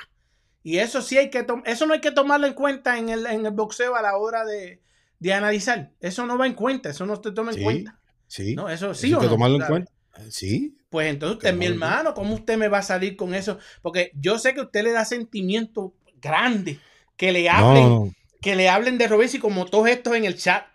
Y 0.66 0.80
eso 0.80 1.00
sí 1.00 1.16
hay 1.16 1.30
que 1.30 1.46
eso 1.64 1.86
no 1.86 1.94
hay 1.94 2.00
que 2.00 2.10
tomarlo 2.10 2.44
en 2.48 2.54
cuenta 2.54 2.98
en 2.98 3.08
el, 3.08 3.24
en 3.26 3.46
el 3.46 3.52
boxeo 3.52 3.94
a 3.94 4.02
la 4.02 4.16
hora 4.16 4.44
de, 4.44 4.82
de 5.20 5.32
analizar. 5.32 5.92
Eso 6.00 6.26
no 6.26 6.36
va 6.36 6.44
en 6.48 6.54
cuenta, 6.54 6.90
eso 6.90 7.06
no 7.06 7.20
te 7.20 7.30
toma 7.30 7.52
en 7.52 7.58
Sí, 7.58 7.62
cuenta. 7.62 8.00
Sí. 8.26 8.56
No, 8.56 8.68
eso 8.68 8.92
sí 8.92 9.06
Eso 9.06 9.18
o 9.18 9.20
hay 9.20 9.20
que 9.20 9.26
no, 9.26 9.30
tomarlo 9.30 9.58
en 9.58 9.62
cuenta. 9.62 9.92
Sí. 10.28 10.76
Pues 10.90 11.08
entonces 11.08 11.36
usted 11.36 11.54
mi 11.54 11.66
hermano, 11.66 12.14
¿cómo 12.14 12.34
usted 12.34 12.58
me 12.58 12.66
va 12.66 12.78
a 12.78 12.82
salir 12.82 13.14
con 13.14 13.32
eso? 13.32 13.60
Porque 13.80 14.10
yo 14.16 14.40
sé 14.40 14.54
que 14.54 14.62
usted 14.62 14.82
le 14.82 14.90
da 14.90 15.04
sentimiento 15.04 15.94
grande 16.20 16.80
que 17.16 17.30
le 17.30 17.48
hablen, 17.48 17.88
no. 17.88 18.12
que 18.42 18.56
le 18.56 18.68
hablen 18.68 18.98
de 18.98 19.06
Robesi 19.06 19.38
como 19.38 19.66
todos 19.66 19.86
estos 19.86 20.16
en 20.16 20.24
el 20.24 20.36
chat. 20.36 20.66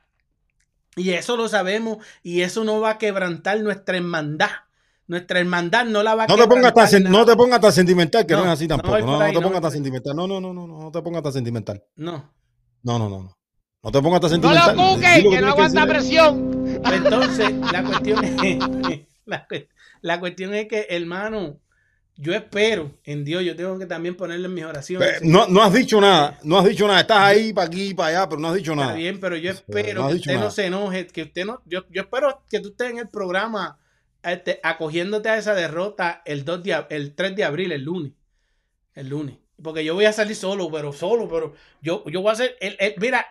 Y 0.95 1.09
eso 1.09 1.35
lo 1.35 1.49
sabemos 1.49 1.97
y 2.23 2.43
eso 2.43 2.63
no 2.63 2.79
va 2.79 2.91
a 2.91 2.97
quebrantar 2.97 3.59
nuestra 3.59 3.97
hermandad. 3.97 4.51
Nuestra 5.11 5.39
hermandad 5.41 5.83
no 5.85 6.01
la 6.03 6.15
va 6.15 6.23
a 6.23 6.27
No 6.27 6.37
te 6.37 6.47
pongas 6.47 6.73
tan, 6.73 7.03
no 7.03 7.25
te 7.25 7.35
pongas 7.35 7.59
tan 7.59 7.73
sentimental, 7.73 8.25
que 8.25 8.33
no, 8.33 8.39
No, 8.39 8.45
es 8.45 8.51
así 8.53 8.65
no 8.65 8.77
tampoco. 8.77 8.99
No, 8.99 9.05
no, 9.17 9.19
ahí, 9.19 9.33
te 9.33 9.39
no 9.41 9.45
pongas 9.45 9.61
tan 9.61 9.71
sentimental. 9.71 10.15
No, 10.15 10.25
no, 10.25 10.39
no, 10.39 10.53
no, 10.53 10.65
no, 10.65 10.79
no 10.83 10.89
te 10.89 11.01
pongas 11.01 11.21
tan 11.21 11.33
sentimental. 11.33 11.83
No. 11.97 12.33
No, 12.81 12.97
no, 12.97 13.09
no, 13.09 13.21
no. 13.23 13.37
No 13.83 13.91
te 13.91 14.01
pongas 14.01 14.21
tan 14.21 14.29
No 14.29 14.35
sentimental. 14.35 14.77
lo 14.77 14.83
cuques, 14.95 15.23
lo 15.25 15.29
que 15.31 15.41
no 15.41 15.47
aguanta 15.49 15.85
presión. 15.85 16.51
Pues 16.81 16.93
Entonces, 16.95 17.51
la 17.73 17.83
cuestión 17.83 18.23
es, 18.23 18.59
la, 19.25 19.45
cu- 19.47 19.67
la 20.01 20.19
cuestión 20.21 20.53
es 20.53 20.67
que, 20.69 20.87
hermano, 20.89 21.59
yo 22.15 22.33
espero 22.33 22.97
en 23.03 23.25
Dios, 23.25 23.43
yo 23.43 23.53
tengo 23.57 23.77
que 23.79 23.87
también 23.87 24.15
ponerle 24.15 24.45
en 24.45 24.53
mis 24.53 24.63
oraciones. 24.63 25.21
No, 25.23 25.45
no 25.47 25.61
has 25.61 25.73
dicho 25.73 25.99
nada, 25.99 26.39
no 26.43 26.57
has 26.57 26.65
dicho 26.69 26.87
nada. 26.87 27.01
Estás 27.01 27.17
ahí 27.19 27.51
para 27.51 27.67
aquí 27.67 27.87
y 27.89 27.93
para 27.93 28.09
allá, 28.21 28.29
pero 28.29 28.39
no 28.39 28.47
has 28.47 28.55
dicho 28.55 28.71
Está 28.71 28.85
nada. 28.85 28.95
bien, 28.95 29.19
pero 29.19 29.35
yo 29.35 29.51
espero 29.51 30.03
no 30.03 30.07
que 30.07 30.15
usted 30.15 30.39
no 30.39 30.51
se 30.51 30.67
enoje, 30.67 31.07
que 31.07 31.23
usted 31.23 31.43
no, 31.45 31.61
yo, 31.65 31.81
yo 31.89 32.03
espero 32.03 32.43
que 32.49 32.61
tú 32.61 32.69
estés 32.69 32.91
en 32.91 32.99
el 32.99 33.09
programa 33.09 33.77
este, 34.23 34.59
acogiéndote 34.63 35.29
a 35.29 35.37
esa 35.37 35.53
derrota 35.55 36.21
el 36.25 36.45
2 36.45 36.63
de, 36.63 36.85
el 36.89 37.15
3 37.15 37.35
de 37.35 37.43
abril, 37.43 37.71
el 37.71 37.83
lunes. 37.83 38.13
El 38.93 39.09
lunes. 39.09 39.37
Porque 39.63 39.85
yo 39.85 39.93
voy 39.95 40.05
a 40.05 40.13
salir 40.13 40.35
solo, 40.35 40.71
pero 40.71 40.91
solo, 40.93 41.27
pero 41.27 41.53
yo, 41.81 42.03
yo 42.07 42.21
voy 42.21 42.29
a 42.29 42.33
hacer, 42.33 42.57
el, 42.61 42.75
el- 42.79 42.95
mira, 42.99 43.25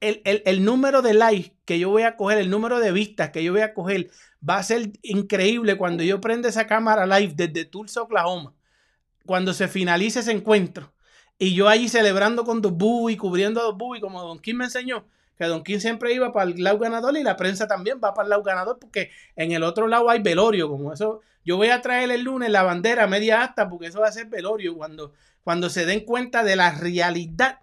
el, 0.00 0.22
el- 0.24 0.64
número 0.64 1.02
de 1.02 1.14
likes 1.14 1.54
que 1.64 1.78
yo 1.78 1.90
voy 1.90 2.02
a 2.02 2.16
coger, 2.16 2.38
el 2.38 2.50
número 2.50 2.80
de 2.80 2.92
vistas 2.92 3.30
que 3.30 3.42
yo 3.44 3.52
voy 3.52 3.62
a 3.62 3.74
coger, 3.74 4.10
va 4.48 4.58
a 4.58 4.62
ser 4.62 4.92
increíble 5.02 5.76
cuando 5.76 6.02
yo 6.04 6.20
prenda 6.20 6.48
esa 6.48 6.66
cámara 6.66 7.06
live 7.06 7.32
desde 7.36 7.64
Tulsa, 7.64 8.02
Oklahoma, 8.02 8.54
cuando 9.26 9.52
se 9.54 9.68
finalice 9.68 10.20
ese 10.20 10.32
encuentro. 10.32 10.92
Y 11.38 11.54
yo 11.54 11.68
allí 11.68 11.88
celebrando 11.88 12.44
con 12.44 12.60
Dos 12.62 12.74
y 13.10 13.16
cubriendo 13.16 13.60
a 13.60 13.64
Dos 13.64 13.76
Bubby, 13.78 14.00
como 14.00 14.20
Don 14.22 14.38
Kim 14.40 14.58
me 14.58 14.64
enseñó, 14.66 15.06
que 15.40 15.46
Don 15.46 15.64
Kim 15.64 15.80
siempre 15.80 16.12
iba 16.12 16.34
para 16.34 16.50
el 16.50 16.62
lado 16.62 16.78
ganador 16.78 17.16
y 17.16 17.22
la 17.22 17.34
prensa 17.34 17.66
también 17.66 17.98
va 17.98 18.12
para 18.12 18.26
el 18.26 18.30
lado 18.30 18.42
ganador, 18.42 18.78
porque 18.78 19.10
en 19.36 19.52
el 19.52 19.62
otro 19.62 19.88
lado 19.88 20.10
hay 20.10 20.20
velorio, 20.20 20.68
como 20.68 20.92
eso. 20.92 21.22
Yo 21.46 21.56
voy 21.56 21.68
a 21.68 21.80
traer 21.80 22.10
el 22.10 22.24
lunes 22.24 22.50
la 22.50 22.62
bandera 22.62 23.06
media 23.06 23.42
hasta, 23.42 23.66
porque 23.70 23.86
eso 23.86 24.00
va 24.00 24.08
a 24.08 24.12
ser 24.12 24.26
velorio, 24.26 24.76
cuando, 24.76 25.14
cuando 25.42 25.70
se 25.70 25.86
den 25.86 26.00
cuenta 26.00 26.44
de 26.44 26.56
la 26.56 26.72
realidad 26.72 27.60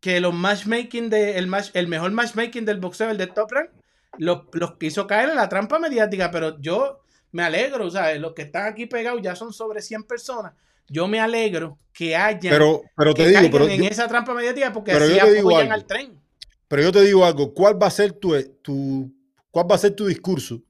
que 0.00 0.20
los 0.20 0.34
matchmaking 0.34 1.08
de 1.08 1.38
el, 1.38 1.46
match, 1.46 1.70
el 1.72 1.88
mejor 1.88 2.10
matchmaking 2.10 2.66
del 2.66 2.78
boxeo, 2.78 3.08
el 3.08 3.16
de 3.16 3.28
Top 3.28 3.50
Rank, 3.52 3.70
los, 4.18 4.42
los 4.52 4.76
quiso 4.76 5.06
caer 5.06 5.30
en 5.30 5.36
la 5.36 5.48
trampa 5.48 5.78
mediática, 5.78 6.30
pero 6.30 6.60
yo 6.60 7.00
me 7.32 7.42
alegro, 7.42 7.86
o 7.86 7.90
sea, 7.90 8.14
los 8.16 8.34
que 8.34 8.42
están 8.42 8.66
aquí 8.66 8.84
pegados 8.84 9.22
ya 9.22 9.34
son 9.34 9.54
sobre 9.54 9.80
100 9.80 10.02
personas. 10.02 10.52
Yo 10.88 11.08
me 11.08 11.20
alegro 11.20 11.78
que 11.94 12.14
haya 12.14 12.50
Pero, 12.50 12.82
pero 12.94 13.14
te 13.14 13.28
digo, 13.28 13.48
pero 13.50 13.66
en 13.66 13.82
yo, 13.82 13.88
esa 13.88 14.06
trampa 14.08 14.34
mediática 14.34 14.74
porque 14.74 14.92
así 14.92 15.12
digo 15.12 15.50
apoyan 15.50 15.72
al 15.72 15.86
tren. 15.86 16.27
Pero 16.68 16.82
yo 16.82 16.92
te 16.92 17.02
digo 17.02 17.24
algo. 17.24 17.52
¿Cuál 17.54 17.80
va 17.82 17.86
a 17.88 17.90
ser 17.90 18.12
tu, 18.12 18.34
tu, 18.62 19.12
cuál 19.50 19.70
va 19.70 19.74
a 19.74 19.78
ser 19.78 19.92
tu 19.94 20.06
discurso 20.06 20.60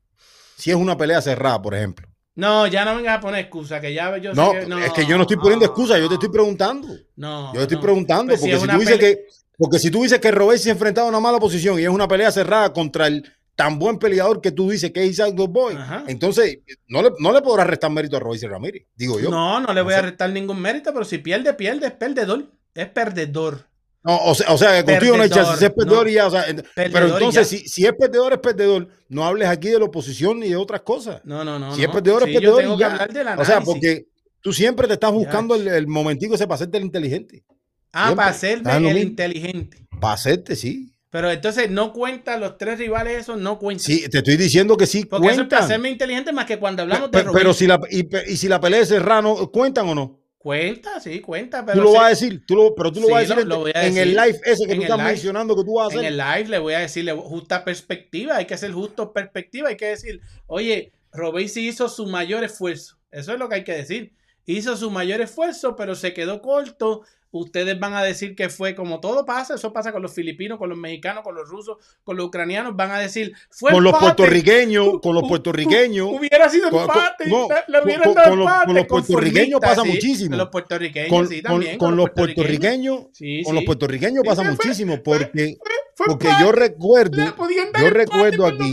si 0.56 0.70
es 0.70 0.76
una 0.76 0.96
pelea 0.96 1.20
cerrada, 1.20 1.60
por 1.60 1.74
ejemplo? 1.74 2.08
No, 2.34 2.66
ya 2.68 2.84
no 2.84 2.94
vengas 2.94 3.18
a 3.18 3.20
poner 3.20 3.40
excusa, 3.40 3.80
que 3.80 3.92
ya 3.92 4.16
yo 4.18 4.32
sé 4.32 4.40
No, 4.40 4.52
que- 4.52 4.86
es 4.86 4.92
que 4.92 5.04
yo 5.06 5.16
no 5.16 5.22
estoy 5.22 5.36
poniendo 5.38 5.64
excusa, 5.66 5.98
yo 5.98 6.06
te 6.08 6.14
estoy 6.14 6.28
preguntando. 6.28 6.86
No, 7.16 7.48
Yo 7.52 7.58
te 7.58 7.62
estoy 7.62 7.76
no. 7.78 7.82
preguntando, 7.82 8.26
Pues 8.32 8.40
porque 8.40 8.58
si 8.60 8.66
tú 8.68 8.78
dices 8.78 8.98
que, 8.98 9.24
porque 9.56 9.78
si 9.80 9.90
tú 9.90 10.02
dices 10.04 10.20
que 10.20 10.30
Robert 10.30 10.60
se 10.60 10.68
ha 10.68 10.72
enfrentado 10.72 11.08
a 11.08 11.10
una 11.10 11.18
mala 11.20 11.40
posición 11.40 11.80
y 11.80 11.82
es 11.82 11.88
una 11.88 12.06
pelea 12.06 12.30
cerrada 12.30 12.72
contra 12.72 13.08
el 13.08 13.24
tan 13.56 13.76
buen 13.80 13.98
peleador 13.98 14.40
que 14.40 14.52
tú 14.52 14.70
dices 14.70 14.92
que 14.92 15.02
es 15.02 15.10
Isaac 15.10 15.34
Boy, 15.34 15.74
Ajá. 15.74 16.04
entonces 16.06 16.60
no 16.86 17.02
le, 17.02 17.10
no 17.18 17.32
le 17.32 17.42
podrás 17.42 17.66
restar 17.66 17.90
mérito 17.90 18.16
a 18.16 18.20
Robert 18.20 18.40
Ramírez, 18.44 18.86
digo 18.94 19.18
yo. 19.18 19.30
No, 19.30 19.58
no 19.58 19.72
le 19.74 19.82
voy 19.82 19.94
a 19.94 19.96
sé. 19.96 20.02
restar 20.02 20.30
ningún 20.30 20.60
mérito, 20.62 20.92
pero 20.92 21.04
si 21.04 21.18
pierde, 21.18 21.52
pierde, 21.54 21.88
es 21.88 21.92
perdedor. 21.92 22.52
Es 22.72 22.86
perdedor. 22.88 23.66
No, 24.08 24.16
o, 24.24 24.34
sea, 24.34 24.52
o 24.54 24.56
sea, 24.56 24.82
que 24.82 24.90
contigo 24.92 25.16
no 25.18 25.22
hay 25.22 25.28
si 25.28 25.64
es 25.66 25.70
perdedor 25.70 26.04
no. 26.06 26.10
y 26.10 26.14
ya, 26.14 26.26
o 26.26 26.30
sea, 26.30 26.46
pero 26.74 27.06
entonces 27.08 27.46
si, 27.46 27.58
si 27.68 27.84
es 27.84 27.92
perdedor, 27.92 28.32
es 28.32 28.38
perdedor, 28.38 28.88
no 29.10 29.24
hables 29.26 29.48
aquí 29.48 29.68
de 29.68 29.78
la 29.78 29.84
oposición 29.84 30.40
ni 30.40 30.48
de 30.48 30.56
otras 30.56 30.80
cosas. 30.80 31.20
No, 31.24 31.44
no, 31.44 31.58
no. 31.58 31.74
si 31.74 31.82
es 31.82 31.88
perdedor, 31.90 32.24
Sí, 32.24 32.30
es 32.30 32.34
yo 32.40 32.40
perdedor 32.40 32.60
tengo 32.62 32.74
y 32.74 32.76
que 32.78 32.80
ya. 32.80 32.92
hablar 32.92 33.12
del 33.12 33.28
O 33.38 33.44
sea, 33.44 33.60
porque 33.60 34.06
tú 34.40 34.52
siempre 34.54 34.86
te 34.86 34.94
estás 34.94 35.12
buscando 35.12 35.54
el, 35.56 35.68
el 35.68 35.86
momentico 35.86 36.36
ese 36.36 36.46
para 36.46 36.54
hacerte 36.54 36.78
el 36.78 36.84
inteligente. 36.84 37.44
Ah, 37.92 38.06
siempre. 38.06 38.16
para 38.16 38.30
hacerme 38.30 38.80
lo 38.80 38.88
el 38.88 38.98
inteligente. 38.98 39.86
Para 40.00 40.14
hacerte, 40.14 40.56
sí. 40.56 40.90
Pero 41.10 41.30
entonces 41.30 41.70
no 41.70 41.92
cuentan 41.92 42.40
los 42.40 42.56
tres 42.56 42.78
rivales, 42.78 43.20
esos 43.20 43.38
no 43.38 43.58
cuentan. 43.58 43.84
Sí, 43.84 44.08
te 44.08 44.18
estoy 44.18 44.36
diciendo 44.36 44.76
que 44.76 44.86
sí 44.86 45.04
Porque 45.04 45.26
eso 45.26 45.32
es 45.32 45.36
para 45.36 45.48
cuentan. 45.48 45.64
hacerme 45.64 45.90
inteligente 45.90 46.32
más 46.32 46.46
que 46.46 46.58
cuando 46.58 46.82
hablamos 46.82 47.10
pe- 47.10 47.24
de 47.24 47.30
pero, 47.32 47.52
si 47.52 47.66
la, 47.66 47.78
y, 47.90 48.06
y 48.32 48.36
si 48.36 48.48
la 48.48 48.58
pelea 48.60 48.80
es 48.80 48.88
cerrada, 48.88 49.22
¿no? 49.22 49.50
¿cuentan 49.50 49.86
o 49.88 49.94
no? 49.94 50.20
Cuenta, 50.38 51.00
sí, 51.00 51.20
cuenta. 51.20 51.64
Pero 51.66 51.78
Tú 51.78 51.82
lo 51.84 51.90
sí, 51.90 51.96
vas 51.96 52.06
a 52.06 52.08
decir, 52.10 52.46
tú 52.46 52.54
lo, 52.56 52.74
pero 52.74 52.92
tú 52.92 53.00
lo 53.00 53.06
Sí, 53.06 53.12
vas 53.12 53.18
a 53.18 53.22
decir 53.22 53.36
lo- 53.36 53.42
en, 53.42 53.48
lo 53.48 53.58
voy 53.58 53.72
a 53.74 53.86
en 53.86 53.96
el 53.98 54.10
live 54.14 54.40
ese 54.44 54.66
que 54.66 54.72
En 54.72 54.78
tú 54.78 54.82
estás 54.84 54.98
live. 54.98 55.08
mencionando 55.10 55.56
que 55.56 55.64
tú 55.64 55.74
vas 55.74 55.88
a 55.90 55.92
En 55.94 55.98
hacer. 55.98 56.12
el 56.12 56.16
live 56.16 56.48
le 56.48 56.58
voy 56.60 56.74
a 56.74 56.78
decirle 56.78 57.12
justa 57.12 57.64
perspectiva, 57.64 58.36
hay 58.36 58.46
que 58.46 58.54
hacer 58.54 58.70
justo 58.72 59.12
perspectiva, 59.12 59.68
hay 59.70 59.76
que 59.76 59.86
decir, 59.86 60.20
oye, 60.46 60.92
Robesi 61.12 61.66
hizo 61.68 61.88
su 61.88 62.06
mayor 62.06 62.44
esfuerzo, 62.44 62.98
eso 63.10 63.32
es 63.32 63.38
lo 63.38 63.48
que 63.48 63.56
hay 63.56 63.64
que 63.64 63.72
decir, 63.74 64.12
hizo 64.46 64.76
su 64.76 64.90
mayor 64.90 65.20
esfuerzo, 65.20 65.74
pero 65.74 65.94
se 65.96 66.14
quedó 66.14 66.40
corto, 66.40 67.02
ustedes 67.30 67.78
van 67.78 67.94
a 67.94 68.02
decir 68.02 68.34
que 68.34 68.48
fue 68.48 68.74
como 68.74 69.00
todo 69.00 69.24
pasa, 69.26 69.54
eso 69.54 69.72
pasa 69.72 69.92
con 69.92 70.00
los 70.02 70.12
filipinos, 70.14 70.58
con 70.58 70.68
los 70.70 70.78
mexicanos, 70.78 71.22
con 71.22 71.34
los 71.34 71.48
rusos, 71.48 71.76
con 72.04 72.16
los 72.16 72.26
ucranianos, 72.26 72.74
van 72.74 72.90
a 72.90 72.98
decir, 72.98 73.32
fue 73.50 73.70
con 73.72 73.84
los 73.84 73.92
puertorriqueños, 73.98 75.00
con 75.02 75.14
los 75.14 75.28
puertorriqueños. 75.28 76.08
hu- 76.08 76.18
hubiera 76.18 76.48
sido 76.48 76.68
empate, 76.68 77.26
no, 77.28 77.48
le- 77.48 77.72
le 77.78 77.84
hubieran 77.84 78.04
con- 78.04 78.14
dado 78.14 78.28
con 78.30 78.38
los- 78.38 78.48
empate, 78.48 78.66
con 78.66 78.74
los 78.76 78.86
puertorriqueños 78.86 79.60
pasa 79.60 79.82
sí, 79.82 79.88
muchísimo. 79.88 80.30
Con 80.30 80.38
los 80.38 80.48
puertorriqueños, 80.48 81.10
Con, 81.10 81.28
sí, 81.28 81.42
también. 81.42 81.78
con 81.78 81.96
los 81.96 82.10
puertorriqueños, 82.10 83.06
Sí, 83.12 83.42
con 83.44 83.54
los 83.54 83.64
puertorriqueños 83.64 84.24
pasa 84.24 84.42
fue- 84.42 84.50
muchísimo 84.52 85.02
porque, 85.02 85.56
Fue 85.94 86.06
porque 86.06 86.28
yo 86.40 86.52
recuerdo, 86.52 87.16
yo 87.18 87.90
recuerdo 87.90 88.46
aquí, 88.46 88.72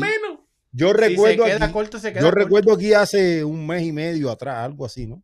yo 0.72 0.93
recuerdo 0.93 1.43
aquí, 1.45 1.72
corto, 1.72 1.97
yo 1.97 2.12
corto. 2.14 2.32
recuerdo 2.32 2.74
aquí 2.74 2.93
hace 2.93 3.43
un 3.43 3.66
mes 3.66 3.84
y 3.84 3.91
medio 3.91 4.30
atrás, 4.30 4.58
algo 4.66 4.86
así, 4.86 5.08
¿no? 5.08 5.22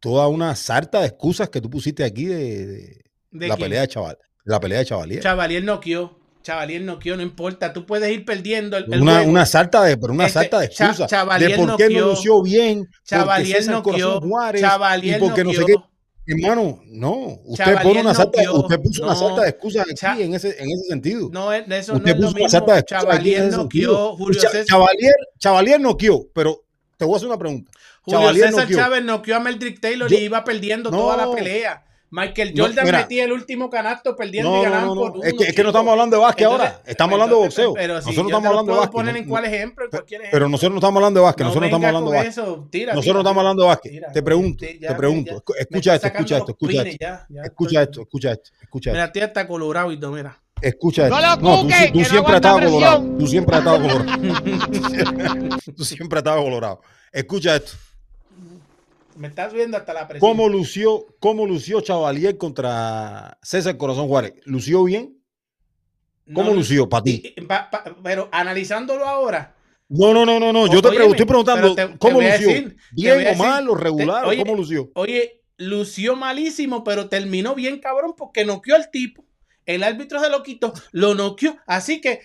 Toda 0.00 0.28
una 0.28 0.54
sarta 0.54 1.00
de 1.00 1.06
excusas 1.08 1.48
que 1.50 1.60
tú 1.60 1.68
pusiste 1.70 2.04
aquí 2.04 2.24
de, 2.26 2.66
de 2.66 3.02
¿De 3.30 3.48
la 3.48 3.56
quién? 3.56 3.66
pelea 3.66 3.80
de 3.82 3.88
chaval, 3.88 4.16
la 4.44 4.60
pelea 4.60 4.78
de 4.78 4.84
Chavalier. 4.86 5.22
Chavalier 5.22 5.64
noqueó. 5.64 6.18
Chavalier 6.42 6.80
noqueó, 6.82 7.16
no 7.16 7.22
importa. 7.22 7.72
Tú 7.72 7.84
puedes 7.84 8.10
ir 8.10 8.24
perdiendo 8.24 8.76
el, 8.76 8.84
el 8.92 9.02
Una, 9.02 9.16
juego. 9.16 9.30
una 9.30 9.44
sarta 9.44 9.82
de, 9.82 9.96
pero 9.98 10.12
una 10.14 10.26
Este, 10.26 10.38
sarta 10.40 10.60
de 10.60 10.68
Cha- 10.70 10.84
excusas 10.86 11.10
Chavalier 11.10 11.50
de 11.50 11.56
por 11.56 11.76
qué 11.76 11.84
no 11.84 11.90
noqueó. 11.90 12.06
lució 12.10 12.42
bien, 12.42 12.86
Chavalier 13.04 13.66
noqueó. 13.68 14.20
Juárez 14.20 14.62
Chavalier 14.62 15.16
y 15.18 15.20
porque 15.20 15.44
no 15.44 15.52
sé 15.52 15.60
noqueó. 15.60 15.80
qué. 15.80 15.84
Hermano, 16.30 16.80
no, 16.86 17.12
usted 17.44 17.64
Chavalier 17.64 17.82
pone 17.82 18.00
una 18.02 18.12
noqueó. 18.12 18.54
usted 18.60 18.80
puso 18.82 19.02
una 19.02 19.12
No. 19.14 19.18
sarta 19.18 19.42
de 19.42 19.48
excusas 19.48 19.82
aquí 19.82 19.94
Cha- 19.94 20.20
en 20.20 20.34
ese, 20.34 20.48
en 20.62 20.70
ese 20.70 20.84
sentido. 20.88 21.28
No, 21.32 21.52
es- 21.52 21.64
eso 21.68 21.94
Usted 21.94 22.04
no 22.04 22.12
es 22.12 22.20
lo 22.20 22.26
puso 22.26 22.28
una 22.36 22.44
mismo. 22.44 22.48
sarta 22.48 22.74
de 22.76 22.82
Chavalier 22.84 23.50
noqueó. 23.50 24.16
Julio 24.16 24.40
Cha- 24.40 24.48
César, 24.50 24.64
Chavalier, 24.66 25.14
Chavalier 25.38 25.80
noqueó, 25.80 26.26
pero 26.34 26.64
te 26.98 27.04
voy 27.06 27.14
a 27.14 27.16
hacer 27.16 27.28
una 27.28 27.38
pregunta. 27.38 27.70
Julio 28.02 28.20
Chavalier 28.20 28.46
César 28.48 28.62
noqueó. 28.64 28.76
Chávez 28.76 29.04
noqueó 29.04 29.36
a 29.36 29.40
Meldrick 29.40 29.80
Taylor 29.80 30.10
Yo- 30.10 30.18
y 30.18 30.20
iba 30.24 30.44
perdiendo 30.44 30.90
No. 30.90 30.98
toda 30.98 31.16
la 31.16 31.34
pelea. 31.34 31.84
Michael 32.10 32.54
No, 32.54 32.64
Jordan 32.64 32.84
mira. 32.86 32.98
metía 33.00 33.24
el 33.24 33.32
último 33.32 33.68
canasto 33.68 34.16
perdiendo 34.16 34.50
No, 34.50 34.62
y 34.62 34.66
no, 34.66 34.80
no, 34.80 34.94
no. 34.94 35.12
por 35.12 35.26
Es 35.26 35.32
uno, 35.34 35.42
que, 35.42 35.48
es 35.50 35.54
que 35.54 35.62
no 35.62 35.68
estamos 35.68 35.92
hablando 35.92 36.16
de 36.16 36.22
básquet 36.22 36.44
Entonces, 36.46 36.68
ahora. 36.70 36.82
Estamos 36.86 37.12
hablando 37.14 37.36
de 37.36 37.42
boxeo. 37.42 37.74
Pero 37.74 38.00
si 38.00 38.06
nosotros 38.08 38.16
yo 38.16 38.22
no 38.22 38.28
te 38.28 38.30
estamos 38.30 38.42
lo 38.44 38.48
hablando 38.48 38.72
de 38.72 38.76
puedo 38.76 38.80
básquet. 38.80 38.92
poner 38.94 39.12
no- 39.14 39.20
en 39.20 39.28
cuál 39.28 39.44
ejemplo, 39.44 39.84
en 39.84 39.90
Pe- 39.90 39.96
cualquier 39.98 40.20
ejemplo. 40.22 40.36
Pero 40.38 40.48
nosotros 40.48 40.70
no 40.72 40.78
estamos 40.78 40.96
hablando 40.96 41.20
de 41.20 41.24
básquet. 41.24 41.40
No 41.44 41.48
nosotros 41.48 41.60
no 41.60 41.66
estamos 41.76 41.86
hablando 41.88 42.10
de 42.10 42.16
básquet. 42.16 42.32
eso, 42.32 42.68
tira, 42.70 42.92
Nosotros 42.94 43.04
tira, 43.04 43.12
no 43.14 43.20
estamos 43.20 43.40
hablando 43.40 43.62
de 43.62 43.68
básquet. 43.68 43.92
Tira, 43.92 44.12
Te 44.12 44.22
pregunto, 44.22 44.64
ya, 44.80 44.88
te 44.88 44.94
pregunto. 44.94 45.30
ya. 45.48 45.60
Escucha 45.60 45.94
esto, 45.94 46.06
escucha 46.06 46.36
esto, 46.38 46.50
escucha 46.52 46.82
esto. 46.82 46.96
ya, 47.00 47.26
Escucha 47.44 47.82
esto, 47.82 48.00
escucha 48.02 48.32
esto, 48.32 48.50
escucha 48.62 48.90
Mira, 48.92 49.04
esto. 49.04 49.10
a 49.10 49.12
ti 49.12 49.20
está 49.20 49.46
colorado 49.46 49.92
y 49.92 50.00
todo, 50.00 50.12
mira. 50.12 50.38
Escucha 50.62 51.08
No 51.08 51.18
esto. 51.18 51.28
lo 51.28 51.36
No, 51.36 51.60
tú, 51.62 51.68
tú 51.92 51.98
no 51.98 52.04
siempre 52.06 52.32
has 52.32 52.36
estado 52.36 52.60
colorado. 52.60 53.04
Tú 53.18 53.26
siempre 53.26 53.54
has 53.56 53.60
estado 53.60 53.82
colorado. 53.82 54.18
tú 55.76 55.84
siempre 55.84 56.16
has 56.18 56.20
estado 56.22 56.42
colorado. 56.42 56.80
Escucha 57.12 57.56
esto. 57.56 57.72
Me 59.18 59.28
estás 59.28 59.52
viendo 59.52 59.76
hasta 59.76 59.92
la 59.92 60.06
presión. 60.08 60.30
¿Cómo 60.30 60.48
lució, 60.48 61.06
cómo 61.18 61.46
lució 61.46 61.80
Chavalier 61.80 62.38
contra 62.38 63.38
César 63.42 63.76
Corazón 63.76 64.06
Juárez? 64.08 64.34
¿Lució 64.44 64.84
bien? 64.84 65.18
¿Cómo 66.34 66.50
no, 66.50 66.56
lució 66.56 66.88
para 66.88 67.02
ti? 67.04 67.34
pa- 67.48 67.70
pa- 67.70 67.84
pero 68.02 68.28
analizándolo 68.32 69.04
ahora, 69.06 69.54
No, 69.88 70.12
no, 70.12 70.26
no, 70.26 70.38
no, 70.38 70.52
no. 70.52 70.66
Yo 70.66 70.82
te 70.82 70.88
pregunto, 70.90 71.12
estoy 71.14 71.26
preguntando 71.26 71.74
te- 71.74 71.86
te 71.88 71.98
cómo 71.98 72.20
lució. 72.20 72.48
decir, 72.48 72.76
te 72.76 72.76
¿Bien 72.92 73.26
o 73.28 73.34
mal 73.36 73.68
o 73.70 73.74
te- 73.76 73.82
regular? 73.84 74.24
o 74.26 74.28
oye, 74.28 74.42
¿Cómo 74.44 74.54
lució? 74.54 74.90
Oye, 74.94 75.42
lució 75.56 76.14
malísimo, 76.14 76.84
pero 76.84 77.08
terminó 77.08 77.54
bien 77.54 77.80
cabrón 77.80 78.12
porque 78.16 78.44
noqueó 78.44 78.76
al 78.76 78.90
tipo. 78.90 79.24
El 79.64 79.82
árbitro 79.82 80.20
se 80.20 80.28
lo 80.30 80.42
quitó, 80.42 80.72
lo 80.92 81.14
noqueó. 81.14 81.56
Así 81.66 82.00
que 82.02 82.20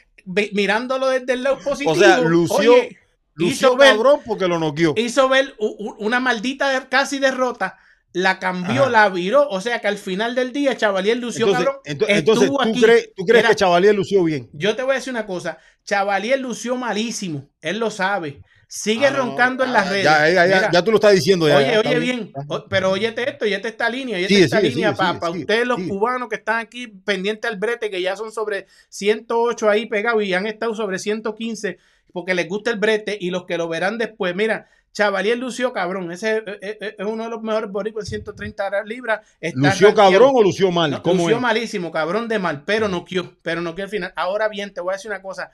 mirándolo 0.53 1.07
desde 1.07 1.33
el 1.33 1.43
lado 1.43 1.59
positivo. 1.63 1.91
O 1.91 1.95
sea, 1.95 2.19
lució, 2.19 2.73
oye, 2.73 2.97
lució 3.35 3.69
hizo 3.69 3.77
ver- 3.77 3.95
cabrón 3.95 4.19
porque 4.25 4.47
lo 4.47 4.59
noqueó. 4.59 4.93
hizo 4.97 5.27
ver 5.29 5.55
una 5.59 6.19
maldita 6.19 6.87
casi 6.89 7.19
derrota, 7.19 7.77
la 8.13 8.37
cambió, 8.39 8.83
Ajá. 8.83 8.91
la 8.91 9.09
viró. 9.09 9.47
O 9.49 9.59
sea 9.61 9.79
que 9.79 9.87
al 9.87 9.97
final 9.97 10.35
del 10.35 10.53
día, 10.53 10.77
Chavalier 10.77 11.17
lució 11.17 11.47
Entonces, 11.47 11.65
cabrón. 11.65 11.81
ento- 11.85 12.05
entonces 12.09 12.43
estuvo 12.43 12.63
¿tú, 12.63 12.69
aquí. 12.69 12.81
crees, 12.81 13.09
¿tú 13.15 13.25
crees 13.25 13.45
que 13.47 13.55
Chavalier 13.55 13.95
lució 13.95 14.23
bien? 14.23 14.49
Yo 14.53 14.75
te 14.75 14.83
voy 14.83 14.91
a 14.91 14.95
decir 14.95 15.11
una 15.11 15.25
cosa. 15.25 15.57
Chavalier 15.83 16.39
lució 16.39 16.75
malísimo. 16.75 17.49
Él 17.61 17.79
lo 17.79 17.89
sabe. 17.89 18.41
Sigue 18.67 19.05
Ah, 19.07 19.11
roncando 19.11 19.63
en 19.63 19.69
ya, 19.69 19.73
las 19.73 19.89
redes. 19.89 20.03
Ya, 20.03 20.29
ya, 20.29 20.47
ya, 20.47 20.55
Mira, 20.55 20.71
ya 20.71 20.83
tú 20.83 20.89
lo 20.91 20.97
estás 20.97 21.13
diciendo. 21.13 21.47
Ya, 21.47 21.57
oye, 21.57 21.77
oye 21.77 21.99
bien, 21.99 22.31
pero 22.69 22.89
óyete 22.89 23.29
esto, 23.29 23.45
óyete 23.45 23.67
esta 23.67 23.87
línea, 23.87 24.15
óyete 24.17 24.33
Sigue, 24.33 24.45
esta 24.45 24.57
sigue, 24.61 24.69
línea 24.71 24.95
sigue, 24.95 25.19
para 25.19 25.29
ustedes 25.31 25.67
los 25.67 25.79
cubanos 25.81 26.27
que 26.27 26.35
están 26.37 26.57
aquí 26.57 26.87
pendientes 26.87 27.49
al 27.51 27.57
brete, 27.57 27.91
que 27.91 28.01
ya 28.01 28.15
son 28.15 28.31
sobre 28.31 28.65
108 28.89 29.69
ahí 29.69 29.85
pegados 29.85 30.23
y 30.23 30.33
han 30.33 30.47
estado 30.47 30.73
sobre 30.73 30.97
115 30.97 31.77
porque 32.13 32.33
les 32.33 32.47
gusta 32.47 32.69
el 32.71 32.79
brete 32.79 33.17
y 33.19 33.29
los 33.31 33.45
que 33.45 33.57
lo 33.57 33.67
verán 33.67 33.97
después, 33.97 34.33
mira, 34.35 34.69
Chavalier 34.93 35.37
lució 35.39 35.73
cabrón, 35.73 36.11
ese 36.11 36.43
es, 36.61 36.77
es- 36.79 36.93
es 36.99 37.05
uno 37.05 37.23
de 37.23 37.29
los 37.31 37.41
mejores 37.41 37.71
boricuas 37.71 38.05
en 38.05 38.09
130 38.09 38.83
libras. 38.85 39.21
está 39.41 39.69
¿Lució 39.69 39.93
cabrón 39.95 40.31
o 40.35 40.43
lució 40.43 40.71
mal? 40.71 40.91
No, 40.91 41.01
¿Cómo 41.03 41.23
lució 41.23 41.37
es? 41.37 41.41
malísimo, 41.41 41.91
cabrón 41.91 42.27
de 42.27 42.37
mal, 42.39 42.63
pero 42.63 42.87
no 42.87 43.03
quió, 43.03 43.35
pero 43.41 43.59
no 43.61 43.73
quió 43.75 43.85
al 43.85 43.89
final. 43.89 44.13
Ahora 44.15 44.47
bien, 44.49 44.71
te 44.73 44.81
voy 44.81 44.91
a 44.93 44.97
decir 44.97 45.09
una 45.09 45.21
cosa. 45.23 45.49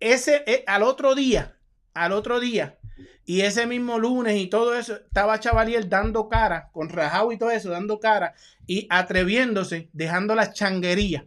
Ese, 0.00 0.42
eh, 0.46 0.64
al 0.66 0.82
otro 0.82 1.14
día, 1.14 1.56
al 1.94 2.10
otro 2.12 2.40
día, 2.40 2.76
y 3.24 3.42
ese 3.42 3.66
mismo 3.66 3.98
lunes 4.00 4.36
y 4.36 4.48
todo 4.48 4.76
eso, 4.76 4.96
estaba 4.96 5.38
Chavalier 5.38 5.88
dando 5.88 6.28
cara, 6.28 6.68
con 6.72 6.88
Rajao 6.88 7.30
y 7.32 7.38
todo 7.38 7.50
eso, 7.52 7.70
dando 7.70 8.00
cara, 8.00 8.34
y 8.66 8.86
atreviéndose, 8.90 9.88
dejando 9.92 10.34
la 10.34 10.52
changuería, 10.52 11.26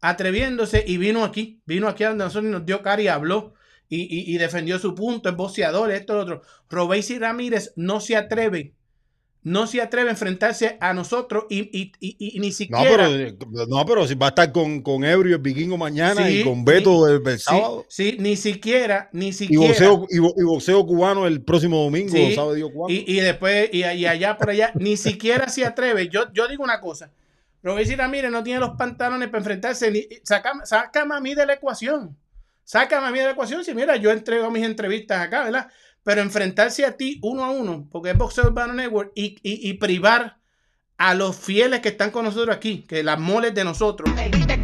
atreviéndose, 0.00 0.84
y 0.86 0.98
vino 0.98 1.24
aquí, 1.24 1.60
vino 1.64 1.88
aquí 1.88 2.04
a 2.04 2.08
donde 2.10 2.24
nosotros 2.24 2.48
y 2.50 2.52
nos 2.52 2.66
dio 2.66 2.82
cara 2.82 3.00
y 3.02 3.08
habló. 3.08 3.54
Y, 3.94 4.02
y- 4.32 4.34
y 4.34 4.38
defendió 4.38 4.78
su 4.78 4.94
punto, 4.94 5.28
es 5.28 5.36
boceador, 5.36 5.90
esto, 5.90 6.14
lo 6.14 6.20
otro. 6.22 6.42
Robéis 6.70 7.16
Ramírez 7.20 7.72
no 7.76 8.00
se 8.00 8.16
atreve, 8.16 8.72
no 9.42 9.66
se 9.66 9.82
atreve 9.82 10.08
a 10.08 10.12
enfrentarse 10.12 10.78
a 10.80 10.94
nosotros 10.94 11.44
y, 11.50 11.92
y- 12.00 12.38
ni 12.40 12.48
No 12.48 12.52
siquiera. 12.54 12.82
pero, 12.90 13.06
eh, 13.14 13.36
no, 13.68 13.84
pero 13.84 14.06
si 14.06 14.14
va 14.14 14.26
a 14.26 14.28
estar 14.30 14.50
con, 14.52 14.80
con 14.80 15.04
Ebrio 15.04 15.36
el 15.36 15.42
vikingo 15.42 15.76
mañana 15.76 16.26
Sí, 16.26 16.40
y 16.40 16.44
con 16.44 16.64
Beto 16.64 17.06
el, 17.08 17.20
el 17.26 17.38
Sí, 17.38 17.44
sábado. 17.44 17.84
sí, 17.90 18.16
ni 18.18 18.36
siquiera, 18.36 19.10
ni 19.12 19.32
siquiera. 19.34 19.66
boxeo, 19.66 20.06
y, 20.08 20.18
bo- 20.18 20.34
y 20.36 20.42
boxeo 20.44 20.86
cubano 20.86 21.26
el 21.26 21.42
próximo 21.42 21.82
domingo, 21.84 22.10
Sí, 22.16 22.34
cuándo. 22.34 22.88
y, 22.88 23.20
después, 23.20 23.68
y, 23.72 23.82
allá 23.84 24.38
por 24.38 24.48
allá, 24.50 24.72
ni 24.76 24.96
siquiera 24.96 25.48
se 25.50 25.64
atreve. 25.66 26.08
Yo, 26.08 26.32
yo 26.32 26.48
digo 26.48 26.64
una 26.64 26.80
cosa. 26.80 27.10
Robert 27.62 27.90
Ramírez 27.96 28.30
no 28.30 28.42
tiene 28.42 28.60
los 28.60 28.76
pantalones 28.76 29.28
para 29.28 29.38
enfrentarse. 29.38 29.90
Ni, 29.90 30.06
sácame, 30.22 30.66
sácame 30.66 31.14
a 31.14 31.20
mí 31.20 31.34
de 31.34 31.46
la 31.46 31.54
ecuación. 31.54 32.16
Sácame 32.64 33.06
a 33.06 33.10
mí 33.10 33.18
de 33.18 33.24
la 33.26 33.30
ecuación. 33.32 33.64
Si 33.64 33.74
mira, 33.74 33.96
yo 33.96 34.10
entrego 34.10 34.50
mis 34.50 34.64
entrevistas 34.64 35.20
acá, 35.20 35.44
¿verdad? 35.44 35.68
Pero 36.02 36.20
enfrentarse 36.20 36.84
a 36.84 36.96
ti 36.96 37.18
uno 37.22 37.44
a 37.44 37.50
uno, 37.50 37.88
porque 37.90 38.10
es 38.10 38.18
Boxeo 38.18 38.44
Urbano 38.46 38.72
Network, 38.74 39.12
y, 39.14 39.36
y, 39.42 39.68
y 39.68 39.74
privar 39.74 40.38
a 40.96 41.14
los 41.14 41.34
fieles 41.36 41.80
que 41.80 41.88
están 41.88 42.10
con 42.10 42.24
nosotros 42.24 42.54
aquí, 42.54 42.84
que 42.86 43.02
las 43.02 43.18
moles 43.18 43.52
de 43.54 43.64
nosotros, 43.64 44.08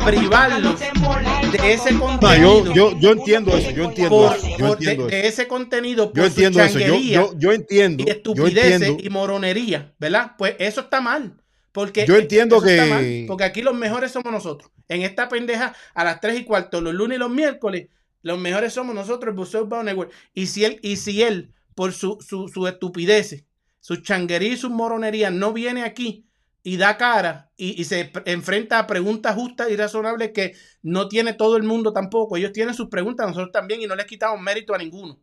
privarlos 0.05 0.79
de 0.81 1.73
ese 1.73 1.93
No, 1.93 2.01
contenido. 2.01 2.65
yo, 2.67 2.73
yo, 2.73 2.99
yo 3.01 3.13
entiendo 3.13 3.57
eso, 3.57 3.71
yo 3.71 3.85
entiendo 3.85 4.17
por- 4.17 4.37
eso, 4.37 4.47
yo 4.57 4.67
de, 4.67 4.73
entiendo 4.73 5.07
de 5.07 5.19
eso. 5.21 5.29
ese 5.29 5.49
contenido 5.49 6.13
por 6.13 6.17
Yo 6.19 6.27
entiendo 6.27 6.59
su 6.61 6.79
eso, 6.79 6.79
yo, 6.79 7.33
yo, 7.37 7.53
entiendo, 7.53 8.05
y 8.07 8.11
estupideces 8.11 8.73
entiendo. 8.73 9.03
y 9.03 9.11
moronería, 9.11 9.93
¿verdad? 9.99 10.33
Pues 10.39 10.55
eso 10.59 10.83
está 10.83 11.01
mal. 11.01 11.40
Porque 11.73 12.05
Yo 12.07 12.17
entiendo 12.17 12.61
que- 12.61 12.77
mal, 12.91 13.25
porque 13.29 13.45
aquí 13.45 13.63
los 13.63 13.75
mejores 13.75 14.11
somos 14.13 14.33
nosotros. 14.33 14.71
En 14.89 15.03
esta 15.03 15.29
pendeja, 15.29 15.75
a 15.95 16.05
las 16.05 16.21
3 16.21 16.41
y 16.41 16.45
cuarto, 16.45 16.81
los 16.81 16.95
lunes 16.95 17.17
y 17.17 17.19
los 17.21 17.31
miércoles, 17.31 17.89
los 18.23 18.39
mejores 18.39 18.73
somos 18.73 18.95
nosotros, 18.95 19.33
el 19.33 19.37
Buceo 19.37 19.67
Network. 19.83 20.11
Y 20.35 20.47
si 20.47 20.65
él, 20.65 20.81
y 20.83 20.97
si 20.97 21.23
él 21.23 21.53
por 21.75 21.93
su, 21.93 22.19
su, 22.21 22.49
su 22.49 22.67
estupidez, 22.67 23.45
su 23.79 23.97
changuería 23.97 24.53
y 24.53 24.57
su 24.57 24.69
moronería, 24.69 25.31
no 25.31 25.53
viene 25.53 25.85
aquí 25.85 26.27
y 26.63 26.77
da 26.77 26.99
cara 26.99 27.51
y, 27.57 27.81
y 27.81 27.85
se 27.85 28.13
enfrenta 28.27 28.79
a 28.81 28.87
preguntas 28.87 29.35
justas 29.35 29.71
y 29.71 29.77
razonables 29.77 30.33
que 30.35 30.55
no 30.83 31.09
tiene 31.09 31.33
todo 31.35 31.57
el 31.57 31.63
mundo 31.63 31.93
tampoco. 31.93 32.37
Ellos 32.37 32.53
tienen 32.53 32.75
sus 32.75 32.89
preguntas, 32.89 33.27
nosotros 33.29 33.53
también, 33.53 33.81
y 33.81 33.87
no 33.87 33.95
les 33.95 34.07
quitamos 34.07 34.41
mérito 34.41 34.75
a 34.75 34.79
ninguno. 34.79 35.19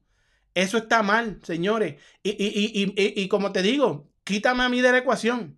Eso 0.55 0.77
está 0.79 1.03
mal, 1.03 1.39
señores. 1.43 2.01
Y, 2.23 2.29
y, 2.31 2.47
y, 2.47 2.83
y, 2.83 3.03
y- 3.03 3.21
y 3.23 3.27
como 3.27 3.51
te 3.51 3.61
digo, 3.61 4.07
quítame 4.23 4.63
a 4.63 4.69
mí 4.69 4.81
de 4.81 4.91
la 4.91 4.97
ecuación. 4.99 5.56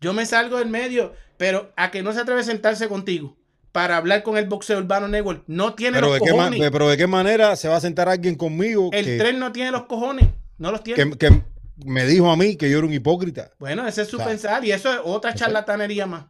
Yo 0.00 0.12
me 0.12 0.26
salgo 0.26 0.58
del 0.58 0.68
medio, 0.68 1.14
pero 1.36 1.72
a 1.76 1.90
que 1.90 2.02
no 2.02 2.12
se 2.12 2.20
atreve 2.20 2.40
a 2.40 2.44
sentarse 2.44 2.88
contigo 2.88 3.36
para 3.72 3.96
hablar 3.96 4.22
con 4.22 4.36
el 4.38 4.46
boxeo 4.46 4.78
urbano 4.78 5.06
network, 5.08 5.42
no 5.46 5.74
tiene 5.74 5.96
Pero 5.98 6.08
los 6.08 6.14
de, 6.20 6.24
qué 6.24 6.30
cojones. 6.30 6.70
pero 6.70 6.88
de 6.88 6.96
qué 6.96 7.06
manera 7.06 7.56
se 7.56 7.68
va 7.68 7.76
a 7.76 7.80
sentar 7.80 8.08
alguien 8.08 8.34
conmigo 8.34 8.88
el 8.92 9.04
que, 9.04 9.18
tren 9.18 9.38
no 9.38 9.52
tiene 9.52 9.70
los 9.70 9.84
cojones, 9.84 10.28
no 10.58 10.70
los 10.72 10.82
tiene. 10.82 11.10
que, 11.10 11.18
que 11.18 11.42
me 11.84 12.06
dijo 12.06 12.30
a 12.30 12.36
mí 12.36 12.56
que 12.56 12.70
yo 12.70 12.78
era 12.78 12.86
un 12.86 12.92
hipócrita? 12.94 13.50
bueno, 13.58 13.86
ese 13.86 14.02
es 14.02 14.08
su 14.08 14.16
o 14.16 14.18
sea, 14.20 14.28
pensar 14.28 14.64
y 14.64 14.72
eso 14.72 14.90
es 14.92 14.98
otra 15.04 15.34
charlatanería 15.34 16.06
más. 16.06 16.24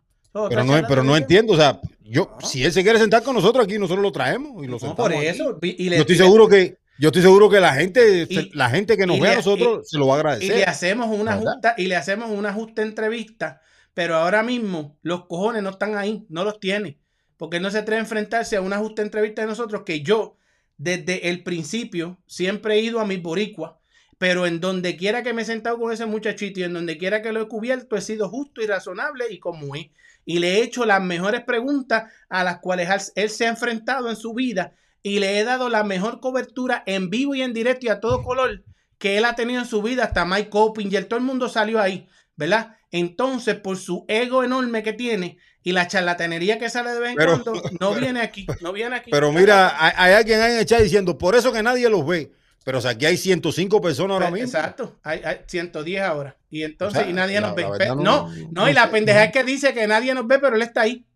Pero 0.51 0.65
no, 0.65 0.75
pero 0.87 1.03
no 1.03 1.17
entiendo, 1.17 1.55
o 1.55 1.57
sea, 1.57 1.81
yo, 2.03 2.37
No. 2.41 2.47
si 2.47 2.63
él 2.65 2.71
se 2.73 2.83
quiere 2.83 2.99
sentar 2.99 3.23
con 3.23 3.35
nosotros 3.35 3.65
aquí, 3.65 3.79
nosotros 3.79 4.03
lo 4.03 4.13
traemos 4.13 4.63
y 4.63 4.67
lo 4.67 4.73
No, 4.75 4.79
sentamos 4.81 4.97
por 4.97 5.13
aquí. 5.15 5.27
eso. 5.27 5.59
y- 5.63 5.89
le- 5.89 5.97
Yo 5.97 6.03
estoy 6.03 6.17
seguro 6.17 6.47
que, 6.49 6.77
yo 6.99 7.09
estoy 7.09 7.23
seguro 7.23 7.49
que 7.51 7.61
la 7.61 7.75
gente, 7.75 8.27
Y- 8.29 8.51
la 8.57 8.71
gente 8.71 8.97
que 8.97 9.07
nos 9.07 9.21
ve 9.21 9.29
a 9.29 9.37
nosotros 9.37 9.89
se 9.89 9.99
lo 9.99 10.07
va 10.07 10.15
a 10.17 10.19
y 10.19 10.23
le 10.23 10.29
agradecer. 10.29 10.69
hacemos 10.69 11.09
una 11.09 11.37
¿Verdad? 11.37 11.53
justa 11.53 11.75
y 11.79 11.87
le 11.87 11.97
hacemos 11.97 12.31
una 12.31 12.53
justa 12.53 12.83
entrevista, 12.83 13.61
pero 13.95 14.17
ahora 14.17 14.43
mismo 14.43 14.99
los 15.03 15.27
cojones 15.27 15.63
no 15.63 15.71
están 15.71 15.97
ahí, 15.97 16.25
no 16.29 16.45
los 16.45 16.61
tiene, 16.61 16.99
porque 17.37 17.59
él 17.59 17.63
no 17.63 17.71
se 17.71 17.79
atreve 17.79 17.99
a 17.99 18.03
enfrentarse 18.05 18.57
a 18.57 18.61
una 18.61 18.79
justa 18.79 19.03
entrevista 19.03 19.43
de 19.43 19.49
nosotros 19.49 19.83
que 19.85 20.01
yo 20.03 20.37
desde 20.79 21.29
el 21.31 21.43
principio 21.43 22.19
siempre 22.27 22.75
he 22.75 22.81
ido 22.81 23.01
a 23.01 23.07
mis 23.07 23.23
boricuas, 23.23 23.73
pero 24.19 24.47
en 24.47 24.61
donde 24.61 24.97
quiera 24.97 25.23
que 25.23 25.33
me 25.33 25.43
he 25.43 25.45
sentado 25.47 25.79
con 25.79 25.93
ese 25.93 26.07
muchachito 26.07 26.61
y 26.61 26.65
en 26.65 26.73
donde 26.73 26.99
quiera 26.99 27.21
que 27.23 27.33
lo 27.33 27.43
he 27.43 27.49
cubierto 27.49 27.97
he 27.97 28.01
sido 28.01 28.29
justo 28.29 28.63
y 28.63 28.67
razonable 28.67 29.27
y 29.31 29.39
como 29.39 29.75
es 29.75 29.87
y 30.25 30.39
le 30.41 30.55
he 30.59 30.63
hecho 30.63 30.85
las 30.85 31.01
mejores 31.03 31.43
preguntas 31.45 32.13
a 32.29 32.43
las 32.43 32.59
cuales 32.59 33.13
él 33.15 33.31
se 33.31 33.47
ha 33.47 33.51
enfrentado 33.51 34.11
en 34.11 34.17
su 34.17 34.35
vida 34.35 34.73
y 35.09 35.21
le 35.21 35.39
he 35.39 35.45
dado 35.45 35.69
la 35.69 35.85
mejor 35.85 36.19
cobertura 36.19 36.83
en 36.85 37.11
vivo 37.11 37.35
y 37.37 37.43
en 37.43 37.53
directo 37.55 37.87
y 37.87 37.91
a 37.91 38.01
todo 38.01 38.25
color 38.25 38.65
que 38.99 39.19
él 39.19 39.25
ha 39.25 39.35
tenido 39.37 39.61
en 39.61 39.67
su 39.69 39.81
vida, 39.81 40.03
hasta 40.03 40.25
Mike 40.25 40.49
Copinger, 40.51 41.05
todo 41.05 41.19
el 41.19 41.25
mundo 41.25 41.49
salió 41.49 41.81
ahí, 41.81 42.09
¿verdad? 42.35 42.77
Entonces, 42.91 43.55
por 43.55 43.77
su 43.77 44.05
ego 44.09 44.43
enorme 44.43 44.83
que 44.83 44.93
tiene 44.93 45.39
y 45.63 45.71
la 45.73 45.87
charlatanería 45.87 46.59
que 46.59 46.71
sale 46.71 46.91
de 46.91 46.99
vez 46.99 47.11
en 47.11 47.17
Pero- 47.17 47.43
cuando, 47.45 47.63
no 47.79 47.95
viene 47.95 48.21
aquí, 48.21 48.47
no 48.61 48.73
viene 48.73 48.97
aquí. 48.97 49.11
Pero 49.13 49.31
mira, 49.33 49.75
hay, 49.79 50.13
alguien 50.15 50.41
ahí 50.41 50.53
en 50.55 50.59
el 50.59 50.67
chat 50.67 50.81
diciendo, 50.81 51.17
por 51.19 51.37
eso 51.37 51.53
que 51.53 51.63
nadie 51.63 51.89
los 51.89 52.05
ve. 52.05 52.33
Pero 52.65 52.79
o 52.79 52.81
sea, 52.81 52.93
aquí 52.93 53.07
hay 53.07 53.17
105 53.17 53.81
personas 53.81 54.15
ahora 54.15 54.31
Pues, 54.31 54.43
mismo. 54.43 54.59
Exacto, 54.59 54.99
hay, 55.05 55.21
hay 55.25 55.39
110 55.47 56.03
ahora. 56.03 56.37
Y 56.51 56.65
entonces, 56.65 56.99
O 56.99 57.03
sea, 57.03 57.11
y 57.11 57.13
nadie 57.13 57.41
la- 57.41 57.47
nos 57.49 57.55
ve. 57.57 57.63
la 57.79 57.87
no, 57.89 57.95
no- 57.95 58.03
no, 58.03 58.31
no 58.51 58.69
y 58.69 58.73
la 58.73 58.91
pendeja 58.91 59.23
es 59.25 59.31
que 59.33 59.45
dice 59.45 59.73
que 59.73 59.87
nadie 59.87 60.15
nos 60.15 60.27
ve, 60.27 60.41
pero 60.41 60.57
él 60.57 60.63
está 60.63 60.81
ahí. 60.81 61.07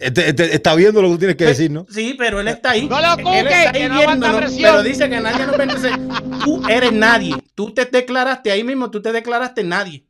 Este- 0.00 0.28
este- 0.30 0.54
está 0.54 0.74
viendo 0.74 1.02
lo 1.02 1.08
que 1.08 1.14
tú 1.14 1.18
tienes 1.18 1.36
que 1.36 1.44
decir, 1.44 1.70
¿no? 1.70 1.86
Sí, 1.90 2.14
pero 2.18 2.40
él 2.40 2.48
está 2.48 2.70
ahí. 2.70 2.88
No 2.88 3.00
lo 3.00 3.14
Él 3.18 3.22
cuque, 3.24 3.38
está 3.40 3.60
ahí 3.70 3.72
que 3.72 3.88
no 3.88 3.94
aguanta 3.96 4.26
viéndonos, 4.28 4.40
presión. 4.40 4.70
pero 4.70 4.82
dice 4.82 5.08
que 5.10 5.20
nadie 5.20 5.46
nos. 5.46 5.58
Entonces, 5.60 5.92
tú 6.44 6.62
eres 6.68 6.92
nadie. 6.92 7.36
Tú 7.54 7.72
te 7.74 7.84
declaraste 7.84 8.50
ahí 8.50 8.64
mismo, 8.64 8.90
tú 8.90 9.02
te 9.02 9.12
declaraste 9.12 9.62
nadie. 9.62 10.04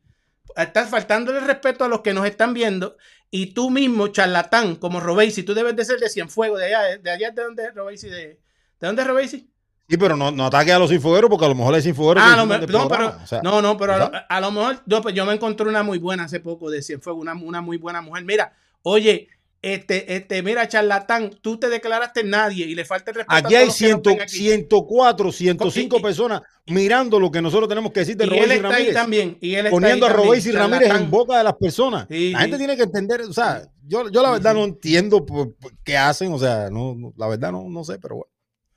Estás 0.55 0.89
faltándole 0.89 1.39
el 1.39 1.45
respeto 1.45 1.83
a 1.83 1.87
los 1.87 2.01
que 2.01 2.13
nos 2.13 2.25
están 2.25 2.53
viendo. 2.53 2.95
Y 3.29 3.47
tú 3.47 3.69
mismo, 3.69 4.07
charlatán, 4.09 4.75
como 4.75 4.99
Robesi, 4.99 5.43
tú 5.43 5.53
debes 5.53 5.75
de 5.75 5.85
ser 5.85 5.99
de 5.99 6.09
Cienfuegos, 6.09 6.59
de 6.59 6.65
allá, 6.73 6.97
de 6.97 7.11
allá 7.11 7.31
de 7.31 7.41
dónde 7.43 7.63
es 7.65 7.73
Robesi, 7.75 8.09
de, 8.09 8.17
¿de 8.27 8.39
dónde 8.79 9.01
es 9.03 9.07
Robesi? 9.07 9.47
Sí, 9.89 9.97
pero 9.97 10.15
no, 10.15 10.31
no 10.31 10.45
ataque 10.45 10.71
a 10.71 10.79
los 10.79 10.91
infogueros 10.91 11.29
porque 11.29 11.45
a 11.45 11.49
lo 11.49 11.55
mejor 11.55 11.75
hay 11.75 11.81
infogueros 11.85 12.23
Ah, 12.25 12.35
no, 12.37 12.45
me- 12.45 12.59
no, 12.59 12.65
pero, 12.65 12.87
programa, 12.87 13.19
o 13.23 13.27
sea, 13.27 13.41
no, 13.41 13.61
no, 13.61 13.77
pero 13.77 13.93
a, 13.93 13.97
lo, 13.97 14.11
a 14.29 14.39
lo 14.41 14.51
mejor 14.51 14.81
yo, 14.85 15.01
pues, 15.01 15.13
yo 15.15 15.25
me 15.25 15.33
encontré 15.33 15.67
una 15.67 15.83
muy 15.83 15.97
buena 15.97 16.23
hace 16.25 16.39
poco 16.39 16.69
de 16.69 16.81
Cienfuegos, 16.81 17.21
una, 17.21 17.33
una 17.33 17.59
muy 17.61 17.75
buena 17.77 18.01
mujer. 18.01 18.23
Mira, 18.23 18.53
oye, 18.83 19.27
este, 19.63 20.15
este, 20.15 20.41
mira, 20.41 20.67
charlatán, 20.67 21.29
tú 21.41 21.59
te 21.59 21.69
declaraste 21.69 22.23
nadie 22.23 22.65
y 22.65 22.73
le 22.73 22.83
falta 22.83 23.11
el 23.11 23.15
respeto 23.17 23.35
a 23.35 23.37
Aquí 23.37 23.55
hay 23.55 23.67
nos 23.67 23.75
100, 23.75 24.01
ven 24.01 24.21
aquí. 24.21 24.37
104, 24.37 25.31
105 25.31 25.95
Y- 25.95 25.99
y- 25.99 26.01
personas 26.01 26.41
mirando 26.67 27.19
lo 27.19 27.29
que 27.29 27.41
nosotros 27.41 27.69
tenemos 27.69 27.91
que 27.91 27.99
decir 28.01 28.17
de 28.17 28.25
Robéis 28.25 28.47
y 28.47 28.51
ahí 28.51 28.59
Ramírez. 28.59 28.93
también. 28.93 29.37
Y 29.39 29.51
él 29.53 29.65
está 29.67 29.69
Poniendo 29.71 30.05
a 30.05 30.09
ahí 30.09 30.13
también, 30.13 30.27
Robéis 30.27 30.45
y 30.47 30.51
Ramírez 30.51 30.79
charlatán. 30.87 31.03
en 31.05 31.11
boca 31.11 31.37
de 31.37 31.43
las 31.43 31.53
personas. 31.55 32.07
Sí, 32.09 32.31
la 32.31 32.39
gente 32.39 32.55
sí. 32.55 32.59
tiene 32.59 32.75
que 32.77 32.83
entender, 32.83 33.21
o 33.21 33.33
sea, 33.33 33.61
yo, 33.85 34.09
yo 34.09 34.21
la 34.23 34.31
verdad 34.31 34.53
no 34.55 34.63
entiendo 34.63 35.25
por- 35.25 35.55
por 35.55 35.73
qué 35.83 35.95
hacen, 35.97 36.33
o 36.33 36.39
sea, 36.39 36.69
no, 36.71 36.95
no, 36.95 37.13
la 37.17 37.27
verdad 37.27 37.51
no, 37.51 37.69
no 37.69 37.83
sé, 37.83 37.99
pero 37.99 38.15
bueno. 38.15 38.31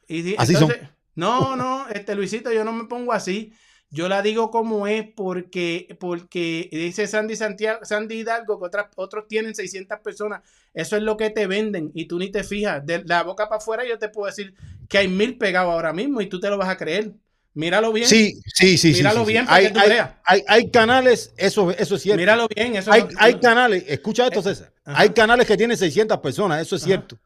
Y 0.07 0.35
Así 0.37 0.53
entonces, 0.55 0.81
No, 1.17 1.55
no, 1.57 1.89
este 1.89 2.15
Luisito, 2.15 2.53
yo 2.53 2.65
no 2.65 2.73
me 2.73 2.85
pongo 2.85 3.13
así. 3.13 3.53
Yo 3.95 4.09
la 4.09 4.23
digo 4.23 4.51
como 4.51 4.89
es 4.89 5.07
porque, 5.15 5.97
porque 6.01 6.69
dice 6.73 7.07
Sandy 7.07 7.37
Santiago, 7.37 7.85
Sandy 7.85 8.17
Hidalgo 8.17 8.59
que 8.59 8.67
otras, 8.67 8.87
otros 8.97 9.29
tienen 9.29 9.55
600 9.55 10.01
personas. 10.01 10.43
Eso 10.75 10.97
es 10.97 11.03
lo 11.05 11.17
que 11.17 11.31
te 11.31 11.47
venden 11.47 11.93
y 11.95 12.07
tú 12.07 12.19
ni 12.19 12.29
te 12.31 12.43
fijas. 12.43 12.85
De 12.85 13.05
la 13.05 13.23
boca 13.23 13.49
para 13.49 13.59
afuera 13.59 13.85
yo 13.89 13.97
te 13.99 14.09
puedo 14.09 14.27
decir 14.27 14.53
que 14.89 14.99
hay 14.99 15.07
mil 15.09 15.39
pegados 15.39 15.73
ahora 15.73 15.93
mismo 15.93 16.21
y 16.21 16.27
tú 16.27 16.41
te 16.41 16.51
lo 16.51 16.59
vas 16.59 16.69
a 16.69 16.77
creer. 16.77 17.13
Míralo 17.57 17.93
bien. 17.93 18.09
Sí, 18.09 18.41
sí, 18.53 18.77
sí. 18.77 18.93
sí, 18.93 18.99
Míralo 18.99 19.21
sí, 19.21 19.27
sí. 19.27 19.33
bien 19.33 19.45
para 19.47 19.57
Hay, 19.59 19.67
que 19.69 19.73
tú 19.73 19.79
hay- 19.79 19.89
veas. 19.89 20.11
hay- 20.25 20.43
hay 20.49 20.71
canales, 20.73 21.33
eso, 21.37 21.71
eso 21.71 21.95
es 21.95 22.03
cierto. 22.03 22.19
Míralo 22.19 22.49
bien. 22.49 22.75
Eso 22.75 22.91
hay, 22.91 23.03
no- 23.03 23.09
hay 23.17 23.39
canales, 23.39 23.85
escucha 23.87 24.27
esto, 24.27 24.43
César. 24.43 24.73
ajá. 24.85 25.01
Hay 25.03 25.11
canales 25.11 25.47
que 25.47 25.57
tienen 25.57 25.77
600 25.77 26.19
personas, 26.19 26.61
eso 26.61 26.75
es 26.75 26.83
Ajá. 26.83 26.89
cierto. 26.89 27.17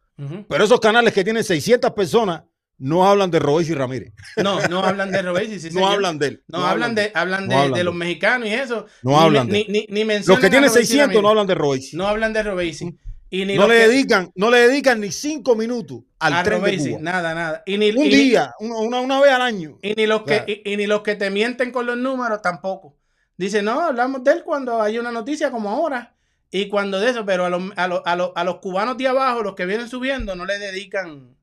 Pero 0.49 0.65
esos 0.65 0.81
canales 0.81 1.15
que 1.15 1.25
tienen 1.25 1.43
600 1.45 1.93
personas 1.93 2.43
no 2.79 3.09
hablan 3.09 3.31
de 3.31 3.39
y 3.39 3.75
Ramírez. 3.75 4.13
No, 4.37 4.61
no 4.69 4.83
hablan 4.85 5.11
de 5.11 5.23
Robesi. 5.23 5.59
sí, 5.59 5.67
no 5.73 5.73
señor. 5.81 5.93
hablan 5.95 6.19
de 6.19 6.27
él. 6.29 6.45
No, 6.49 6.65
hablan 6.65 6.95
de, 6.95 7.11
hablan 7.15 7.47
no 7.47 7.49
de, 7.51 7.55
hablan 7.57 7.73
de 7.73 7.79
de 7.79 7.85
los 7.85 7.95
mexicanos 7.95 8.49
y 8.49 8.53
eso. 8.55 8.87
No 9.03 9.11
Ni 9.11 9.17
hablan 9.17 9.47
de 9.49 9.53
ni, 9.53 9.61
él. 9.61 9.67
ni, 9.69 9.87
ni 9.91 10.01
Los 10.01 10.07
mencionan 10.07 10.43
que 10.43 10.51
tienen 10.51 10.69
Robesi 10.71 10.87
600 10.87 11.23
no 11.23 11.29
hablan 11.29 11.47
de 11.47 11.55
Royce. 11.55 11.97
No 11.97 12.07
hablan 12.07 12.33
de 12.33 12.43
Robesi. 12.43 12.99
Y 13.31 13.45
ni 13.45 13.57
no 13.57 13.69
le 13.69 13.75
que- 13.81 13.89
dedican, 13.89 14.31
no 14.37 14.51
le 14.51 14.69
dedican 14.69 15.01
ni 15.01 15.13
cinco 15.13 15.55
minutos 15.55 16.01
al 16.19 16.33
a 16.33 16.43
tren 16.43 16.63
de 16.63 16.67
Robesi, 16.71 16.91
Cuba. 16.91 17.01
Nada, 17.03 17.35
nada. 17.35 17.63
Y 17.67 17.77
ni, 17.77 17.91
Un 17.91 18.07
y 18.07 18.09
día, 18.09 18.55
una, 18.61 18.77
una, 18.79 19.01
una 19.01 19.21
vez 19.21 19.31
al 19.33 19.43
año. 19.43 19.79
Y 19.83 19.95
ni 19.95 20.07
los 20.07 20.23
Claro. 20.23 20.47
que 20.47 20.63
y, 20.65 20.73
y 20.73 20.77
ni 20.79 20.87
los 20.87 21.03
que 21.03 21.15
te 21.15 21.29
mienten 21.31 21.71
con 21.71 21.85
los 21.85 21.97
números 21.99 22.41
tampoco. 22.41 22.97
Dice, 23.37 23.61
no, 23.63 23.81
hablamos 23.81 24.25
de 24.25 24.33
él 24.33 24.43
cuando 24.45 24.81
hay 24.81 24.99
una 24.99 25.13
noticia 25.13 25.51
como 25.51 25.69
ahora. 25.71 26.15
Y 26.51 26.69
cuando 26.69 26.99
de 26.99 27.11
eso, 27.11 27.27
pero 27.27 27.45
a 27.45 27.51
los, 27.51 27.63
a 27.77 27.87
los, 27.87 28.01
a 28.07 28.17
los, 28.17 28.31
a 28.35 28.45
los 28.45 28.57
cubanos 28.61 28.97
de 28.97 29.07
abajo, 29.09 29.43
los 29.43 29.55
que 29.55 29.67
vienen 29.67 29.89
subiendo, 29.91 30.35
no 30.35 30.47
le 30.47 30.59
dedican, 30.59 31.37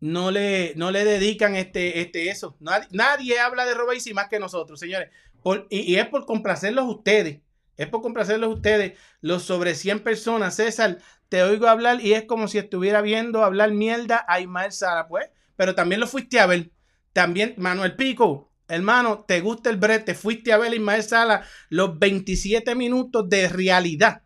no 0.00 0.30
le, 0.30 0.72
no 0.76 0.90
le 0.90 1.04
dedican 1.04 1.56
este, 1.56 2.00
este, 2.00 2.30
eso. 2.30 2.56
Nadie, 2.60 2.88
nadie 2.92 3.38
habla 3.38 3.64
de 3.66 3.74
Robesi 3.74 4.14
más 4.14 4.28
que 4.28 4.38
nosotros, 4.40 4.80
señores. 4.80 5.10
Por- 5.42 5.66
y, 5.70 5.80
y 5.80 5.96
es 5.96 6.06
por 6.08 6.26
complacerlos 6.26 6.86
ustedes. 6.88 7.40
Es 7.76 7.88
por 7.88 8.02
complacerlos 8.02 8.54
ustedes. 8.54 8.98
Los 9.20 9.42
sobre 9.44 9.74
100 9.74 10.00
personas, 10.00 10.56
César, 10.56 10.98
te 11.28 11.42
oigo 11.42 11.68
hablar 11.68 12.00
y 12.00 12.14
es 12.14 12.24
como 12.24 12.48
si 12.48 12.58
estuviera 12.58 13.00
viendo 13.02 13.44
hablar 13.44 13.72
mierda 13.72 14.24
a 14.28 14.40
Ismael 14.40 14.72
Sala, 14.72 15.06
pues. 15.08 15.28
Pero 15.56 15.74
también 15.74 16.00
lo 16.00 16.06
fuiste 16.06 16.40
a 16.40 16.46
ver. 16.46 16.70
También, 17.12 17.54
Manuel 17.56 17.96
Pico, 17.96 18.50
hermano, 18.68 19.24
te 19.26 19.40
gusta 19.40 19.70
el 19.70 19.76
brete, 19.76 20.04
te 20.04 20.14
fuiste 20.14 20.52
a 20.52 20.58
ver 20.58 20.72
a 20.72 20.74
Ismael 20.76 21.02
Sala 21.02 21.44
los 21.68 21.98
27 21.98 22.74
minutos 22.74 23.28
de 23.28 23.48
realidad 23.48 24.22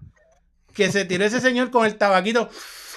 que 0.75 0.91
se 0.91 1.05
tiró 1.05 1.25
ese 1.25 1.41
señor 1.41 1.71
con 1.71 1.87
el 1.87 1.97
tabaquito 1.97 2.51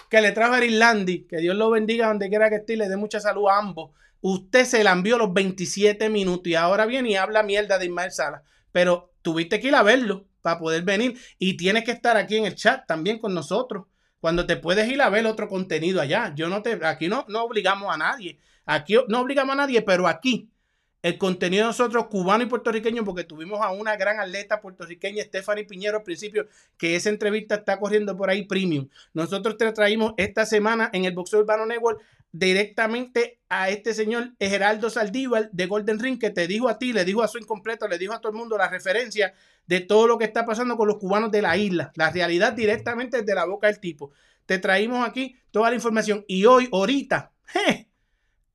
que 0.09 0.21
le 0.21 0.31
trajo 0.31 0.53
a 0.53 0.63
Irlandi, 0.63 1.25
que 1.27 1.38
Dios 1.38 1.55
lo 1.55 1.69
bendiga 1.69 2.07
donde 2.07 2.29
quiera 2.29 2.49
que 2.49 2.57
esté 2.57 2.77
le 2.77 2.89
dé 2.89 2.97
mucha 2.97 3.19
salud 3.19 3.47
a 3.49 3.57
ambos. 3.57 3.91
Usted 4.21 4.65
se 4.65 4.84
la 4.84 4.91
envió 4.91 5.17
los 5.17 5.34
27 5.34 6.09
minutos 6.09 6.47
y 6.47 6.55
ahora 6.55 6.85
viene 6.85 7.11
y 7.11 7.15
habla 7.15 7.43
mierda 7.43 7.77
de 7.77 7.85
Ismael 7.85 8.11
Sala. 8.11 8.43
Pero 8.71 9.13
tuviste 9.21 9.59
que 9.59 9.67
ir 9.67 9.75
a 9.75 9.84
verlo 9.84 10.25
para 10.41 10.59
poder 10.59 10.84
venir 10.84 11.19
y 11.38 11.57
tienes 11.57 11.84
que 11.84 11.91
estar 11.91 12.17
aquí 12.17 12.38
en 12.38 12.45
el 12.45 12.55
chat 12.55 12.85
también 12.88 13.19
con 13.19 13.34
nosotros. 13.34 13.85
Cuando 14.19 14.45
te 14.45 14.57
puedes 14.57 14.89
ir 14.89 15.01
a 15.01 15.09
ver 15.09 15.27
otro 15.27 15.47
contenido 15.47 16.01
allá. 16.01 16.34
Yo 16.35 16.49
no 16.49 16.61
te, 16.63 16.79
aquí 16.84 17.07
no, 17.07 17.25
no 17.27 17.43
obligamos 17.43 17.93
a 17.93 17.97
nadie. 17.97 18.39
Aquí 18.65 18.95
no 19.07 19.21
obligamos 19.21 19.53
a 19.53 19.57
nadie, 19.57 19.81
pero 19.81 20.07
aquí 20.07 20.49
el 21.07 21.17
contenido 21.17 21.63
de 21.63 21.67
nosotros, 21.67 22.07
cubano 22.07 22.43
y 22.43 22.47
puertorriqueño, 22.47 23.05
porque 23.05 23.23
tuvimos 23.23 23.61
a 23.61 23.71
una 23.71 23.95
gran 23.95 24.19
atleta 24.19 24.59
puertorriqueña, 24.59 25.23
Stephanie 25.23 25.63
Piñero, 25.63 25.97
al 25.97 26.03
principio, 26.03 26.47
que 26.77 26.95
esa 26.95 27.09
entrevista 27.09 27.55
está 27.55 27.79
corriendo 27.79 28.15
por 28.17 28.29
ahí 28.29 28.43
premium. 28.43 28.89
Nosotros 29.13 29.57
te 29.57 29.71
traímos 29.71 30.13
esta 30.17 30.45
semana 30.45 30.89
en 30.91 31.05
el 31.05 31.13
Boxeo 31.13 31.39
Urbano 31.39 31.65
Network 31.65 32.01
directamente 32.31 33.39
a 33.47 33.69
este 33.69 33.93
señor 33.93 34.34
Geraldo 34.39 34.89
Saldívar 34.89 35.49
de 35.51 35.65
Golden 35.65 35.99
Ring, 35.99 36.19
que 36.19 36.29
te 36.29 36.45
dijo 36.45 36.67
a 36.67 36.77
ti, 36.77 36.91
le 36.91 37.05
dijo 37.05 37.23
a 37.23 37.27
su 37.27 37.38
incompleto, 37.38 37.88
le 37.88 37.97
dijo 37.97 38.13
a 38.13 38.19
todo 38.19 38.34
el 38.34 38.38
mundo 38.38 38.57
la 38.57 38.67
referencia 38.67 39.34
de 39.65 39.79
todo 39.79 40.07
lo 40.07 40.17
que 40.17 40.25
está 40.25 40.45
pasando 40.45 40.75
con 40.75 40.88
los 40.88 40.97
cubanos 40.97 41.31
de 41.31 41.41
la 41.41 41.55
isla, 41.57 41.91
la 41.95 42.09
realidad 42.09 42.53
directamente 42.53 43.19
desde 43.19 43.34
la 43.34 43.45
boca 43.45 43.67
del 43.67 43.79
tipo. 43.79 44.11
Te 44.45 44.59
traímos 44.59 45.07
aquí 45.07 45.35
toda 45.51 45.69
la 45.69 45.75
información 45.75 46.25
y 46.27 46.45
hoy, 46.45 46.69
ahorita, 46.71 47.31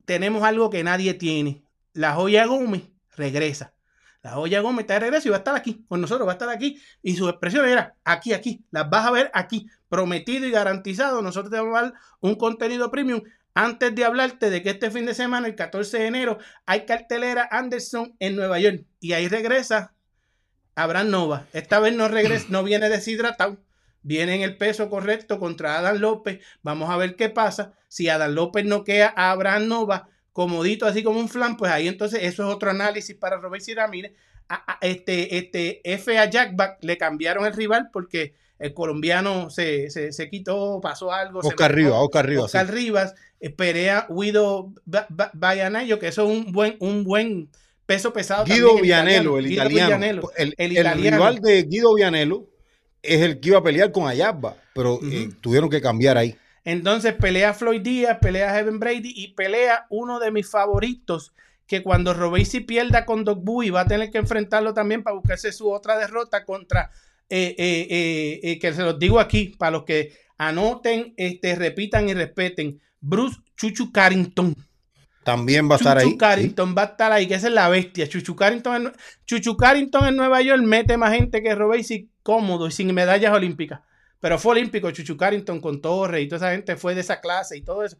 tenemos 0.05 0.43
algo 0.43 0.69
que 0.69 0.83
nadie 0.83 1.13
tiene. 1.15 1.62
La 1.93 2.13
joya 2.13 2.45
Gómez 2.45 2.83
regresa. 3.15 3.73
La 4.23 4.31
joya 4.31 4.61
Gómez 4.61 4.83
está 4.83 4.95
de 4.95 5.01
regreso 5.01 5.27
y 5.27 5.31
va 5.31 5.37
a 5.37 5.39
estar 5.39 5.55
aquí 5.55 5.85
con 5.87 5.99
nosotros, 5.99 6.25
va 6.25 6.31
a 6.31 6.35
estar 6.35 6.49
aquí. 6.49 6.81
Y 7.01 7.15
su 7.15 7.27
expresión 7.27 7.67
era 7.67 7.95
aquí, 8.05 8.33
aquí. 8.33 8.65
Las 8.71 8.89
vas 8.89 9.05
a 9.05 9.11
ver 9.11 9.29
aquí, 9.33 9.67
prometido 9.89 10.47
y 10.47 10.51
garantizado. 10.51 11.21
Nosotros 11.21 11.51
te 11.51 11.57
vamos 11.57 11.77
a 11.77 11.81
dar 11.83 11.93
un 12.21 12.35
contenido 12.35 12.89
premium. 12.89 13.21
Antes 13.53 13.93
de 13.93 14.05
hablarte 14.05 14.49
de 14.49 14.63
que 14.63 14.71
este 14.71 14.89
fin 14.89 15.05
de 15.05 15.13
semana, 15.13 15.47
el 15.47 15.55
14 15.55 15.99
de 15.99 16.07
enero, 16.07 16.37
hay 16.65 16.85
cartelera 16.85 17.47
Anderson 17.51 18.15
en 18.19 18.35
Nueva 18.35 18.59
York. 18.59 18.85
Y 19.01 19.11
ahí 19.11 19.27
regresa 19.27 19.93
Abraham 20.73 21.09
Nova. 21.09 21.45
Esta 21.51 21.79
vez 21.79 21.93
no 21.93 22.07
regresa, 22.07 22.45
no 22.49 22.63
viene 22.63 22.89
deshidratado. 22.89 23.57
Viene 24.01 24.35
en 24.35 24.41
el 24.41 24.57
peso 24.57 24.89
correcto 24.89 25.37
contra 25.37 25.77
Adán 25.77 25.99
López. 25.99 26.39
Vamos 26.61 26.89
a 26.89 26.97
ver 26.97 27.15
qué 27.15 27.29
pasa. 27.29 27.73
Si 27.89 28.09
Adán 28.09 28.35
López 28.35 28.65
no 28.65 28.83
queda 28.83 29.13
a 29.15 29.31
Abraham 29.31 29.67
Nova 29.67 30.09
comodito, 30.33 30.85
así 30.85 31.03
como 31.03 31.19
un 31.19 31.29
flan, 31.29 31.55
pues 31.57 31.71
ahí 31.71 31.87
entonces 31.87 32.21
eso 32.23 32.43
es 32.47 32.53
otro 32.53 32.69
análisis 32.71 33.15
para 33.15 33.37
Robert 33.37 33.63
y 33.67 33.73
Ramírez. 33.73 34.13
A, 34.49 34.73
a- 34.73 34.77
este, 34.81 35.37
este 35.37 35.81
F 35.93 36.17
a 36.17 36.29
Jackback 36.29 36.79
le 36.83 36.97
cambiaron 36.97 37.45
el 37.45 37.53
rival 37.53 37.89
porque 37.93 38.33
el 38.59 38.73
colombiano 38.73 39.49
se, 39.49 39.89
se, 39.89 40.11
se 40.11 40.29
quitó, 40.29 40.79
pasó 40.81 41.11
algo. 41.13 41.41
se 41.41 41.49
Oscar 41.49 41.71
enojó. 41.71 41.77
Rivas, 41.87 41.99
Oscar 42.03 42.25
Rivas. 42.27 42.51
sí. 42.51 42.57
Oscar 42.57 42.73
Rivas, 42.73 43.15
eh, 43.39 43.49
pelea 43.49 44.07
Guido 44.09 44.73
Ba- 44.85 45.07
Ba- 45.09 45.31
Bayanayo, 45.33 45.99
que 45.99 46.07
eso 46.07 46.23
es 46.25 46.31
un 46.45 46.51
buen, 46.51 46.75
un 46.79 47.03
buen 47.03 47.49
peso 47.85 48.11
pesado. 48.13 48.45
Guido 48.45 48.75
Vianello, 48.81 49.37
el 49.37 49.51
italiano. 49.51 49.87
Vianello, 49.97 50.31
el, 50.37 50.53
el 50.57 50.77
el 50.77 50.93
rival 51.11 51.39
de 51.39 51.63
Guido 51.63 51.93
Vianello 51.93 52.47
es 53.01 53.21
el 53.21 53.39
que 53.39 53.49
iba 53.49 53.59
a 53.59 53.63
pelear 53.63 53.91
con 53.91 54.07
Ayabba, 54.07 54.55
pero 54.73 54.99
eh, 55.03 55.29
tuvieron 55.41 55.69
que 55.69 55.81
cambiar 55.81 56.17
ahí. 56.17 56.35
Entonces 56.65 57.13
pelea 57.13 57.53
Floyd 57.53 57.81
Díaz, 57.81 58.19
pelea 58.21 58.53
Heaven 58.53 58.79
Brady 58.79 59.13
y 59.15 59.33
pelea 59.33 59.85
uno 59.89 60.19
de 60.19 60.31
mis 60.31 60.49
favoritos 60.49 61.33
que 61.67 61.83
cuando 61.83 62.13
Robesi 62.13 62.61
pierda 62.61 63.05
con 63.05 63.23
Doc 63.23 63.43
Bowie 63.43 63.71
va 63.71 63.81
a 63.81 63.87
tener 63.87 64.11
que 64.11 64.17
enfrentarlo 64.17 64.73
también 64.73 65.03
para 65.03 65.15
buscarse 65.15 65.51
su 65.51 65.71
otra 65.71 65.97
derrota 65.97 66.45
contra, 66.45 66.89
eh, 67.29 67.55
eh, 67.57 68.39
eh, 68.43 68.59
que 68.59 68.73
se 68.73 68.83
los 68.83 68.99
digo 68.99 69.19
aquí, 69.19 69.55
para 69.57 69.71
los 69.71 69.83
que 69.83 70.13
anoten, 70.37 71.13
este, 71.17 71.55
repitan 71.55 72.09
y 72.09 72.13
respeten, 72.13 72.79
Bruce 72.99 73.37
Chuchu 73.57 73.91
Carrington. 73.91 74.55
También 75.23 75.69
va 75.69 75.75
a 75.75 75.77
estar 75.77 75.97
Chuchu 75.97 76.09
ahí. 76.11 76.17
Carrington 76.17 76.75
va 76.77 76.81
a 76.81 76.85
estar 76.85 77.11
ahí, 77.11 77.27
que 77.27 77.35
esa 77.35 77.47
es 77.47 77.53
la 77.53 77.69
bestia. 77.69 78.09
Chuchu 78.09 78.35
Carrington, 78.35 78.87
en, 78.87 78.91
Chuchu 79.25 79.55
Carrington 79.55 80.05
en 80.05 80.15
Nueva 80.17 80.41
York 80.41 80.61
mete 80.63 80.97
más 80.97 81.13
gente 81.13 81.41
que 81.41 81.55
Robesi 81.55 82.09
cómodo 82.23 82.67
y 82.67 82.71
sin 82.71 82.93
medallas 82.93 83.33
olímpicas. 83.33 83.81
Pero 84.23 84.39
fue 84.39 84.53
olímpico 84.53 84.89
Chuchu 84.89 85.17
Carrington 85.17 85.59
con 85.59 85.81
Torre 85.81 86.21
y 86.21 86.29
toda 86.29 86.37
esa 86.37 86.55
gente 86.55 86.77
fue 86.77 86.95
de 86.95 87.01
esa 87.01 87.19
clase 87.19 87.57
y 87.57 87.61
todo 87.61 87.83
eso. 87.83 87.97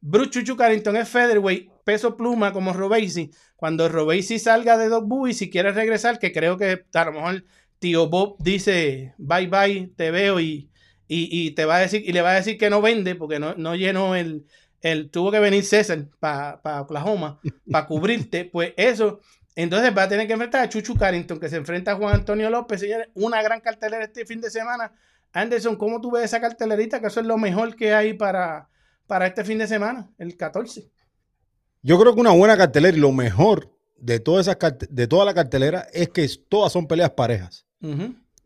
Bruce 0.00 0.30
Chuchu 0.30 0.56
Carrington 0.56 0.96
es 0.96 1.06
featherweight, 1.06 1.70
peso 1.84 2.16
pluma 2.16 2.54
como 2.54 2.72
Robesi. 2.72 3.30
Cuando 3.56 3.86
Robesi 3.90 4.38
salga 4.38 4.78
de 4.78 4.88
Dog 4.88 5.06
Boy, 5.06 5.34
si 5.34 5.50
quiere 5.50 5.72
regresar, 5.72 6.18
que 6.18 6.32
creo 6.32 6.56
que 6.56 6.86
a 6.94 7.04
lo 7.04 7.12
mejor 7.12 7.44
tío 7.78 8.08
Bob 8.08 8.36
dice 8.38 9.12
bye 9.18 9.48
bye, 9.48 9.92
te 9.94 10.10
veo 10.10 10.40
y, 10.40 10.70
y, 11.08 11.28
y 11.30 11.50
te 11.50 11.66
va 11.66 11.76
a 11.76 11.80
decir, 11.80 12.02
y 12.06 12.12
le 12.14 12.22
va 12.22 12.30
a 12.30 12.36
decir 12.36 12.56
que 12.56 12.70
no 12.70 12.80
vende 12.80 13.14
porque 13.14 13.38
no, 13.38 13.54
no 13.56 13.76
llenó 13.76 14.16
el, 14.16 14.46
el, 14.80 15.10
tuvo 15.10 15.30
que 15.30 15.40
venir 15.40 15.62
César 15.62 16.06
para 16.18 16.80
Oklahoma 16.80 17.38
para 17.70 17.86
cubrirte, 17.86 18.46
pues 18.50 18.72
eso. 18.78 19.20
Entonces 19.54 19.94
va 19.94 20.04
a 20.04 20.08
tener 20.08 20.26
que 20.26 20.32
enfrentar 20.32 20.64
a 20.64 20.70
Chuchu 20.70 20.96
Carrington, 20.96 21.38
que 21.38 21.50
se 21.50 21.56
enfrenta 21.56 21.92
a 21.92 21.96
Juan 21.96 22.14
Antonio 22.14 22.48
López, 22.48 22.80
señores. 22.80 23.08
Una 23.12 23.42
gran 23.42 23.60
cartelera 23.60 24.04
este 24.04 24.24
fin 24.24 24.40
de 24.40 24.48
semana. 24.50 24.90
Anderson, 25.36 25.76
¿cómo 25.76 26.00
tú 26.00 26.10
ves 26.10 26.24
esa 26.24 26.40
cartelerita? 26.40 26.98
Que 26.98 27.08
eso 27.08 27.20
es 27.20 27.26
lo 27.26 27.36
mejor 27.36 27.76
que 27.76 27.92
hay 27.92 28.14
para, 28.14 28.70
para 29.06 29.26
este 29.26 29.44
fin 29.44 29.58
de 29.58 29.66
semana, 29.66 30.10
el 30.16 30.34
14. 30.34 30.90
Yo 31.82 32.00
creo 32.00 32.14
que 32.14 32.20
una 32.22 32.30
buena 32.30 32.56
cartelera 32.56 32.96
y 32.96 33.00
lo 33.00 33.12
mejor 33.12 33.70
de, 33.98 34.18
todas 34.18 34.48
esas 34.48 34.56
de 34.88 35.06
toda 35.06 35.26
la 35.26 35.34
cartelera 35.34 35.86
es 35.92 36.08
que 36.08 36.26
todas 36.48 36.72
son 36.72 36.86
peleas 36.86 37.10
parejas. 37.10 37.66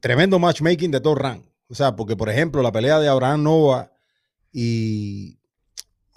Tremendo 0.00 0.40
matchmaking 0.40 0.90
de 0.90 1.00
todo 1.00 1.14
rank. 1.14 1.46
O 1.68 1.74
sea, 1.76 1.94
porque 1.94 2.16
por 2.16 2.28
ejemplo 2.28 2.60
la 2.60 2.72
pelea 2.72 2.98
de 2.98 3.06
Abraham 3.06 3.44
Nova 3.44 3.92
y, 4.52 5.38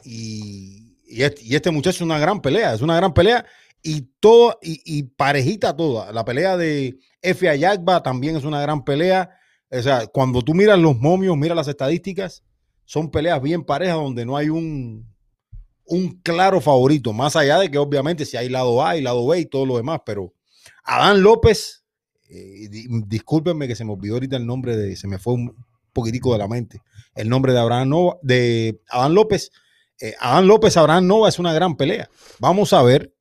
y, 0.04 0.98
y 1.06 1.22
este, 1.22 1.44
y 1.44 1.56
este 1.56 1.70
muchacho 1.70 1.98
es 1.98 2.02
una 2.02 2.18
gran 2.18 2.42
pelea, 2.42 2.74
es 2.74 2.82
una 2.82 2.96
gran 2.96 3.14
pelea 3.14 3.46
y 3.84 4.02
todo 4.20 4.58
y, 4.60 4.82
y 4.86 5.04
parejita 5.04 5.78
toda. 5.78 6.12
La 6.12 6.26
pelea 6.26 6.58
de 6.58 6.98
F. 7.22 7.48
Ayagba 7.48 8.02
también 8.02 8.36
es 8.36 8.44
una 8.44 8.60
gran 8.60 8.84
pelea. 8.84 9.38
O 9.76 9.82
sea, 9.82 10.08
cuando 10.08 10.42
tú 10.42 10.54
miras 10.54 10.78
los 10.78 10.98
momios, 10.98 11.36
miras 11.36 11.56
las 11.58 11.68
estadísticas, 11.68 12.44
son 12.86 13.10
peleas 13.10 13.42
bien 13.42 13.64
parejas 13.64 13.96
donde 13.96 14.26
no 14.26 14.38
hay 14.38 14.50
un, 14.50 15.08
un 15.86 16.20
claro 16.22 16.62
favorito, 16.62 17.12
más 17.14 17.36
allá 17.36 17.60
de 17.60 17.72
que 17.72 17.78
obviamente 17.78 18.26
si 18.26 18.38
hay 18.38 18.50
lado 18.50 18.86
A 18.86 18.96
y 18.98 19.02
lado 19.02 19.26
B 19.28 19.40
y 19.40 19.46
todo 19.46 19.66
lo 19.66 19.78
demás, 19.78 20.02
pero 20.06 20.34
Adán 20.84 21.24
López, 21.24 21.84
eh, 22.30 22.68
di- 22.70 22.88
discúlpenme 23.08 23.68
que 23.68 23.76
se 23.76 23.84
me 23.86 23.94
olvidó 23.94 24.16
ahorita 24.16 24.36
el 24.38 24.46
nombre 24.46 24.76
de, 24.78 24.96
se 24.96 25.08
me 25.08 25.18
fue 25.18 25.34
un 25.34 25.56
poquitico 25.92 26.34
de 26.34 26.40
la 26.40 26.48
mente, 26.48 26.82
el 27.16 27.30
nombre 27.30 27.54
de 27.54 27.60
Abraham 27.60 27.90
Nova, 27.90 28.18
de 28.22 28.82
Adán 28.90 29.14
López, 29.14 29.52
eh, 30.00 30.16
Adán 30.20 30.48
López, 30.48 30.76
Abraham 30.78 31.08
Nova 31.08 31.30
es 31.30 31.40
una 31.40 31.54
gran 31.54 31.78
pelea. 31.78 32.10
Vamos 32.40 32.74
a 32.74 32.82
ver 32.82 33.14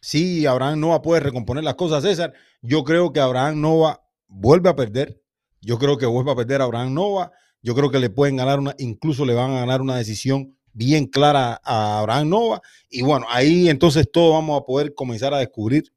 si 0.00 0.46
Abraham 0.46 0.80
Nova 0.80 1.02
puede 1.02 1.20
recomponer 1.20 1.62
las 1.62 1.74
cosas, 1.74 2.02
César. 2.02 2.32
Yo 2.62 2.82
creo 2.84 3.12
que 3.12 3.20
Abraham 3.20 3.60
Nova 3.60 4.02
vuelve 4.26 4.70
a 4.70 4.74
perder. 4.76 5.19
Yo 5.60 5.78
creo 5.78 5.98
que 5.98 6.06
vuelve 6.06 6.32
a 6.32 6.36
perder 6.36 6.60
a 6.60 6.64
Abraham 6.64 6.94
Nova. 6.94 7.32
Yo 7.62 7.74
creo 7.74 7.90
que 7.90 7.98
le 7.98 8.10
pueden 8.10 8.36
ganar 8.36 8.58
una, 8.58 8.74
incluso 8.78 9.24
le 9.24 9.34
van 9.34 9.50
a 9.50 9.60
ganar 9.60 9.82
una 9.82 9.96
decisión 9.96 10.56
bien 10.72 11.06
clara 11.06 11.60
a 11.64 11.98
Abraham 11.98 12.28
Nova. 12.30 12.62
Y 12.88 13.02
bueno, 13.02 13.26
ahí 13.28 13.68
entonces 13.68 14.08
todos 14.10 14.32
vamos 14.32 14.60
a 14.60 14.64
poder 14.64 14.94
comenzar 14.94 15.34
a 15.34 15.38
descubrir 15.38 15.92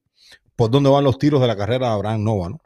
por 0.55 0.69
dónde 0.69 0.89
van 0.89 1.03
los 1.03 1.17
tiros 1.17 1.41
de 1.41 1.47
la 1.47 1.55
carrera 1.55 1.87
de 1.87 1.93
Abraham 1.93 2.23
Nova, 2.23 2.49
¿no? 2.49 2.61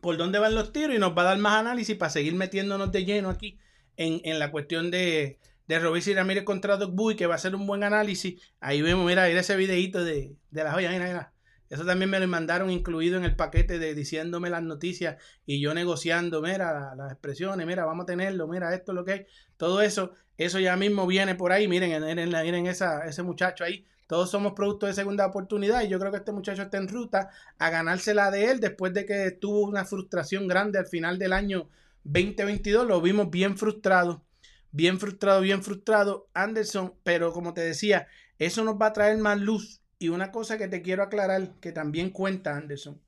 Por 0.00 0.16
dónde 0.16 0.38
van 0.38 0.54
los 0.54 0.72
tiros 0.72 0.94
y 0.94 0.98
nos 0.98 1.16
va 1.16 1.22
a 1.22 1.26
dar 1.26 1.38
más 1.38 1.54
análisis 1.54 1.96
para 1.96 2.10
seguir 2.10 2.34
metiéndonos 2.34 2.92
de 2.92 3.04
lleno 3.04 3.30
aquí 3.30 3.58
en, 3.96 4.20
en 4.24 4.38
la 4.38 4.50
cuestión 4.50 4.90
de, 4.90 5.38
de 5.66 5.78
Robinson 5.78 6.14
Ramírez 6.14 6.44
contra 6.44 6.76
Doc 6.76 6.94
Boy, 6.94 7.16
que 7.16 7.26
va 7.26 7.34
a 7.34 7.38
ser 7.38 7.54
un 7.54 7.66
buen 7.66 7.82
análisis. 7.82 8.40
Ahí 8.60 8.82
vemos, 8.82 9.06
mira, 9.06 9.26
mira 9.26 9.40
ese 9.40 9.56
videito 9.56 10.04
de, 10.04 10.36
de 10.50 10.64
la 10.64 10.72
joya, 10.72 10.90
mira, 10.90 11.06
mira. 11.06 11.32
Eso 11.68 11.84
también 11.84 12.10
me 12.10 12.20
lo 12.20 12.28
mandaron 12.28 12.70
incluido 12.70 13.16
en 13.16 13.24
el 13.24 13.36
paquete 13.36 13.78
de 13.78 13.94
diciéndome 13.94 14.50
las 14.50 14.62
noticias 14.62 15.16
y 15.44 15.60
yo 15.60 15.74
negociando, 15.74 16.40
mira, 16.40 16.94
las 16.94 17.12
expresiones, 17.12 17.66
mira, 17.66 17.84
vamos 17.84 18.04
a 18.04 18.06
tenerlo, 18.06 18.46
mira, 18.46 18.74
esto 18.74 18.92
es 18.92 18.96
lo 18.96 19.04
que 19.04 19.12
hay. 19.12 19.26
Todo 19.56 19.82
eso, 19.82 20.12
eso 20.36 20.60
ya 20.60 20.76
mismo 20.76 21.06
viene 21.06 21.34
por 21.34 21.52
ahí. 21.52 21.68
Miren, 21.68 22.04
miren, 22.04 22.30
miren 22.30 22.66
esa, 22.66 23.06
ese 23.06 23.22
muchacho 23.22 23.64
ahí. 23.64 23.84
Todos 24.06 24.30
somos 24.30 24.52
productos 24.52 24.88
de 24.88 24.94
segunda 24.94 25.26
oportunidad 25.26 25.82
y 25.82 25.88
yo 25.88 25.98
creo 25.98 26.12
que 26.12 26.18
este 26.18 26.30
muchacho 26.32 26.62
está 26.62 26.76
en 26.76 26.88
ruta 26.88 27.30
a 27.58 27.70
ganársela 27.70 28.30
de 28.30 28.50
él 28.52 28.60
después 28.60 28.94
de 28.94 29.04
que 29.04 29.32
tuvo 29.32 29.62
una 29.62 29.84
frustración 29.84 30.46
grande 30.46 30.78
al 30.78 30.86
final 30.86 31.18
del 31.18 31.32
año 31.32 31.68
2022. 32.04 32.86
Lo 32.86 33.00
vimos 33.00 33.30
bien 33.30 33.58
frustrado, 33.58 34.24
bien 34.70 35.00
frustrado, 35.00 35.40
bien 35.40 35.62
frustrado, 35.64 36.28
Anderson. 36.34 36.94
Pero 37.02 37.32
como 37.32 37.52
te 37.52 37.62
decía, 37.62 38.06
eso 38.38 38.62
nos 38.62 38.76
va 38.76 38.86
a 38.86 38.92
traer 38.92 39.18
más 39.18 39.40
luz. 39.40 39.82
Y 39.98 40.08
una 40.10 40.30
cosa 40.32 40.58
que 40.58 40.68
te 40.68 40.82
quiero 40.82 41.02
aclarar, 41.02 41.54
que 41.60 41.72
también 41.72 42.10
cuenta 42.10 42.56
Anderson, 42.56 43.00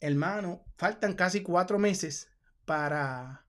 hermano, 0.00 0.64
faltan 0.76 1.14
casi 1.14 1.42
cuatro 1.42 1.78
meses 1.78 2.28
para, 2.64 3.46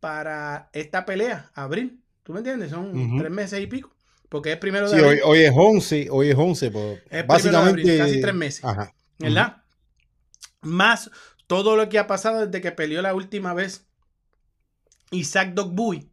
para 0.00 0.68
esta 0.72 1.04
pelea, 1.06 1.50
abril. 1.54 2.02
¿Tú 2.22 2.32
me 2.32 2.38
entiendes? 2.40 2.70
Son 2.70 3.16
tres 3.16 3.30
meses 3.30 3.60
y 3.60 3.66
pico. 3.66 3.94
Porque 4.28 4.52
es 4.52 4.58
primero 4.58 4.90
de 4.90 4.96
Sí, 4.96 5.02
hoy, 5.02 5.20
abril. 5.20 5.20
hoy 5.24 5.38
es 5.40 5.52
11, 5.54 6.08
hoy 6.10 6.30
es 6.30 6.36
11, 6.36 6.70
pues, 6.70 6.98
Es 7.10 7.24
primero 7.24 7.62
de 7.62 7.68
básicamente 7.68 7.80
abril, 7.90 7.98
casi 7.98 8.20
tres 8.20 8.34
meses. 8.34 8.64
Ajá. 8.64 8.94
¿verdad? 9.18 9.62
Más 10.62 11.10
todo 11.46 11.76
lo 11.76 11.88
que 11.88 11.98
ha 11.98 12.06
pasado 12.06 12.46
desde 12.46 12.60
que 12.60 12.72
peleó 12.72 13.02
la 13.02 13.14
última 13.14 13.52
vez 13.54 13.86
Isaac 15.10 15.54
Dogbuy, 15.54 16.10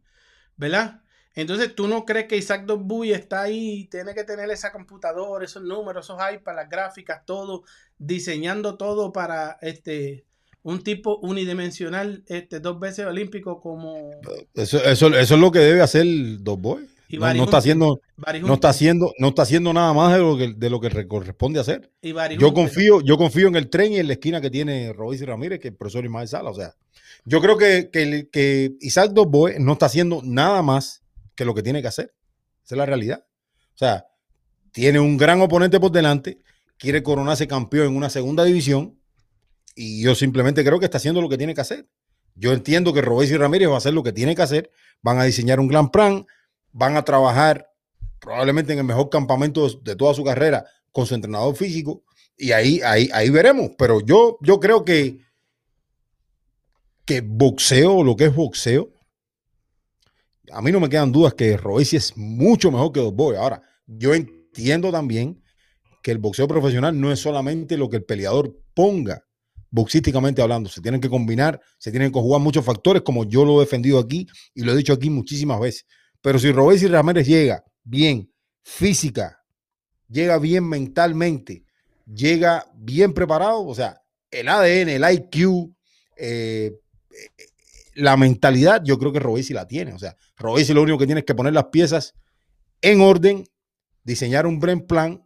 ¿verdad? 0.56 1.02
Entonces, 1.34 1.74
¿tú 1.74 1.86
no 1.86 2.04
crees 2.04 2.26
que 2.26 2.36
Isaac 2.36 2.64
Dogbuy 2.66 3.12
está 3.12 3.42
ahí 3.42 3.86
tiene 3.90 4.14
que 4.14 4.24
tener 4.24 4.50
esa 4.50 4.72
computadora, 4.72 5.44
esos 5.44 5.62
números, 5.62 6.06
esos 6.06 6.18
para 6.42 6.62
las 6.62 6.68
gráficas, 6.68 7.24
todo, 7.24 7.62
diseñando 7.98 8.76
todo 8.76 9.12
para 9.12 9.58
este 9.62 10.24
un 10.62 10.82
tipo 10.82 11.18
unidimensional, 11.22 12.22
este, 12.26 12.60
dos 12.60 12.78
veces 12.78 13.06
olímpico 13.06 13.60
como 13.60 14.10
Eso, 14.54 14.82
eso, 14.84 15.08
eso 15.08 15.34
es 15.34 15.40
lo 15.40 15.50
que 15.50 15.60
debe 15.60 15.80
hacer 15.80 16.06
Dos 16.40 16.60
Boy. 16.60 16.86
Y 17.08 17.16
No, 17.16 17.34
no 17.34 17.44
está 17.44 17.58
haciendo, 17.58 18.00
no 18.42 18.54
está 18.54 18.68
haciendo, 18.68 19.12
no 19.18 19.28
está 19.28 19.42
haciendo 19.42 19.72
nada 19.72 19.92
más 19.92 20.12
de 20.12 20.20
lo 20.20 20.36
que, 20.36 20.54
de 20.56 20.70
lo 20.70 20.80
que 20.80 21.08
corresponde 21.08 21.58
hacer. 21.58 21.90
Yo 22.38 22.54
confío, 22.54 23.00
yo 23.00 23.16
confío 23.16 23.48
en 23.48 23.56
el 23.56 23.68
tren 23.68 23.92
y 23.92 23.96
en 23.96 24.06
la 24.06 24.12
esquina 24.12 24.40
que 24.40 24.48
tiene 24.48 24.92
Robinson 24.92 25.26
Ramírez, 25.26 25.58
que 25.58 25.68
el 25.68 25.74
profesor 25.74 26.04
Ismael 26.04 26.28
Sala. 26.28 26.50
O 26.50 26.54
sea, 26.54 26.76
yo 27.24 27.40
creo 27.40 27.56
que, 27.56 27.90
que, 27.90 28.28
que 28.30 28.76
Isaac 28.80 29.10
Dosboe 29.10 29.58
no 29.58 29.72
está 29.72 29.86
haciendo 29.86 30.20
nada 30.22 30.62
más 30.62 30.99
que 31.40 31.46
lo 31.46 31.54
que 31.54 31.62
tiene 31.62 31.80
que 31.80 31.88
hacer. 31.88 32.14
Esa 32.62 32.74
es 32.74 32.76
la 32.76 32.84
realidad. 32.84 33.24
O 33.74 33.78
sea, 33.78 34.04
tiene 34.72 35.00
un 35.00 35.16
gran 35.16 35.40
oponente 35.40 35.80
por 35.80 35.90
delante, 35.90 36.42
quiere 36.76 37.02
coronarse 37.02 37.48
campeón 37.48 37.88
en 37.88 37.96
una 37.96 38.10
segunda 38.10 38.44
división 38.44 39.00
y 39.74 40.02
yo 40.02 40.14
simplemente 40.14 40.62
creo 40.62 40.78
que 40.78 40.84
está 40.84 40.98
haciendo 40.98 41.22
lo 41.22 41.30
que 41.30 41.38
tiene 41.38 41.54
que 41.54 41.62
hacer. 41.62 41.88
Yo 42.34 42.52
entiendo 42.52 42.92
que 42.92 43.00
Robinson 43.00 43.38
Ramírez 43.38 43.70
va 43.70 43.76
a 43.76 43.78
hacer 43.78 43.94
lo 43.94 44.02
que 44.02 44.12
tiene 44.12 44.36
que 44.36 44.42
hacer, 44.42 44.70
van 45.00 45.18
a 45.18 45.24
diseñar 45.24 45.60
un 45.60 45.68
gran 45.68 45.90
plan, 45.90 46.26
van 46.72 46.98
a 46.98 47.06
trabajar 47.06 47.72
probablemente 48.20 48.74
en 48.74 48.80
el 48.80 48.84
mejor 48.84 49.08
campamento 49.08 49.66
de 49.80 49.96
toda 49.96 50.12
su 50.12 50.22
carrera 50.22 50.66
con 50.92 51.06
su 51.06 51.14
entrenador 51.14 51.56
físico 51.56 52.04
y 52.36 52.52
ahí, 52.52 52.82
ahí, 52.84 53.08
ahí 53.14 53.30
veremos. 53.30 53.70
Pero 53.78 54.02
yo, 54.02 54.36
yo 54.42 54.60
creo 54.60 54.84
que, 54.84 55.20
que 57.06 57.22
boxeo, 57.22 58.04
lo 58.04 58.14
que 58.14 58.26
es 58.26 58.34
boxeo, 58.34 58.90
a 60.52 60.62
mí 60.62 60.72
no 60.72 60.80
me 60.80 60.88
quedan 60.88 61.12
dudas 61.12 61.34
que 61.34 61.56
Royce 61.56 61.96
es 61.96 62.16
mucho 62.16 62.70
mejor 62.70 62.92
que 62.92 63.00
Dos 63.00 63.14
Boy. 63.14 63.36
Ahora, 63.36 63.62
yo 63.86 64.14
entiendo 64.14 64.90
también 64.90 65.42
que 66.02 66.10
el 66.10 66.18
boxeo 66.18 66.48
profesional 66.48 66.98
no 66.98 67.12
es 67.12 67.20
solamente 67.20 67.76
lo 67.76 67.88
que 67.88 67.96
el 67.96 68.04
peleador 68.04 68.56
ponga, 68.74 69.24
boxísticamente 69.70 70.42
hablando. 70.42 70.68
Se 70.68 70.80
tienen 70.80 71.00
que 71.00 71.08
combinar, 71.08 71.60
se 71.78 71.90
tienen 71.90 72.12
que 72.12 72.18
jugar 72.18 72.40
muchos 72.40 72.64
factores, 72.64 73.02
como 73.02 73.24
yo 73.24 73.44
lo 73.44 73.58
he 73.58 73.64
defendido 73.64 73.98
aquí 73.98 74.26
y 74.54 74.62
lo 74.62 74.72
he 74.72 74.76
dicho 74.76 74.92
aquí 74.92 75.10
muchísimas 75.10 75.60
veces. 75.60 75.86
Pero 76.20 76.38
si 76.38 76.52
Robéis 76.52 76.82
y 76.82 76.88
Ramírez 76.88 77.26
llega 77.26 77.64
bien 77.82 78.32
física, 78.62 79.38
llega 80.08 80.38
bien 80.38 80.68
mentalmente, 80.68 81.64
llega 82.06 82.66
bien 82.74 83.12
preparado, 83.12 83.66
o 83.66 83.74
sea, 83.74 84.00
el 84.30 84.48
ADN, 84.48 84.88
el 84.90 85.04
IQ, 85.12 85.74
eh, 86.16 86.72
la 87.94 88.16
mentalidad, 88.16 88.82
yo 88.84 88.98
creo 88.98 89.12
que 89.12 89.20
Robesi 89.20 89.52
la 89.52 89.66
tiene. 89.66 89.92
O 89.92 89.98
sea, 89.98 90.16
Robesi 90.36 90.72
lo 90.72 90.82
único 90.82 90.98
que 90.98 91.06
tiene 91.06 91.20
es 91.20 91.24
que 91.26 91.34
poner 91.34 91.52
las 91.52 91.66
piezas 91.66 92.14
en 92.82 93.00
orden, 93.00 93.44
diseñar 94.04 94.46
un 94.46 94.58
buen 94.58 94.86
plan, 94.86 95.22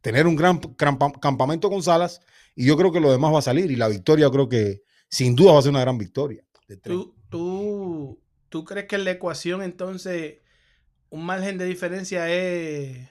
tener 0.00 0.26
un 0.26 0.36
gran 0.36 0.60
campa- 0.60 1.18
campamento 1.20 1.68
con 1.70 1.82
salas, 1.82 2.20
y 2.54 2.66
yo 2.66 2.76
creo 2.76 2.92
que 2.92 3.00
lo 3.00 3.10
demás 3.10 3.32
va 3.34 3.38
a 3.40 3.42
salir. 3.42 3.70
Y 3.70 3.76
la 3.76 3.88
victoria, 3.88 4.30
creo 4.30 4.48
que 4.48 4.82
sin 5.08 5.34
duda 5.34 5.52
va 5.52 5.58
a 5.58 5.62
ser 5.62 5.70
una 5.70 5.80
gran 5.80 5.98
victoria. 5.98 6.44
¿Tú, 6.82 7.14
tú, 7.28 8.20
¿Tú 8.48 8.64
crees 8.64 8.86
que 8.86 8.96
en 8.96 9.04
la 9.04 9.10
ecuación 9.12 9.62
entonces 9.62 10.36
un 11.10 11.24
margen 11.26 11.58
de 11.58 11.64
diferencia 11.66 12.28
es 12.32 13.08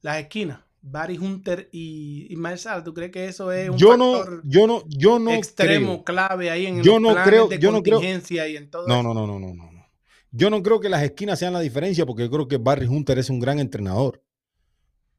las 0.00 0.18
esquinas? 0.18 0.60
Barry 0.86 1.16
Hunter 1.16 1.68
y 1.72 2.26
Ismael 2.30 2.58
Sala, 2.58 2.84
¿tú 2.84 2.92
crees 2.92 3.10
que 3.10 3.26
eso 3.26 3.50
es 3.50 3.70
un 3.70 3.78
Yo 3.78 3.96
no, 3.96 4.16
factor 4.18 4.42
yo 4.44 4.66
no, 4.66 4.82
yo 4.86 5.18
no 5.18 5.30
extremo 5.32 6.04
creo. 6.04 6.04
clave 6.04 6.50
ahí 6.50 6.66
en 6.66 6.82
Yo 6.82 6.94
los 6.94 7.02
no 7.02 7.12
planes 7.12 7.28
creo- 7.28 7.48
de 7.48 7.58
yo 7.58 7.72
no 7.72 7.82
creo- 7.82 7.96
contingencia 7.96 8.46
y 8.48 8.56
en 8.58 8.70
todo 8.70 8.86
No, 8.86 8.94
eso? 9.00 9.02
no, 9.02 9.14
no, 9.14 9.26
no, 9.26 9.38
no, 9.38 9.54
no. 9.54 9.72
no. 9.72 9.86
Yo 10.30 10.50
no 10.50 10.62
creo 10.62 10.80
que 10.80 10.88
las 10.88 11.02
esquinas 11.02 11.38
sean 11.38 11.52
la 11.54 11.60
diferencia 11.60 12.04
porque 12.04 12.24
yo 12.24 12.30
creo 12.30 12.48
que 12.48 12.58
Barry 12.58 12.86
Hunter 12.86 13.18
es 13.18 13.30
un 13.30 13.38
gran 13.40 13.60
entrenador. 13.60 14.22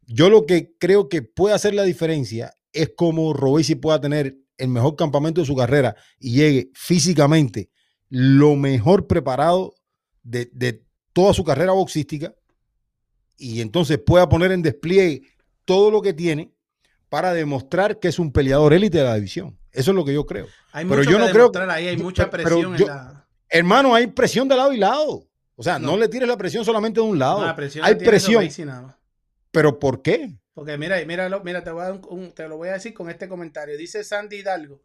Yo 0.06 0.30
lo 0.30 0.46
que 0.46 0.76
creo 0.78 1.10
que 1.10 1.22
puede 1.24 1.56
hacer 1.56 1.74
la 1.74 1.84
diferencia 1.84 2.54
es 2.74 2.92
como 2.96 3.34
Robesi 3.34 3.76
pueda 3.76 4.00
tener 4.00 4.38
el 4.58 4.68
mejor 4.68 4.96
campamento 4.96 5.42
de 5.42 5.48
su 5.48 5.56
carrera 5.56 5.96
y 6.20 6.34
llegue 6.34 6.70
físicamente 6.76 7.70
lo 8.10 8.56
mejor 8.56 9.08
preparado 9.08 9.74
de, 10.22 10.50
de 10.54 10.84
toda 11.14 11.34
su 11.34 11.44
carrera 11.44 11.72
boxística 11.72 12.36
y 13.38 13.62
entonces 13.62 13.98
pueda 13.98 14.30
poner 14.30 14.52
en 14.52 14.62
despliegue 14.62 15.22
todo 15.66 15.92
lo 15.92 16.02
que 16.02 16.14
tiene 16.14 16.52
para 17.10 17.34
demostrar 17.34 18.00
que 18.00 18.08
es 18.08 18.20
un 18.20 18.32
peleador 18.32 18.74
élite 18.74 19.00
de 19.00 19.04
la 19.04 19.16
división. 19.16 19.58
Eso 19.72 19.92
es 19.92 19.96
lo 19.96 20.06
que 20.06 20.14
yo 20.14 20.26
creo. 20.26 20.48
Hay 20.72 20.86
pero 20.86 20.98
mucho 21.00 21.12
yo 21.12 21.18
que 21.18 21.26
no 21.26 21.32
creo 21.50 21.72
ahí, 21.72 21.88
hay 21.88 21.98
mucha 21.98 22.30
presión 22.30 22.78
yo- 22.78 22.86
en 22.86 22.92
la... 22.92 23.28
Hermano, 23.50 23.94
hay 23.94 24.08
presión 24.08 24.48
de 24.48 24.56
lado 24.56 24.74
y 24.74 24.78
lado. 24.78 25.28
O 25.56 25.64
sea, 25.64 25.80
no, 25.80 25.92
No. 25.92 25.98
le 25.98 26.08
tires 26.10 26.28
la 26.28 26.38
presión 26.38 26.66
solamente 26.66 27.00
de 27.00 27.06
un 27.06 27.18
lado. 27.20 27.40
No, 27.40 27.46
la 27.46 27.56
presión 27.56 27.86
hay 27.86 27.96
presión. 27.96 28.48
Pero 29.52 29.80
¿por 29.80 30.02
qué? 30.02 30.36
Porque 30.54 30.78
mira, 30.78 30.98
mira, 31.06 31.30
mira, 31.44 31.64
te, 31.64 31.72
voy 31.72 31.82
a 31.82 31.86
dar 31.86 31.94
un- 31.94 32.06
un- 32.10 32.32
te 32.34 32.48
lo 32.48 32.58
voy 32.58 32.70
a 32.70 32.74
decir 32.74 32.94
con 32.94 33.10
este 33.10 33.28
comentario. 33.28 33.78
Dice 33.78 34.04
Sandy 34.04 34.38
Hidalgo, 34.38 34.82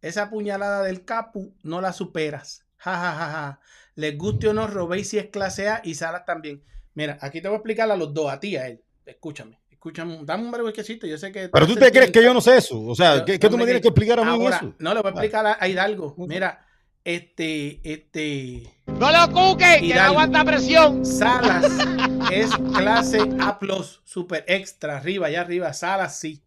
esa 0.00 0.30
puñalada 0.30 0.82
del 0.82 1.04
Capu 1.04 1.54
no 1.62 1.80
la 1.80 1.92
superas. 1.92 2.64
Ja, 2.76 2.94
ja, 2.94 3.12
ja, 3.12 3.30
ja. 3.30 3.60
Les 3.96 4.16
guste 4.16 4.48
o 4.48 4.52
no, 4.54 4.66
Robéis 4.68 5.08
si 5.08 5.18
es 5.18 5.26
clase 5.26 5.68
A 5.68 5.80
y 5.84 5.94
Salas 5.94 6.24
también. 6.24 6.62
Mira, 6.94 7.18
aquí 7.20 7.40
te 7.40 7.48
voy 7.48 7.56
a 7.56 7.58
explicar 7.58 7.90
a 7.90 7.96
los 7.96 8.14
dos, 8.14 8.30
a 8.32 8.38
ti, 8.40 8.56
a 8.56 8.68
él. 8.68 8.82
Escúchame, 9.06 9.60
escúchame, 9.78 10.18
dame 10.24 10.44
un 10.44 10.50
brequecito. 10.50 11.06
Yo 11.06 11.16
sé 11.16 11.30
que... 11.30 11.48
Pero 11.48 11.66
tú 11.66 11.76
te 11.76 11.92
crees 11.92 12.10
que 12.10 12.22
yo 12.22 12.34
no 12.34 12.40
sé 12.40 12.56
eso. 12.56 12.84
O 12.84 12.96
sea, 12.96 13.12
Pero, 13.12 13.24
¿qué, 13.24 13.38
qué 13.38 13.48
tú 13.48 13.56
me 13.56 13.64
tienes 13.64 13.80
que 13.80 13.88
explicar 13.88 14.18
a 14.18 14.24
mí 14.24 14.30
Ahora, 14.30 14.56
eso? 14.56 14.74
no, 14.78 14.92
le 14.92 15.00
voy 15.00 15.08
a 15.08 15.10
explicar 15.12 15.56
a, 15.58 15.68
Hidalgo. 15.68 16.14
Mira, 16.18 16.66
este, 17.04 17.80
este... 17.84 18.68
No 18.86 19.12
lo 19.12 19.32
cuque, 19.32 19.78
que 19.80 19.94
no 19.94 20.00
aguanta 20.00 20.44
presión. 20.44 21.06
Salas 21.06 21.64
es 22.32 22.50
clase 22.76 23.20
A+, 23.40 23.58
super 24.04 24.44
extra, 24.48 24.96
arriba, 24.96 25.28
allá 25.28 25.42
arriba. 25.42 25.72
Salas 25.72 26.18
sí. 26.18 26.42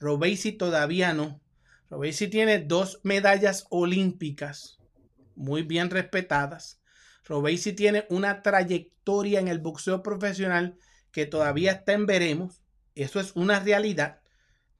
Robesi 0.00 0.52
todavía 0.52 1.14
no. 1.14 1.40
Robesi 1.88 2.26
tiene 2.26 2.58
dos 2.58 2.98
medallas 3.04 3.66
olímpicas 3.70 4.80
muy 5.36 5.62
bien 5.62 5.88
respetadas. 5.90 6.80
Robesi 7.24 7.72
tiene 7.74 8.06
una 8.10 8.42
trayectoria 8.42 9.38
en 9.38 9.46
el 9.46 9.60
boxeo 9.60 10.02
profesional 10.02 10.78
que 11.16 11.24
todavía 11.24 11.72
está 11.72 11.94
en 11.94 12.04
veremos. 12.04 12.60
Eso 12.94 13.20
es 13.20 13.32
una 13.34 13.58
realidad. 13.58 14.20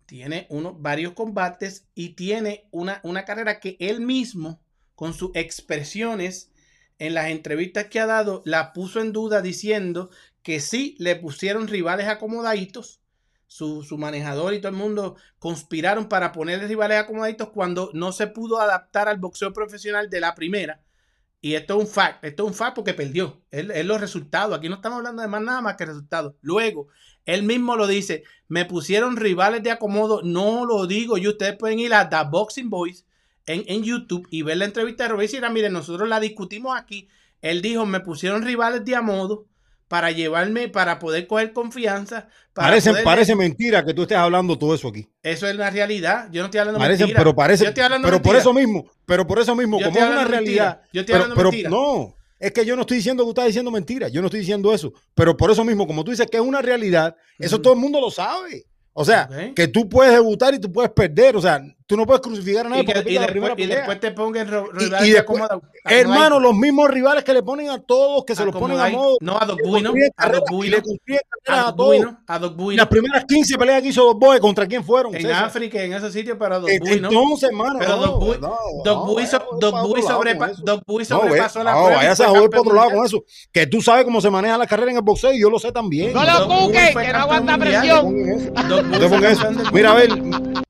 Tiene 0.04 0.46
unos, 0.50 0.82
varios 0.82 1.14
combates 1.14 1.86
y 1.94 2.10
tiene 2.10 2.68
una, 2.72 3.00
una 3.04 3.24
carrera 3.24 3.58
que 3.58 3.78
él 3.80 4.02
mismo, 4.02 4.60
con 4.94 5.14
sus 5.14 5.30
expresiones, 5.32 6.50
en 6.98 7.14
las 7.14 7.30
entrevistas 7.30 7.86
que 7.86 8.00
ha 8.00 8.04
dado, 8.04 8.42
la 8.44 8.74
puso 8.74 9.00
en 9.00 9.14
duda 9.14 9.40
diciendo 9.40 10.10
que 10.42 10.60
sí 10.60 10.94
le 10.98 11.16
pusieron 11.16 11.68
rivales 11.68 12.06
acomodaditos. 12.06 13.00
Su, 13.46 13.82
su 13.82 13.96
manejador 13.96 14.52
y 14.52 14.58
todo 14.58 14.68
el 14.68 14.76
mundo 14.76 15.16
conspiraron 15.38 16.06
para 16.06 16.32
ponerle 16.32 16.68
rivales 16.68 16.98
acomodaditos 16.98 17.48
cuando 17.48 17.88
no 17.94 18.12
se 18.12 18.26
pudo 18.26 18.60
adaptar 18.60 19.08
al 19.08 19.16
boxeo 19.16 19.54
profesional 19.54 20.10
de 20.10 20.20
la 20.20 20.34
primera. 20.34 20.82
Y 21.40 21.54
esto 21.54 21.76
es 21.76 21.80
un 21.80 21.86
fact, 21.86 22.24
esto 22.24 22.44
es 22.44 22.48
un 22.48 22.54
fact 22.54 22.74
porque 22.74 22.94
perdió. 22.94 23.42
Es, 23.50 23.68
es 23.70 23.86
los 23.86 24.00
resultados. 24.00 24.56
Aquí 24.56 24.68
no 24.68 24.76
estamos 24.76 24.98
hablando 24.98 25.22
de 25.22 25.28
más 25.28 25.42
nada 25.42 25.60
más 25.60 25.76
que 25.76 25.86
resultados. 25.86 26.34
Luego, 26.40 26.88
él 27.24 27.42
mismo 27.42 27.76
lo 27.76 27.86
dice, 27.86 28.24
me 28.48 28.64
pusieron 28.64 29.16
rivales 29.16 29.62
de 29.62 29.70
acomodo, 29.70 30.22
no 30.22 30.64
lo 30.64 30.86
digo 30.86 31.18
yo, 31.18 31.30
ustedes 31.30 31.56
pueden 31.56 31.78
ir 31.78 31.92
a 31.92 32.08
The 32.08 32.28
Boxing 32.30 32.70
Boys 32.70 33.04
en, 33.46 33.64
en 33.66 33.82
YouTube 33.82 34.26
y 34.30 34.42
ver 34.42 34.58
la 34.58 34.64
entrevista 34.64 35.04
de 35.04 35.10
Robert 35.10 35.32
y 35.32 35.52
miren, 35.52 35.72
nosotros 35.72 36.08
la 36.08 36.20
discutimos 36.20 36.76
aquí. 36.76 37.08
Él 37.42 37.62
dijo, 37.62 37.84
me 37.84 38.00
pusieron 38.00 38.42
rivales 38.42 38.84
de 38.84 38.96
amodo 38.96 39.46
para 39.88 40.10
llevarme, 40.10 40.68
para 40.68 40.98
poder 40.98 41.26
coger 41.26 41.52
confianza. 41.52 42.28
Para 42.52 42.68
Parece, 42.68 42.90
poder- 42.90 43.04
parece 43.04 43.34
mentira 43.36 43.84
que 43.84 43.94
tú 43.94 44.02
estés 44.02 44.16
hablando 44.18 44.58
todo 44.58 44.74
eso 44.74 44.88
aquí. 44.88 45.06
Eso 45.22 45.46
es 45.46 45.54
la 45.56 45.70
realidad. 45.70 46.28
Yo 46.32 46.40
no 46.42 46.46
estoy 46.46 46.58
hablando 46.60 46.78
Parece, 46.80 47.04
mentira. 47.04 47.18
pero 47.20 47.34
parece, 47.36 47.64
Yo 47.64 47.68
estoy 47.70 47.84
hablando 47.84 48.06
pero 48.08 48.20
por 48.22 48.34
eso 48.36 48.52
mismo, 48.52 48.84
pero 49.04 49.26
por 49.26 49.38
eso 49.38 49.54
mismo, 49.54 49.78
Yo 49.78 49.86
como 49.86 49.98
es 49.98 50.02
una 50.04 50.14
mentira. 50.16 50.30
realidad. 50.30 50.80
Yo 50.92 51.00
estoy 51.02 51.12
pero, 51.12 51.24
hablando 51.24 51.34
pero 51.36 51.50
mentira. 51.50 51.70
no, 51.70 52.14
es 52.38 52.52
que 52.52 52.64
yo 52.64 52.74
no 52.76 52.82
estoy 52.82 52.96
diciendo 52.98 53.22
que 53.22 53.26
tú 53.26 53.30
estás 53.30 53.46
diciendo 53.46 53.70
mentira, 53.70 54.08
yo 54.08 54.20
no 54.20 54.26
estoy 54.26 54.40
diciendo 54.40 54.74
eso, 54.74 54.92
pero 55.14 55.36
por 55.36 55.50
eso 55.50 55.64
mismo, 55.64 55.86
como 55.86 56.02
tú 56.04 56.10
dices 56.10 56.26
que 56.30 56.36
es 56.38 56.42
una 56.42 56.60
realidad, 56.62 57.14
eso 57.38 57.60
todo 57.60 57.74
el 57.74 57.78
mundo 57.78 58.00
lo 58.00 58.10
sabe. 58.10 58.64
O 58.98 59.04
sea, 59.04 59.28
que 59.54 59.68
tú 59.68 59.88
puedes 59.90 60.14
debutar 60.14 60.54
y 60.54 60.58
tú 60.58 60.72
puedes 60.72 60.90
perder, 60.90 61.36
o 61.36 61.40
sea, 61.42 61.60
tú 61.86 61.96
no 61.96 62.04
puedes 62.06 62.20
crucificar 62.20 62.66
a 62.66 62.68
nadie 62.68 62.82
Y, 62.82 62.86
que- 62.86 62.94
porque 62.94 63.10
y 63.10 63.14
la 63.14 63.26
después, 63.26 63.52
y 63.56 63.66
después 63.66 64.00
te 64.00 64.10
pongan 64.10 64.46
rivales 64.48 65.08
y 65.08 65.10
de 65.10 65.14
después- 65.16 65.40
acomodo. 65.42 65.62
Hermano, 65.84 66.40
los 66.40 66.54
mismos 66.54 66.90
rivales 66.90 67.22
que 67.24 67.32
le 67.32 67.42
ponen 67.42 67.70
a 67.70 67.78
todos, 67.80 68.24
que 68.24 68.34
se 68.34 68.44
los 68.44 68.54
ponen 68.54 68.80
a 68.80 68.88
modo. 68.88 69.16
No, 69.20 69.38
a 69.40 69.44
Doc 69.46 69.60
Buino. 69.64 69.92
A 70.16 70.28
Doc 70.28 70.44
Buino. 70.50 70.76
A 71.48 71.72
Doc. 71.72 72.16
A 72.26 72.38
Doc 72.38 72.56
las 72.72 72.86
primeras 72.88 73.24
15 73.24 73.56
peleas 73.56 73.82
que 73.82 73.88
hizo 73.88 74.02
Dos 74.04 74.16
Boys, 74.18 74.40
¿contra 74.40 74.66
quién 74.66 74.84
fueron? 74.84 75.14
En 75.14 75.22
César? 75.22 75.44
África, 75.44 75.80
en 75.82 75.92
esos 75.92 76.12
sitios, 76.12 76.36
pero 76.38 76.60
Doc 76.60 76.70
Buino. 76.80 77.08
Entonces, 77.08 77.50
hermano, 77.50 77.78
Pero 77.78 77.96
Doc 77.96 78.20
Doc 78.20 78.40
Doc. 78.40 78.84
Doc 78.84 79.16
ve, 79.16 81.04
sobrepasó 81.04 81.62
la 81.62 81.72
no, 81.72 81.78
prueba 81.84 81.96
vayas 81.96 82.20
a 82.20 82.28
joder 82.28 82.50
por 82.50 82.58
otro 82.60 82.74
lado 82.74 82.90
con 82.90 83.04
eso. 83.06 83.24
Que 83.52 83.66
tú 83.66 83.80
sabes 83.80 84.04
cómo 84.04 84.20
se 84.20 84.30
maneja 84.30 84.58
la 84.58 84.66
carrera 84.66 84.90
en 84.90 84.96
el 84.96 85.02
boxeo 85.02 85.32
y 85.32 85.40
yo 85.40 85.50
lo 85.50 85.58
sé 85.58 85.72
también. 85.72 86.12
No 86.12 86.24
lo 86.24 86.32
Doc 86.40 86.48
Bui 86.48 86.66
cuque, 86.66 86.90
fue 86.92 87.04
que 87.06 87.12
no 87.12 87.18
aguanta 87.18 87.58
presión. 87.58 88.54
Doc 88.68 89.72
Mira 89.72 89.92
a 89.92 89.94
ver. 89.94 90.10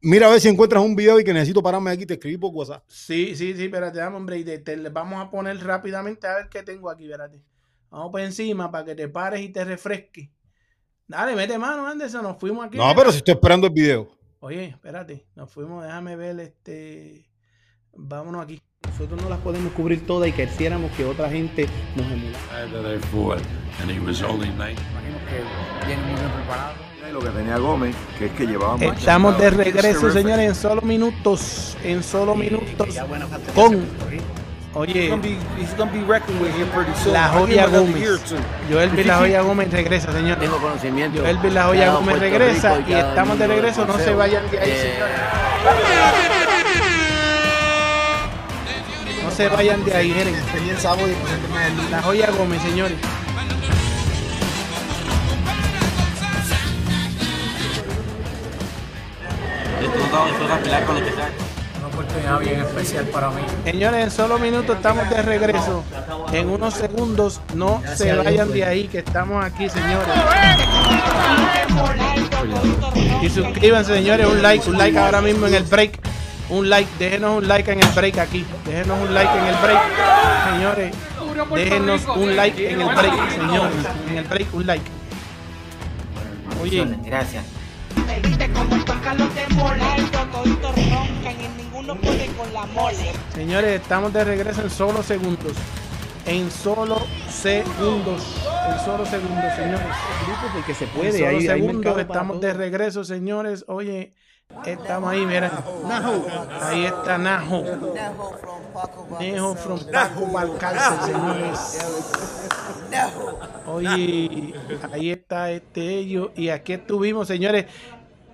Mira 0.07 0.29
a 0.29 0.31
ver 0.31 0.41
si 0.41 0.49
encuentras 0.49 0.83
un 0.83 0.95
video 0.95 1.19
y 1.19 1.25
que 1.25 1.33
necesito 1.33 1.63
pararme 1.63 1.91
aquí 1.91 2.05
y 2.05 2.07
te 2.07 2.15
escribí 2.15 2.37
por 2.37 2.55
WhatsApp. 2.55 2.85
Sí, 2.87 3.35
sí, 3.35 3.55
sí, 3.55 3.65
espérate, 3.65 3.99
dame, 3.99 4.17
hombre. 4.17 4.39
y 4.39 4.45
te, 4.45 4.77
vamos 4.89 5.21
a 5.21 5.29
poner 5.31 5.59
rápidamente 5.63 6.27
a 6.27 6.37
ver 6.37 6.49
qué 6.49 6.63
tengo 6.63 6.89
aquí, 6.89 7.05
espérate. 7.05 7.43
Vamos 7.91 8.13
por 8.13 8.21
encima 8.21 8.71
para 8.71 8.85
que 8.85 8.95
te 8.95 9.09
pares 9.09 9.41
y 9.41 9.49
te 9.49 9.65
refresques. 9.65 10.29
Dale, 11.09 11.35
mete 11.35 11.59
mano, 11.59 11.87
Anderson. 11.87 12.23
Nos 12.23 12.39
fuimos 12.39 12.67
aquí. 12.67 12.79
No, 12.79 12.93
pero 12.95 13.11
si 13.11 13.19
estoy 13.19 13.35
esperando 13.35 13.67
el 13.67 13.73
video. 13.73 14.09
Oye, 14.41 14.67
espérate, 14.67 15.27
nos 15.35 15.51
fuimos, 15.51 15.85
déjame 15.85 16.15
ver 16.17 16.39
este. 16.41 17.29
Vámonos 17.93 18.43
aquí. 18.43 18.63
Nosotros 18.85 19.21
no 19.21 19.29
las 19.29 19.41
podemos 19.41 19.73
cubrir 19.73 20.07
todas 20.07 20.29
y 20.29 20.33
quisiéramos 20.33 20.93
que 20.93 21.05
otra 21.05 21.29
gente 21.29 21.67
nos 21.97 22.07
emulara. 22.07 22.73
that 22.73 22.87
I 22.87 22.99
fought, 23.09 23.43
and 23.81 23.91
he 23.91 23.99
was 23.99 24.23
only 24.23 24.49
19. 24.51 24.77
Lo 27.17 27.23
que 27.23 27.31
tenía 27.31 27.57
Gómez, 27.57 27.97
que 28.19 28.27
es 28.27 28.33
que 28.33 28.47
llevaba 28.47 28.77
más. 28.77 28.99
Estamos 28.99 29.39
de 29.39 29.49
regreso, 29.49 30.11
señores, 30.11 30.49
en 30.51 30.55
solo 30.55 30.83
minutos. 30.83 31.75
En 31.83 32.03
solo 32.03 32.35
minutos. 32.35 32.89
Con. 33.55 33.87
Oye, 34.75 35.19
la 37.11 37.29
joya 37.31 37.67
Gómez. 37.69 38.37
Joel 38.71 39.07
La 39.07 39.17
Joya 39.17 39.41
Gómez 39.41 39.71
regresa, 39.73 40.13
señores. 40.13 40.41
Tengo 40.41 40.59
conocimiento. 40.59 41.23
Joel 41.23 41.55
La 41.55 41.65
Joya 41.65 41.93
Gómez 41.93 42.19
regresa 42.19 42.81
y 42.87 42.93
estamos 42.93 43.39
de 43.39 43.47
regreso. 43.47 43.87
No 43.87 43.97
se 43.97 44.13
vayan 44.13 44.51
de 44.51 44.59
ahí, 44.59 44.73
señores. 44.77 45.17
No 49.25 49.31
se 49.31 49.49
vayan 49.49 49.85
de 49.87 49.95
ahí, 49.95 50.13
miren. 50.13 50.35
La 51.91 52.03
Joya 52.03 52.31
Gómez, 52.33 52.61
señores. 52.61 52.99
Una 61.79 61.87
oportunidad 61.89 62.39
bien 62.41 62.61
especial 62.61 63.05
para 63.07 63.31
mí. 63.31 63.43
Señores, 63.65 64.05
en 64.05 64.11
solo 64.11 64.39
minutos 64.39 64.77
estamos 64.77 65.09
de 65.11 65.23
regreso. 65.23 65.85
En 66.33 66.49
unos 66.49 66.75
segundos, 66.75 67.41
no 67.55 67.83
se 67.95 68.15
vayan 68.15 68.53
de 68.53 68.65
ahí, 68.65 68.89
que 68.89 68.99
estamos 68.99 69.45
aquí, 69.45 69.69
señores. 69.69 70.09
Y 73.23 73.29
suscríbanse, 73.31 73.95
señores, 73.95 74.27
un 74.27 74.43
like, 74.43 74.69
un 74.69 74.79
like 74.79 74.99
ahora 74.99 75.21
mismo 75.21 75.47
en 75.47 75.55
el 75.55 75.65
break. 75.65 75.99
Un 76.49 76.71
like, 76.71 76.89
déjenos 76.99 77.39
un 77.39 77.49
like 77.49 77.71
en 77.73 77.81
el 77.83 77.89
break 77.89 78.19
aquí. 78.19 78.47
Déjenos 78.65 79.01
un 79.01 79.15
like 79.15 79.39
en 79.39 79.47
el 79.47 79.57
break, 79.57 79.81
señores. 80.53 80.95
Déjenos 81.55 82.03
un 82.17 82.37
like 82.37 82.71
en 82.73 82.81
el 82.81 82.95
break, 82.95 83.31
señores. 83.31 83.87
En 84.09 84.17
el 84.17 84.25
break, 84.25 84.55
un 84.55 84.67
like. 84.67 84.91
Oye, 86.63 86.87
Gracias. 87.05 87.56
Viste 88.23 88.51
como 88.53 88.85
tocan 88.85 89.19
los 89.19 89.35
de 89.35 89.47
Molesto, 89.55 90.19
toditos 90.33 90.75
roncan 90.77 91.35
y 91.41 91.49
ninguno 91.63 91.95
puede 91.97 92.27
con 92.37 92.53
la 92.53 92.67
mole. 92.67 93.13
señores, 93.35 93.81
estamos 93.81 94.13
de 94.13 94.25
regreso 94.25 94.63
en 94.63 94.71
solo 94.71 95.03
segundos. 95.03 95.53
En 96.25 96.51
solo 96.51 96.99
segundos. 97.29 98.23
En 98.69 98.85
solo 98.85 99.07
segundos, 99.07 99.55
señores. 99.55 99.87
porque 100.53 100.75
se 100.75 100.85
En 100.85 100.91
puede. 100.91 101.13
solo 101.13 101.39
Ahí, 101.39 101.49
hay 101.49 101.61
segundos 101.61 101.99
estamos 101.99 102.41
todo. 102.41 102.49
de 102.49 102.53
regreso, 102.55 103.05
señores. 103.05 103.65
Oye, 103.69 104.15
estamos 104.67 105.11
ahí, 105.11 105.25
mira. 105.27 105.51
Ahí 106.63 106.87
está 106.87 107.19
Najo. 107.19 107.65
Nejo 109.19 109.55
from 109.55 109.81
Paco 109.93 110.27
Balcárcel, 110.27 111.15
señores. 111.15 111.79
Oye, 113.67 114.55
ahí 114.93 115.11
está 115.11 115.51
este 115.51 115.99
ellos. 115.99 116.31
Y 116.37 116.49
aquí 116.49 116.75
estuvimos, 116.75 117.29
señores. 117.29 117.67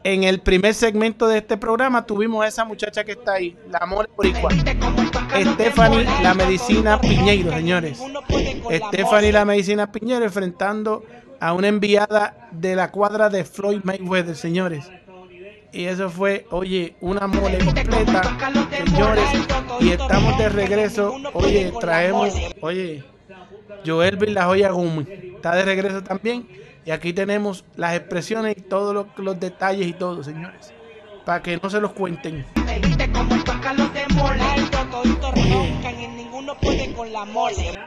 En 0.04 0.24
el 0.24 0.40
primer 0.40 0.74
segmento 0.74 1.28
de 1.28 1.38
este 1.38 1.56
programa 1.56 2.04
tuvimos 2.04 2.44
a 2.44 2.48
esa 2.48 2.64
muchacha 2.64 3.04
que 3.04 3.12
está 3.12 3.34
ahí, 3.34 3.56
la 3.70 3.86
More 3.86 4.08
Boricua. 4.16 4.50
Stephanie, 4.50 6.04
la 6.22 6.34
medicina 6.34 7.00
Piñeiro, 7.00 7.52
señores. 7.52 8.02
Stephanie, 8.88 9.30
la 9.30 9.44
medicina 9.44 9.92
Piñeiro, 9.92 10.24
enfrentando 10.24 11.04
a 11.38 11.52
una 11.52 11.68
enviada 11.68 12.48
de 12.50 12.74
la 12.74 12.90
cuadra 12.90 13.28
de 13.28 13.44
Floyd 13.44 13.82
Mayweather, 13.84 14.34
señores. 14.34 14.90
Y 15.72 15.86
eso 15.86 16.10
fue, 16.10 16.46
oye, 16.50 16.96
una 17.00 17.26
mole 17.26 17.58
completa, 17.64 18.22
señores. 18.84 19.24
Y 19.80 19.90
estamos 19.90 20.38
de 20.38 20.48
regreso. 20.48 21.16
Oye, 21.32 21.72
traemos, 21.80 22.34
oye, 22.60 23.04
Joel 23.84 24.18
La 24.34 24.44
Joya 24.44 24.70
Gómez 24.70 25.08
está 25.08 25.54
de 25.56 25.64
regreso 25.64 26.02
también. 26.02 26.46
Y 26.84 26.90
aquí 26.90 27.12
tenemos 27.12 27.64
las 27.76 27.94
expresiones 27.94 28.56
y 28.58 28.60
todos 28.60 29.06
los, 29.16 29.40
detalles 29.40 29.86
y 29.86 29.92
todo, 29.92 30.22
señores. 30.22 30.72
Para 31.24 31.42
que 31.42 31.58
no 31.62 31.70
se 31.70 31.80
los 31.80 31.92
cuenten 31.92 32.44
como 33.12 33.44
tocan 33.44 33.76
los 33.76 33.92
de 33.94 34.06
Molesto, 34.14 34.78
toditos 34.90 35.34
roncan 35.34 36.00
y 36.00 36.08
ninguno 36.08 36.54
puede 36.60 36.92
con 36.92 37.12
la 37.12 37.24
mole. 37.24 37.78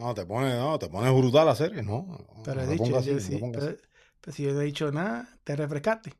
No, 0.00 0.14
te 0.14 0.24
pone, 0.24 0.54
no, 0.56 0.78
te 0.78 0.88
pone 0.88 1.10
brutal 1.10 1.44
la 1.46 1.54
serie, 1.54 1.82
no. 1.82 2.06
no, 2.08 2.42
Pero 2.42 2.62
he 2.62 2.66
dicho, 2.66 2.86
yo 2.86 2.98
así, 2.98 3.20
sí, 3.20 3.38
pero, 3.52 3.76
si 4.34 4.42
yo 4.44 4.52
no 4.54 4.62
he 4.62 4.64
dicho 4.64 4.90
nada, 4.90 5.28
te 5.44 5.54
refrescaste. 5.54 6.14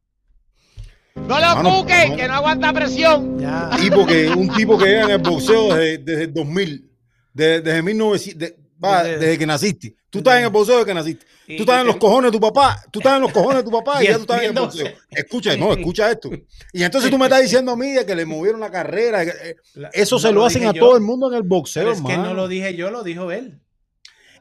No 1.15 1.23
lo 1.41 1.55
Mano, 1.57 1.71
cuque, 1.81 2.09
no. 2.11 2.17
que 2.17 2.29
no 2.29 2.35
aguanta 2.35 2.73
presión. 2.75 3.39
Ya. 3.41 3.71
tipo 3.81 4.07
que 4.07 4.29
un 4.29 4.49
tipo 4.55 4.77
que 4.79 4.85
llega 4.85 5.05
en 5.05 5.11
el 5.13 5.19
boxeo 5.19 5.75
desde, 5.75 5.99
desde 5.99 6.23
el 6.25 6.35
2000, 6.35 6.91
de- 7.33 7.61
desde 7.63 7.83
1900, 7.83 8.39
de- 8.39 8.57
va, 8.83 9.03
Desde- 9.03 9.19
desde, 9.19 9.39
que 9.39 9.47
naciste. 9.47 9.97
Tú 10.11 10.19
estás 10.19 10.39
en 10.39 10.45
el 10.45 10.51
boxeo 10.51 10.75
desde 10.77 10.87
que 10.87 10.95
naciste. 10.95 11.27
Y- 11.47 11.57
Tú 11.57 11.63
estás 11.65 11.81
en 11.81 11.87
los 11.89 11.97
cojones 11.97 12.31
de 12.31 12.39
tu 12.39 12.41
papá, 12.41 12.81
tú 12.93 13.01
estás 13.01 13.17
en 13.17 13.23
los 13.23 13.33
cojones 13.33 13.59
de 13.59 13.63
tu 13.65 13.71
papá 13.71 14.03
y 14.03 14.07
ya 14.09 14.15
tú 14.17 14.21
estás 14.23 14.43
en 14.43 14.49
el 14.51 14.53
boxeo. 14.53 14.87
Escucha, 15.11 15.57
no, 15.57 15.73
escucha 15.73 16.11
esto. 16.11 16.31
Y 16.73 16.83
entonces 16.85 17.11
tú 17.11 17.19
me 17.19 17.25
estás 17.27 17.43
diciendo 17.43 17.73
a 17.73 17.77
mí 17.77 17.93
de 17.93 18.05
que 18.07 18.15
le 18.15 18.25
movieron 18.27 18.61
la 18.61 18.71
carrera. 18.71 19.23
eh, 19.25 19.57
La- 19.75 19.89
Eso 19.93 20.17
no 20.17 20.21
se 20.21 20.33
lo 20.33 20.45
hacen 20.45 20.67
a 20.67 20.73
yo, 20.73 20.81
todo 20.81 20.97
el 20.97 21.03
mundo 21.03 21.29
en 21.31 21.37
el 21.37 21.43
boxeo, 21.43 21.83
Pero 21.83 21.93
es 21.95 22.01
que 22.03 22.17
no 22.17 22.35
lo 22.35 22.47
dije 22.47 22.75
yo, 22.77 22.91
lo 22.91 23.03
dijo 23.03 23.33
él. 23.33 23.61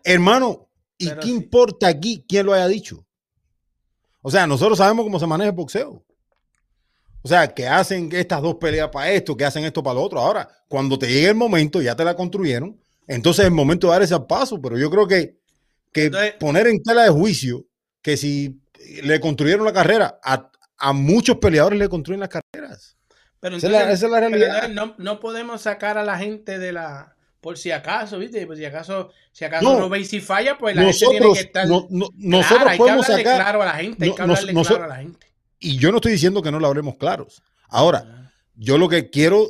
Hermano, 0.03 0.69
¿y 0.97 1.07
Pero 1.09 1.21
qué 1.21 1.27
sí. 1.27 1.33
importa 1.33 1.87
aquí 1.87 2.25
quién 2.27 2.45
lo 2.45 2.53
haya 2.53 2.67
dicho? 2.67 3.05
O 4.21 4.29
sea, 4.31 4.45
nosotros 4.47 4.77
sabemos 4.77 5.05
cómo 5.05 5.19
se 5.19 5.27
maneja 5.27 5.49
el 5.49 5.55
boxeo. 5.55 6.03
O 7.21 7.27
sea, 7.27 7.47
que 7.53 7.67
hacen 7.67 8.09
estas 8.13 8.41
dos 8.41 8.55
peleas 8.55 8.89
para 8.89 9.11
esto, 9.11 9.35
que 9.35 9.45
hacen 9.45 9.63
esto 9.65 9.83
para 9.83 9.95
lo 9.95 10.03
otro. 10.03 10.19
Ahora, 10.19 10.47
cuando 10.67 10.97
te 10.97 11.07
llegue 11.07 11.27
el 11.29 11.35
momento, 11.35 11.81
ya 11.81 11.95
te 11.95 12.03
la 12.05 12.15
construyeron, 12.15 12.79
entonces 13.07 13.41
es 13.43 13.47
el 13.49 13.53
momento 13.55 13.87
de 13.87 13.93
dar 13.93 14.01
ese 14.03 14.19
paso. 14.21 14.61
Pero 14.61 14.77
yo 14.77 14.89
creo 14.89 15.07
que, 15.07 15.37
que 15.91 16.05
Entonces- 16.05 16.33
poner 16.39 16.67
en 16.67 16.81
tela 16.81 17.03
de 17.03 17.09
juicio 17.09 17.65
que 18.01 18.15
si 18.17 18.61
le 19.03 19.19
construyeron 19.19 19.65
la 19.65 19.73
carrera, 19.73 20.19
a, 20.23 20.49
a 20.77 20.93
muchos 20.93 21.37
peleadores 21.37 21.77
le 21.79 21.89
construyen 21.89 22.21
las 22.21 22.29
carreras. 22.29 22.95
Pero 23.41 23.57
Esa 23.57 23.67
es 23.67 23.71
la- 23.73 23.79
entonces- 23.81 23.97
esa 23.99 24.05
es 24.05 24.11
la 24.11 24.19
realidad. 24.19 24.69
no, 24.69 24.95
no 24.97 25.19
podemos 25.19 25.61
sacar 25.61 25.97
a 25.97 26.03
la 26.03 26.17
gente 26.17 26.57
de 26.59 26.71
la. 26.73 27.15
Por 27.41 27.57
si 27.57 27.71
acaso, 27.71 28.19
¿viste? 28.19 28.45
Por 28.45 28.57
si 28.57 28.65
acaso, 28.65 29.11
si 29.31 29.45
acaso 29.45 29.63
No. 29.73 29.79
no, 29.79 29.89
veis 29.89 30.09
si 30.09 30.19
falla, 30.19 30.57
pues 30.57 30.75
la 30.75 30.83
gente 30.83 30.97
tiene 30.97 31.13
Nosotros, 31.19 31.37
que 31.37 31.43
estar. 31.45 31.67
no- 31.67 31.87
no- 31.89 32.07
clara, 32.09 32.17
nosotros 32.17 32.67
hay 32.67 32.71
que 32.71 32.77
podemos 32.77 33.05
hablarle 33.05 33.23
sacar. 33.23 33.41
claro 33.41 33.61
a 33.61 33.65
la 33.65 33.73
gente, 33.73 34.05
hay 34.05 34.13
que 34.15 34.21
hablarle 34.21 34.53
claro 34.53 34.83
a 34.83 34.87
la 34.87 34.95
gente. 34.97 35.27
Y 35.59 35.77
yo 35.77 35.91
no 35.91 35.97
estoy 35.97 36.11
diciendo 36.13 36.41
que 36.41 36.51
no 36.51 36.59
lo 36.59 36.67
hablemos 36.67 36.95
claros. 36.97 37.41
Ahora, 37.69 38.15
Yo 38.61 38.77
lo 38.77 38.89
que 38.89 39.09
quiero 39.09 39.49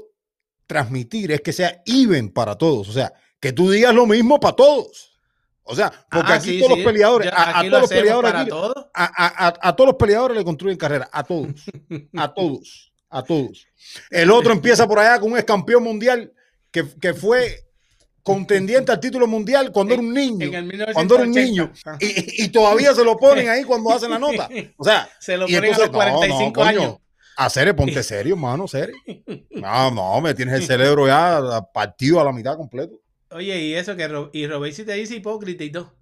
transmitir 0.68 1.32
es 1.32 1.42
que 1.42 1.52
sea 1.52 1.82
even 1.88 2.30
para 2.32 2.56
todos. 2.56 2.88
O 2.90 2.92
sea, 2.92 3.12
que 3.40 3.52
tú 3.54 3.72
digas 3.72 3.94
lo 3.96 4.06
mismo 4.06 4.40
para 4.40 4.56
todos. 4.56 5.18
O 5.64 5.76
sea, 5.76 5.92
porque 6.12 6.32
Ah, 6.34 6.36
aquí 6.36 6.50
sí, 6.52 6.60
todos 6.60 6.74
sí. 6.74 6.78
los 6.84 6.86
peleadores, 6.92 7.32
a, 7.32 7.36
a 7.44 7.60
aquí 7.60 7.70
lo 7.70 7.78
todos 7.78 7.82
los 7.82 8.00
peleadores 8.00 8.34
aquí- 8.36 8.50
todos. 8.50 8.86
a, 8.94 9.04
a- 9.06 9.48
a- 9.48 9.54
a 9.70 9.76
todos 9.76 9.88
los 9.88 9.96
peleadores 9.98 10.38
le 10.38 10.44
construyen 10.44 10.78
carrera, 10.78 11.10
a 11.12 11.24
todos, 11.24 11.50
a 12.16 12.34
todos, 12.36 12.92
a 13.10 13.24
todos. 13.24 13.68
El 14.12 14.30
otro 14.30 14.52
empieza 14.54 14.88
por 14.88 15.00
allá 15.00 15.20
con 15.20 15.32
un 15.32 15.38
ex 15.40 15.46
campeón 15.46 15.84
mundial 15.84 16.32
que, 16.72 16.86
que 17.00 17.14
fue 17.16 17.69
contendiente 18.24 18.92
al 18.92 19.00
título 19.00 19.28
mundial 19.28 19.72
cuando 19.72 19.94
era 19.94 20.02
un 20.04 20.14
niño, 20.14 20.48
En 20.48 20.56
el 20.56 20.94
cuando 20.94 21.16
era 21.16 21.24
un 21.24 21.30
1980. 21.32 21.42
niño, 21.42 21.72
y, 22.00 22.44
y 22.46 22.48
todavía 22.50 22.94
se 22.94 23.04
lo 23.04 23.18
ponen 23.18 23.50
ahí 23.50 23.64
cuando 23.64 23.92
hacen 23.94 24.10
la 24.12 24.20
nota. 24.20 24.50
O 24.78 24.84
sea, 24.84 25.10
Se 25.20 25.38
lo 25.38 25.46
ponen 25.46 25.58
a 25.74 25.78
los 25.78 25.80
entonces, 25.80 25.92
no, 25.92 25.98
no, 26.12 26.18
45 26.18 26.54
coño, 26.54 26.68
años. 26.70 26.98
A 27.38 27.50
serio, 27.50 27.76
ponte 27.76 28.04
serio, 28.04 28.36
hermano, 28.36 28.68
serio. 28.68 28.96
No, 29.52 29.92
no, 29.92 30.22
me 30.22 30.34
tienes 30.34 30.56
el 30.56 30.66
cerebro 30.66 31.06
ya 31.08 31.62
partido 31.74 32.20
a 32.20 32.24
la 32.24 32.32
mitad 32.32 32.56
completo. 32.56 33.00
Oye, 33.32 33.62
y 33.62 33.74
eso 33.76 33.96
que 33.96 34.08
Ro- 34.08 34.30
y 34.34 34.48
Robesi 34.48 34.84
te 34.86 34.94
dice 34.94 35.16
hipócrita 35.16 35.64
y 35.64 35.72
todo. 35.72 35.94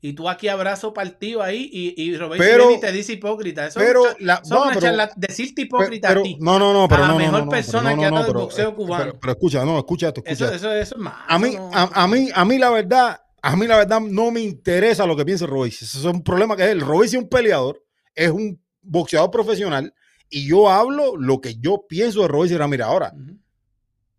Y 0.00 0.12
tú 0.12 0.28
aquí 0.28 0.46
abrazo 0.48 0.92
partido 0.92 1.42
ahí 1.42 1.68
y, 1.72 2.00
y 2.00 2.16
Robesi 2.16 2.38
Pero- 2.38 2.78
te 2.78 2.92
dice 2.92 3.14
hipócrita. 3.14 3.66
Eso 3.66 3.80
pero 3.80 4.10
es 4.10 4.16
la- 4.20 4.42
no, 4.48 4.62
una 4.62 4.68
pero- 4.70 4.80
charla- 4.80 5.10
decirte 5.16 5.62
hipócrita 5.62 6.08
Pero- 6.08 6.20
a 6.20 6.24
ti. 6.24 6.36
no, 6.38 6.58
no, 6.58 6.72
no, 6.72 6.86
pero 6.86 7.04
a 7.04 7.06
la 7.08 7.12
no, 7.14 7.18
mejor 7.18 7.44
no, 7.44 7.50
persona 7.50 7.96
que 7.96 8.04
ha 8.04 8.10
dado 8.10 8.26
el 8.28 8.32
boxeo 8.34 8.70
eh, 8.70 8.74
cubano. 8.74 9.12
Pero, 9.18 9.32
escucha, 9.32 9.64
no, 9.64 9.78
escucha 9.78 10.08
esto, 10.08 10.22
escucha 10.24 10.44
eso, 10.46 10.54
eso, 10.54 10.72
eso 10.74 10.94
es 10.96 11.00
más. 11.00 11.14
A 11.26 11.38
mí, 11.38 11.48
eso 11.48 11.70
a, 11.72 12.02
a 12.02 12.06
mí, 12.06 12.28
a 12.32 12.44
mí 12.44 12.58
la 12.58 12.70
verdad, 12.70 13.20
a 13.42 13.56
mí 13.56 13.66
la 13.66 13.78
verdad 13.78 14.00
no 14.00 14.30
me 14.30 14.40
interesa 14.42 15.06
lo 15.06 15.16
que 15.16 15.24
piense 15.24 15.46
Royce. 15.46 15.84
Ese 15.84 15.98
es 15.98 16.04
un 16.04 16.22
problema 16.22 16.56
que 16.56 16.64
es 16.64 16.68
él. 16.70 16.82
Royce 16.82 17.16
es 17.16 17.22
un 17.22 17.28
peleador, 17.28 17.82
es 18.14 18.30
un 18.30 18.60
boxeador 18.82 19.30
profesional 19.30 19.92
y 20.28 20.46
yo 20.46 20.68
hablo 20.68 21.16
lo 21.16 21.40
que 21.40 21.56
yo 21.58 21.86
pienso 21.88 22.20
de 22.22 22.28
Royce 22.28 22.56
Ramírez. 22.58 22.86
Ahora, 22.86 23.12
Ujú. 23.16 23.38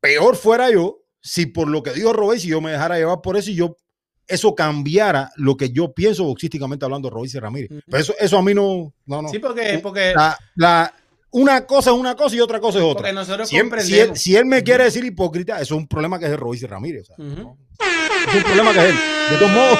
peor 0.01 0.35
fuera 0.35 0.69
yo 0.71 0.99
si 1.21 1.45
por 1.45 1.67
lo 1.69 1.83
que 1.83 1.91
dijo 1.91 2.13
Royce 2.13 2.47
yo 2.47 2.61
me 2.61 2.71
dejara 2.71 2.97
llevar 2.97 3.21
por 3.21 3.37
eso 3.37 3.51
y 3.51 3.55
yo 3.55 3.77
eso 4.27 4.53
cambiara 4.55 5.31
lo 5.37 5.55
que 5.55 5.69
yo 5.71 5.93
pienso 5.93 6.23
boxísticamente 6.25 6.83
hablando 6.85 7.09
de 7.09 7.15
Royce 7.15 7.39
Ramírez. 7.39 7.69
Pero 7.85 7.97
eso, 8.01 8.13
eso 8.19 8.37
a 8.37 8.43
mí 8.43 8.53
no, 8.53 8.93
no, 9.05 9.21
no. 9.21 9.29
Sí, 9.29 9.39
porque, 9.39 9.79
porque, 9.81 10.13
La- 10.15 10.37
la- 10.55 10.93
una 11.31 11.65
cosa 11.65 11.91
es 11.91 11.97
una 11.97 12.15
cosa 12.15 12.35
y 12.35 12.39
otra 12.39 12.59
cosa 12.59 12.77
es 12.79 12.83
otra. 12.83 12.95
porque 13.01 13.13
nosotros 13.13 13.49
Si 13.49 13.57
él, 13.57 13.61
si, 13.61 13.65
él, 13.65 13.69
comprendemos. 13.69 14.19
si 14.19 14.35
él 14.35 14.45
me 14.45 14.63
quiere 14.63 14.85
decir 14.85 15.03
hipócrita, 15.03 15.55
eso 15.61 15.75
es 15.75 15.79
un 15.81 15.87
problema 15.87 16.17
que 16.19 16.25
es 16.25 16.31
de 16.31 16.37
Royce 16.37 16.67
Ramírez. 16.67 17.09
o 17.09 17.15
sea, 17.15 17.25
Ujú. 17.25 17.35
¿no? 17.41 17.57
Es 18.29 18.35
un 18.35 18.43
problema 18.43 18.73
que 18.73 18.79
es 18.79 18.85
él. 18.85 18.95
De 19.31 19.37
todos 19.37 19.51
modos, 19.51 19.79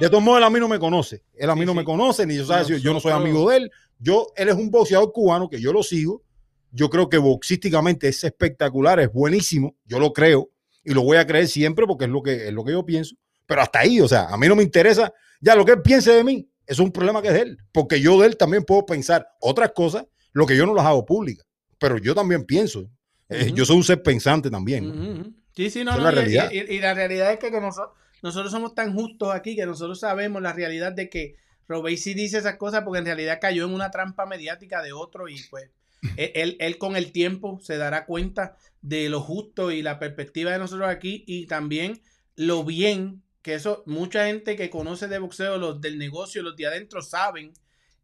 de 0.00 0.08
todos 0.08 0.22
modos, 0.22 0.38
él 0.38 0.44
a 0.44 0.50
mí 0.50 0.60
no 0.60 0.68
me 0.68 0.78
conoce. 0.78 1.22
Él 1.34 1.50
a 1.50 1.54
mí 1.54 1.60
Sí, 1.62 1.66
no 1.66 1.72
sí. 1.72 1.78
me 1.78 1.84
conoce, 1.84 2.26
ni 2.26 2.36
yo, 2.36 2.46
sabe 2.46 2.64
si 2.64 2.80
yo 2.80 2.92
no 2.92 3.00
soy 3.00 3.12
amigo 3.12 3.50
de 3.50 3.56
él. 3.58 3.70
Yo, 3.98 4.28
él 4.36 4.48
es 4.48 4.54
un 4.54 4.70
boxeador 4.70 5.12
cubano 5.12 5.48
que 5.48 5.60
yo 5.60 5.72
lo 5.72 5.82
sigo. 5.82 6.22
Yo 6.70 6.90
creo 6.90 7.08
que 7.08 7.18
boxísticamente 7.18 8.08
es 8.08 8.24
espectacular, 8.24 8.98
es 9.00 9.12
buenísimo. 9.12 9.74
Yo 9.84 9.98
lo 10.00 10.12
creo 10.12 10.48
y 10.84 10.92
lo 10.94 11.02
voy 11.02 11.16
a 11.18 11.26
creer 11.26 11.48
siempre 11.48 11.86
porque 11.86 12.04
es 12.06 12.10
lo 12.10 12.22
que, 12.22 12.48
es 12.48 12.52
lo 12.52 12.64
que 12.64 12.72
yo 12.72 12.84
pienso. 12.84 13.14
Pero 13.46 13.60
hasta 13.62 13.80
ahí, 13.80 14.00
o 14.00 14.08
sea, 14.08 14.24
a 14.28 14.36
mí 14.36 14.48
no 14.48 14.56
me 14.56 14.62
interesa 14.62 15.12
ya 15.40 15.54
lo 15.54 15.64
que 15.64 15.72
él 15.72 15.82
piense 15.82 16.12
de 16.12 16.24
mí. 16.24 16.48
Es 16.66 16.78
un 16.78 16.90
problema 16.90 17.20
que 17.20 17.28
es 17.28 17.34
de 17.34 17.40
él. 17.40 17.58
Porque 17.72 18.00
yo 18.00 18.18
de 18.20 18.28
él 18.28 18.36
también 18.36 18.64
puedo 18.64 18.86
pensar 18.86 19.28
otras 19.40 19.72
cosas, 19.72 20.06
lo 20.32 20.46
que 20.46 20.56
yo 20.56 20.64
no 20.66 20.74
las 20.74 20.86
hago 20.86 21.04
públicas. 21.04 21.46
Pero 21.78 21.98
yo 21.98 22.14
también 22.14 22.44
pienso. 22.44 22.88
Eh. 23.28 23.52
Yo 23.54 23.64
soy 23.66 23.76
un 23.76 23.84
ser 23.84 24.02
pensante 24.02 24.50
también. 24.50 25.34
Sí, 25.54 25.68
sí, 25.70 25.84
no, 25.84 25.96
no, 25.96 26.04
la 26.04 26.12
y- 26.12 26.14
realidad. 26.14 26.50
Y, 26.50 26.78
la 26.80 26.94
realidad 26.94 27.32
es 27.32 27.38
que 27.38 27.50
nosotros, 27.50 27.94
nosotros 28.22 28.50
somos 28.50 28.74
tan 28.74 28.94
justos 28.94 29.34
aquí 29.34 29.54
que 29.56 29.66
nosotros 29.66 30.00
sabemos 30.00 30.40
la 30.40 30.52
realidad 30.54 30.92
de 30.92 31.10
que 31.10 31.36
Robey 31.68 31.96
sí 31.96 32.14
dice 32.14 32.38
esas 32.38 32.56
cosas 32.56 32.82
porque 32.82 32.98
en 33.00 33.06
realidad 33.06 33.38
cayó 33.40 33.64
en 33.66 33.72
una 33.74 33.90
trampa 33.90 34.26
mediática 34.26 34.82
de 34.82 34.92
otro 34.92 35.28
y 35.28 35.36
pues 35.50 35.70
él, 36.16 36.30
él- 36.34 36.56
él 36.60 36.78
con 36.78 36.96
el 36.96 37.12
tiempo 37.12 37.58
se 37.62 37.76
dará 37.76 38.06
cuenta 38.06 38.56
de 38.82 39.08
lo 39.10 39.20
justo 39.20 39.70
y 39.70 39.82
la 39.82 39.98
perspectiva 39.98 40.52
de 40.52 40.58
nosotros 40.58 40.88
aquí 40.88 41.24
y 41.26 41.46
también 41.46 42.00
lo 42.36 42.64
bien 42.64 43.22
que 43.44 43.54
eso, 43.54 43.84
mucha 43.86 44.26
gente 44.26 44.56
que 44.56 44.70
conoce 44.70 45.06
de 45.06 45.18
boxeo, 45.18 45.58
los 45.58 45.80
del 45.80 45.98
negocio, 45.98 46.42
los 46.42 46.56
de 46.56 46.66
adentro 46.66 47.02
saben 47.02 47.52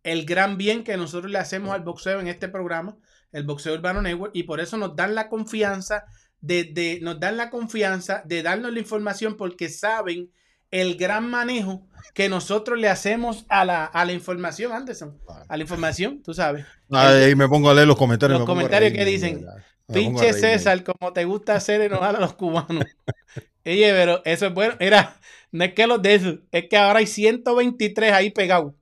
el 0.05 0.25
gran 0.27 0.57
bien 0.59 0.85
que 0.85 0.97
nosotros 0.97 1.33
le 1.33 1.39
hacemos 1.39 1.75
al 1.75 1.83
boxeo 1.83 2.21
en 2.21 2.29
este 2.29 2.49
programa, 2.49 2.97
el 3.33 3.45
Boxeo 3.45 3.75
Urbano 3.75 4.03
Network, 4.03 4.33
y 4.35 4.43
por 4.45 4.61
eso 4.61 4.77
nos 4.77 4.95
dan 4.97 5.15
la 5.15 5.29
confianza 5.29 6.05
de, 6.41 6.65
de- 6.65 7.01
nos 7.03 7.19
dan 7.21 7.37
la 7.37 7.49
confianza 7.51 8.23
de 8.27 8.43
darnos 8.43 8.73
la 8.73 8.79
información 8.81 9.37
porque 9.37 9.69
saben 9.69 10.31
el 10.71 10.97
gran 10.97 11.29
manejo 11.29 11.87
que 12.15 12.29
nosotros 12.29 12.79
le 12.79 12.89
hacemos 12.89 13.45
a 13.49 13.65
la, 13.65 13.85
a 13.87 14.05
la 14.05 14.13
información, 14.13 14.73
Anderson. 14.73 15.19
A 15.49 15.57
la 15.57 15.63
información, 15.63 16.23
tú 16.23 16.33
sabes. 16.35 16.65
Ahí 16.91 17.35
me 17.35 17.49
pongo 17.49 17.71
a 17.71 17.75
leer 17.75 17.87
los 17.89 17.97
comentarios. 17.97 18.39
Los 18.39 18.47
comentarios 18.47 18.93
que 18.93 19.05
dicen, 19.05 19.45
Pinche. 19.93 20.33
César, 20.33 20.85
como 20.85 21.13
te 21.13 21.25
gusta 21.25 21.55
hacer 21.57 21.81
enojar 21.81 22.17
a 22.17 22.21
los 22.21 22.35
cubanos. 22.35 22.85
Oye, 23.65 23.93
pero 23.93 24.23
eso 24.25 24.47
es 24.47 24.55
bueno. 24.55 24.75
Mira, 24.81 25.19
no 25.53 25.65
es 25.65 25.75
que 25.75 25.87
los 25.87 26.01
de 26.03 26.15
esos, 26.15 26.39
es 26.53 26.69
que 26.69 26.77
ahora 26.77 27.01
hay 27.01 27.07
123 27.07 28.13
ahí 28.13 28.31
pegados. 28.31 28.75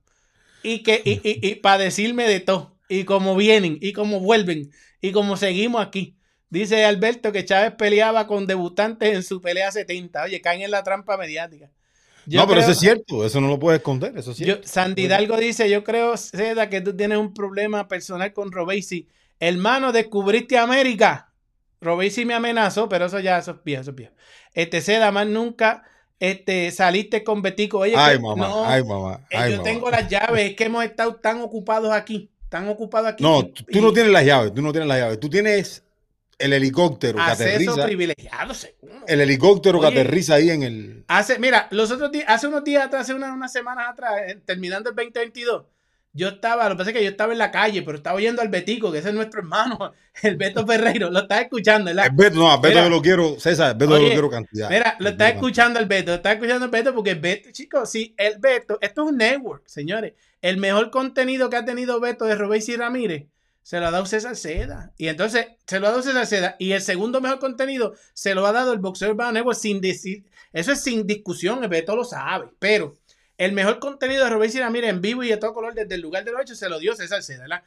Y 0.63 0.83
que, 0.83 1.01
y, 1.05 1.21
y, 1.23 1.47
y 1.47 1.55
para 1.57 1.79
decirme 1.79 2.29
de 2.29 2.41
todo. 2.41 2.77
Y 2.89 3.05
cómo 3.05 3.37
vienen, 3.37 3.79
y 3.81 3.93
cómo 3.93 4.21
vuelven, 4.21 4.71
y 5.01 5.13
cómo 5.13 5.37
seguimos 5.37 5.85
aquí. 5.85 6.17
Dice 6.51 6.85
Alberto 6.85 7.33
que 7.33 7.45
Chávez 7.45 7.73
peleaba 7.77 8.27
con 8.27 8.47
debutantes 8.47 9.15
en 9.15 9.23
su 9.23 9.41
pelea 9.41 9.71
70. 9.71 10.25
Oye, 10.25 10.41
caen 10.41 10.63
en 10.63 10.71
la 10.71 10.83
trampa 10.83 11.17
mediática. 11.17 11.71
Yo 12.27 12.41
no, 12.41 12.47
pero 12.47 12.61
eso 12.61 12.73
es 12.73 12.79
cierto, 12.79 13.25
eso 13.25 13.41
no 13.41 13.49
lo 13.49 13.59
puedes 13.59 13.79
esconder, 13.79 14.17
eso 14.17 14.33
es 14.33 14.39
yo, 14.39 14.45
cierto. 14.45 14.69
Sandy 14.69 15.05
Hidalgo 15.05 15.37
dice, 15.39 15.71
yo 15.71 15.83
creo, 15.83 16.15
Seda, 16.17 16.69
que 16.69 16.83
tú 16.83 16.95
tienes 16.95 17.17
un 17.17 17.33
problema 17.33 17.89
personal 17.89 18.35
con 18.35 18.53
Robesi. 18.53 19.09
Hermano, 19.41 19.93
descubriste 19.93 20.59
América. 20.59 21.28
Robesi 21.81 22.25
me 22.25 22.35
amenazó, 22.35 22.89
pero 22.89 23.07
eso 23.07 23.21
ya, 23.21 23.39
eso 23.39 23.53
es 23.53 23.57
viejo, 23.65 23.83
eso 23.83 23.91
es 23.91 23.97
viejo. 23.97 24.15
Este, 24.55 24.81
Seda, 24.81 25.13
más 25.13 25.27
nunca 25.27 25.85
este, 26.21 26.71
saliste 26.73 27.23
con 27.25 27.43
Betico. 27.43 27.79
Oye, 27.81 27.95
ay, 27.97 28.17
que- 28.17 28.23
mamá, 28.23 28.49
no, 28.49 28.65
ay, 28.65 28.83
mamá, 28.83 29.21
eh, 29.31 29.37
ay, 29.37 29.51
yo 29.53 29.57
mamá. 29.59 29.71
tengo 29.71 29.91
las 29.91 30.09
llaves, 30.09 30.51
es 30.51 30.57
que 30.57 30.65
hemos 30.65 30.85
estado 30.85 31.15
tan 31.17 31.41
ocupados 31.41 31.93
aquí, 31.93 32.31
tan 32.49 32.69
ocupados 32.69 33.09
aquí. 33.11 33.23
No, 33.23 33.41
y- 33.41 33.53
tú 33.73 33.81
no 33.81 33.93
tienes 33.93 34.11
las 34.13 34.25
llaves, 34.25 34.53
tú 34.55 34.63
no 34.63 34.73
tienes 34.73 34.89
las 34.89 34.99
llaves. 34.99 35.21
Tú 35.21 35.31
tienes 35.31 35.85
el 36.39 36.53
helicóptero 36.53 37.17
que 37.17 37.23
aterriza, 37.23 37.85
privilegiado, 37.85 38.55
seguro. 38.55 39.05
el 39.09 39.21
helicóptero 39.21 39.81
que 39.81 39.87
aterriza 39.89 40.35
ahí 40.35 40.51
en 40.51 40.63
el... 40.63 41.05
Hace, 41.09 41.39
mira, 41.41 41.67
los 41.73 41.91
otros 41.91 42.13
días, 42.13 42.27
hace 42.29 42.47
unos 42.47 42.63
días 42.65 42.87
atrás, 42.87 43.03
hace 43.03 43.15
una- 43.15 43.33
unas 43.33 43.53
semanas 43.53 43.87
atrás, 43.89 44.13
eh, 44.27 44.41
terminando 44.45 44.91
el 44.91 44.95
2022, 44.97 45.65
yo 46.19 46.29
estaba, 46.29 46.65
lo 46.65 46.75
que 46.75 46.79
pasa 46.79 46.91
es 46.91 46.97
que 46.97 47.05
yo 47.05 47.11
estaba 47.11 47.33
en 47.33 47.39
la 47.39 47.51
calle, 47.51 47.83
pero 47.83 47.97
estaba 47.97 48.17
oyendo 48.17 48.43
al 48.43 48.49
Betico, 48.49 48.91
que 48.91 48.99
ese 48.99 49.11
es 49.11 49.15
nuestro 49.15 49.41
hermano, 49.41 49.93
el 50.23 50.37
Beto 50.37 50.67
Ferreiro, 50.67 51.11
lo 51.11 51.21
estaba 51.21 51.41
escuchando, 51.41 51.87
¿verdad? 51.87 52.07
El 52.07 52.17
Beto, 52.17 52.37
no, 52.37 52.51
a 52.51 52.57
Beto 52.57 52.69
Mira. 52.69 52.83
yo 52.83 52.91
lo 52.91 53.01
quiero, 53.01 53.39
César, 53.39 53.79
Beto 53.79 53.93
yo 53.93 53.97
Oye, 53.97 54.05
lo 54.07 54.11
quiero 54.11 54.31
cantidad. 54.31 54.69
Mira, 54.69 54.97
lo 54.99 55.11
está 55.11 55.29
escuchando 55.29 55.79
el 55.79 55.87
Beto, 55.87 56.11
lo 56.11 56.17
está 56.17 56.33
escuchando 56.33 56.65
el 56.65 56.71
Beto 56.71 56.95
porque 56.95 57.13
el 57.13 57.21
Beto, 57.21 57.51
chicos, 57.53 57.89
sí, 57.89 58.15
el 58.19 58.39
Beto, 58.39 58.79
esto 58.81 59.03
es 59.03 59.09
un 59.09 59.17
network, 59.17 59.63
señores. 59.67 60.15
El 60.43 60.57
mejor 60.57 60.91
contenido 60.91 61.49
que 61.49 61.57
ha 61.57 61.65
tenido 61.65 62.01
Beto 62.01 62.25
de 62.25 62.35
Robéis 62.35 62.69
y 62.69 62.77
Ramírez 62.77 63.27
se 63.69 63.81
lo 63.81 63.87
ha 63.87 63.91
dado 63.91 64.07
César 64.07 64.35
Seda. 64.35 64.95
Y 64.97 65.09
entonces 65.09 65.47
se 65.67 65.79
lo 65.79 65.87
ha 65.87 65.91
dado 65.91 66.03
César 66.03 66.27
Seda. 66.27 66.57
Y 66.59 66.73
el 66.73 66.81
segundo 66.81 67.21
mejor 67.21 67.39
contenido 67.39 67.95
se 68.15 68.35
lo 68.35 68.47
ha 68.47 68.53
dado 68.53 68.73
el 68.73 68.79
Boxeo 68.79 69.11
Urbano 69.11 69.33
Network 69.33 69.59
sin 69.59 69.83
decir, 69.83 70.25
eso 70.55 70.73
es 70.73 70.83
sin 70.83 71.07
discusión, 71.07 71.63
el 71.63 71.69
Beto 71.69 71.95
lo 71.95 72.05
sabe. 72.05 72.49
Pero 72.59 72.97
el 73.39 73.53
mejor 73.53 73.79
contenido 73.79 74.25
de 74.25 74.31
Robéis 74.31 74.55
y 74.57 74.61
Ramírez 74.61 74.91
en 74.91 75.01
vivo 75.01 75.23
y 75.23 75.29
de 75.29 75.37
todo 75.37 75.55
color 75.55 75.73
desde 75.73 75.95
el 75.95 76.01
lugar 76.01 76.25
de 76.25 76.33
los 76.33 76.43
hechos 76.43 76.59
se 76.59 76.69
lo 76.69 76.79
dio 76.79 76.95
César 76.95 77.23
¿verdad? 77.39 77.63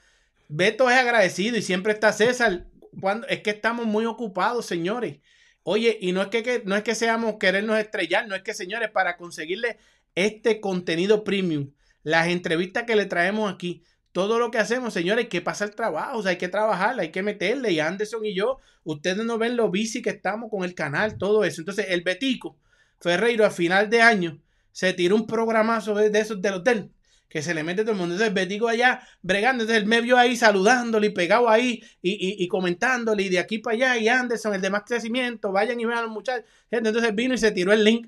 Beto 0.50 0.90
es 0.90 0.98
agradecido 0.98 1.58
y 1.58 1.62
siempre 1.62 1.94
está 1.94 2.12
César. 2.12 2.66
Cuando, 3.00 3.26
es 3.28 3.42
que 3.42 3.52
estamos 3.52 3.86
muy 3.86 4.06
ocupados, 4.06 4.66
señores. 4.66 5.20
Oye, 5.64 5.98
y 6.02 6.12
no 6.12 6.22
es 6.22 6.28
que, 6.28 6.62
no 6.66 6.76
es 6.76 6.84
que 6.84 6.94
seamos 6.94 7.36
querernos 7.40 7.80
estrellar, 7.80 8.28
no 8.28 8.36
es 8.36 8.42
que, 8.42 8.54
señores, 8.54 8.90
para 8.90 9.16
conseguirle 9.16 9.78
este 10.14 10.60
contenido 10.60 11.24
premium, 11.24 11.72
las 12.04 12.28
entrevistas 12.28 12.84
que 12.84 12.98
le 12.98 13.06
traemos 13.06 13.52
aquí, 13.54 13.84
todo 14.12 14.40
lo 14.40 14.52
que 14.52 14.58
hacemos, 14.58 14.94
señores, 14.94 15.24
hay 15.24 15.30
que 15.30 15.40
pasar 15.40 15.70
trabajo, 15.70 16.22
hay 16.26 16.38
que 16.38 16.50
trabajar, 16.50 17.00
hay 17.00 17.12
que 17.12 17.24
meterle. 17.24 17.72
Y 17.72 17.80
Anderson 17.80 18.26
y 18.26 18.34
yo, 18.34 18.60
ustedes 18.84 19.24
no 19.24 19.38
ven 19.38 19.56
lo 19.56 19.72
bici 19.72 20.02
que 20.02 20.10
estamos 20.10 20.50
con 20.50 20.66
el 20.66 20.76
canal, 20.76 21.18
todo 21.18 21.46
eso. 21.46 21.62
Entonces, 21.62 21.86
el 21.90 22.02
Betico 22.02 22.58
Ferreiro 23.00 23.46
a 23.46 23.52
final 23.52 23.90
de 23.90 24.02
año 24.02 24.38
se 24.72 24.94
tiró 24.94 25.16
un 25.16 25.28
programazo 25.28 25.96
de 25.96 26.18
esos 26.20 26.42
del 26.42 26.56
hotel 26.56 26.92
que 27.30 27.42
se 27.42 27.54
le 27.54 27.64
mete 27.64 27.84
todo 27.84 27.94
el 27.94 27.98
mundo. 27.98 28.16
Entonces, 28.16 28.34
Betico 28.34 28.68
allá 28.68 29.02
bregando, 29.22 29.64
entonces 29.64 29.84
él 29.84 29.88
me 29.88 30.02
vio 30.02 30.18
ahí 30.18 30.36
saludándole 30.36 31.08
y 31.08 31.10
pegado 31.12 31.50
ahí 31.50 31.82
y, 32.02 32.12
y- 32.12 32.44
y 32.44 32.48
comentándole 32.50 33.24
y 33.24 33.30
de 33.30 33.40
aquí 33.40 33.60
para 33.60 33.76
allá 33.76 33.98
y 33.98 34.10
Anderson, 34.10 34.54
el 34.54 34.62
de 34.62 34.70
más 34.70 34.84
crecimiento, 34.86 35.52
vayan 35.52 35.80
y 35.80 35.86
vean 35.86 36.00
a 36.00 36.02
los 36.04 36.12
muchachos. 36.12 36.46
Entonces 36.70 37.16
vino 37.16 37.34
y 37.34 37.38
se 37.38 37.52
tiró 37.52 37.72
el 37.72 37.84
link, 37.86 38.08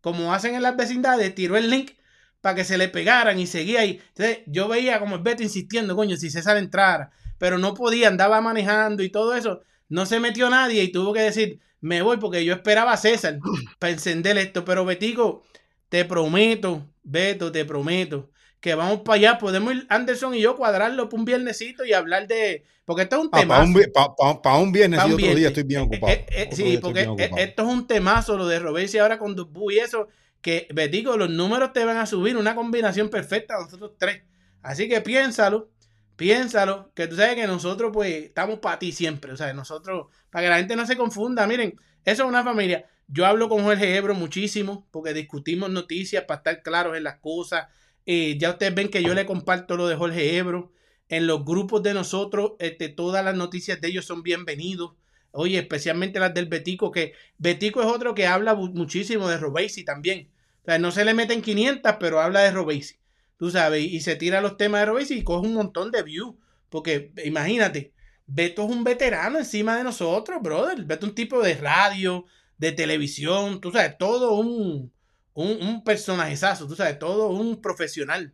como 0.00 0.32
hacen 0.32 0.54
en 0.54 0.62
las 0.62 0.76
vecindades, 0.76 1.34
tiró 1.34 1.56
el 1.56 1.68
link 1.70 1.92
para 2.40 2.54
que 2.54 2.64
se 2.64 2.78
le 2.78 2.88
pegaran 2.88 3.38
y 3.38 3.46
seguía 3.46 3.80
ahí. 3.80 4.00
Entonces 4.08 4.38
yo 4.46 4.68
veía 4.68 5.00
como 5.00 5.16
el 5.16 5.22
Beto 5.22 5.42
insistiendo, 5.42 5.96
coño, 5.96 6.16
si 6.16 6.30
César 6.30 6.56
entrara, 6.56 7.10
pero 7.38 7.58
no 7.58 7.74
podía, 7.74 8.08
andaba 8.08 8.40
manejando 8.40 9.02
y 9.02 9.10
todo 9.10 9.34
eso. 9.34 9.62
No 9.88 10.06
se 10.06 10.20
metió 10.20 10.48
nadie 10.50 10.82
y 10.82 10.92
tuvo 10.92 11.12
que 11.12 11.20
decir, 11.20 11.60
me 11.80 12.02
voy 12.02 12.16
porque 12.18 12.44
yo 12.44 12.54
esperaba 12.54 12.92
a 12.92 12.96
César 12.96 13.38
para 13.78 13.92
encender 13.92 14.38
esto, 14.38 14.64
pero 14.64 14.84
Betico, 14.84 15.44
te 15.88 16.04
prometo, 16.04 16.86
Beto, 17.02 17.50
te 17.52 17.64
prometo 17.64 18.30
que 18.60 18.74
vamos 18.74 19.00
para 19.00 19.16
allá. 19.16 19.38
Podemos 19.38 19.74
ir 19.74 19.86
Anderson 19.88 20.34
y 20.34 20.40
yo 20.40 20.56
cuadrarlo 20.56 21.08
para 21.08 21.18
un 21.20 21.24
viernesito 21.24 21.84
y 21.84 21.92
hablar 21.92 22.26
de. 22.26 22.64
Porque 22.84 23.02
esto 23.02 23.16
es 23.16 23.22
un 23.22 23.28
Ah, 23.32 23.40
tema. 23.40 23.54
para 23.56 23.66
un, 23.66 23.74
pa- 23.92 24.14
pa- 24.16 24.42
pa 24.42 24.58
un 24.58 24.72
viernes 24.72 25.00
y 25.06 25.12
otro 25.12 25.34
día 25.34 25.48
estoy 25.48 25.62
bien 25.64 25.80
Eh, 25.82 25.84
ocupado. 25.84 26.12
eh, 26.12 26.26
eh, 26.30 26.48
sí, 26.52 26.78
porque 26.80 27.06
ocupado. 27.06 27.36
esto 27.36 27.62
es 27.62 27.68
un 27.68 27.86
temazo, 27.86 28.36
lo 28.36 28.46
de 28.46 28.58
Robesi 28.58 28.98
ahora 28.98 29.18
con 29.18 29.34
Dubú 29.36 29.70
y 29.70 29.78
eso, 29.78 30.08
que 30.40 30.66
Betico, 30.72 31.16
los 31.16 31.30
números 31.30 31.72
te 31.72 31.84
van 31.84 31.96
a 31.96 32.06
subir, 32.06 32.36
una 32.36 32.54
combinación 32.54 33.08
perfecta, 33.08 33.54
nosotros 33.58 33.92
tres. 33.98 34.22
Así 34.62 34.88
que 34.88 35.00
piénsalo, 35.00 35.68
piénsalo, 36.16 36.90
que 36.94 37.06
tú 37.06 37.16
sabes 37.16 37.34
que 37.34 37.46
nosotros 37.46 37.90
pues 37.92 38.24
estamos 38.24 38.58
para 38.60 38.78
ti 38.78 38.92
siempre, 38.92 39.32
o 39.32 39.36
sea, 39.36 39.52
nosotros, 39.52 40.06
para 40.30 40.44
que 40.44 40.50
la 40.50 40.56
gente 40.58 40.76
no 40.76 40.86
se 40.86 40.96
confunda, 40.96 41.46
miren, 41.46 41.74
eso 42.04 42.22
es 42.24 42.28
una 42.28 42.42
familia. 42.44 42.86
Yo 43.08 43.24
hablo 43.26 43.48
con 43.48 43.62
Jorge 43.62 43.96
Ebro 43.96 44.14
muchísimo, 44.14 44.88
porque 44.90 45.14
discutimos 45.14 45.70
noticias 45.70 46.24
para 46.24 46.38
estar 46.38 46.62
claros 46.62 46.96
en 46.96 47.04
las 47.04 47.18
cosas. 47.18 47.68
Eh, 48.04 48.36
ya 48.38 48.50
ustedes 48.50 48.74
ven 48.74 48.88
que 48.88 49.02
yo 49.02 49.14
le 49.14 49.26
comparto 49.26 49.76
lo 49.76 49.86
de 49.86 49.96
Jorge 49.96 50.36
Ebro. 50.36 50.72
En 51.08 51.26
los 51.28 51.44
grupos 51.44 51.82
de 51.84 51.94
nosotros, 51.94 52.52
este, 52.58 52.88
todas 52.88 53.24
las 53.24 53.36
noticias 53.36 53.80
de 53.80 53.88
ellos 53.88 54.06
son 54.06 54.22
bienvenidos. 54.24 54.94
Oye, 55.30 55.58
especialmente 55.58 56.18
las 56.18 56.34
del 56.34 56.46
Betico, 56.46 56.90
que 56.90 57.12
Betico 57.38 57.80
es 57.80 57.86
otro 57.86 58.14
que 58.14 58.26
habla 58.26 58.54
muchísimo 58.54 59.28
de 59.28 59.36
Robesi 59.36 59.84
también. 59.84 60.30
O 60.62 60.64
sea, 60.64 60.78
no 60.78 60.90
se 60.90 61.04
le 61.04 61.14
meten 61.14 61.42
500, 61.42 61.96
pero 62.00 62.20
habla 62.20 62.40
de 62.40 62.50
Robesi. 62.50 62.96
Tú 63.38 63.50
sabes, 63.50 63.84
y, 63.84 63.96
y 63.96 64.00
se 64.00 64.16
tira 64.16 64.40
los 64.40 64.56
temas 64.56 64.80
de 64.80 64.86
Robesi 64.86 65.14
y 65.18 65.24
coge 65.24 65.46
un 65.46 65.54
montón 65.54 65.92
de 65.92 66.02
views. 66.02 66.34
Porque 66.70 67.12
imagínate, 67.24 67.92
Beto 68.26 68.64
es 68.64 68.70
un 68.70 68.82
veterano 68.82 69.38
encima 69.38 69.76
de 69.76 69.84
nosotros, 69.84 70.42
brother. 70.42 70.84
Beto 70.84 71.06
es 71.06 71.10
un 71.10 71.14
tipo 71.14 71.40
de 71.40 71.54
radio, 71.54 72.26
de 72.58 72.72
televisión, 72.72 73.60
tú 73.60 73.70
sabes, 73.72 73.96
todo 73.98 74.34
un, 74.38 74.92
un, 75.34 75.48
un 75.62 75.84
personajezazo, 75.84 76.66
tú 76.66 76.74
sabes, 76.76 76.98
todo 76.98 77.28
un 77.28 77.60
profesional. 77.60 78.32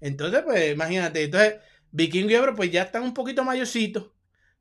Entonces, 0.00 0.42
pues, 0.44 0.72
imagínate, 0.72 1.24
entonces, 1.24 1.54
Vikingo 1.90 2.30
y 2.30 2.34
Ebro, 2.34 2.54
pues 2.54 2.70
ya 2.70 2.82
están 2.82 3.02
un 3.02 3.14
poquito 3.14 3.44
mayorcitos. 3.44 4.06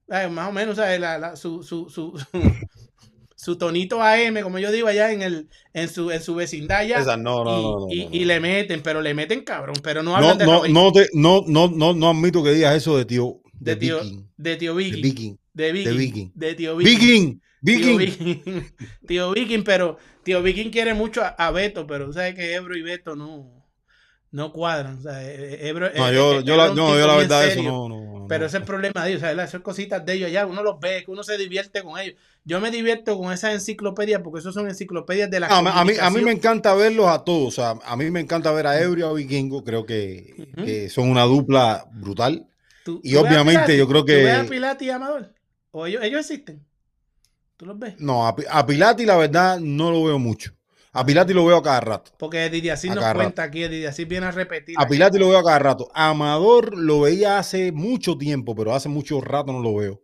¿sabes? 0.07 0.30
Más 0.31 0.49
o 0.49 0.52
menos, 0.52 0.76
¿sabes? 0.76 0.99
La, 0.99 1.18
la- 1.18 1.35
su, 1.35 1.64
su, 1.64 1.90
su, 1.90 2.14
su 3.35 3.57
tonito 3.57 4.02
AM, 4.02 4.41
como 4.41 4.60
yo 4.60 4.72
digo 4.72 4.88
allá 4.88 5.11
en 5.11 5.22
el, 5.22 5.49
en 5.73 5.90
su, 5.90 6.11
en 6.11 6.22
su 6.22 6.35
vecindad. 6.35 6.84
Esa, 6.90 7.18
no, 7.18 7.44
no, 7.44 7.88
y, 7.90 8.06
no, 8.06 8.10
y- 8.14 8.26
le 8.26 8.40
meten, 8.40 8.81
pero 8.81 9.02
le 9.02 9.14
meten 9.14 9.44
cabrón, 9.44 9.76
pero 9.84 10.02
no 10.03 10.15
hablan 10.15 10.38
de 10.38 10.45
no, 10.45 10.65
no, 10.68 10.91
te- 10.91 11.10
no, 11.14 11.44
no, 11.48 11.68
no, 11.69 11.94
no 11.94 12.10
admito 12.10 12.44
que 12.44 12.52
digas 12.53 12.76
eso 12.76 12.98
de 12.98 13.06
tío. 13.06 13.41
de, 13.53 13.76
De, 13.76 13.77
tío, 13.77 13.99
Viking. 14.02 14.27
de 14.38 14.56
tío 14.57 14.76
De 14.76 14.84
Viking. 14.84 15.02
Viking. 15.02 15.38
De 15.53 15.72
Viking. 15.72 15.98
Viking. 15.98 16.31
De 16.35 16.53
tío 16.56 16.76
Viking. 16.77 16.99
Viking. 16.99 17.41
Tío 17.64 17.98
Viking. 17.98 18.41
Tío 19.07 19.31
Viking, 19.31 19.64
pero 19.64 19.98
tío 20.23 20.41
Viking 20.41 20.69
quiere 20.72 20.94
mucho 20.94 21.22
a, 21.22 21.27
a 21.30 21.52
Beto, 21.52 21.85
pero 21.88 22.11
sabes 22.14 22.35
que 22.35 22.53
Ebro 22.53 22.76
y 22.77 22.81
Beto 22.81 23.15
no, 23.15 23.65
no 24.31 24.52
cuadran. 24.53 24.98
O 24.98 25.02
sea, 25.02 25.23
e- 25.23 25.68
Ebro, 25.68 25.90
No, 25.95 26.10
e- 26.10 26.14
yo, 26.15 26.40
e- 26.40 26.44
la, 26.57 26.68
no, 26.73 26.98
yo 26.98 27.18
verdad, 27.18 27.45
eso 27.48 27.61
no, 27.64 27.90
no. 27.90 28.26
Pero 28.30 28.41
no. 28.41 28.45
ese 28.48 28.57
es 28.57 28.61
el 28.61 28.68
problema 28.68 29.03
de 29.03 29.10
ellos, 29.11 29.22
¿sabes? 29.22 29.49
Son 29.49 29.61
cositas 29.61 30.06
de 30.06 30.14
ellos 30.14 30.27
allá, 30.30 30.45
uno 30.45 30.64
los 30.64 30.80
ve, 30.80 31.03
que 31.06 31.11
uno 31.11 31.23
se 31.23 31.38
divierte 31.38 31.84
con 31.84 31.99
ellos. 31.99 32.15
Yo 32.45 32.60
me 32.61 32.72
divierto 32.72 33.18
con 33.18 33.31
esas 33.34 33.53
enciclopedias 33.53 34.22
porque 34.23 34.40
esos 34.40 34.53
son 34.53 34.68
enciclopedias 34.68 35.30
de 35.30 35.40
la 35.41 35.48
Ah, 35.48 35.60
a, 35.60 35.85
mí, 35.85 35.94
a 35.99 36.10
mí 36.10 36.22
me 36.22 36.31
encanta 36.31 36.73
verlos 36.73 37.07
a 37.07 37.23
todos. 37.23 37.48
O 37.49 37.52
sea, 37.52 37.76
a 37.85 37.95
mí 37.98 38.10
me 38.11 38.22
encanta 38.22 38.52
ver 38.53 38.68
a 38.68 38.81
Ebro 38.81 38.99
y 38.99 39.03
a 39.03 39.11
Vikingo. 39.11 39.64
Creo 39.64 39.85
que, 39.85 40.49
que 40.56 40.90
son 40.90 41.10
una 41.10 41.23
dupla 41.23 41.85
brutal. 41.94 42.48
Tú- 42.85 42.99
y 43.03 43.14
tú 43.14 43.19
obviamente 43.19 43.52
Pilati, 43.61 43.77
yo 43.77 43.88
creo 43.88 44.02
¿Tú 44.02 44.07
ves 44.11 44.35
a 44.38 44.44
que- 44.44 44.49
Pilati 44.49 44.85
y 44.85 44.90
Amador? 44.90 45.34
¿O 45.72 45.85
ellos, 45.85 46.03
ellos 46.03 46.19
existen? 46.22 46.65
¿Tú 47.58 47.66
los 47.66 47.78
ves? 47.80 47.96
No, 48.00 48.26
a, 48.28 48.36
a 48.52 48.66
Pilati 48.66 49.06
la 49.06 49.18
verdad 49.18 49.60
no 49.60 49.92
lo 49.92 50.04
veo 50.04 50.20
mucho. 50.20 50.52
A 50.92 51.06
Pilati 51.06 51.34
lo 51.34 51.46
veo 51.46 51.58
a 51.58 51.64
cada 51.64 51.80
rato. 51.80 52.12
Porque 52.20 52.50
Didi 52.50 52.70
así 52.70 52.88
A 52.90 52.96
nos 52.96 53.14
cuenta 53.14 53.44
aquí, 53.44 53.68
Didi 53.68 53.86
así 53.86 54.06
viene 54.06 54.28
a 54.28 54.32
repetir. 54.32 54.76
A 54.78 54.84
aquí. 54.84 54.92
Pilati 54.94 55.18
lo 55.18 55.30
veo 55.30 55.40
a 55.40 55.44
cada 55.44 55.60
rato. 55.60 55.90
A 55.94 56.10
Amador 56.10 56.78
lo 56.78 57.02
veía 57.02 57.40
hace 57.40 57.72
mucho 57.72 58.18
tiempo, 58.18 58.54
pero 58.56 58.76
hace 58.76 58.90
mucho 58.90 59.20
rato 59.22 59.52
no 59.52 59.60
lo 59.62 59.76
veo. 59.76 60.02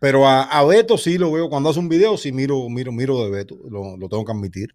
Pero 0.00 0.26
a, 0.26 0.42
a 0.42 0.64
Beto 0.64 0.96
sí 0.98 1.18
lo 1.18 1.32
veo. 1.32 1.48
Cuando 1.48 1.70
hace 1.70 1.78
un 1.80 1.88
video, 1.88 2.16
sí 2.16 2.32
miro, 2.32 2.68
miro, 2.68 2.90
miro 2.92 3.22
de 3.24 3.30
Beto. 3.30 3.56
Lo, 3.68 3.96
lo 3.96 4.08
tengo 4.08 4.24
que 4.24 4.32
admitir. 4.32 4.74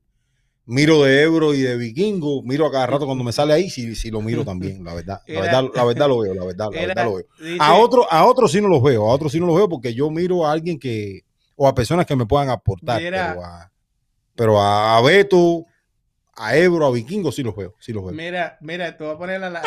Miro 0.65 1.03
de 1.03 1.23
Ebro 1.23 1.53
y 1.53 1.61
de 1.61 1.75
Vikingo. 1.75 2.41
Miro 2.43 2.65
a 2.65 2.71
cada 2.71 2.87
rato 2.87 3.05
cuando 3.05 3.23
me 3.25 3.33
sale 3.33 3.51
ahí, 3.53 3.69
sí, 3.69 3.95
sí 3.95 4.09
lo 4.11 4.21
miro 4.21 4.45
también. 4.45 4.81
La 4.83 4.93
verdad. 4.93 5.21
La 5.27 5.33
Era- 5.33 5.41
verdad, 5.61 5.63
la 5.75 5.83
verdad 5.85 6.07
lo 6.07 6.19
veo. 6.19 6.33
La 6.33 6.45
verdad, 6.45 6.69
la 6.71 6.77
Era- 6.81 6.87
verdad 6.87 7.05
lo 7.05 7.15
veo. 7.15 7.25
A 7.59 7.73
otros 7.79 8.05
a 8.09 8.25
otros 8.25 8.51
sí 8.51 8.61
no 8.61 8.69
los 8.69 8.81
veo. 8.81 9.09
A 9.09 9.13
otros 9.13 9.31
sí 9.31 9.39
no 9.41 9.45
los 9.47 9.55
veo 9.57 9.67
porque 9.67 9.93
yo 9.93 10.09
miro 10.09 10.45
a 10.45 10.51
alguien 10.53 10.79
que. 10.79 11.21
O 11.55 11.67
a 11.67 11.75
personas 11.75 12.05
que 12.05 12.15
me 12.15 12.25
puedan 12.25 12.49
aportar. 12.49 13.01
Mira. 13.01 13.29
Pero, 13.33 13.45
a, 13.45 13.71
pero 14.35 14.61
a, 14.61 15.01
Beto, 15.01 15.65
a 16.35 16.55
Ebro, 16.55 16.85
a 16.87 16.91
Vikingo 16.91 17.31
sí 17.31 17.43
los 17.43 17.55
veo. 17.55 17.75
Sí 17.79 17.93
los 17.93 18.03
veo. 18.05 18.13
Mira, 18.13 18.57
mira, 18.61 18.97
te 18.97 19.03
voy 19.03 19.13
a 19.13 19.17
poner 19.17 19.39
la. 19.39 19.49
Mira, 19.49 19.61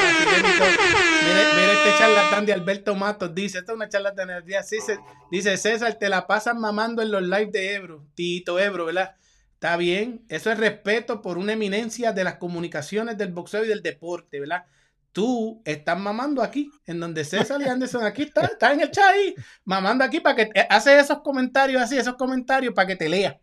mira 1.55 1.73
este 1.73 1.99
charlatán 1.99 2.47
de 2.47 2.53
Alberto 2.53 2.95
Matos. 2.95 3.35
Dice, 3.35 3.59
esta 3.59 3.73
es 3.73 3.77
una 3.77 3.89
charlatanería. 3.89 4.63
Sí, 4.63 4.81
se- 4.81 4.99
dice, 5.31 5.57
César, 5.57 5.95
te 5.95 6.09
la 6.09 6.27
pasan 6.27 6.59
mamando 6.61 7.03
en 7.03 7.11
los 7.11 7.23
lives 7.23 7.53
de 7.53 7.75
Ebro. 7.75 8.05
Tito 8.15 8.59
Ebro, 8.59 8.87
¿verdad? 8.87 9.15
Está 9.55 9.77
bien. 9.77 10.25
Eso 10.29 10.51
es 10.51 10.59
respeto 10.59 11.23
por 11.23 11.39
una 11.39 11.53
eminencia 11.55 12.13
de 12.13 12.25
las 12.25 12.35
comunicaciones 12.37 13.17
del 13.17 13.33
boxeo 13.33 13.65
y 13.65 13.69
del 13.69 13.83
deporte, 13.83 14.41
¿verdad? 14.41 14.65
Tú 15.17 15.63
estás 15.65 15.99
mamando 15.99 16.43
aquí, 16.43 16.71
en 16.85 17.01
donde 17.01 17.25
César 17.25 17.59
y 17.63 17.65
Anderson 17.65 18.05
aquí 18.05 18.25
está, 18.25 18.45
está 18.45 18.75
en 18.75 18.83
el 18.83 18.91
chat 18.91 19.15
ahí, 19.15 19.35
mamando 19.65 20.05
aquí 20.05 20.21
para 20.21 20.37
que 20.37 20.43
eh, 20.55 20.67
hace 20.69 20.99
esos 20.99 21.23
comentarios 21.23 21.81
así, 21.81 21.97
esos 21.97 22.17
comentarios 22.17 22.75
para 22.75 22.89
que 22.89 22.97
te 22.97 23.09
lea. 23.09 23.41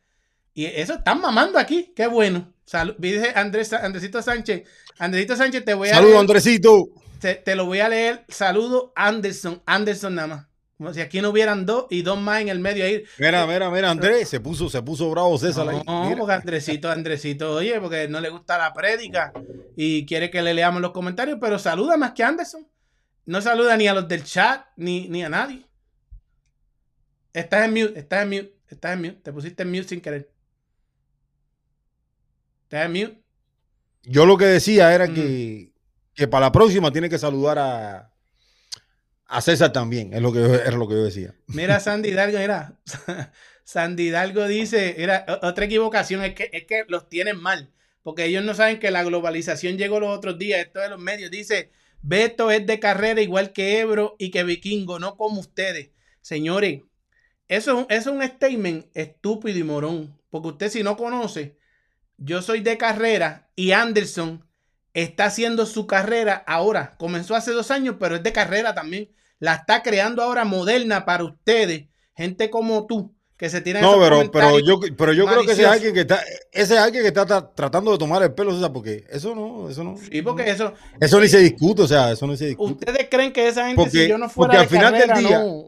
Y 0.53 0.65
eso 0.65 0.93
están 0.93 1.19
mamando 1.19 1.57
aquí, 1.57 1.91
qué 1.95 2.05
bueno. 2.05 2.53
Salud, 2.63 2.93
dice 2.99 3.33
Andrés, 3.35 3.73
Andresito 3.73 4.21
Sánchez. 4.21 4.67
Andresito 4.99 5.35
Sánchez, 5.35 5.65
te 5.65 5.73
voy 5.73 5.89
a 5.89 5.95
Saludos, 5.95 6.19
Andresito. 6.19 6.89
te, 7.19 7.33
te 7.33 7.55
lo 7.55 7.65
voy 7.65 7.79
a 7.79 7.89
leer. 7.89 8.23
Saludo 8.27 8.93
Anderson, 8.95 9.63
Anderson 9.65 10.13
nada 10.13 10.27
más. 10.27 10.52
Como 10.77 10.93
si 10.93 11.01
aquí 11.01 11.21
no 11.21 11.29
hubieran 11.29 11.65
dos 11.65 11.85
y 11.89 12.01
dos 12.01 12.19
más 12.19 12.41
en 12.41 12.49
el 12.49 12.59
medio 12.59 12.83
ahí. 12.83 13.03
Mira, 13.19 13.45
mira, 13.47 13.69
mira, 13.69 13.89
Andrés, 13.91 14.27
se 14.27 14.39
puso, 14.39 14.69
se 14.69 14.81
puso 14.81 15.09
bravo 15.11 15.37
César 15.37 15.69
ahí. 15.69 15.81
No, 15.85 16.03
Mira. 16.05 16.17
porque 16.17 16.33
Andresito, 16.33 16.89
Andresito, 16.89 17.53
oye, 17.53 17.79
porque 17.79 18.07
no 18.07 18.19
le 18.19 18.29
gusta 18.29 18.57
la 18.57 18.73
prédica 18.73 19.31
y 19.77 20.05
quiere 20.05 20.29
que 20.31 20.41
le 20.41 20.53
leamos 20.53 20.81
los 20.81 20.91
comentarios, 20.91 21.37
pero 21.39 21.59
saluda 21.59 21.95
más 21.95 22.11
que 22.13 22.23
Anderson. 22.23 22.67
No 23.25 23.39
saluda 23.41 23.77
ni 23.77 23.87
a 23.87 23.93
los 23.93 24.07
del 24.07 24.23
chat 24.23 24.65
ni, 24.75 25.07
ni 25.09 25.23
a 25.23 25.29
nadie. 25.29 25.65
Estás 27.31 27.65
en 27.65 27.71
mute, 27.73 27.99
estás 27.99 28.23
en 28.23 28.29
mute, 28.29 28.55
estás 28.67 28.93
en 28.93 28.99
mute. 29.01 29.19
Te 29.23 29.31
pusiste 29.31 29.63
en 29.63 29.69
mute 29.71 29.87
sin 29.87 30.01
querer. 30.01 30.29
Estás 32.63 32.85
en 32.85 32.91
mute. 32.91 33.23
Yo 34.03 34.25
lo 34.25 34.37
que 34.37 34.45
decía 34.45 34.93
era 34.93 35.07
Mm. 35.07 35.13
que, 35.13 35.73
que 36.13 36.27
para 36.27 36.47
la 36.47 36.51
próxima 36.51 36.91
tiene 36.91 37.09
que 37.09 37.17
saludar 37.17 37.57
a, 37.59 38.12
a 39.37 39.41
César 39.41 39.71
también, 39.73 40.13
es 40.13 40.21
lo 40.21 40.31
que 40.33 40.39
yo, 40.39 40.55
es 40.55 40.73
lo 40.73 40.87
que 40.87 40.95
yo 40.95 41.03
decía. 41.03 41.35
Mira, 41.47 41.79
Sandy 41.79 42.09
Hidalgo, 42.09 42.37
mira. 42.39 42.79
Sandy 43.63 44.07
Hidalgo 44.07 44.47
dice, 44.47 44.95
mira, 44.97 45.25
o- 45.27 45.47
otra 45.47 45.65
equivocación, 45.65 46.23
es 46.23 46.33
que, 46.35 46.49
es 46.53 46.65
que 46.65 46.85
los 46.87 47.09
tienen 47.09 47.39
mal, 47.41 47.71
porque 48.03 48.25
ellos 48.25 48.43
no 48.43 48.53
saben 48.53 48.79
que 48.79 48.91
la 48.91 49.03
globalización 49.03 49.77
llegó 49.77 49.99
los 49.99 50.15
otros 50.15 50.37
días, 50.37 50.59
esto 50.59 50.79
de 50.79 50.89
los 50.89 50.99
medios, 50.99 51.31
dice, 51.31 51.71
Beto 52.01 52.51
es 52.51 52.65
de 52.65 52.79
carrera 52.79 53.21
igual 53.21 53.53
que 53.53 53.79
Ebro 53.79 54.15
y 54.19 54.29
que 54.31 54.43
Vikingo, 54.43 54.99
no 54.99 55.15
como 55.15 55.39
ustedes. 55.39 55.91
Señores, 56.21 56.81
eso, 57.47 57.85
eso 57.89 58.09
es 58.11 58.15
un 58.15 58.23
statement 58.23 58.87
estúpido 58.93 59.57
y 59.59 59.63
morón, 59.63 60.19
porque 60.29 60.49
usted 60.49 60.69
si 60.69 60.83
no 60.83 60.97
conoce, 60.97 61.57
yo 62.17 62.41
soy 62.41 62.61
de 62.61 62.77
carrera 62.77 63.49
y 63.55 63.71
Anderson 63.71 64.45
está 64.93 65.25
haciendo 65.25 65.65
su 65.65 65.87
carrera 65.87 66.43
ahora, 66.47 66.95
comenzó 66.97 67.35
hace 67.35 67.51
dos 67.51 67.71
años, 67.71 67.95
pero 67.99 68.15
es 68.15 68.23
de 68.23 68.33
carrera 68.33 68.73
también 68.75 69.09
la 69.43 69.55
está 69.55 69.83
creando 69.83 70.21
ahora 70.23 70.45
moderna 70.45 71.03
para 71.03 71.25
ustedes, 71.25 71.85
gente 72.15 72.49
como 72.49 72.85
tú, 72.87 73.13
que 73.35 73.49
se 73.49 73.59
tienen 73.59 73.81
No, 73.81 73.99
pero, 73.99 74.31
pero 74.31 74.57
yo, 74.59 74.79
pero 74.97 75.11
yo 75.11 75.25
creo 75.25 75.43
que 75.45 75.51
ese 75.51 75.63
es 75.63 75.67
alguien 75.67 75.93
que 75.93 75.99
está, 76.01 76.21
ese 76.51 76.75
es 76.75 76.79
alguien 76.79 77.01
que 77.03 77.09
está 77.09 77.25
tra- 77.27 77.49
tratando 77.53 77.91
de 77.91 77.97
tomar 77.97 78.23
el 78.23 78.33
pelo, 78.33 78.53
César, 78.55 78.71
porque 78.71 79.03
eso 79.09 79.35
no, 79.35 79.69
eso 79.69 79.83
no. 79.83 79.97
Sí, 79.97 80.21
porque 80.21 80.49
eso, 80.49 80.73
Eso 80.97 81.19
ni 81.19 81.27
se 81.27 81.39
discute, 81.39 81.81
o 81.81 81.87
sea, 81.87 82.13
eso 82.13 82.25
no 82.25 82.37
se 82.37 82.45
discute. 82.47 82.71
ustedes 82.73 83.07
creen 83.11 83.33
que 83.33 83.45
esa 83.49 83.65
gente, 83.67 83.75
Porque- 83.81 84.03
si 84.03 84.07
yo 84.07 84.17
no 84.17 84.29
fuera 84.29 84.53
porque 84.53 84.57
de 84.57 84.63
al 84.63 84.69
final 84.69 84.93
del 84.93 85.07
carrera, 85.09 85.27
día- 85.27 85.39
no. 85.39 85.65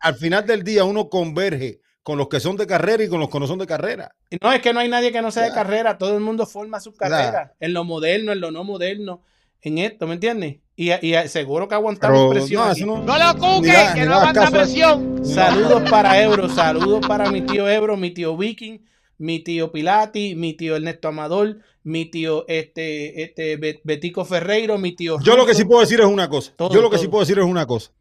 Al 0.00 0.14
final 0.16 0.46
del 0.46 0.62
día 0.62 0.84
uno 0.84 1.08
converge 1.08 1.80
con 2.02 2.18
los 2.18 2.28
que 2.28 2.40
son 2.40 2.56
de 2.58 2.66
carrera 2.66 3.04
y 3.04 3.08
con 3.08 3.20
los 3.20 3.30
que 3.30 3.40
no 3.40 3.46
son 3.46 3.58
de 3.58 3.66
carrera. 3.66 4.14
No, 4.42 4.52
es 4.52 4.60
que 4.60 4.74
no 4.74 4.80
hay 4.80 4.88
nadie 4.90 5.10
que 5.12 5.22
no 5.22 5.30
sea 5.30 5.44
de 5.44 5.52
carrera, 5.52 5.96
todo 5.96 6.12
el 6.14 6.20
mundo 6.20 6.44
forma 6.44 6.78
su 6.78 6.92
carrera, 6.92 7.54
en 7.58 7.72
lo 7.72 7.84
moderno, 7.84 8.32
en 8.32 8.40
lo 8.40 8.50
no 8.50 8.64
moderno, 8.64 9.22
en 9.62 9.78
esto, 9.78 10.06
¿me 10.06 10.12
entiendes? 10.14 10.56
Y, 10.76 10.90
y 10.92 11.28
seguro 11.28 11.68
que 11.68 11.74
aguantamos 11.76 12.18
Pero 12.18 12.30
presión. 12.30 13.06
no, 13.06 13.18
lo 13.18 13.38
cuques, 13.38 13.72
da- 13.72 13.94
que 13.94 14.04
no 14.06 14.14
aguanta 14.14 14.50
presión. 14.50 15.24
Saludos 15.24 15.88
para 15.88 16.20
Ebro, 16.20 16.48
saludos 16.48 17.06
para 17.06 17.30
mi 17.30 17.42
tío 17.42 17.68
Ebro, 17.68 17.96
mi 17.96 18.10
tío 18.10 18.36
Viking, 18.36 18.80
mi 19.18 19.38
tío 19.38 19.70
Pilati, 19.70 20.34
mi 20.34 20.54
tío 20.54 20.74
Ernesto 20.74 21.08
Amador, 21.08 21.58
mi 21.84 22.06
tío 22.06 22.44
este, 22.48 23.22
este 23.22 23.56
Be- 23.56 23.80
Betico 23.84 24.24
Ferreiro, 24.24 24.76
mi 24.78 24.96
tío 24.96 25.20
Yo 25.20 25.36
lo 25.36 25.46
que 25.46 25.54
sí 25.54 25.64
puedo 25.64 25.80
decir 25.80 26.00
es 26.00 26.06
una 26.06 26.28
cosa. 26.28 26.52
Todo, 26.56 26.74
yo 26.74 26.82
lo 26.82 26.90
que 26.90 26.98
sí 26.98 27.06
puedo 27.06 27.20
decir 27.24 27.38
es 27.38 27.44
una 27.44 27.66
cosa. 27.66 27.92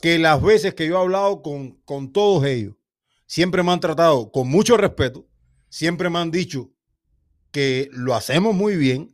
Que 0.00 0.18
las 0.18 0.40
veces 0.40 0.74
que 0.74 0.86
yo 0.86 0.94
he 0.94 1.00
hablado 1.00 1.42
con, 1.42 1.72
con 1.84 2.12
todos 2.12 2.44
ellos, 2.46 2.74
siempre 3.26 3.62
me 3.64 3.72
han 3.72 3.80
tratado 3.80 4.30
con 4.30 4.48
mucho 4.48 4.76
respeto, 4.76 5.26
siempre 5.68 6.08
me 6.08 6.20
han 6.20 6.30
dicho 6.30 6.70
que 7.50 7.88
lo 7.92 8.14
hacemos 8.14 8.54
muy 8.54 8.76
bien. 8.76 9.12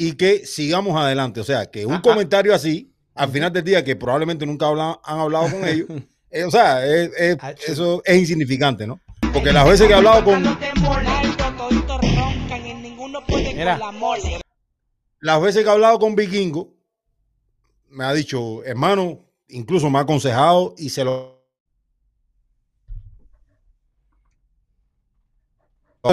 Y 0.00 0.12
que 0.12 0.46
sigamos 0.46 0.96
adelante. 0.96 1.40
O 1.40 1.44
sea, 1.44 1.66
que 1.70 1.84
un 1.84 1.94
Ah, 1.94 1.96
ah. 1.98 2.02
comentario 2.02 2.54
así, 2.54 2.94
al 3.14 3.30
final 3.30 3.52
del 3.52 3.64
día, 3.64 3.82
que 3.84 3.96
probablemente 3.96 4.46
nunca 4.46 4.66
habla- 4.68 5.00
han 5.04 5.18
hablado 5.18 5.50
con 5.50 5.66
ellos, 5.66 5.88
eh, 6.30 6.44
o 6.44 6.50
sea, 6.52 6.86
es- 6.86 7.10
es- 7.18 7.36
Hacho. 7.40 7.72
eso 7.72 8.02
es 8.04 8.16
insignificante, 8.18 8.86
¿no? 8.86 9.00
Porque 9.32 9.52
las 9.52 9.66
veces 9.68 9.86
que 9.88 9.92
he 9.92 9.96
hablado 9.96 10.24
con, 10.24 10.42
Mira. 13.54 13.78
las 15.20 15.42
veces 15.42 15.62
que 15.64 15.68
he 15.68 15.72
hablado 15.72 15.98
con 15.98 16.14
Vikingo, 16.14 16.74
me 17.90 18.04
ha 18.04 18.12
dicho, 18.12 18.62
hermano, 18.64 19.24
incluso 19.48 19.90
me 19.90 19.98
ha 19.98 20.02
aconsejado 20.02 20.74
y 20.78 20.90
se 20.90 21.04
lo. 21.04 21.36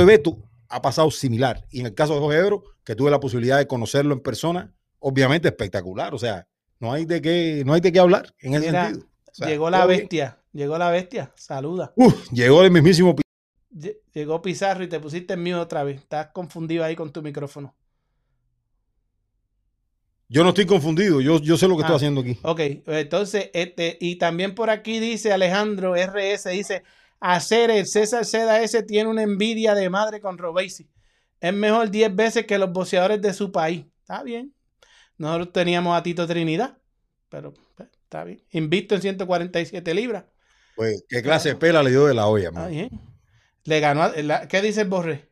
Beto 0.05 0.37
ha 0.67 0.81
pasado 0.81 1.09
similar. 1.11 1.65
Y 1.69 1.79
en 1.81 1.85
el 1.85 1.93
caso 1.93 2.15
de 2.15 2.19
Jorge 2.19 2.39
Ebro, 2.39 2.63
que 2.85 2.95
tuve 2.95 3.11
la 3.11 3.19
posibilidad 3.19 3.57
de 3.57 3.67
conocerlo 3.67 4.13
en 4.13 4.21
persona, 4.21 4.73
obviamente 4.99 5.47
espectacular. 5.49 6.13
O 6.13 6.17
sea, 6.19 6.47
no 6.79 6.93
hay 6.93 7.05
de 7.05 7.21
qué, 7.21 7.63
no 7.65 7.73
hay 7.73 7.81
de 7.81 7.91
qué 7.91 7.99
hablar 7.99 8.33
en 8.39 8.53
ese 8.55 8.67
Mira, 8.67 8.85
sentido. 8.85 9.07
O 9.31 9.33
sea, 9.33 9.47
llegó 9.47 9.69
la 9.69 9.85
bien. 9.85 9.99
bestia, 10.01 10.39
llegó 10.53 10.77
la 10.77 10.89
bestia, 10.91 11.33
saluda. 11.35 11.91
Uf, 11.95 12.31
llegó 12.31 12.63
el 12.63 12.71
mismísimo. 12.71 13.15
Pi- 13.15 13.23
Lle- 13.75 13.97
Llegó 14.13 14.41
Pizarro 14.41 14.83
y 14.83 14.87
te 14.87 14.99
pusiste 15.01 15.33
en 15.33 15.41
mute 15.43 15.55
otra 15.55 15.83
vez. 15.83 15.97
Estás 15.99 16.27
confundido 16.27 16.85
ahí 16.85 16.95
con 16.95 17.11
tu 17.11 17.21
micrófono. 17.21 17.75
Yo 20.27 20.43
no 20.43 20.49
estoy 20.49 20.65
confundido, 20.65 21.21
yo, 21.21 21.39
yo 21.39 21.55
sé 21.57 21.67
lo 21.67 21.75
que 21.75 21.83
Ah. 21.83 21.85
estoy 21.85 21.95
haciendo 21.97 22.21
aquí. 22.21 22.39
Ok, 22.41 22.59
entonces, 22.87 23.49
este, 23.53 23.97
y 24.01 24.15
también 24.15 24.55
por 24.55 24.69
aquí 24.71 24.99
dice 24.99 25.31
Alejandro 25.31 25.95
RS, 25.95 26.49
dice, 26.49 26.83
hacer 27.19 27.69
el 27.69 27.85
César 27.85 28.25
Seda 28.25 28.61
ese 28.63 28.81
tiene 28.81 29.09
una 29.09 29.21
envidia 29.21 29.75
de 29.75 29.89
madre 29.89 30.19
con 30.21 30.37
Robesi. 30.37 30.89
Es 31.45 31.53
mejor 31.53 31.89
10 31.91 32.15
veces 32.15 32.45
que 32.45 32.57
los 32.57 32.71
boxeadores 32.71 33.21
de 33.21 33.33
su 33.33 33.51
país. 33.51 33.85
Está 34.01 34.23
bien. 34.23 34.53
Nosotros 35.17 35.51
teníamos 35.53 35.97
a 35.97 36.01
Tito 36.03 36.25
Trinidad, 36.27 36.77
pero 37.29 37.53
pues, 37.75 37.89
está 38.03 38.23
bien. 38.23 38.43
Invicto 38.51 38.95
en 38.95 39.01
147 39.01 39.93
libras. 39.93 40.25
Pues, 40.75 41.05
¿qué 41.07 41.21
clase 41.21 41.49
de 41.49 41.55
pela 41.55 41.83
le 41.83 41.91
dio 41.91 42.05
de 42.05 42.13
la 42.13 42.27
olla, 42.27 42.47
Está 42.49 42.59
man? 42.61 42.71
bien. 42.71 42.89
Le 43.63 43.79
ganó. 43.79 44.03
a- 44.03 44.09
la- 44.23 44.47
¿Qué 44.47 44.61
dice 44.61 44.81
el 44.81 44.89
Borré? 44.89 45.29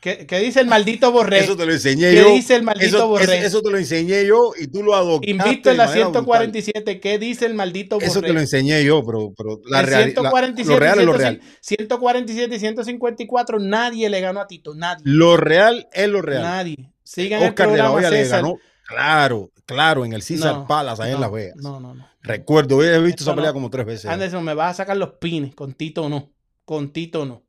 ¿Qué, 0.00 0.26
qué 0.26 0.38
dice 0.38 0.60
el 0.60 0.68
maldito 0.68 1.10
Borré? 1.10 1.40
Eso 1.40 1.56
te 1.56 1.66
lo 1.66 1.72
enseñé 1.72 2.10
¿Qué 2.10 2.18
yo. 2.20 2.30
dice 2.30 2.54
el 2.54 2.62
maldito 2.62 2.96
eso, 2.98 3.08
Borré? 3.08 3.44
eso- 3.44 3.62
te 3.62 3.70
lo 3.70 3.78
enseñé 3.78 4.24
yo 4.24 4.52
y 4.56 4.68
tú 4.68 4.84
lo 4.84 4.94
adoptaste. 4.94 5.30
Invicto 5.30 5.70
en 5.70 5.76
la 5.76 5.86
manera 5.86 6.06
brutal. 6.06 6.24
147. 6.24 7.00
¿Qué 7.00 7.18
dice 7.18 7.46
el 7.46 7.54
maldito 7.54 7.96
Borré? 7.96 8.06
Eso 8.06 8.20
te 8.20 8.32
lo 8.32 8.38
enseñé 8.38 8.84
yo, 8.84 9.02
pero, 9.04 9.32
pero 9.36 9.60
la 9.68 9.82
realidad. 9.82 10.22
147, 10.22 10.72
Lo 10.72 10.78
real 10.78 10.98
es 11.00 11.04
lo 11.06 11.12
100, 11.14 11.20
real. 11.20 11.40
147 11.60 12.54
y 12.54 12.58
154, 12.60 13.58
nadie 13.58 14.08
le 14.08 14.20
ganó 14.20 14.40
a 14.40 14.46
Tito, 14.46 14.74
nadie. 14.74 15.02
Lo 15.04 15.36
real 15.36 15.88
es 15.92 16.08
lo 16.08 16.22
real. 16.22 16.42
Nadie. 16.42 16.92
Sigan 17.02 17.42
el 17.42 17.48
Oscar 17.48 17.72
de 17.72 17.78
la 17.78 17.90
Hoya 17.90 18.10
le 18.10 18.28
ganó, 18.28 18.56
claro, 18.86 19.50
claro, 19.66 20.04
en 20.04 20.12
el 20.12 20.22
César 20.22 20.54
No, 20.54 20.66
Palace, 20.68 21.02
ahí 21.02 21.12
en 21.12 21.20
Las 21.20 21.32
Vegas. 21.32 21.56
No, 21.56 21.80
no, 21.80 21.94
no. 21.94 22.06
Recuerdo, 22.22 22.84
he 22.84 23.00
visto 23.00 23.24
esa 23.24 23.34
pelea 23.34 23.50
no. 23.50 23.54
como 23.54 23.70
tres 23.70 23.86
veces. 23.86 24.06
Anderson, 24.06 24.44
me 24.44 24.54
vas 24.54 24.72
a 24.72 24.74
sacar 24.74 24.96
los 24.96 25.14
pines. 25.14 25.54
Con 25.54 25.72
Tito 25.72 26.08
no. 26.08 26.30
Con 26.64 26.92
Tito 26.92 27.24
no. 27.24 27.42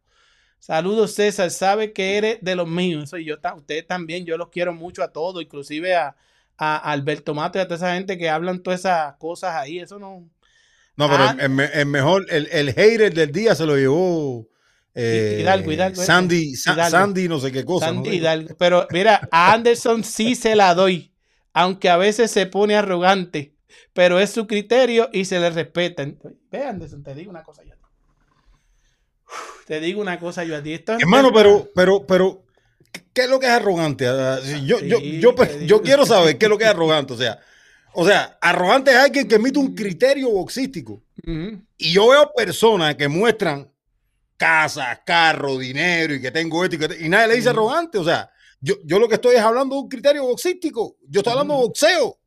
Saludos, 0.59 1.13
César. 1.15 1.49
Sabe 1.51 1.93
que 1.93 2.17
eres 2.17 2.37
de 2.41 2.55
los 2.55 2.67
míos. 2.67 3.05
Eso 3.05 3.17
y 3.17 3.25
yo, 3.25 3.35
ustedes 3.55 3.87
también. 3.87 4.25
Yo 4.25 4.37
los 4.37 4.49
quiero 4.49 4.73
mucho 4.73 5.01
a 5.03 5.11
todos, 5.11 5.41
inclusive 5.41 5.95
a, 5.95 6.15
a 6.57 6.77
Alberto 6.91 7.33
Mato 7.33 7.57
y 7.57 7.61
a 7.61 7.65
toda 7.65 7.77
esa 7.77 7.93
gente 7.95 8.17
que 8.17 8.29
hablan 8.29 8.61
todas 8.61 8.81
esas 8.81 9.15
cosas 9.15 9.55
ahí. 9.55 9.79
Eso 9.79 9.97
no. 9.99 10.29
No, 10.95 11.09
pero 11.09 11.23
Ah. 11.23 11.31
el, 11.37 11.39
el 11.45 11.49
me- 11.49 11.65
el 11.73 11.85
mejor, 11.85 12.25
el, 12.29 12.47
el 12.51 12.73
hater 12.73 13.13
del 13.13 13.31
día 13.31 13.55
se 13.55 13.65
lo 13.65 13.77
llevó 13.77 14.47
eh, 14.93 15.37
Hidalgo. 15.41 15.71
Sandy, 16.03 16.55
Sa- 16.55 16.73
Hidalgo. 16.73 16.91
Sandy, 16.97 17.27
no 17.29 17.39
sé 17.39 17.51
qué 17.53 17.63
cosa. 17.63 17.87
no 17.87 17.93
Sandy 17.93 18.09
sé. 18.09 18.15
Hidalgo. 18.17 18.55
Pero 18.57 18.85
mira, 18.91 19.29
a 19.31 19.53
Anderson 19.53 20.03
sí 20.03 20.35
se 20.35 20.55
la 20.57 20.75
doy, 20.75 21.13
aunque 21.53 21.89
a 21.89 21.95
veces 21.95 22.31
se 22.31 22.45
pone 22.47 22.75
arrogante, 22.75 23.53
pero 23.93 24.19
es 24.19 24.31
su 24.31 24.45
criterio 24.45 25.09
y 25.13 25.23
se 25.23 25.39
le 25.39 25.49
respeta. 25.51 26.05
Ve, 26.51 26.63
Anderson, 26.65 27.01
te 27.01 27.15
digo 27.15 27.29
una 27.31 27.43
cosa 27.43 27.63
yo. 27.63 27.75
Uf, 29.29 29.65
Te 29.65 29.79
digo 29.79 30.01
una 30.01 30.19
cosa 30.19 30.43
yo 30.43 30.55
a 30.57 30.63
ti. 30.63 30.73
Esto 30.73 30.93
es- 30.93 31.01
Hermano, 31.01 31.31
pero, 31.33 31.69
pero, 31.75 32.05
pero, 32.05 32.43
¿qué- 32.91 33.03
¿qué 33.13 33.21
es 33.23 33.29
lo 33.29 33.39
que 33.39 33.45
es 33.45 33.51
arrogante? 33.51 34.07
Ah, 34.07 34.39
si 34.43 34.65
Yo, 34.65 34.79
yo, 34.79 34.99
yo, 34.99 35.35
te 35.35 35.65
yo 35.67 35.81
quiero 35.81 36.05
saber 36.05 36.37
qué 36.37 36.45
es 36.45 36.49
lo 36.49 36.57
que 36.57 36.63
es 36.65 36.69
arrogante. 36.75 37.13
O 37.13 37.17
sea, 37.17 37.39
o 37.93 38.05
sea, 38.05 38.37
arrogante 38.41 38.91
es 38.91 38.97
alguien 38.97 39.27
que 39.27 39.35
emite 39.35 39.59
un 39.59 39.75
criterio 39.75 40.29
boxístico. 40.29 41.01
Y 41.77 41.91
yo 41.93 42.09
veo 42.09 42.31
personas 42.35 42.95
que 42.95 43.07
muestran 43.07 43.71
casas, 44.37 44.99
carro, 45.05 45.57
dinero 45.57 46.13
y 46.15 46.21
que 46.21 46.31
tengo 46.31 46.63
esto 46.63 46.75
y 46.75 46.79
que 46.79 46.87
te- 46.87 47.05
y 47.05 47.09
nadie 47.09 47.27
le 47.27 47.35
dice 47.35 47.49
arrogante. 47.49 47.97
O 47.97 48.03
sea, 48.03 48.29
yo, 48.61 48.75
yo 48.85 48.99
lo 48.99 49.07
que 49.07 49.15
estoy 49.15 49.35
es 49.35 49.41
hablando 49.41 49.75
de 49.75 49.81
un 49.81 49.89
criterio 49.89 50.23
boxístico. 50.23 50.95
Yo 51.07 51.19
estoy 51.19 51.31
hablando 51.31 51.55
de 51.55 51.59
boxeo. 51.61 52.17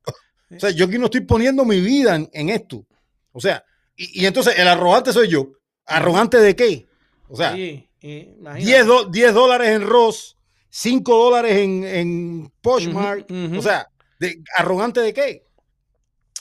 O 0.55 0.61
sea, 0.61 0.71
yo 0.71 0.85
aquí 0.85 0.99
no 0.99 1.07
estoy 1.07 1.23
poniendo 1.23 1.65
mi 1.65 1.81
vida 1.81 2.15
en, 2.15 2.29
en 2.33 2.51
esto. 2.51 2.85
O 3.33 3.41
sea, 3.41 3.65
y, 3.97 4.23
y 4.23 4.27
entonces 4.27 4.59
el 4.59 4.69
arrogante 4.69 5.13
soy 5.13 5.29
yo. 5.29 5.51
¿Arrogante 5.87 6.37
de 6.39 6.55
qué? 6.55 6.87
O 7.33 7.37
sea, 7.37 7.55
Sí, 7.55 7.89
y 8.01 8.11
imagínate. 8.39 8.65
10, 8.67 8.87
do- 8.87 9.05
10 9.07 9.33
dólares 9.33 9.69
en 9.71 9.87
Ross, 9.87 10.37
5 10.69 11.17
dólares 11.25 11.57
en, 11.57 11.85
en 11.85 12.53
Poshmark. 12.61 13.27
O 13.59 13.63
sea, 13.63 13.89
de, 14.21 14.43
¿arrogante 14.57 15.01
de 15.01 15.15
qué? 15.15 15.47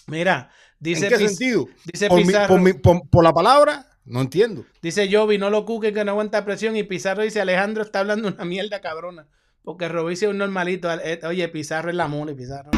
Mira, 0.08 0.52
dice, 0.80 1.06
¿En 1.08 1.10
qué 1.14 1.18
Piz- 1.18 1.28
sentido? 1.30 1.68
dice 1.86 2.10
¿Por, 2.10 2.20
mi- 2.20 2.26
Pizarro, 2.26 2.48
por 2.48 2.60
mi- 2.62 2.74
por- 2.74 3.10
por 3.10 3.24
la 3.24 3.34
palabra? 3.34 3.88
No 4.04 4.20
entiendo. 4.20 4.66
dice 4.82 5.08
Jovi, 5.12 5.38
no 5.38 5.50
lo 5.50 5.64
cuque 5.66 5.94
que 5.94 6.04
no 6.04 6.12
aguanta 6.12 6.44
presión. 6.44 6.76
Y 6.76 6.84
Pizarro 6.84 7.24
dice, 7.24 7.40
Alejandro 7.40 7.84
está 7.84 8.00
hablando 8.00 8.28
una 8.28 8.44
mierda 8.46 8.82
cabrona. 8.82 9.28
Porque 9.64 9.88
Robinson 9.88 10.30
es 10.30 10.32
un 10.32 10.38
normalito. 10.40 10.92
Eh, 10.92 11.20
Oye, 11.24 11.48
Pizarro 11.48 11.90
es 11.92 11.96
la 11.96 12.08
mole, 12.08 12.34
Pizarro. 12.34 12.72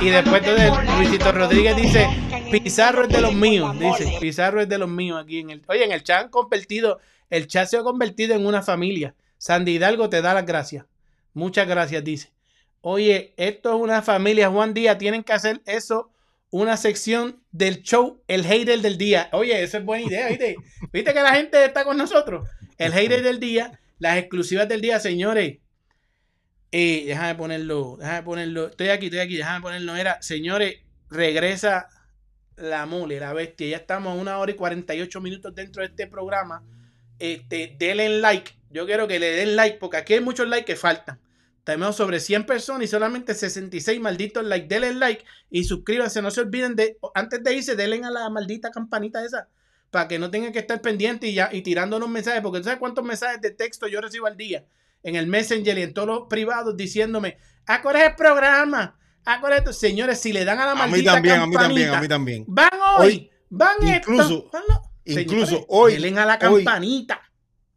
Y, 0.00 0.10
después 0.10 0.42
de 0.42 0.70
Luisito 0.98 1.32
Rodríguez 1.32 1.76
dice, 1.76 2.06
Pizarro 2.50 3.04
es 3.04 3.08
de 3.08 3.20
los 3.20 3.34
míos, 3.34 3.78
dice, 3.78 4.16
Pizarro 4.20 4.60
es 4.60 4.68
de 4.68 4.78
los 4.78 4.88
míos 4.88 5.20
aquí 5.22 5.40
en 5.40 5.50
el... 5.50 5.62
Oye, 5.66 5.84
en 5.84 5.92
el 5.92 6.02
chat 6.02 6.24
han 6.24 6.30
convertido, 6.30 6.98
el 7.30 7.46
chat 7.46 7.68
se 7.68 7.76
ha 7.76 7.82
convertido 7.82 8.34
en 8.34 8.46
una 8.46 8.62
familia. 8.62 9.14
Sandy 9.38 9.72
Hidalgo 9.72 10.08
te 10.08 10.22
da 10.22 10.34
las 10.34 10.46
gracias. 10.46 10.86
Muchas 11.34 11.66
gracias, 11.66 12.04
dice. 12.04 12.32
Oye, 12.80 13.32
esto 13.36 13.74
es 13.74 13.80
una 13.80 14.02
familia, 14.02 14.50
Juan 14.50 14.74
Díaz, 14.74 14.98
tienen 14.98 15.22
que 15.22 15.32
hacer 15.32 15.62
eso, 15.66 16.10
una 16.50 16.76
sección 16.76 17.40
del 17.52 17.82
show, 17.82 18.20
el 18.28 18.44
hater 18.44 18.80
del 18.80 18.98
día. 18.98 19.28
Oye, 19.32 19.62
eso 19.62 19.78
es 19.78 19.84
buena 19.84 20.04
idea, 20.04 20.28
¿viste? 20.28 20.56
¿Viste 20.92 21.14
que 21.14 21.22
la 21.22 21.34
gente 21.34 21.64
está 21.64 21.84
con 21.84 21.96
nosotros? 21.96 22.48
El 22.78 22.92
hater 22.92 23.22
del 23.22 23.40
día, 23.40 23.80
las 23.98 24.18
exclusivas 24.18 24.68
del 24.68 24.80
día, 24.80 24.98
señores. 25.00 25.58
Eh, 26.74 27.04
déjame 27.06 27.34
ponerlo, 27.34 27.96
déjame 27.98 28.22
ponerlo. 28.22 28.68
Estoy 28.68 28.88
aquí, 28.88 29.06
estoy 29.06 29.20
aquí, 29.20 29.36
déjame 29.36 29.60
ponerlo. 29.60 29.94
Era, 29.94 30.22
señores, 30.22 30.76
regresa 31.10 31.88
la 32.56 32.86
mole, 32.86 33.20
la 33.20 33.34
bestia. 33.34 33.68
Ya 33.68 33.76
estamos 33.76 34.12
a 34.12 34.20
una 34.20 34.38
hora 34.38 34.52
y 34.52 34.54
48 34.54 35.20
minutos 35.20 35.54
dentro 35.54 35.82
de 35.82 35.88
este 35.88 36.06
programa. 36.06 36.64
Este, 37.18 37.76
denle 37.78 38.20
like. 38.20 38.52
Yo 38.70 38.86
quiero 38.86 39.06
que 39.06 39.18
le 39.18 39.32
den 39.32 39.54
like, 39.54 39.76
porque 39.78 39.98
aquí 39.98 40.14
hay 40.14 40.20
muchos 40.20 40.48
likes 40.48 40.64
que 40.64 40.76
faltan. 40.76 41.20
Tenemos 41.62 41.94
sobre 41.94 42.20
100 42.20 42.46
personas 42.46 42.84
y 42.84 42.88
solamente 42.88 43.34
66 43.34 44.00
malditos 44.00 44.42
likes. 44.42 44.66
Denle 44.66 44.94
like 44.94 45.26
y 45.50 45.64
suscríbanse. 45.64 46.22
No 46.22 46.30
se 46.30 46.40
olviden 46.40 46.74
de, 46.74 46.96
antes 47.14 47.44
de 47.44 47.54
irse, 47.54 47.76
denle 47.76 48.00
a 48.02 48.10
la 48.10 48.30
maldita 48.30 48.70
campanita 48.70 49.22
esa. 49.22 49.46
Para 49.90 50.08
que 50.08 50.18
no 50.18 50.30
tengan 50.30 50.52
que 50.52 50.60
estar 50.60 50.80
pendientes 50.80 51.28
y, 51.28 51.34
ya, 51.34 51.50
y 51.52 51.60
tirándonos 51.60 52.08
mensajes. 52.08 52.40
Porque 52.40 52.60
tú 52.60 52.64
sabes 52.64 52.78
cuántos 52.80 53.04
mensajes 53.04 53.42
de 53.42 53.50
texto 53.50 53.88
yo 53.88 54.00
recibo 54.00 54.26
al 54.26 54.38
día 54.38 54.64
en 55.02 55.16
el 55.16 55.26
Messenger 55.26 55.78
y 55.78 55.82
en 55.82 55.94
todos 55.94 56.08
los 56.08 56.20
privados 56.28 56.76
diciéndome, 56.76 57.38
¿a 57.66 57.82
cuál 57.82 57.96
es 57.96 58.02
el 58.10 58.14
programa? 58.16 58.98
¿A 59.24 59.40
cuál 59.40 59.52
es 59.54 59.58
esto? 59.60 59.72
Señores, 59.72 60.20
si 60.20 60.32
le 60.32 60.44
dan 60.44 60.58
a 60.60 60.66
la 60.66 60.72
A 60.72 60.74
mí 60.74 60.80
maldita 60.92 61.12
también, 61.14 61.40
a 61.40 61.46
mí 61.46 61.54
también, 61.56 61.90
a 61.94 62.00
mí 62.00 62.08
también. 62.08 62.44
van 62.48 62.70
hoy, 62.98 63.06
Hoy, 63.06 63.30
van 63.50 63.76
incluso- 63.86 64.22
esto, 64.46 64.50
van 64.52 64.62
lo- 64.68 64.82
incluso 65.04 65.46
Señores, 65.46 65.66
hoy- 65.68 65.92
denle 65.98 66.20
a 66.20 66.26
la 66.26 66.38
campanita. 66.38 67.20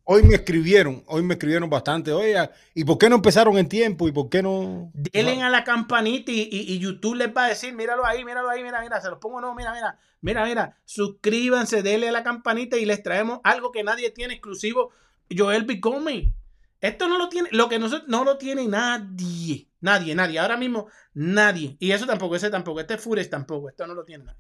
Hoy 0.08 0.22
me 0.22 0.36
escribieron, 0.36 1.04
hoy 1.08 1.24
me 1.24 1.34
escribieron 1.34 1.68
bastante. 1.68 2.12
Oye, 2.12 2.38
¿y 2.76 2.84
por 2.84 3.00
qué 3.00 3.10
no 3.10 3.16
empezaron 3.16 3.58
en 3.58 3.68
tiempo? 3.68 4.08
¿Y 4.08 4.12
por 4.12 4.30
qué 4.30 4.44
no? 4.44 4.92
Denle 4.94 5.42
a 5.42 5.50
la 5.50 5.64
campanita 5.64 6.32
y, 6.32 6.42
y- 6.42 6.74
y 6.74 6.78
YouTube 6.80 7.16
les 7.16 7.30
va 7.36 7.46
a 7.46 7.50
decir, 7.50 7.74
míralo 7.74 8.06
ahí, 8.06 8.24
míralo 8.24 8.48
ahí, 8.48 8.62
mira, 8.62 8.82
mira, 8.82 9.02
se 9.02 9.10
los 9.10 9.18
pongo 9.18 9.42
no, 9.42 9.56
mira, 9.56 9.74
mira, 9.74 9.98
mira, 10.22 10.46
mira, 10.46 10.78
suscríbanse, 10.86 11.82
denle 11.82 12.10
a 12.10 12.12
la 12.12 12.24
campanita 12.24 12.78
y 12.78 12.86
les 12.86 13.02
traemos 13.02 13.40
algo 13.44 13.72
que 13.72 13.84
nadie 13.84 14.12
tiene 14.12 14.36
exclusivo, 14.36 14.92
Joel 15.36 15.64
Bicome. 15.64 16.34
Esto 16.82 17.08
no 17.08 17.18
lo 17.18 17.30
tiene, 17.30 17.50
lo 17.52 17.68
que 17.70 17.80
nosotros 17.80 18.08
no 18.08 18.24
lo 18.24 18.38
tiene 18.38 18.68
nadie, 18.68 19.70
nadie, 19.82 20.14
nadie, 20.14 20.40
ahora 20.40 20.58
mismo 20.58 20.88
nadie. 21.14 21.78
Y 21.80 21.92
eso 21.92 22.06
tampoco, 22.06 22.36
ese 22.36 22.50
tampoco, 22.50 22.80
este 22.80 22.98
Fures 22.98 23.30
tampoco, 23.30 23.70
esto 23.70 23.88
no 23.88 23.94
lo 23.94 24.04
tiene 24.04 24.26
nadie. 24.26 24.40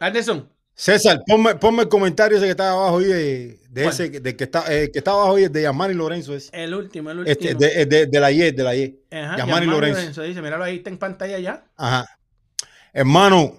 Anderson, 0.00 0.50
César, 0.74 1.20
ponme, 1.26 1.56
ponme 1.56 1.82
el 1.82 1.88
comentario 1.88 2.38
ese 2.38 2.46
que 2.46 2.52
está 2.52 2.70
abajo 2.70 2.98
ahí 2.98 3.04
de, 3.04 3.60
de 3.68 3.84
ese 3.86 4.08
de 4.08 4.34
que 4.34 4.44
está, 4.44 4.64
eh, 4.74 4.90
que 4.90 5.00
está 5.00 5.10
abajo 5.10 5.36
ahí 5.36 5.48
de 5.48 5.62
Yamani 5.62 5.92
Lorenzo 5.92 6.34
ese. 6.34 6.48
el 6.54 6.74
último, 6.74 7.10
el 7.10 7.18
último. 7.18 7.32
Este, 7.32 7.54
de, 7.54 7.84
de, 7.84 8.06
de 8.06 8.20
la 8.20 8.32
Y, 8.32 8.50
de 8.50 8.62
la 8.62 8.74
Y. 8.74 8.98
Ajá, 9.10 9.36
Yamani 9.36 9.66
Yamani 9.66 9.66
Lorenzo. 9.66 10.22
Dice, 10.22 10.40
míralo 10.40 10.64
ahí, 10.64 10.76
está 10.76 10.88
en 10.88 10.96
pantalla 10.96 11.38
ya. 11.38 11.66
Ajá. 11.76 12.06
Hermano, 12.94 13.58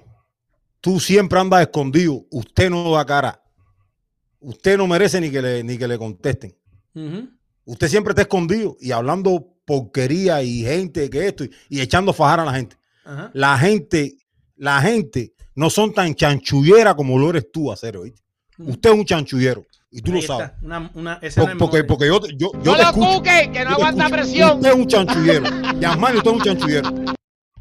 tú 0.80 1.00
siempre 1.00 1.40
andas 1.40 1.62
escondido. 1.62 2.26
Usted 2.32 2.72
no 2.72 2.92
da 2.92 3.06
cara. 3.06 3.44
Usted 4.40 4.76
no 4.76 4.88
merece 4.88 5.22
ni 5.22 5.30
que 5.30 5.42
le, 5.44 5.64
ni 5.64 5.78
que 5.78 5.88
le 5.88 6.00
contesten. 6.00 6.58
Ujú. 6.96 7.30
Usted 7.72 7.88
siempre 7.88 8.12
está 8.12 8.24
escondido 8.24 8.76
y 8.82 8.92
hablando 8.92 9.48
porquería 9.66 10.44
y 10.44 10.62
gente 10.64 11.10
que 11.10 11.28
esto 11.28 11.46
y, 11.46 11.52
y 11.70 11.80
echando 11.80 12.12
fajar 12.12 12.42
a 12.42 12.46
la 12.46 12.54
gente. 12.54 12.76
Ajá. 13.06 13.32
La 13.34 13.58
gente, 13.58 14.18
la 14.58 14.82
gente 14.82 15.34
no 15.56 15.70
son 15.70 15.94
tan 15.94 16.14
chanchullera 16.14 16.96
como 16.96 17.18
lo 17.18 17.30
eres 17.30 17.50
tú, 17.52 17.72
hacer 17.72 17.96
hoy. 17.96 18.14
Usted 18.58 18.90
es 18.92 18.96
un 18.98 19.06
chanchullero 19.06 19.66
y 19.90 20.02
tú 20.02 20.12
Ahí 20.12 20.22
lo 20.22 20.28
sabes. 20.28 20.52
una- 20.62 20.92
una 20.96 21.20
Por- 21.36 21.58
Porque, 21.58 21.84
porque 21.86 22.08
yo, 22.08 22.20
yo, 22.38 22.52
No 22.54 22.60
te 22.76 22.84
lo 22.84 22.90
escucho. 22.90 23.08
cuque, 23.18 23.50
que 23.54 23.64
no 23.64 23.70
aguanta 23.72 24.04
escucho. 24.06 24.22
presión. 24.22 24.58
Usted 24.58 24.70
es 24.70 24.76
un 24.76 24.88
chanchullero. 24.88 25.46
Yasmani, 25.80 26.18
usted 26.18 26.32
es 26.32 26.38
un 26.38 26.44
chanchullero. 26.44 26.90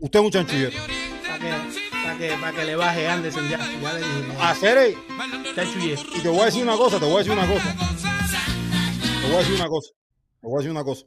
Usted 0.01 0.19
es 0.19 0.25
un 0.25 0.31
chanchullero. 0.33 0.73
Para 1.23 1.39
que, 2.19 2.33
pa' 2.43 2.53
que, 2.53 2.65
le 2.65 2.75
baje 2.77 3.07
Anderson, 3.09 3.49
ya, 3.49 3.59
ya 3.81 3.93
le 3.93 3.99
dijimos. 4.01 4.37
Hacer 4.41 4.95
Chanchulle. 5.55 5.97
y 6.17 6.21
te 6.21 6.29
voy 6.29 6.41
a 6.41 6.45
decir 6.47 6.63
una 6.65 6.77
cosa, 6.77 6.99
te 6.99 7.05
voy 7.05 7.15
a 7.15 7.19
decir 7.19 7.33
una 7.33 7.47
cosa. 7.47 7.77
Te 9.23 9.27
voy 9.29 9.37
a 9.37 9.39
decir 9.39 9.55
una 9.55 9.69
cosa. 9.69 9.91
Voy 10.43 10.55
a 10.55 10.59
decir 10.59 10.71
una 10.71 10.85
cosa. 10.85 11.05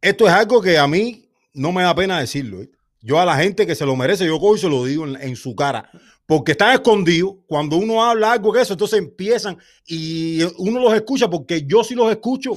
Esto 0.00 0.26
es 0.26 0.32
algo 0.32 0.60
que 0.62 0.78
a 0.78 0.86
mí 0.86 1.28
no 1.54 1.72
me 1.72 1.82
da 1.82 1.94
pena 1.94 2.20
decirlo. 2.20 2.62
¿eh? 2.62 2.70
Yo 3.00 3.18
a 3.20 3.24
la 3.24 3.36
gente 3.36 3.66
que 3.66 3.74
se 3.74 3.84
lo 3.86 3.94
merece, 3.96 4.26
yo 4.26 4.38
cojo 4.38 4.56
y 4.56 4.58
se 4.60 4.68
lo 4.68 4.84
digo 4.84 5.06
en, 5.06 5.16
en 5.20 5.36
su 5.36 5.54
cara. 5.54 5.90
Porque 6.26 6.52
están 6.52 6.72
escondidos. 6.74 7.34
Cuando 7.46 7.76
uno 7.76 8.04
habla 8.04 8.32
algo 8.32 8.52
que 8.52 8.60
eso, 8.60 8.74
entonces 8.74 8.98
empiezan 8.98 9.56
y 9.86 10.42
uno 10.58 10.80
los 10.80 10.92
escucha 10.94 11.28
porque 11.28 11.64
yo 11.66 11.82
sí 11.84 11.94
los 11.94 12.10
escucho. 12.10 12.52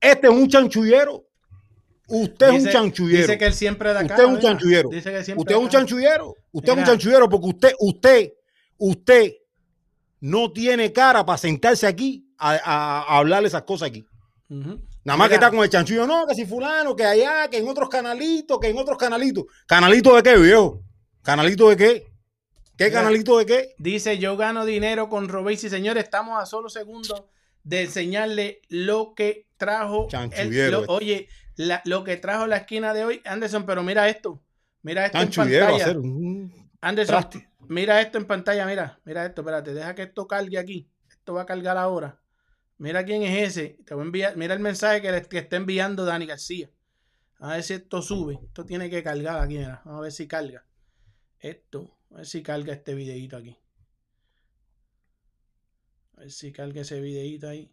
Este 0.00 0.26
es 0.26 0.32
un 0.32 0.48
chanchullero. 0.48 1.24
Usted 2.06 2.46
es 2.48 2.52
un 2.64 2.70
chanchullero. 2.70 3.20
Dice 3.22 3.38
que 3.38 3.46
él 3.46 3.54
siempre 3.54 3.92
da 3.92 4.02
Usted 4.02 4.18
es 4.18 4.24
un 4.28 4.38
chanchullero. 4.40 4.88
Dice 4.90 5.10
que 5.10 5.24
siempre 5.24 5.40
Usted 5.42 5.54
es 5.54 5.60
un 5.60 5.68
chanchullero. 5.68 6.34
Usted 6.52 6.72
es 6.72 6.78
un 6.78 6.84
chanchullero 6.84 7.28
porque 7.28 7.46
usted, 7.48 7.72
usted, 7.80 8.32
usted 8.78 9.32
no 10.20 10.52
tiene 10.52 10.92
cara 10.92 11.24
para 11.24 11.38
sentarse 11.38 11.86
aquí 11.86 12.26
a, 12.38 12.50
a- 12.52 13.00
a 13.02 13.18
hablar 13.18 13.44
esas 13.44 13.62
cosas 13.62 13.88
aquí. 13.88 14.04
Ujú. 14.50 14.80
Nada 15.04 15.16
más 15.18 15.28
que 15.28 15.34
está 15.34 15.50
con 15.50 15.60
el 15.62 15.68
chanchullo, 15.70 16.06
no, 16.06 16.26
que 16.26 16.34
si 16.34 16.46
fulano, 16.46 16.96
que 16.96 17.04
allá, 17.04 17.48
que 17.50 17.58
en 17.58 17.68
otros 17.68 17.88
canalitos, 17.88 18.58
que 18.58 18.68
en 18.68 18.78
otros 18.78 18.96
canalitos. 18.96 19.44
¿Canalito 19.66 20.16
de 20.16 20.22
qué, 20.22 20.36
viejo? 20.36 20.82
¿Canalito 21.22 21.68
de 21.68 21.76
qué? 21.76 22.06
¿Qué 22.76 22.86
Mira. 22.86 23.00
canalito 23.00 23.38
de 23.38 23.46
qué? 23.46 23.74
Dice, 23.78 24.18
yo 24.18 24.36
gano 24.36 24.64
dinero 24.64 25.08
con 25.08 25.28
Robéis 25.28 25.62
y 25.64 25.70
señores, 25.70 26.04
estamos 26.04 26.42
a 26.42 26.46
solo 26.46 26.68
segundos 26.68 27.22
de 27.62 27.82
enseñarle 27.82 28.62
lo 28.68 29.14
que 29.14 29.46
trajo. 29.56 30.08
el- 30.32 30.70
lo- 30.70 30.84
oye, 30.88 31.28
la- 31.56 31.82
lo 31.84 32.02
que 32.02 32.16
trajo 32.16 32.46
la 32.46 32.56
esquina 32.56 32.92
de 32.94 33.04
hoy, 33.04 33.20
Anderson, 33.24 33.64
pero 33.66 33.82
mira 33.82 34.08
esto. 34.08 34.42
Mira 34.82 35.06
esto 35.06 35.18
en 35.18 35.30
pantalla. 35.30 35.84
hacer 35.84 35.98
un 35.98 36.70
Anderson, 36.80 37.14
traste. 37.14 37.48
mira 37.68 38.00
esto 38.00 38.18
en 38.18 38.26
pantalla, 38.26 38.66
mira, 38.66 38.98
mira 39.04 39.24
esto, 39.24 39.42
espérate, 39.42 39.72
deja 39.72 39.94
que 39.94 40.02
esto 40.02 40.26
cargue 40.26 40.58
aquí. 40.58 40.90
Esto 41.10 41.34
va 41.34 41.42
a 41.42 41.46
cargar 41.46 41.78
ahora. 41.78 42.18
Mira 42.78 43.04
quién 43.04 43.22
es 43.22 43.56
ese. 43.56 43.78
Te 43.84 43.94
voy 43.94 44.02
a 44.02 44.06
enviar, 44.06 44.36
mira 44.36 44.54
el 44.54 44.60
mensaje 44.60 45.00
que, 45.00 45.12
le, 45.12 45.22
que 45.22 45.38
está 45.38 45.56
enviando 45.56 46.04
Dani 46.04 46.26
García. 46.26 46.70
A 47.38 47.52
ver 47.52 47.62
si 47.62 47.74
esto 47.74 48.02
sube. 48.02 48.38
Esto 48.42 48.64
tiene 48.64 48.88
que 48.90 49.02
cargar 49.02 49.40
aquí, 49.40 49.58
mira. 49.58 49.82
A 49.84 50.00
ver 50.00 50.12
si 50.12 50.26
carga. 50.26 50.64
Esto. 51.38 51.96
A 52.10 52.16
ver 52.16 52.26
si 52.26 52.42
carga 52.42 52.72
este 52.72 52.94
videito 52.94 53.36
aquí. 53.36 53.56
A 56.16 56.20
ver 56.20 56.30
si 56.30 56.52
carga 56.52 56.80
ese 56.80 57.00
videito 57.00 57.48
ahí. 57.48 57.70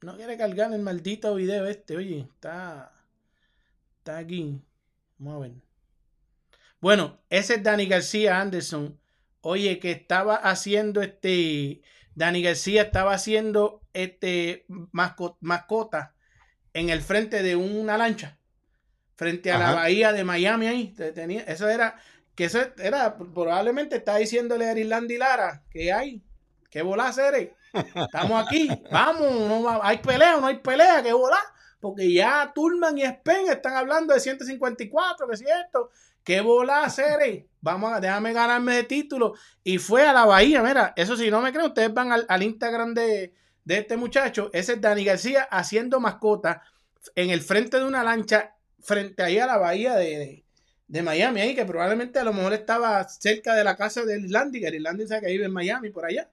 No 0.00 0.16
quiere 0.16 0.36
cargar 0.36 0.72
el 0.72 0.82
maldito 0.82 1.34
video 1.34 1.66
este, 1.66 1.96
oye. 1.96 2.20
Está. 2.20 2.92
Está 3.98 4.18
aquí. 4.18 4.60
Vamos 5.18 5.36
a 5.36 5.48
ver. 5.48 5.52
Bueno, 6.80 7.20
ese 7.30 7.54
es 7.54 7.62
Dani 7.62 7.86
García 7.86 8.40
Anderson. 8.40 8.98
Oye, 9.42 9.78
que 9.78 9.92
estaba 9.92 10.34
haciendo 10.34 11.02
este. 11.02 11.82
Dani 12.14 12.42
García 12.42 12.82
estaba 12.82 13.14
haciendo 13.14 13.80
este 13.92 14.64
masco- 14.92 15.36
mascota 15.40 16.14
en 16.74 16.90
el 16.90 17.00
frente 17.02 17.42
de 17.42 17.56
una 17.56 17.96
lancha. 17.98 18.38
Frente 19.16 19.52
a 19.52 19.58
la 19.58 19.74
bahía 19.74 20.12
de 20.12 20.24
Miami 20.24 20.66
ahí. 20.66 20.88
Te- 20.94 21.12
Tenía, 21.12 21.42
eso 21.42 21.68
era. 21.68 21.96
Que 22.34 22.44
eso 22.44 22.60
era. 22.78 23.16
Probablemente 23.16 23.96
está 23.96 24.16
diciéndole 24.16 24.68
a 24.68 24.76
Irlanda 24.78 25.12
y 25.14 25.18
Lara 25.18 25.62
que 25.70 25.92
hay. 25.92 26.22
Que 26.70 26.82
volá, 26.82 27.12
Cere. 27.12 27.54
Estamos 27.72 28.44
aquí. 28.46 28.68
Vamos. 28.90 29.30
No 29.48 29.82
hay 29.82 29.98
pelea 29.98 30.38
no 30.38 30.46
hay 30.46 30.58
pelea. 30.58 31.02
Que 31.02 31.12
volá. 31.12 31.38
Porque 31.80 32.12
ya 32.12 32.52
Turman 32.54 32.96
y 32.96 33.02
Spen 33.04 33.48
están 33.50 33.74
hablando 33.74 34.14
de 34.14 34.20
154, 34.20 35.26
que 35.28 35.34
es 35.34 35.40
cierto. 35.40 35.90
¿Qué 36.24 36.40
bola 36.40 36.88
Cere? 36.90 37.48
Vamos 37.60 37.92
a, 37.92 38.00
déjame 38.00 38.32
ganarme 38.32 38.76
de 38.76 38.84
título. 38.84 39.34
Y 39.62 39.78
fue 39.78 40.06
a 40.06 40.12
la 40.12 40.24
bahía, 40.24 40.62
mira, 40.62 40.92
eso 40.96 41.16
si 41.16 41.30
no 41.30 41.40
me 41.40 41.52
creen, 41.52 41.66
ustedes 41.66 41.92
van 41.92 42.12
al, 42.12 42.26
al 42.28 42.42
Instagram 42.42 42.94
de, 42.94 43.32
de 43.64 43.78
este 43.78 43.96
muchacho. 43.96 44.50
Ese 44.52 44.74
es 44.74 44.80
Dani 44.80 45.04
García 45.04 45.42
haciendo 45.44 46.00
mascota 46.00 46.62
en 47.14 47.30
el 47.30 47.40
frente 47.40 47.78
de 47.78 47.84
una 47.84 48.04
lancha, 48.04 48.54
frente 48.80 49.22
ahí 49.22 49.38
a 49.38 49.46
la 49.46 49.58
bahía 49.58 49.94
de, 49.94 50.44
de, 50.88 51.02
Miami, 51.02 51.40
ahí, 51.40 51.54
que 51.54 51.64
probablemente 51.64 52.18
a 52.18 52.24
lo 52.24 52.32
mejor 52.32 52.52
estaba 52.52 53.06
cerca 53.08 53.54
de 53.54 53.64
la 53.64 53.76
casa 53.76 54.04
de 54.04 54.18
Irlandiger. 54.20 54.74
Irlandiger 54.74 55.08
sabe 55.08 55.20
que 55.22 55.32
vive 55.32 55.46
en 55.46 55.52
Miami, 55.52 55.90
por 55.90 56.04
allá. 56.04 56.30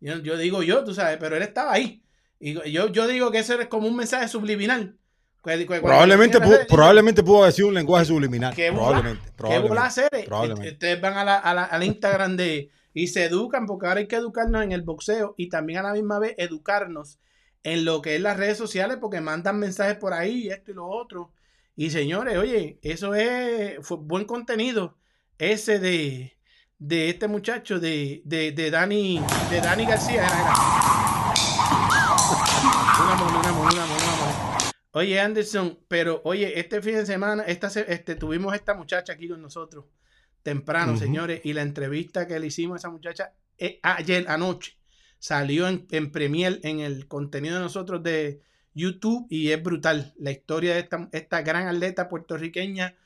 Yo, 0.00 0.18
yo 0.18 0.36
digo 0.36 0.62
yo, 0.62 0.84
tú 0.84 0.94
sabes, 0.94 1.16
pero 1.18 1.36
él 1.36 1.42
estaba 1.42 1.72
ahí. 1.72 2.02
Y 2.40 2.54
yo, 2.72 2.88
yo 2.88 3.06
digo 3.06 3.30
que 3.30 3.38
eso 3.38 3.58
es 3.60 3.68
como 3.68 3.86
un 3.86 3.96
mensaje 3.96 4.26
subliminal. 4.28 4.96
Probablemente, 5.42 6.40
pudo, 6.40 6.56
probablemente 6.68 7.22
pudo 7.22 7.42
haber 7.42 7.52
sido 7.52 7.68
un 7.68 7.74
lenguaje 7.74 8.04
subliminal. 8.06 8.54
¿Qué? 8.54 8.70
Probablemente. 8.72 9.22
¿Qué 9.24 9.32
probablemente, 9.36 9.68
bola 9.68 9.84
hacer? 9.86 10.08
probablemente. 10.26 10.72
Ustedes 10.72 11.00
van 11.00 11.16
a 11.18 11.24
la, 11.24 11.36
a 11.38 11.52
la- 11.54 11.64
al 11.64 11.82
Instagram 11.82 12.36
de 12.36 12.70
y 12.94 13.06
se 13.08 13.24
educan, 13.24 13.66
porque 13.66 13.86
ahora 13.86 14.00
hay 14.00 14.06
que 14.06 14.16
educarnos 14.16 14.62
en 14.62 14.72
el 14.72 14.82
boxeo 14.82 15.34
y 15.36 15.48
también 15.48 15.78
a 15.78 15.82
la 15.82 15.92
misma 15.94 16.18
vez 16.18 16.34
educarnos 16.38 17.18
en 17.64 17.84
lo 17.84 18.02
que 18.02 18.16
es 18.16 18.20
las 18.20 18.36
redes 18.36 18.58
sociales, 18.58 18.98
porque 19.00 19.20
mandan 19.20 19.58
mensajes 19.58 19.96
por 19.96 20.12
ahí 20.12 20.48
esto 20.48 20.70
y 20.72 20.74
lo 20.74 20.86
otro. 20.86 21.32
Y 21.74 21.90
señores, 21.90 22.36
oye, 22.36 22.78
eso 22.82 23.14
es 23.14 23.76
fue 23.80 23.96
buen 23.98 24.24
contenido 24.26 24.96
ese 25.38 25.78
de, 25.78 26.36
de 26.78 27.08
este 27.08 27.28
muchacho 27.28 27.80
de, 27.80 28.20
de, 28.26 28.52
de 28.52 28.70
Dani 28.70 29.22
de 29.50 29.60
Dani 29.60 29.86
García. 29.86 30.24
Era, 30.26 30.40
era. 30.40 30.81
Oye, 34.92 35.20
Anderson, 35.20 35.78
pero 35.88 36.20
oye, 36.24 36.58
este 36.60 36.82
fin 36.82 36.94
de 36.94 37.06
semana, 37.06 37.44
esta, 37.44 37.68
este, 37.68 38.14
tuvimos 38.14 38.54
esta 38.54 38.74
muchacha 38.74 39.14
aquí 39.14 39.28
con 39.28 39.40
nosotros 39.40 39.86
temprano, 40.42 40.96
señores, 40.96 41.40
y 41.44 41.52
la 41.52 41.62
entrevista 41.62 42.26
que 42.26 42.38
le 42.38 42.48
hicimos 42.48 42.74
a 42.74 42.78
esa 42.78 42.90
muchacha 42.90 43.32
eh, 43.58 43.78
ayer 43.82 44.26
anoche 44.28 44.76
salió 45.18 45.68
en, 45.68 45.86
en 45.90 46.10
premier 46.10 46.58
en 46.64 46.80
el 46.80 47.06
contenido 47.06 47.54
de 47.54 47.60
nosotros 47.60 48.02
de 48.02 48.42
YouTube 48.74 49.26
y 49.30 49.50
es 49.50 49.62
brutal 49.62 50.14
la 50.18 50.32
historia 50.32 50.74
de 50.74 50.80
esta, 50.80 51.08
esta 51.12 51.42
gran 51.42 51.68
atleta 51.68 52.08
puertorriqueña, 52.08 52.96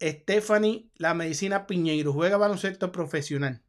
Stephanie 0.00 0.88
La 0.96 1.12
Medicina 1.12 1.66
Piñeiro, 1.66 2.12
juega 2.12 2.36
baloncesto 2.36 2.90
profesional, 2.90 3.62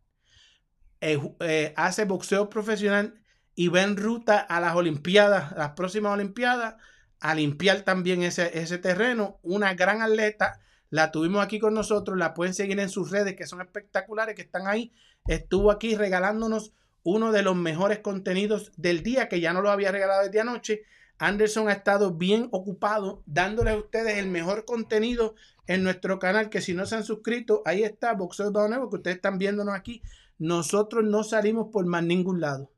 eh, 1.01 1.19
eh, 1.41 1.73
hace 1.75 2.05
boxeo 2.05 2.49
profesional 2.49 3.19
y 3.55 3.67
va 3.67 3.83
en 3.83 3.97
ruta 3.97 4.39
a 4.39 4.61
las 4.61 4.75
Olimpiadas, 4.75 5.51
las 5.57 5.71
próximas 5.71 6.13
Olimpiadas, 6.13 6.75
a 7.19 7.35
limpiar 7.35 7.81
también 7.81 8.23
ese, 8.23 8.57
ese 8.59 8.77
terreno. 8.77 9.39
Una 9.43 9.73
gran 9.73 10.01
atleta, 10.01 10.59
la 10.89 11.11
tuvimos 11.11 11.43
aquí 11.43 11.59
con 11.59 11.73
nosotros, 11.73 12.17
la 12.17 12.33
pueden 12.33 12.53
seguir 12.53 12.79
en 12.79 12.89
sus 12.89 13.11
redes 13.11 13.35
que 13.35 13.45
son 13.45 13.61
espectaculares, 13.61 14.35
que 14.35 14.41
están 14.41 14.67
ahí. 14.67 14.93
Estuvo 15.27 15.71
aquí 15.71 15.95
regalándonos 15.95 16.73
uno 17.03 17.31
de 17.31 17.43
los 17.43 17.55
mejores 17.55 17.99
contenidos 17.99 18.71
del 18.77 19.03
día, 19.03 19.29
que 19.29 19.39
ya 19.39 19.53
no 19.53 19.61
lo 19.61 19.71
había 19.71 19.91
regalado 19.91 20.23
desde 20.23 20.41
anoche. 20.41 20.83
Anderson 21.17 21.67
ha 21.67 21.73
estado 21.73 22.13
bien 22.13 22.47
ocupado 22.51 23.23
dándoles 23.25 23.73
a 23.73 23.77
ustedes 23.77 24.17
el 24.17 24.29
mejor 24.29 24.65
contenido 24.65 25.35
en 25.67 25.83
nuestro 25.83 26.17
canal, 26.17 26.49
que 26.49 26.61
si 26.61 26.73
no 26.73 26.85
se 26.85 26.95
han 26.95 27.03
suscrito, 27.03 27.61
ahí 27.65 27.83
está, 27.83 28.13
Boxeo 28.13 28.51
Bao 28.51 28.67
Nuevo, 28.67 28.89
que 28.89 28.95
ustedes 28.97 29.17
están 29.17 29.37
viéndonos 29.37 29.75
aquí. 29.75 30.01
Nosotros 30.37 31.03
no 31.03 31.23
salimos 31.23 31.67
por 31.71 31.85
más 31.85 32.03
ningún 32.03 32.39
lado 32.39 32.71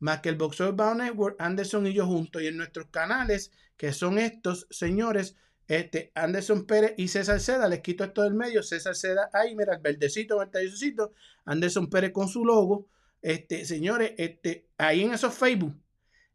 más 0.00 0.20
que 0.20 0.28
el 0.28 0.36
Boxeo 0.36 0.72
Bao 0.74 0.94
Network, 0.94 1.36
Anderson 1.40 1.86
y 1.86 1.92
yo 1.92 2.06
juntos. 2.06 2.42
Y 2.42 2.46
en 2.46 2.56
nuestros 2.56 2.86
canales, 2.86 3.52
que 3.78 3.92
son 3.92 4.18
estos 4.18 4.66
señores, 4.70 5.36
este, 5.68 6.10
Anderson 6.14 6.66
Pérez 6.66 6.94
y 6.98 7.08
César 7.08 7.40
Seda, 7.40 7.68
les 7.68 7.80
quito 7.80 8.04
esto 8.04 8.24
del 8.24 8.34
medio, 8.34 8.62
César 8.62 8.96
Seda 8.96 9.30
ahí, 9.32 9.54
mira, 9.54 9.74
el 9.74 9.80
verdecito, 9.80 10.42
el 10.42 10.50
tallercito, 10.50 11.14
Anderson 11.46 11.88
Pérez 11.88 12.12
con 12.12 12.28
su 12.28 12.44
logo. 12.44 12.88
Este, 13.22 13.64
señores, 13.64 14.12
este, 14.18 14.68
ahí 14.76 15.02
en 15.02 15.14
esos 15.14 15.34
Facebook, 15.34 15.76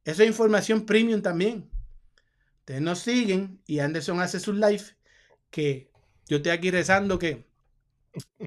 eso 0.05 0.23
es 0.23 0.29
información 0.29 0.85
premium 0.85 1.21
también. 1.21 1.69
Ustedes 2.59 2.81
nos 2.81 2.99
siguen 2.99 3.61
y 3.67 3.79
Anderson 3.79 4.21
hace 4.21 4.39
sus 4.39 4.55
live, 4.55 4.83
que 5.49 5.91
yo 6.27 6.37
estoy 6.37 6.53
aquí 6.53 6.71
rezando 6.71 7.19
que 7.19 7.45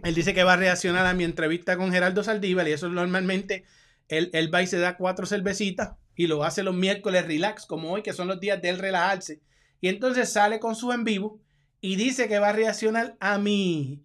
él 0.02 0.14
dice 0.14 0.32
que 0.32 0.44
va 0.44 0.54
a 0.54 0.56
reaccionar 0.56 1.04
a 1.04 1.12
mi 1.12 1.24
entrevista 1.24 1.76
con 1.76 1.92
Geraldo 1.92 2.24
Saldívar 2.24 2.66
y 2.66 2.72
eso 2.72 2.88
normalmente 2.88 3.64
él, 4.08 4.30
él 4.32 4.54
va 4.54 4.62
y 4.62 4.66
se 4.66 4.78
da 4.78 4.96
cuatro 4.96 5.26
cervecitas 5.26 5.96
y 6.16 6.26
lo 6.26 6.42
hace 6.42 6.62
los 6.62 6.74
miércoles 6.74 7.26
relax, 7.26 7.66
como 7.66 7.92
hoy, 7.92 8.02
que 8.02 8.12
son 8.12 8.28
los 8.28 8.40
días 8.40 8.60
de 8.60 8.70
él 8.70 8.78
relajarse. 8.78 9.40
Y 9.80 9.88
entonces 9.88 10.32
sale 10.32 10.58
con 10.58 10.74
su 10.74 10.92
en 10.92 11.04
vivo 11.04 11.40
y 11.80 11.96
dice 11.96 12.28
que 12.28 12.38
va 12.38 12.48
a 12.48 12.52
reaccionar 12.52 13.16
a 13.20 13.38
mi, 13.38 14.04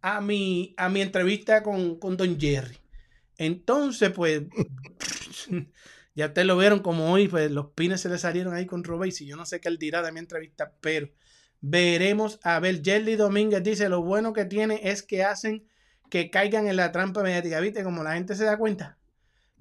a 0.00 0.20
mi, 0.20 0.74
a 0.76 0.88
mi 0.88 1.00
entrevista 1.00 1.62
con, 1.62 1.98
con 1.98 2.16
Don 2.16 2.38
Jerry. 2.38 2.76
Entonces, 3.38 4.10
pues, 4.10 4.42
Ya 6.14 6.26
ustedes 6.26 6.46
lo 6.46 6.58
vieron 6.58 6.80
como 6.80 7.10
hoy, 7.10 7.28
pues 7.28 7.50
los 7.50 7.70
pines 7.70 8.02
se 8.02 8.10
le 8.10 8.18
salieron 8.18 8.54
ahí 8.54 8.66
con 8.66 8.84
Robéis 8.84 9.20
y 9.22 9.26
yo 9.26 9.36
no 9.36 9.46
sé 9.46 9.60
qué 9.60 9.68
él 9.68 9.78
dirá 9.78 10.02
de 10.02 10.12
mi 10.12 10.18
entrevista, 10.18 10.74
pero 10.80 11.08
veremos. 11.60 12.38
A 12.42 12.60
ver, 12.60 12.82
Jelly 12.82 13.16
Domínguez 13.16 13.62
dice, 13.62 13.88
lo 13.88 14.02
bueno 14.02 14.34
que 14.34 14.44
tiene 14.44 14.80
es 14.82 15.02
que 15.02 15.24
hacen 15.24 15.66
que 16.10 16.30
caigan 16.30 16.66
en 16.66 16.76
la 16.76 16.92
trampa 16.92 17.22
mediática, 17.22 17.60
¿viste? 17.60 17.82
Como 17.82 18.02
la 18.02 18.14
gente 18.14 18.34
se 18.34 18.44
da 18.44 18.58
cuenta. 18.58 18.98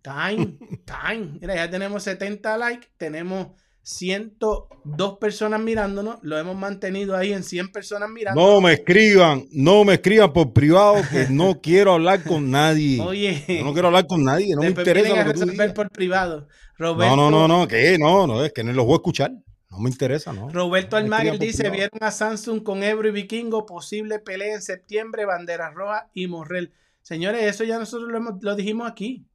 Time, 0.02 0.58
time. 0.86 1.38
Mira, 1.40 1.56
ya 1.56 1.70
tenemos 1.70 2.04
70 2.04 2.58
likes, 2.58 2.88
tenemos 2.98 3.48
102 3.84 5.18
personas 5.20 5.60
mirándonos, 5.60 6.18
lo 6.22 6.38
hemos 6.38 6.56
mantenido 6.56 7.16
ahí 7.16 7.34
en 7.34 7.44
100 7.44 7.72
personas 7.72 8.10
mirando. 8.10 8.40
No 8.42 8.62
me 8.62 8.74
escriban, 8.74 9.46
no 9.52 9.84
me 9.84 9.94
escriban 9.96 10.34
por 10.34 10.54
privado 10.54 10.96
que 11.12 11.28
no 11.30 11.62
quiero 11.62 11.94
hablar 11.94 12.24
con 12.24 12.52
nadie. 12.52 13.02
Oye, 13.02 13.44
Yo 13.48 13.64
no 13.64 13.74
quiero 13.74 13.88
hablar 13.88 14.08
con 14.08 14.24
nadie, 14.24 14.56
no 14.56 14.62
me 14.62 14.68
interesa 14.70 15.10
lo 15.24 15.32
que 15.34 15.40
tú 15.40 15.46
digas. 15.46 15.74
por 15.74 15.90
privado. 15.90 16.48
No, 16.78 16.88
Roberto, 16.94 17.16
no, 17.16 17.32
no, 17.32 17.48
no, 17.48 17.68
¿qué? 17.68 17.98
No, 18.00 18.26
no, 18.28 18.44
es 18.44 18.54
que 18.54 18.64
no 18.64 18.74
los 18.74 18.86
voy 18.86 18.94
a 18.94 18.98
escuchar. 18.98 19.32
No 19.70 19.80
me 19.80 19.90
interesa, 19.90 20.34
¿no? 20.34 20.50
Roberto 20.50 20.98
No 20.98 21.04
Almaguer 21.04 21.40
dice, 21.40 21.70
vieron 21.70 21.98
a 22.02 22.12
Samsung 22.12 22.62
con 22.62 22.84
Ebro 22.84 23.08
y 23.08 23.12
Vikingo, 23.12 23.66
posible 23.66 24.20
pelea 24.20 24.56
en 24.56 24.62
septiembre, 24.62 25.26
Bandera 25.26 25.72
Roja 25.72 26.10
y 26.14 26.28
Morrel. 26.28 26.74
Señores, 27.02 27.44
eso 27.44 27.64
ya 27.64 27.80
nosotros 27.80 28.10
lo, 28.12 28.18
hemos- 28.18 28.44
lo 28.44 28.56
dijimos 28.56 28.90
aquí. 28.92 29.26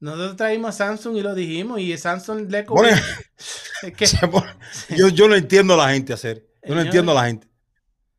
Nosotros 0.00 0.36
traímos 0.36 0.70
a 0.70 0.72
Samsung 0.86 1.16
y 1.16 1.20
lo 1.20 1.34
dijimos 1.34 1.80
y 1.80 1.96
Samsung 1.96 2.50
le. 2.50 2.62
Bueno, 2.62 2.96
Es 3.82 3.92
que- 3.92 4.96
yo, 4.96 5.08
yo 5.08 5.28
no 5.28 5.34
entiendo 5.36 5.74
a 5.74 5.76
la 5.86 5.92
gente 5.92 6.12
hacer. 6.12 6.46
Yo 6.66 6.74
no 6.74 6.80
entiendo 6.82 7.12
a 7.12 7.14
la 7.14 7.26
gente. 7.26 7.46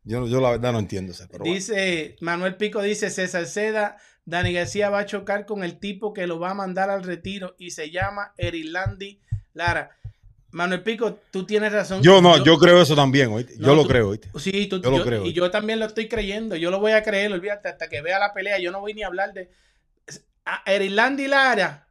Yo, 0.04 0.26
yo 0.28 0.42
la 0.42 0.52
verdad 0.52 0.72
no 0.74 0.80
entiendo 0.80 1.12
hacer. 1.12 1.28
Pero 1.30 1.40
bueno. 1.44 1.54
Dice 1.54 2.16
Manuel 2.22 2.56
Pico, 2.56 2.82
dice 2.82 3.10
César 3.12 3.46
Seda, 3.46 3.98
Dani 4.26 4.54
García 4.54 4.90
va 4.90 5.00
a 5.00 5.06
chocar 5.06 5.46
con 5.46 5.64
el 5.64 5.78
tipo 5.80 6.14
que 6.14 6.26
lo 6.26 6.40
va 6.40 6.52
a 6.52 6.54
mandar 6.56 6.90
al 6.90 7.04
retiro 7.04 7.56
y 7.60 7.72
se 7.72 7.92
llama 7.92 8.34
Erilandi 8.38 9.20
Lara. 9.54 9.92
Manuel 10.52 10.82
Pico, 10.84 11.20
tú 11.32 11.46
tienes 11.46 11.72
razón. 11.72 12.02
Yo 12.02 12.22
no, 12.22 12.44
yo 12.44 12.58
creo 12.58 12.82
eso 12.82 12.96
también, 12.96 13.32
¿oíste? 13.32 13.54
Yo 13.58 13.74
lo 13.76 13.84
tú- 13.84 13.88
creo, 13.90 14.10
¿oíste? 14.10 14.30
Sí, 14.40 14.66
tú- 14.68 14.82
Yo 14.82 14.90
lo 14.92 14.98
yo- 14.98 15.04
creo. 15.06 15.26
Y 15.26 15.34
yo 15.34 15.50
también 15.52 15.80
lo 15.80 15.86
estoy 15.86 16.08
creyendo. 16.10 16.56
Yo 16.56 16.72
lo 16.72 16.80
voy 16.80 16.92
a 16.94 17.04
creer, 17.04 17.32
olvídate, 17.32 17.70
hasta 17.70 17.88
que 17.88 18.02
vea 18.02 18.20
la 18.20 18.34
pelea. 18.34 18.60
Yo 18.60 18.72
no 18.72 18.82
voy 18.82 18.94
ni 18.94 19.04
a 19.04 19.08
hablar 19.08 19.34
de. 19.34 19.50
Erilandi 20.66 21.28
Lara 21.28 21.88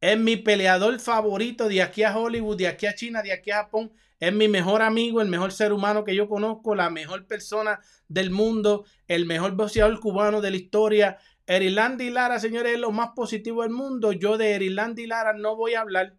es 0.00 0.18
mi 0.18 0.36
peleador 0.36 1.00
favorito 1.00 1.68
de 1.68 1.82
aquí 1.82 2.02
a 2.02 2.16
Hollywood, 2.16 2.58
de 2.58 2.68
aquí 2.68 2.86
a 2.86 2.94
China, 2.94 3.22
de 3.22 3.32
aquí 3.32 3.50
a 3.50 3.62
Japón. 3.62 3.92
Es 4.20 4.32
mi 4.32 4.48
mejor 4.48 4.82
amigo, 4.82 5.20
el 5.20 5.28
mejor 5.28 5.52
ser 5.52 5.72
humano 5.72 6.04
que 6.04 6.14
yo 6.14 6.28
conozco, 6.28 6.74
la 6.74 6.90
mejor 6.90 7.26
persona 7.26 7.80
del 8.08 8.30
mundo, 8.30 8.84
el 9.08 9.26
mejor 9.26 9.52
boxeador 9.52 9.98
cubano 10.00 10.40
de 10.40 10.50
la 10.50 10.56
historia. 10.56 11.18
Erilandi 11.46 12.10
Lara, 12.10 12.38
señores, 12.38 12.74
es 12.74 12.80
lo 12.80 12.90
más 12.90 13.10
positivo 13.14 13.62
del 13.62 13.70
mundo. 13.70 14.12
Yo 14.12 14.38
de 14.38 14.52
Erilandi 14.52 15.06
Lara 15.06 15.32
no 15.32 15.56
voy 15.56 15.74
a 15.74 15.80
hablar 15.80 16.14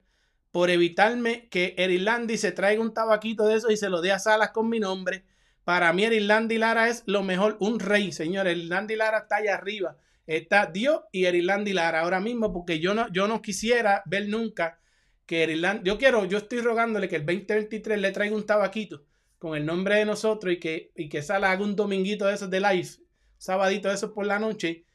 por 0.52 0.69
evitarme 0.69 1.47
que 1.49 1.76
Erilandi 1.77 2.38
se 2.38 2.52
traiga 2.52 2.81
un 2.81 2.93
tabaquito 2.93 3.45
de 3.45 3.56
eso 3.56 3.72
y 3.72 3.77
se 3.77 3.89
lo 3.89 4.02
dé 4.02 4.11
a 4.11 4.19
Salas 4.19 4.52
con 4.52 4.69
mi 4.69 4.80
nombre. 4.80 5.26
Para 5.64 5.93
mí, 5.93 6.03
Erilandi 6.03 6.57
Lara 6.57 6.89
es 6.89 7.03
lo 7.07 7.23
mejor, 7.23 7.57
un 7.60 7.80
rey, 7.80 8.11
señor. 8.11 8.47
Erilandi 8.47 8.95
Lara 8.95 9.19
está 9.19 9.38
allá 9.38 9.56
arriba. 9.56 9.97
Está 10.27 10.65
Dios 10.68 11.02
y 11.11 11.26
Erilandi 11.26 11.73
Lara 11.73 12.02
ahora 12.02 12.19
mismo, 12.19 12.52
porque 12.52 12.80
yo 12.80 12.93
no, 12.93 13.11
yo 13.11 13.27
no 13.27 13.41
quisiera 13.41 14.03
ver 14.06 14.27
nunca 14.27 14.80
que 15.26 15.43
Erilandi. 15.43 15.88
Yo 15.88 15.97
quiero, 15.97 16.26
yo 16.26 16.38
estoy 16.39 16.61
rogándole 16.61 17.07
que 17.07 17.18
el 17.18 17.26
2023 17.26 17.99
le 17.99 18.11
traiga 18.11 18.35
un 18.35 18.45
tabaquito 18.45 19.03
con 19.38 19.56
el 19.56 19.65
nombre 19.65 19.97
de 19.97 20.06
nosotros 20.06 20.53
y 20.53 20.57
que, 20.57 20.91
y 20.95 21.10
que 21.10 21.22
Salas 21.22 21.52
haga 21.52 21.64
un 21.64 21.76
dominguito 21.76 22.26
de 22.26 22.34
esos 22.34 22.49
de 22.49 22.60
live, 22.60 22.89
sabadito 23.38 23.89
de 23.89 23.95
esos 23.95 24.11
por 24.11 24.26
la 24.26 24.39
noche, 24.39 24.85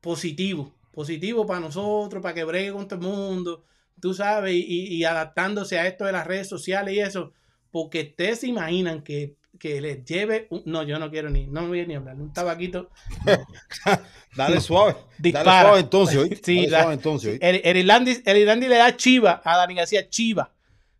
positivo. 0.00 0.74
Positivo 0.92 1.46
para 1.46 1.60
nosotros, 1.60 2.22
para 2.22 2.34
que 2.34 2.44
bregue 2.44 2.72
con 2.72 2.88
todo 2.88 3.00
el 3.00 3.06
mundo 3.06 3.64
tú 4.00 4.14
sabes, 4.14 4.54
y, 4.54 4.94
y 4.94 5.04
adaptándose 5.04 5.78
a 5.78 5.86
esto 5.86 6.04
de 6.04 6.12
las 6.12 6.26
redes 6.26 6.48
sociales 6.48 6.94
y 6.94 7.00
eso, 7.00 7.32
porque 7.70 8.02
ustedes 8.02 8.40
se 8.40 8.46
imaginan 8.48 9.02
que, 9.02 9.36
que 9.58 9.80
les 9.80 10.04
lleve, 10.04 10.46
un- 10.50 10.62
no, 10.66 10.82
yo 10.84 10.98
no 10.98 11.10
quiero 11.10 11.30
ni, 11.30 11.46
no 11.46 11.66
voy 11.66 11.80
a 11.80 11.86
ni 11.86 11.94
hablar, 11.94 12.16
un 12.16 12.32
tabaquito. 12.32 12.90
Dale 14.36 14.60
suave. 14.60 14.94
Dispara. 15.18 15.44
Dale 15.52 15.62
suave 15.68 15.80
entonces, 15.80 16.16
¿oíste? 16.18 16.36
Sí, 16.44 16.56
Dale 16.56 16.70
da- 16.70 16.78
suave 16.82 16.94
entonces, 16.94 17.30
¿oíste? 17.32 17.48
El, 17.50 17.60
el 17.64 17.76
Irlandi, 17.78 18.22
el 18.24 18.36
Irlandi 18.36 18.68
le 18.68 18.76
da 18.76 18.96
chiva 18.96 19.40
a 19.44 19.56
Dani 19.56 19.74
García, 19.74 20.08
chiva. 20.08 20.52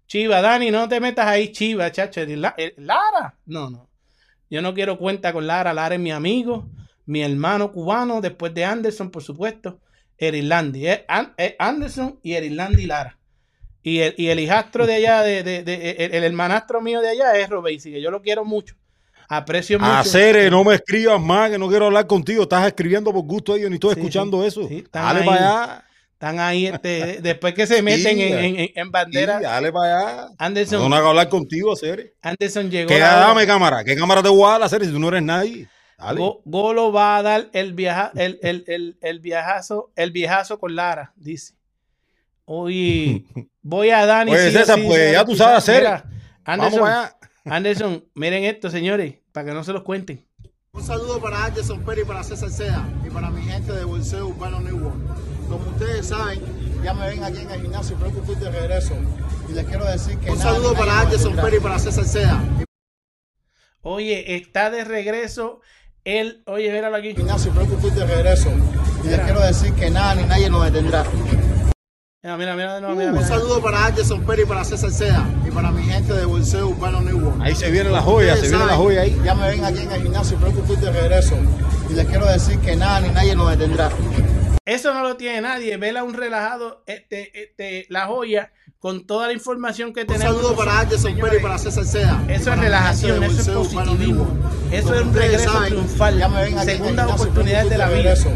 Chiva, 0.06 0.40
Dani, 0.40 0.70
no 0.70 0.89
te 0.89 1.01
metas 1.01 1.26
ahí, 1.26 1.52
chiva, 1.52 1.93
chacho. 1.93 2.20
el 2.22 2.30
el- 2.56 2.74
Lara, 2.78 3.35
no, 3.47 3.68
no. 3.70 3.89
Yo 4.51 4.62
no 4.62 4.72
quiero 4.72 4.97
cuenta 4.98 5.32
con 5.35 5.47
Lara. 5.47 5.74
Lara 5.74 5.94
es 5.97 6.01
mi 6.01 6.10
amigo, 6.10 6.70
mi 7.05 7.22
hermano 7.22 7.70
cubano, 7.70 8.20
después 8.22 8.55
de 8.55 8.64
Anderson, 8.64 9.10
por 9.10 9.22
supuesto. 9.22 9.80
Es 10.16 10.32
Anderson 11.59 12.18
y 12.22 12.32
el 12.32 12.44
Irlandi 12.44 12.86
Lara. 12.86 13.18
Y 13.82 14.00
el, 14.00 14.14
y 14.18 14.28
el 14.28 14.40
hijastro 14.40 14.86
de 14.86 14.94
allá, 14.94 15.22
de, 15.22 15.42
de- 15.42 15.62
de- 15.62 15.90
el, 15.98 16.14
el 16.14 16.24
hermanastro 16.24 16.80
mío 16.80 17.00
de 17.00 17.10
allá 17.10 17.36
es 17.38 17.48
Robesi, 17.48 17.92
que 17.92 18.00
yo 18.02 18.10
lo 18.10 18.20
quiero 18.22 18.44
mucho. 18.44 18.74
Aprecio 19.28 19.78
mucho. 19.78 19.92
A 19.92 20.05
Cere, 20.05 20.50
no 20.50 20.64
me 20.64 20.74
escribas 20.74 21.20
más, 21.20 21.50
que 21.50 21.59
no 21.59 21.68
quiero 21.68 21.86
hablar 21.86 22.06
contigo. 22.06 22.42
Estás 22.44 22.66
escribiendo 22.66 23.12
por 23.12 23.22
gusto 23.24 23.55
ellos, 23.55 23.68
ni 23.70 23.74
estoy 23.76 23.94
Sí, 23.94 24.00
escuchando 24.00 24.44
eso. 24.44 24.62
están 24.70 25.05
Dale 25.05 25.20
ahí. 25.20 25.26
para 25.26 25.62
allá. 25.64 25.84
Están 26.14 26.40
ahí, 26.40 26.66
este, 26.66 27.18
después 27.22 27.55
que 27.55 27.66
se 27.66 27.80
meten 27.82 28.18
en, 28.18 28.38
en- 28.59 28.70
en- 28.74 28.90
bandera. 28.90 29.38
Sí, 29.38 29.44
dale 29.44 29.70
para 29.72 29.98
allá. 30.00 30.28
Anderson, 30.38 30.80
No, 30.82 30.88
no 30.88 30.96
haga 30.96 31.09
hablar 31.10 31.28
contigo, 31.28 31.76
Cere. 31.76 32.14
Anderson 32.22 32.70
llegó. 32.70 32.88
¿Qué 32.88 32.98
la 32.98 33.16
dame 33.16 33.46
cámara? 33.46 33.84
¿Qué 33.84 33.94
cámara 33.94 34.22
te 34.22 34.28
voy 34.28 34.50
a 34.50 34.59
dar, 34.59 34.68
Cere, 34.68 34.86
si 34.86 34.92
tú 34.92 34.98
no 34.98 35.09
eres 35.09 35.22
nadie? 35.22 35.68
Dale. 35.98 36.18
Go- 36.20 36.42
Golo 36.44 36.90
va 36.92 37.18
a 37.18 37.22
dar 37.22 37.48
el, 37.52 37.74
viaja, 37.74 38.10
el, 38.16 38.38
el, 38.42 38.64
el, 38.66 38.98
el 39.02 39.20
viajazo, 39.20 39.92
el 39.94 40.10
viejazo 40.10 40.59
con 40.59 40.74
Lara, 40.74 41.12
dice. 41.16 41.55
Oye, 42.51 43.27
voy 43.62 43.91
a 43.91 44.07
Dani. 44.07 44.33
Oye, 44.33 44.51
sí 44.51 44.83
pues, 44.87 45.12
ya 45.12 45.25
tú 45.25 45.37
sabes 45.37 45.59
hacer. 45.59 45.83
Mira, 45.83 46.05
Vamos 46.47 46.75
Anderson. 46.75 47.11
Anderson, 47.45 48.05
miren 48.15 48.45
esto, 48.45 48.70
señores, 48.70 49.16
para 49.33 49.49
que 49.49 49.53
no 49.53 49.62
se 49.65 49.75
los 49.75 49.83
cuenten. 49.83 50.27
Un 50.73 50.83
saludo 50.83 51.20
para 51.20 51.45
Anderson 51.45 51.83
Pérez 51.85 52.05
y 52.05 52.09
para 52.09 52.25
César 52.25 52.51
Seda 52.51 52.89
y 53.07 53.11
para 53.11 53.29
mi 53.29 53.43
gente 53.43 53.73
de 53.73 53.85
Bolseo 53.85 54.29
Urbano 54.29 54.61
New 54.61 54.79
World. 54.79 55.49
Como 55.49 55.70
ustedes 55.70 56.07
saben, 56.07 56.41
ya 56.83 56.95
me 56.95 57.09
ven 57.09 57.23
aquí 57.23 57.39
en 57.39 57.51
el 57.51 57.61
gimnasio, 57.61 57.97
pero 57.99 58.12
que 58.12 58.20
estoy 58.20 58.37
de 58.37 58.51
regreso. 58.51 58.95
Y 59.51 59.53
les 59.53 59.66
quiero 59.66 59.85
decir 59.85 60.19
que. 60.19 60.31
Un 60.31 60.39
saludo 60.39 60.73
para 60.73 61.01
Anderson 61.01 61.37
Pérez 61.37 61.61
y 61.61 61.62
para 61.62 61.79
César 61.79 62.05
Seda. 62.07 62.43
Oye, 63.83 64.37
está 64.37 64.70
de 64.70 64.85
regreso 64.85 65.61
él. 66.05 66.43
Oye, 66.47 66.73
míralo 66.73 66.97
aquí. 66.97 67.15
Gimnasio, 67.15 67.53
pero 67.55 67.69
que 67.69 67.75
estoy 67.75 67.91
de 67.91 68.07
regreso. 68.07 68.51
Y 69.05 69.09
les 69.09 69.20
quiero 69.20 69.41
decir 69.41 69.75
que 69.75 69.91
nada 69.91 70.15
ni 70.15 70.23
nadie 70.25 70.49
nos 70.49 70.65
detendrá. 70.65 71.05
Mira, 72.20 72.36
mira, 72.36 72.57
mira, 72.57 72.74
de 72.74 72.81
nuevo, 72.81 72.97
mira, 72.97 73.12
Un 73.12 73.24
saludo 73.24 73.62
para 73.62 73.86
Anderson 73.86 74.24
Pérez 74.24 74.45
y 74.45 74.49
para 74.49 74.65
César 74.65 74.90
Seda 74.90 75.24
y 75.47 75.53
para 75.53 75.70
mi 75.70 75.85
gente 75.85 76.12
de 76.12 76.24
Bolseo 76.24 76.69
Urbano 76.70 77.01
New 77.01 77.16
World. 77.24 77.40
Ahí 77.43 77.55
se 77.55 77.70
viene 77.70 77.90
la 77.90 78.01
joya, 78.03 78.35
se 78.36 78.49
viene 78.49 78.66
la 78.66 78.74
joya 78.74 79.03
ahí. 79.03 79.16
Ya 79.24 79.36
me 79.36 79.49
ven 79.49 79.65
aquí 79.65 79.78
en 79.82 79.93
el 79.93 80.03
gimnasio, 80.03 80.36
pero 80.40 80.53
que 80.53 80.61
estoy 80.62 80.77
de 80.78 80.90
regreso. 80.90 81.36
Y 81.89 81.93
les 81.93 82.07
quiero 82.09 82.27
decir 82.27 82.59
que 82.59 82.74
nada 82.74 82.99
ni 83.01 83.11
nadie 83.11 83.36
nos 83.36 83.49
detendrá. 83.51 83.90
Eso 84.65 84.93
no 84.95 85.05
lo 85.05 85.16
tiene 85.16 85.43
nadie. 85.43 85.77
Vela 85.77 86.03
un 86.03 86.12
relajado, 86.12 86.82
este, 86.89 87.40
este, 87.40 87.86
la 87.89 88.07
joya, 88.07 88.51
con 88.81 89.07
toda 89.07 89.28
la 89.28 89.32
información 89.32 89.93
que 89.93 90.01
Un 90.01 90.07
tenemos. 90.09 90.35
saludo 90.35 90.57
para 90.57 90.81
Anderson. 90.81 91.15
Pérez 91.15 91.39
y 91.39 91.43
para 91.43 91.57
César 91.59 91.85
Seda. 91.85 92.24
Eso 92.28 92.53
es 92.53 92.59
relajación, 92.59 93.23
eso 93.23 93.40
es 93.43 93.49
positivismo. 93.49 94.27
Eso 94.73 94.93
es 94.95 95.03
un 95.03 95.15
regreso 95.15 95.53
saben, 95.53 95.69
triunfal. 95.70 96.19
ya 96.19 96.28
me 96.28 96.43
ven 96.43 96.59
aquí 96.59 96.62
en 96.65 96.69
el 96.70 96.77
Segunda 96.78 97.03
gimnasio, 97.05 97.15
oportunidad 97.31 97.65
de 97.66 97.78
la 97.78 97.86
vida. 97.86 97.97
regreso. 97.97 98.31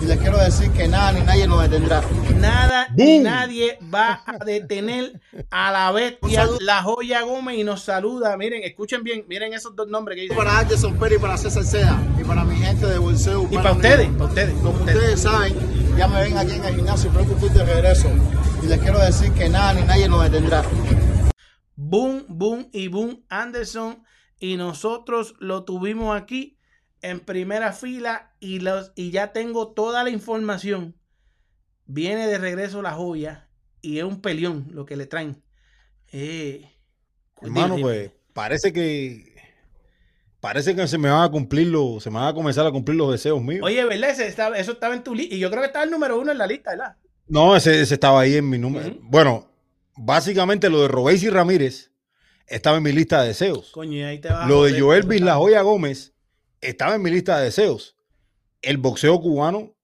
Y 0.00 0.04
les 0.06 0.18
quiero 0.18 0.38
decir 0.38 0.70
que 0.72 0.86
nada 0.88 1.12
ni 1.12 1.20
nadie 1.22 1.46
nos 1.46 1.62
detendrá. 1.62 2.02
Nada 2.36 2.88
ni 2.94 3.18
nadie 3.18 3.78
va 3.92 4.22
a 4.26 4.44
detener 4.44 5.20
a 5.50 5.72
la 5.72 5.90
bestia, 5.92 6.46
la 6.60 6.82
joya 6.82 7.22
Gómez, 7.22 7.58
y 7.58 7.64
nos 7.64 7.82
saluda. 7.82 8.36
Miren, 8.36 8.62
escuchen 8.62 9.02
bien, 9.02 9.24
miren 9.28 9.54
esos 9.54 9.74
dos 9.74 9.88
nombres 9.88 10.16
que 10.16 10.22
dicen. 10.22 10.36
Para 10.36 10.58
Anderson 10.58 10.98
Pérez 10.98 11.18
y 11.18 11.22
para 11.22 11.36
César 11.36 11.64
Seda. 11.64 12.02
Y 12.20 12.24
para 12.24 12.44
mi 12.44 12.56
gente 12.56 12.86
de 12.86 12.98
Bolseo 12.98 13.48
Y 13.50 13.56
para 13.56 13.72
ustedes, 13.72 14.08
para 14.10 14.24
ustedes. 14.26 14.54
Como 14.54 14.70
ustedes. 14.70 14.96
ustedes 14.96 15.20
saben, 15.20 15.96
ya 15.96 16.08
me 16.08 16.20
ven 16.22 16.36
aquí 16.36 16.52
en 16.52 16.64
el 16.64 16.74
gimnasio, 16.74 17.10
pero 17.12 17.26
que 17.26 17.32
estoy 17.34 17.50
de 17.50 17.64
regreso. 17.64 18.08
Y 18.62 18.66
les 18.66 18.78
quiero 18.80 18.98
decir 18.98 19.32
que 19.32 19.48
nada 19.48 19.72
ni 19.74 19.82
nadie 19.82 20.08
nos 20.08 20.22
detendrá. 20.22 20.62
Boom, 21.74 22.24
boom 22.28 22.68
y 22.72 22.88
boom 22.88 23.24
Anderson. 23.28 24.02
Y 24.38 24.56
nosotros 24.56 25.34
lo 25.38 25.64
tuvimos 25.64 26.14
aquí 26.14 26.55
en 27.02 27.20
primera 27.20 27.72
fila 27.72 28.32
y, 28.40 28.60
los, 28.60 28.92
y 28.94 29.10
ya 29.10 29.32
tengo 29.32 29.68
toda 29.68 30.02
la 30.04 30.10
información. 30.10 30.94
Viene 31.86 32.26
de 32.26 32.38
regreso 32.38 32.82
la 32.82 32.92
joya 32.92 33.48
y 33.80 33.98
es 33.98 34.04
un 34.04 34.20
peleón 34.20 34.68
lo 34.72 34.86
que 34.86 34.96
le 34.96 35.06
traen. 35.06 35.42
Eh, 36.12 36.68
Hermano, 37.40 37.76
pues 37.80 38.10
parece 38.32 38.72
que 38.72 39.34
parece 40.40 40.74
que 40.74 40.86
se 40.86 40.98
me 40.98 41.10
van 41.10 41.22
a 41.24 41.30
cumplir 41.30 41.68
los, 41.68 42.02
se 42.02 42.10
me 42.10 42.18
van 42.18 42.28
a 42.28 42.34
comenzar 42.34 42.66
a 42.66 42.70
cumplir 42.72 42.96
los 42.96 43.10
deseos 43.12 43.42
míos. 43.42 43.62
Oye, 43.64 43.84
¿verdad? 43.84 44.10
Ese 44.10 44.26
estaba- 44.26 44.56
eso 44.58 44.72
estaba 44.72 44.94
en 44.94 45.02
tu 45.04 45.14
lista. 45.14 45.34
Y 45.34 45.38
yo 45.38 45.50
creo 45.50 45.60
que 45.62 45.66
estaba 45.66 45.84
el 45.84 45.90
número 45.90 46.18
uno 46.20 46.32
en 46.32 46.38
la 46.38 46.46
lista, 46.46 46.70
¿verdad? 46.70 46.96
No, 47.28 47.56
ese, 47.56 47.80
ese 47.80 47.94
estaba 47.94 48.20
ahí 48.20 48.36
en 48.36 48.48
mi 48.48 48.58
número. 48.58 48.96
Bueno, 49.02 49.50
básicamente 49.96 50.70
lo 50.70 50.82
de 50.82 50.88
Robéis 50.88 51.22
y 51.24 51.30
Ramírez 51.30 51.90
estaba 52.46 52.76
en 52.76 52.84
mi 52.84 52.92
lista 52.92 53.22
de 53.22 53.28
deseos. 53.28 53.70
Coño, 53.72 54.06
ahí 54.06 54.20
te 54.20 54.28
vas 54.28 54.48
Lo 54.48 54.64
de 54.64 54.80
Joel 54.80 55.02
Bis 55.04 55.20
La 55.20 55.34
Joya 55.34 55.62
Gómez 55.62 56.14
estaba 56.60 56.94
en 56.94 57.02
mi 57.02 57.10
lista 57.10 57.38
de 57.38 57.44
deseos. 57.44 57.96
El 58.62 58.78
boxeo 58.78 59.20
cubano 59.20 59.76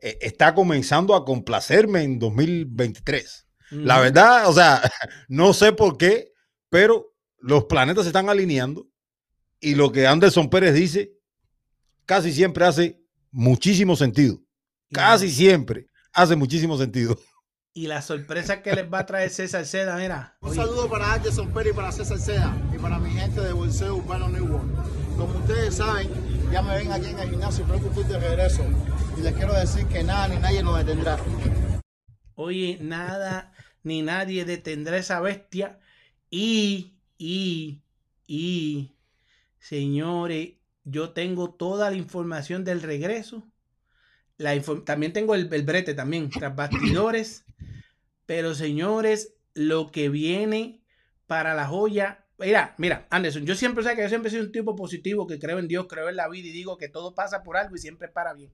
eh, 0.00 0.18
está 0.20 0.54
comenzando 0.54 1.14
a 1.14 1.24
complacerme 1.24 2.02
en 2.02 2.18
2023. 2.18 3.46
La 3.70 4.00
verdad, 4.00 4.48
o 4.48 4.52
sea, 4.52 4.82
no 5.28 5.54
sé 5.54 5.72
por 5.72 5.96
qué, 5.96 6.32
pero 6.68 7.14
los 7.38 7.64
planetas 7.64 8.04
se 8.04 8.08
están 8.08 8.28
alineando 8.28 8.88
y 9.60 9.74
lo 9.74 9.92
que 9.92 10.06
Anderson 10.06 10.50
Pérez 10.50 10.74
dice 10.74 11.12
casi 12.04 12.32
siempre 12.32 12.64
hace 12.64 13.00
muchísimo 13.30 13.94
sentido. 13.94 14.42
Casi 14.92 15.30
siempre 15.30 15.86
hace 16.12 16.36
muchísimo 16.36 16.76
sentido. 16.76 17.18
Y 17.72 17.86
la 17.86 18.02
sorpresa 18.02 18.62
que 18.62 18.72
les 18.72 18.92
va 18.92 18.98
a 18.98 19.06
traer 19.06 19.30
César 19.30 19.64
Seda, 19.64 19.96
mira. 19.96 20.36
Un 20.40 20.52
saludo 20.56 20.90
para 20.90 21.12
Anderson 21.12 21.52
Pérez 21.52 21.72
y 21.72 21.76
para 21.76 21.92
César 21.92 22.18
Seda 22.18 22.56
y 22.74 22.78
para 22.78 22.98
mi 22.98 23.10
gente 23.10 23.40
de 23.40 23.52
Bolseo 23.52 23.94
Urbano 23.94 24.28
New 24.28 24.44
World. 24.44 24.99
Como 25.20 25.38
ustedes 25.38 25.74
saben, 25.74 26.08
ya 26.50 26.62
me 26.62 26.78
ven 26.78 26.90
aquí 26.90 27.10
en 27.10 27.18
el 27.18 27.28
gimnasio, 27.28 27.66
pero 27.68 27.92
que 27.92 28.04
de 28.04 28.18
regreso. 28.18 28.64
Y 29.18 29.20
les 29.20 29.34
quiero 29.34 29.52
decir 29.52 29.86
que 29.86 30.02
nada 30.02 30.28
ni 30.28 30.38
nadie 30.38 30.62
nos 30.62 30.78
detendrá. 30.78 31.18
Oye, 32.36 32.78
nada 32.80 33.52
ni 33.82 34.00
nadie 34.00 34.46
detendrá 34.46 34.96
esa 34.96 35.20
bestia. 35.20 35.78
Y, 36.30 36.94
y, 37.18 37.82
y, 38.26 38.96
señores, 39.58 40.52
yo 40.84 41.10
tengo 41.10 41.50
toda 41.50 41.90
la 41.90 41.96
información 41.98 42.64
del 42.64 42.80
regreso. 42.80 43.46
También 44.86 45.12
tengo 45.12 45.34
el, 45.34 45.52
el 45.52 45.62
brete 45.64 45.92
también, 45.92 46.30
tras 46.30 46.56
bastidores. 46.56 47.44
Pero 48.24 48.54
señores, 48.54 49.34
lo 49.52 49.90
que 49.90 50.08
viene 50.08 50.80
para 51.26 51.54
la 51.54 51.66
joya. 51.66 52.24
Mira, 52.40 52.74
mira, 52.78 53.06
Anderson, 53.10 53.44
yo 53.44 53.54
siempre 53.54 53.84
sé 53.84 53.94
que 53.94 54.02
yo 54.02 54.08
siempre 54.08 54.30
sido 54.30 54.44
un 54.44 54.52
tipo 54.52 54.74
positivo 54.74 55.26
que 55.26 55.38
creo 55.38 55.58
en 55.58 55.68
Dios, 55.68 55.86
creo 55.88 56.08
en 56.08 56.16
la 56.16 56.28
vida 56.28 56.48
y 56.48 56.52
digo 56.52 56.78
que 56.78 56.88
todo 56.88 57.14
pasa 57.14 57.42
por 57.42 57.56
algo 57.58 57.76
y 57.76 57.78
siempre 57.78 58.08
para 58.08 58.32
bien. 58.32 58.50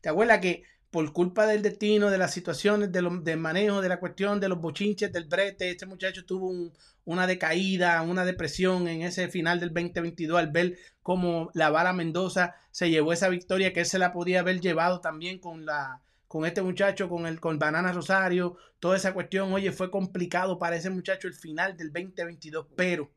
¿Te 0.00 0.08
acuerdas 0.08 0.38
que 0.38 0.62
por 0.90 1.12
culpa 1.12 1.44
del 1.46 1.60
destino, 1.62 2.10
de 2.10 2.18
las 2.18 2.32
situaciones, 2.32 2.92
de 2.92 3.02
lo- 3.02 3.18
del 3.20 3.38
manejo, 3.38 3.80
de 3.80 3.88
la 3.88 3.98
cuestión, 3.98 4.38
de 4.38 4.48
los 4.48 4.60
bochinches, 4.60 5.12
del 5.12 5.24
brete, 5.24 5.70
este 5.70 5.86
muchacho 5.86 6.24
tuvo 6.24 6.48
un- 6.48 6.72
una 7.04 7.26
decaída, 7.26 8.00
una 8.02 8.24
depresión 8.24 8.86
en 8.86 9.02
ese 9.02 9.28
final 9.28 9.58
del 9.58 9.72
2022 9.74 10.38
al 10.38 10.52
ver 10.52 10.78
cómo 11.02 11.50
la 11.54 11.70
bala 11.70 11.92
Mendoza 11.92 12.54
se 12.70 12.88
llevó 12.90 13.12
esa 13.12 13.28
victoria 13.28 13.72
que 13.72 13.80
él 13.80 13.86
se 13.86 13.98
la 13.98 14.12
podía 14.12 14.40
haber 14.40 14.60
llevado 14.60 15.00
también 15.00 15.38
con 15.40 15.66
la 15.66 16.00
con 16.28 16.46
este 16.46 16.62
muchacho, 16.62 17.08
con 17.08 17.26
el 17.26 17.38
con 17.40 17.58
Banana 17.60 17.92
Rosario, 17.92 18.56
toda 18.80 18.96
esa 18.96 19.14
cuestión, 19.14 19.52
oye, 19.52 19.70
fue 19.70 19.90
complicado 19.90 20.58
para 20.58 20.74
ese 20.76 20.90
muchacho 20.90 21.28
el 21.28 21.34
final 21.34 21.76
del 21.76 21.92
2022, 21.92 22.66
pero 22.76 23.10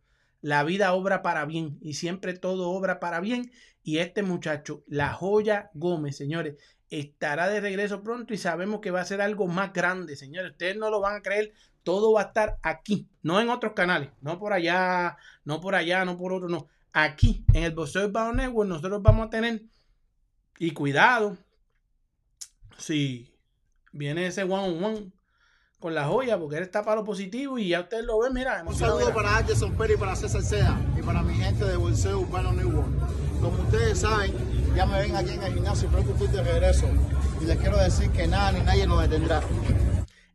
la 0.48 0.64
vida 0.64 0.94
obra 0.94 1.22
para 1.22 1.44
bien 1.44 1.78
y 1.82 1.96
siempre 1.96 2.34
todo 2.34 2.70
obra 2.70 3.02
para 3.02 3.20
bien 3.20 3.52
y 3.84 3.98
este 3.98 4.24
muchacho, 4.24 4.82
la 4.88 5.12
joya 5.12 5.72
Gómez, 5.74 6.16
señores, 6.16 6.56
estará 6.90 7.50
de 7.50 7.60
regreso 7.60 8.02
pronto 8.02 8.34
y 8.34 8.38
sabemos 8.38 8.80
que 8.80 8.90
va 8.90 9.02
a 9.02 9.06
ser 9.06 9.20
algo 9.20 9.48
más 9.48 9.74
grande, 9.74 10.16
señores. 10.16 10.52
Ustedes 10.52 10.78
no 10.78 10.90
lo 10.90 11.02
van 11.02 11.18
a 11.18 11.22
creer, 11.22 11.52
todo 11.84 12.14
va 12.14 12.22
a 12.22 12.26
estar 12.28 12.60
aquí, 12.64 13.10
no 13.24 13.42
en 13.42 13.50
otros 13.50 13.74
canales, 13.74 14.10
no 14.22 14.40
por 14.40 14.54
allá, 14.54 15.18
no 15.44 15.60
por 15.60 15.76
allá, 15.76 16.06
no 16.06 16.16
por 16.16 16.32
otro, 16.32 16.48
no. 16.48 16.70
Aquí, 16.94 17.44
en 17.52 17.66
el 17.66 17.74
Boxeo 17.74 18.06
Urbano 18.06 18.32
Network, 18.32 18.70
nosotros 18.70 19.02
vamos 19.04 19.28
a 19.28 19.30
tener, 19.30 19.64
y 20.60 20.72
cuidado, 20.72 21.38
si 22.78 23.36
viene 23.92 24.28
ese 24.28 24.44
one 24.44 24.78
on 24.78 24.82
one 24.82 25.12
con 25.80 25.94
la 25.94 26.06
joya, 26.06 26.40
porque 26.40 26.58
él 26.58 26.64
está 26.64 26.84
para 26.84 26.98
lo 26.98 27.04
positivo 27.04 27.60
y 27.60 27.70
ya 27.70 27.82
ustedes 27.82 28.04
lo 28.04 28.20
ven, 28.20 28.34
mira. 28.34 28.64
Un 28.66 28.76
saludo 28.76 29.14
para 29.14 29.38
Anderson 29.38 29.76
Pérez 29.78 29.98
y 29.98 30.00
para 30.00 30.16
César 30.16 30.42
Seda 30.42 30.82
y 30.98 31.04
para 31.04 31.22
mi 31.22 31.36
gente 31.36 31.66
de 31.66 31.78
Bolseo 31.78 32.22
Urbano 32.22 32.52
New 32.52 32.70
World. 32.70 33.00
Como 33.42 33.62
ustedes 33.64 34.00
saben, 34.00 34.34
ya 34.76 34.88
me 34.88 35.00
ven 35.02 35.16
aquí 35.16 35.32
en 35.32 35.44
el 35.44 35.54
gimnasio, 35.54 35.88
pero 35.92 36.04
que 36.04 36.12
estoy 36.14 36.28
de 36.30 36.44
regreso. 36.44 36.88
Y 37.42 37.46
les 37.46 37.58
quiero 37.58 37.78
decir 37.78 38.10
que 38.10 38.26
nada 38.28 38.52
ni 38.54 38.62
nadie 38.62 38.88
nos 38.88 39.02
detendrá. 39.08 39.42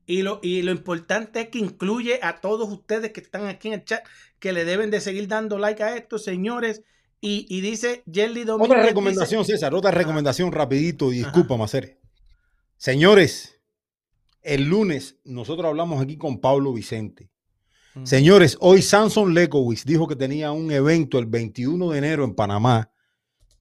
Y 0.06 0.22
lo, 0.22 0.38
y 0.42 0.62
lo 0.62 0.70
importante 0.70 1.40
es 1.40 1.48
que 1.48 1.58
incluye 1.58 2.20
a 2.22 2.40
todos 2.40 2.70
ustedes 2.70 3.12
que 3.12 3.20
están 3.20 3.46
aquí 3.46 3.68
en 3.68 3.74
el 3.74 3.84
chat, 3.84 4.04
que 4.38 4.52
le 4.52 4.64
deben 4.64 4.90
de 4.90 5.00
seguir 5.00 5.26
dando 5.26 5.58
like 5.58 5.82
a 5.82 5.96
esto, 5.96 6.18
señores. 6.18 6.82
Y, 7.20 7.46
y 7.48 7.60
dice 7.62 8.04
Jelly 8.12 8.44
Domínguez. 8.44 8.70
Otra 8.70 8.78
dice- 8.82 8.88
recomendación, 8.90 9.44
César, 9.44 9.74
otra 9.74 9.90
recomendación 9.90 10.52
rapidito 10.52 11.12
y 11.12 11.18
disculpa, 11.18 11.56
hacer. 11.64 11.98
Señores, 12.76 13.60
el 14.42 14.64
lunes 14.64 15.16
nosotros 15.24 15.66
hablamos 15.66 16.02
aquí 16.02 16.16
con 16.16 16.40
Pablo 16.40 16.72
Vicente. 16.72 17.30
Mm. 17.94 18.06
Señores, 18.06 18.56
hoy 18.60 18.82
Samson 18.82 19.34
Lekowicz 19.34 19.84
dijo 19.84 20.06
que 20.06 20.16
tenía 20.16 20.52
un 20.52 20.70
evento 20.70 21.18
el 21.18 21.26
21 21.26 21.90
de 21.90 21.98
enero 21.98 22.24
en 22.24 22.34
Panamá 22.34 22.90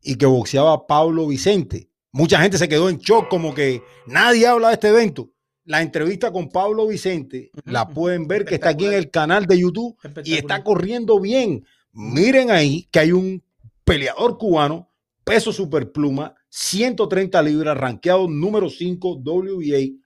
y 0.01 0.15
que 0.15 0.25
boxeaba 0.25 0.87
Pablo 0.87 1.27
Vicente. 1.27 1.89
Mucha 2.11 2.41
gente 2.41 2.57
se 2.57 2.67
quedó 2.67 2.89
en 2.89 2.97
shock, 2.97 3.29
como 3.29 3.53
que 3.53 3.83
nadie 4.07 4.47
habla 4.47 4.69
de 4.69 4.73
este 4.73 4.89
evento. 4.89 5.31
La 5.63 5.81
entrevista 5.81 6.31
con 6.31 6.49
Pablo 6.49 6.87
Vicente 6.87 7.51
la 7.65 7.87
pueden 7.87 8.27
ver 8.27 8.45
que 8.45 8.55
está 8.55 8.69
aquí 8.69 8.85
en 8.85 8.93
el 8.93 9.11
canal 9.11 9.45
de 9.45 9.59
YouTube 9.59 9.95
y 10.25 10.33
está 10.33 10.63
corriendo 10.63 11.19
bien. 11.19 11.65
Miren 11.93 12.51
ahí 12.51 12.87
que 12.91 12.99
hay 12.99 13.11
un 13.11 13.43
peleador 13.83 14.37
cubano, 14.37 14.89
peso 15.23 15.53
superpluma, 15.53 16.33
130 16.49 17.41
libras, 17.43 17.77
rankeado 17.77 18.27
número 18.27 18.69
5 18.69 19.21
WBA, 19.23 20.00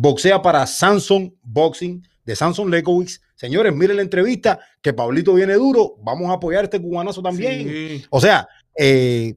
boxea 0.00 0.40
para 0.40 0.66
Samson 0.66 1.36
Boxing 1.42 2.02
de 2.24 2.34
Samson 2.34 2.70
Lekowicz. 2.70 3.20
Señores, 3.34 3.74
miren 3.74 3.96
la 3.96 4.02
entrevista, 4.02 4.58
que 4.80 4.92
Pablito 4.92 5.34
viene 5.34 5.54
duro, 5.54 5.96
vamos 6.02 6.30
a 6.30 6.34
apoyar 6.34 6.62
a 6.62 6.64
este 6.64 6.80
cubanazo 6.80 7.22
también. 7.22 7.68
Sí. 7.68 8.04
O 8.10 8.20
sea, 8.20 8.48
eh, 8.78 9.34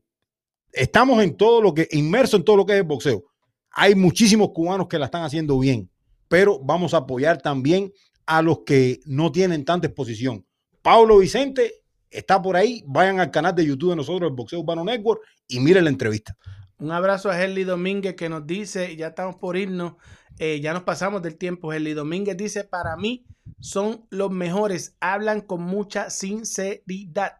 estamos 0.71 1.21
en 1.21 1.35
todo 1.35 1.61
lo 1.61 1.73
que, 1.73 1.87
inmerso 1.91 2.37
en 2.37 2.43
todo 2.43 2.57
lo 2.57 2.65
que 2.65 2.73
es 2.73 2.79
el 2.79 2.85
boxeo. 2.85 3.23
Hay 3.71 3.95
muchísimos 3.95 4.51
cubanos 4.53 4.87
que 4.87 4.99
la 4.99 5.05
están 5.05 5.23
haciendo 5.23 5.59
bien, 5.59 5.89
pero 6.27 6.59
vamos 6.59 6.93
a 6.93 6.97
apoyar 6.97 7.41
también 7.41 7.91
a 8.25 8.41
los 8.41 8.59
que 8.59 8.99
no 9.05 9.31
tienen 9.31 9.65
tanta 9.65 9.87
exposición. 9.87 10.45
Pablo 10.81 11.17
Vicente 11.17 11.81
está 12.09 12.41
por 12.41 12.55
ahí, 12.55 12.83
vayan 12.87 13.19
al 13.19 13.31
canal 13.31 13.55
de 13.55 13.65
YouTube 13.65 13.89
de 13.91 13.95
nosotros, 13.97 14.29
el 14.29 14.35
Boxeo 14.35 14.59
Urbano 14.59 14.83
Network, 14.85 15.21
y 15.47 15.59
miren 15.59 15.85
la 15.85 15.89
entrevista. 15.89 16.37
Un 16.83 16.91
abrazo 16.91 17.29
a 17.29 17.41
Herly 17.41 17.63
Domínguez 17.63 18.15
que 18.15 18.27
nos 18.27 18.45
dice, 18.45 18.95
ya 18.97 19.07
estamos 19.07 19.35
por 19.37 19.55
irnos, 19.55 19.93
eh, 20.39 20.59
ya 20.61 20.73
nos 20.73 20.83
pasamos 20.83 21.21
del 21.21 21.37
tiempo. 21.37 21.73
Herly 21.73 21.93
Domínguez 21.93 22.37
dice, 22.37 22.63
para 22.63 22.95
mí 22.97 23.25
son 23.59 24.05
los 24.09 24.31
mejores, 24.31 24.95
hablan 24.99 25.41
con 25.41 25.61
mucha 25.61 26.09
sinceridad. 26.09 27.37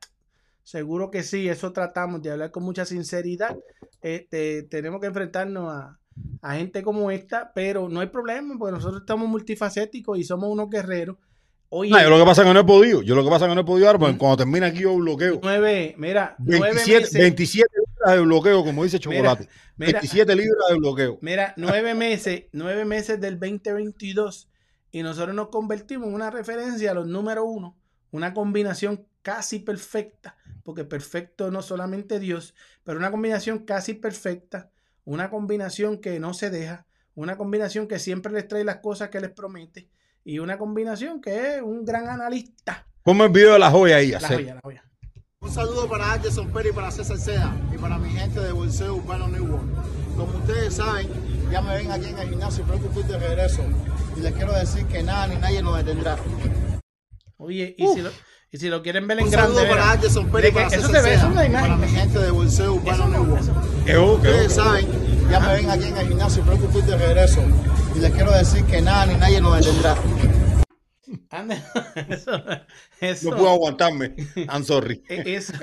Seguro 0.64 1.12
que 1.12 1.24
sí, 1.24 1.50
eso 1.50 1.74
tratamos 1.74 2.22
de 2.22 2.32
hablar 2.32 2.52
con 2.52 2.64
mucha 2.64 2.86
sinceridad. 2.86 3.58
Este, 4.02 4.64
tenemos 4.64 5.02
que 5.02 5.08
enfrentarnos 5.08 5.74
a, 5.74 6.00
a 6.42 6.56
gente 6.56 6.84
como 6.84 7.12
esta, 7.12 7.52
pero 7.54 7.90
no 7.90 8.00
hay 8.00 8.08
problema, 8.08 8.56
porque 8.58 8.74
nosotros 8.74 9.02
estamos 9.02 9.28
multifacéticos 9.28 10.18
y 10.18 10.24
somos 10.24 10.50
unos 10.50 10.70
guerreros. 10.70 11.18
Oye, 11.70 11.90
No, 11.90 12.02
yo 12.02 12.10
lo 12.10 12.20
que 12.20 12.26
pasa 12.26 12.42
es 12.44 12.48
que 12.48 12.54
no 12.54 12.60
he 12.60 12.64
podido, 12.66 13.02
yo 13.02 13.16
lo 13.16 13.24
que 13.24 13.30
pasa 13.30 13.46
es 13.46 13.50
que 13.50 13.56
no 13.56 13.62
he 13.62 13.66
podido 13.66 13.88
ahora, 13.88 14.00
porque 14.00 14.18
cuando 14.18 14.38
termina 14.38 14.68
aquí 14.68 14.80
yo 14.80 14.96
bloqueo. 14.96 15.40
nueve, 15.42 15.96
mira, 15.98 16.36
nueve 16.38 16.76
27, 16.76 17.00
meses. 17.00 17.14
27 17.20 17.68
libras 18.04 18.16
de 18.16 18.22
bloqueo, 18.26 18.64
como 18.64 18.84
dice 18.84 19.00
Chocolate. 19.00 19.48
mira. 19.78 20.00
27 20.00 20.36
libras 20.36 20.70
de 20.70 20.76
bloqueo. 20.78 21.18
Mira, 21.22 21.54
nueve 21.58 21.94
meses, 21.94 22.44
nueve 22.52 22.86
meses 22.86 23.20
del 23.20 23.40
2022 23.40 24.50
y 24.92 25.04
nosotros 25.04 25.36
nos 25.36 25.50
convertimos 25.50 26.08
en 26.08 26.14
una 26.14 26.30
referencia 26.30 26.92
a 26.92 26.94
los 26.94 27.08
número 27.08 27.46
uno, 27.46 27.78
una 28.12 28.34
combinación 28.34 29.06
casi 29.22 29.60
perfecta, 29.60 30.36
porque 30.64 30.84
perfecto 30.84 31.50
no 31.50 31.62
solamente 31.62 32.20
Dios, 32.20 32.54
pero 32.84 33.00
una 33.00 33.10
combinación 33.12 33.60
casi 33.60 33.94
perfecta, 33.94 34.70
una 35.06 35.30
combinación 35.30 36.00
que 36.00 36.20
no 36.20 36.34
se 36.34 36.50
deja, 36.50 36.86
una 37.16 37.38
combinación 37.38 37.88
que 37.88 38.00
siempre 38.00 38.32
les 38.34 38.48
trae 38.48 38.64
las 38.64 38.78
cosas 38.78 39.10
que 39.10 39.20
les 39.20 39.32
promete 39.32 39.88
y 40.26 40.40
una 40.40 40.58
combinación 40.58 41.22
que 41.22 41.56
es 41.56 41.62
un 41.62 41.86
gran 41.86 42.08
analista. 42.08 42.86
Ponme 43.04 43.26
el 43.26 43.32
video 43.32 43.54
de 43.54 43.60
la 43.60 43.70
joya 43.72 43.98
ahí, 43.98 44.12
La 44.12 44.18
hacer. 44.18 44.38
joya, 44.38 44.56
la 44.56 44.62
joya. 44.62 44.84
Un 45.44 45.52
saludo 45.52 45.90
para 45.90 46.14
Anderson 46.14 46.48
Pérez 46.52 46.72
y 46.72 46.76
para 46.76 46.90
César 46.90 47.18
Seda 47.18 47.54
y 47.74 47.78
para 47.78 47.98
mi 47.98 48.10
gente 48.10 48.40
de 48.40 48.54
Bolseo 48.54 48.96
Urbano 48.96 49.28
New 49.28 49.44
World. 49.44 49.70
Como 50.16 50.38
ustedes 50.38 50.74
saben, 50.76 51.10
ya 51.52 51.62
me 51.62 51.76
ven 51.76 51.92
aquí 51.92 52.08
en 52.08 52.18
el 52.18 52.30
gimnasio, 52.30 52.64
pero 52.66 52.80
que 52.80 52.88
estoy 52.88 53.04
de 53.04 53.20
regreso. 53.20 53.62
Y 54.16 54.22
les 54.22 54.34
quiero 54.34 54.54
decir 54.54 54.86
que 54.86 55.04
nada 55.04 55.28
ni 55.28 55.36
nadie 55.36 55.62
nos 55.62 55.76
detendrá. 55.78 56.18
Oye, 57.38 57.76
y 57.78 57.88
si, 57.88 58.02
lo, 58.02 58.10
y 58.52 58.58
si 58.58 58.70
lo 58.70 58.82
quieren 58.82 59.06
ver 59.06 59.20
en 59.20 59.26
Un 59.26 59.32
grande, 59.32 59.54
saludo 59.54 59.70
para 59.70 59.92
Anderson 59.92 60.32
Pérez 60.32 60.54
para 60.54 60.68
eso 60.68 60.76
César 60.88 60.92
se 60.92 61.02
ve, 61.02 61.16
eso 61.16 61.28
es 61.28 61.34
Seda 61.34 61.34
una 61.34 61.46
y 61.46 61.52
para 61.52 61.76
mi 61.76 61.88
gente 61.90 62.20
de 62.20 62.32
Bolseo 62.32 62.74
Urbano 62.76 63.08
New 63.10 63.24
World. 63.24 63.94
Como 63.94 64.14
ustedes 64.14 64.54
saben, 64.54 64.88
ya 65.30 65.40
me 65.42 65.54
ven 65.56 65.70
aquí 65.70 65.84
en 65.84 65.98
el 65.98 66.08
gimnasio, 66.08 66.44
pero 66.46 66.58
que 66.58 66.66
estoy 66.68 66.82
de 66.84 66.98
regreso. 66.98 67.42
Y 67.96 68.00
les 68.00 68.12
quiero 68.14 68.32
decir 68.32 68.64
que 68.64 68.82
nada 68.82 69.06
ni 69.08 69.16
nadie 69.16 69.42
nos 69.42 69.58
detendrá. 69.58 69.96
Anda, 71.30 71.56
eso, 72.10 72.32
eso- 73.02 73.30
No 73.32 73.38
puedo 73.38 73.50
aguantarme. 73.50 74.16
I'm 74.36 74.64
sorry. 74.64 75.04
e- 75.10 75.36
eso- 75.36 75.54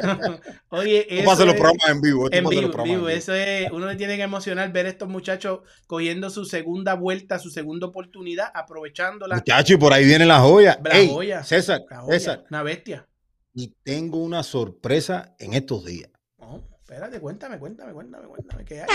oye, 0.70 1.06
eso 1.09 1.24
pasa 1.24 1.43
en 1.43 1.48
los 1.48 1.55
es- 1.56 1.60
programas 1.60 1.89
en 1.89 2.01
vivo. 2.01 2.27
En 2.28 2.35
en 2.39 2.48
vivo, 2.48 2.62
los 2.62 2.70
programas 2.70 2.90
en 2.90 2.97
vivo, 2.98 3.09
eso 3.09 3.35
es, 3.35 3.70
uno 3.70 3.86
le 3.86 3.97
tiene 3.97 4.16
que 4.16 4.22
emocionar 4.22 4.72
ver 4.72 4.86
a 4.86 4.89
estos 4.90 5.09
muchachos 5.09 5.60
cogiendo 5.86 6.31
su 6.31 6.44
segunda 6.44 6.94
vuelta, 6.94 7.39
su 7.39 7.51
segunda 7.51 7.86
oportunidad, 7.86 8.51
aprovechándola. 8.55 9.36
Muchacho, 9.36 9.74
y 9.74 9.77
por 9.77 9.93
ahí 9.93 10.05
viene 10.05 10.27
la 10.27 10.40
joya. 10.40 10.78
La 10.85 10.90
Ey, 10.98 11.09
joya, 11.09 11.43
César, 11.44 11.82
la 11.90 12.01
joya, 12.01 12.18
César. 12.18 12.44
una 12.51 12.62
bestia. 12.62 13.06
Y 13.55 13.74
tengo 13.82 14.18
una 14.18 14.43
sorpresa 14.43 15.35
en 15.39 15.55
estos 15.55 15.85
días. 15.85 16.10
Oh, 16.39 16.62
Espérate, 16.82 17.20
cuéntame, 17.20 17.59
cuéntame, 17.59 17.93
cuéntame, 17.93 18.27
cuéntame. 18.27 18.64
¿Qué 18.64 18.81
hay? 18.82 18.86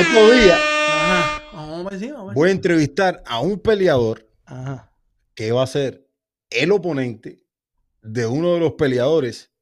Otro 0.00 0.30
día 0.32 0.56
Ajá. 0.56 1.42
Vamos 1.52 1.86
a 1.86 1.90
ver 1.90 1.98
si, 2.00 2.06
vamos 2.10 2.22
a 2.22 2.26
ver 2.28 2.34
voy 2.34 2.48
a 2.48 2.52
entrevistar 2.52 3.22
a 3.26 3.40
un 3.40 3.58
peleador 3.60 4.26
Ajá. 4.46 4.90
Que 5.36 5.52
va 5.52 5.62
a 5.62 5.68
ser 5.68 6.08
el 6.50 6.72
oponente 6.72 7.44
de 8.02 8.26
uno 8.26 8.54
de 8.54 8.60
los 8.60 8.72
peleadores 8.72 9.52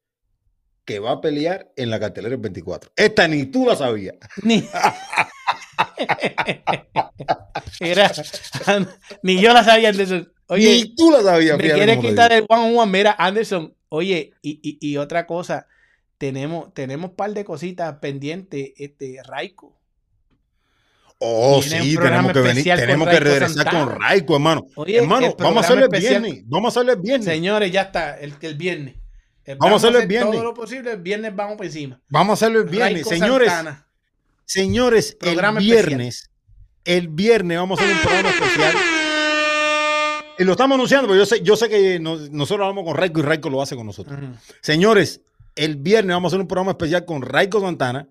que 0.87 0.99
va 1.01 1.13
a 1.13 1.21
pelear 1.21 1.73
en 1.77 1.91
la 1.91 2.01
cartelera 2.01 2.31
del 2.31 2.41
24. 2.41 2.93
Esta 2.97 3.29
ni 3.29 3.45
tú 3.47 3.67
la 3.67 3.77
sabías. 3.77 4.17
Ni... 4.43 4.67
Era, 7.81 8.13
ni 9.23 9.41
yo 9.41 9.53
la 9.53 9.65
sabía, 9.65 9.89
Anderson. 9.89 10.33
Oye, 10.47 10.75
ni 10.75 10.95
tú 10.95 11.11
la 11.11 11.23
sabías. 11.23 11.57
me 11.57 11.65
fíjate 11.65 11.79
quiere 11.79 11.97
cómo 11.97 12.03
te 12.03 12.09
quitar 12.11 12.33
el 12.33 12.47
one 12.49 12.63
on 12.63 12.79
one. 12.79 12.93
Mira, 12.93 13.17
Anderson, 13.19 13.75
oye, 13.89 14.35
y, 14.43 14.61
y, 14.63 14.79
y 14.81 14.97
otra 14.99 15.27
cosa, 15.27 15.67
tenemos, 16.19 16.73
tenemos 16.75 17.11
un 17.11 17.17
par 17.17 17.33
de 17.33 17.45
cositas 17.45 17.97
pendientes, 17.99 18.73
este, 18.77 19.21
Raiko. 19.25 19.77
Oh, 21.27 21.63
sí, 21.63 21.97
tenemos 21.97 22.33
que 22.33 22.41
venir, 22.41 22.65
tenemos 22.65 23.09
que 23.09 23.21
regresar 23.21 23.51
Santana. 23.51 23.85
con 23.87 24.01
Raico, 24.01 24.35
hermano. 24.35 24.67
Oye, 24.77 24.97
hermano, 24.99 25.35
vamos 25.39 25.63
a 25.63 25.67
hacerlo 25.67 25.85
el 25.87 26.01
viernes. 26.01 26.43
Vamos 26.47 26.67
a 26.67 26.81
hacerlo 26.81 26.93
el 26.93 27.01
viernes. 27.01 27.25
Señores, 27.27 27.73
ya 27.73 27.83
está, 27.83 28.19
el, 28.19 28.35
el 28.41 28.55
viernes. 28.57 28.95
Eh, 29.47 29.57
Vamos 29.59 29.75
a 29.75 29.77
hacerlo 29.87 30.01
el 30.01 30.07
viernes. 30.09 30.33
Todo 30.33 30.43
lo 30.45 30.55
posible, 30.55 30.93
el 30.93 31.01
viernes 31.03 31.35
vamos 31.37 31.57
por 31.57 31.67
encima. 31.67 32.01
Vamos 32.09 32.31
a 32.31 32.35
hacerlo 32.45 32.61
el 32.63 32.69
viernes. 32.69 32.93
Raico 33.05 33.09
Señores, 33.11 33.49
Santana. 33.51 33.87
señores, 34.45 35.17
Programa 35.21 35.61
el 35.61 35.67
especial. 35.67 35.87
viernes, 35.89 36.31
el 36.85 37.09
viernes 37.09 37.59
vamos 37.59 37.79
a 37.79 37.83
hacer 37.83 37.95
un 37.97 38.03
programa 38.03 38.29
especial. 38.31 38.75
Y 40.39 40.45
lo 40.45 40.53
estamos 40.53 40.75
anunciando, 40.75 41.07
porque 41.07 41.19
yo 41.21 41.27
sé, 41.27 41.43
yo 41.43 41.57
sé 41.57 41.69
que 41.69 42.01
nos- 42.01 42.31
nosotros 42.31 42.65
hablamos 42.67 42.85
con 42.85 42.97
Raico 42.97 43.21
y 43.21 43.23
Raico 43.23 43.51
lo 43.51 43.63
hace 43.63 43.77
con 43.77 43.87
nosotros. 43.87 44.19
Señores, 44.63 45.21
el 45.55 45.77
viernes 45.77 46.15
vamos 46.15 46.33
a 46.33 46.35
hacer 46.35 46.41
un 46.41 46.49
programa 46.49 46.73
especial 46.73 47.05
con 47.05 47.23
Raico 47.23 47.61
Santana 47.61 48.09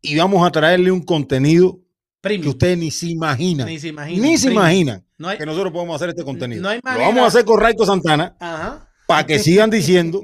y 0.00 0.16
vamos 0.16 0.46
a 0.46 0.52
traerle 0.52 0.92
un 0.92 1.02
contenido 1.02 1.80
que 2.24 2.28
Premium. 2.30 2.48
ustedes 2.50 2.78
ni 2.78 2.90
se 2.90 3.06
imaginan. 3.06 3.66
Ni 3.68 3.78
se 3.78 3.88
imaginan. 3.88 4.22
Ni 4.22 4.36
se 4.38 4.46
Premium. 4.46 4.62
imaginan 4.62 5.04
No 5.18 5.28
hay- 5.28 5.38
que 5.38 5.46
nosotros 5.46 5.72
podemos 5.72 5.96
hacer 5.96 6.08
este 6.10 6.24
contenido. 6.24 6.62
no 6.62 6.68
hay 6.70 6.80
lo 6.82 6.98
vamos 7.00 7.22
a 7.22 7.26
hacer 7.26 7.44
con 7.44 7.60
Raico 7.60 7.84
Santana 7.86 8.34
Ajá. 8.40 8.88
para 9.06 9.24
que 9.26 9.38
sigan 9.38 9.70
diciendo 9.70 10.20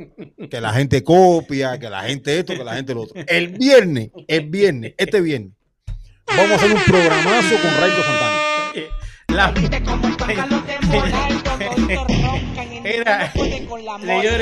que 0.50 0.60
la 0.60 0.72
gente 0.72 1.04
copia, 1.04 1.78
que 1.78 1.88
la 1.90 2.02
gente 2.02 2.38
esto, 2.38 2.54
que 2.54 2.64
la 2.64 2.74
gente 2.74 2.94
lo 2.94 3.02
otro. 3.02 3.22
El 3.26 3.48
viernes, 3.58 4.10
el 4.26 4.48
viernes, 4.50 4.94
este 4.98 5.20
viernes, 5.20 5.52
vamos 6.26 6.52
a 6.52 6.54
hacer 6.56 6.72
un 6.74 6.82
programazo 6.82 7.54
con 7.62 7.70
Raico 7.80 8.02
Santana. 8.02 8.40
Eh, 8.74 8.88
La, 9.28 9.54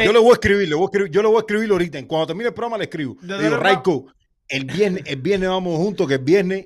Yo 0.05 0.13
le 0.13 0.19
voy 0.19 0.31
a 0.31 0.33
escribir, 0.35 0.69
le 0.69 0.75
voy 0.75 0.85
a 0.85 0.87
escribir, 0.87 1.11
yo 1.13 1.23
le 1.23 1.29
voy 1.29 1.37
a 1.37 1.41
escribir 1.41 1.71
ahorita. 1.71 2.07
Cuando 2.07 2.27
termine 2.29 2.49
el 2.49 2.55
programa 2.55 2.79
le 2.79 2.85
escribo. 2.85 3.17
¿De 3.21 3.37
Le 3.37 3.43
digo, 3.45 3.57
Raico, 3.57 4.07
el 4.49 4.65
viernes, 4.65 5.03
el 5.07 5.17
viernes 5.21 5.49
vamos 5.49 5.77
juntos, 5.77 6.09
que 6.09 6.15
el 6.15 6.21
viernes, 6.25 6.65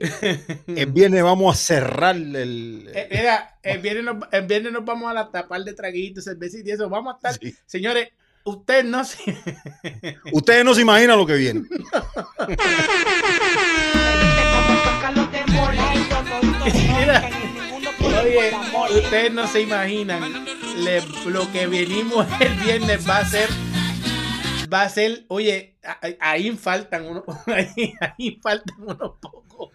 el 0.69 0.87
viernes 0.93 1.23
vamos 1.23 1.55
a 1.55 1.59
cerrar 1.59 2.15
el. 2.17 2.89
eh, 2.95 3.09
mira, 3.11 3.59
el 3.63 3.79
viernes, 3.81 4.05
nos, 4.05 4.17
el 4.31 4.47
viernes 4.47 4.73
nos 4.73 4.85
vamos 4.85 5.11
a 5.11 5.15
la 5.15 5.31
tapar 5.31 5.63
de 5.65 5.73
traguitos, 5.75 6.25
cervecita 6.25 6.69
y 6.71 6.73
eso. 6.73 6.89
Vamos 6.89 7.15
a 7.15 7.17
estar, 7.17 7.35
Sí. 7.41 7.55
señores, 7.67 8.09
ustedes 8.45 8.85
no 8.85 9.05
se. 9.05 9.19
Ustedes 10.33 10.65
no 10.65 10.75
se 10.75 10.83
imaginan 10.83 11.19
lo 11.19 11.27
que 11.27 11.35
viene. 11.35 11.63
Mira. 16.99 17.29
Oye, 18.05 18.51
ustedes 19.01 19.33
no 19.33 19.47
se 19.47 19.63
imaginan 19.63 20.45
le- 20.79 21.03
lo 21.27 21.51
que 21.53 21.67
venimos 21.67 22.27
el 22.41 22.55
viernes 22.55 23.09
va 23.09 23.19
a 23.19 23.25
ser. 23.25 23.49
Va 24.73 24.83
a 24.83 24.89
ser, 24.89 25.25
oye, 25.29 25.75
ahí 26.21 26.51
faltan 26.53 27.05
unos, 27.07 27.25
ahí, 27.47 27.95
ahí 28.01 28.39
faltan 28.43 28.77
unos 28.81 29.13
pocos. 29.21 29.71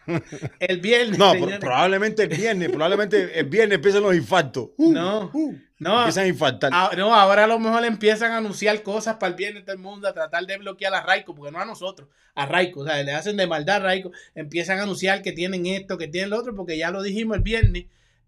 El 0.60 0.80
viernes. 0.80 1.18
No, 1.18 1.32
señores. 1.34 1.60
probablemente 1.60 2.24
el 2.24 2.30
viernes, 2.30 2.70
probablemente 2.70 3.40
el 3.40 3.46
viernes 3.46 3.76
empiezan 3.76 4.04
los 4.04 4.16
infartos. 4.16 4.70
Uh, 4.78 4.92
No, 4.92 5.30
uh, 5.34 5.56
no. 5.80 6.00
empiezan 6.00 6.26
a 6.26 6.28
infartar. 6.28 6.72
Ah, 6.74 6.92
no, 6.98 7.14
ahora 7.14 7.44
a 7.44 7.48
lo 7.48 7.60
mejor 7.60 7.86
empiezan 7.86 8.32
a 8.32 8.38
anunciar 8.38 8.82
cosas 8.84 9.16
para 9.18 9.30
el 9.32 9.36
viernes 9.36 9.66
del 9.66 9.78
mundo, 9.78 10.08
a 10.08 10.14
tratar 10.14 10.46
de 10.46 10.58
bloquear 10.58 10.94
a 10.94 11.02
Raico, 11.02 11.36
porque 11.36 11.52
no 11.52 11.60
a 11.60 11.66
nosotros, 11.66 12.08
a 12.36 12.46
Raico, 12.46 12.82
o 12.82 12.86
sea, 12.86 13.02
le 13.04 13.14
hacen 13.14 13.38
de 13.38 13.48
maldad 13.48 13.78
a 13.78 13.80
Raico, 13.80 14.12
empiezan 14.36 14.80
a 14.80 14.84
anunciar 14.84 15.22
que 15.22 15.32
tienen 15.34 15.66
esto, 15.66 15.98
que 15.98 16.08
tienen 16.08 16.32
lo 16.32 16.38
otro, 16.40 16.56
porque 16.56 16.78
ya 16.78 16.90
lo 16.92 17.02
dijimos 17.04 17.38
el 17.38 17.44
viernes. 17.44 17.86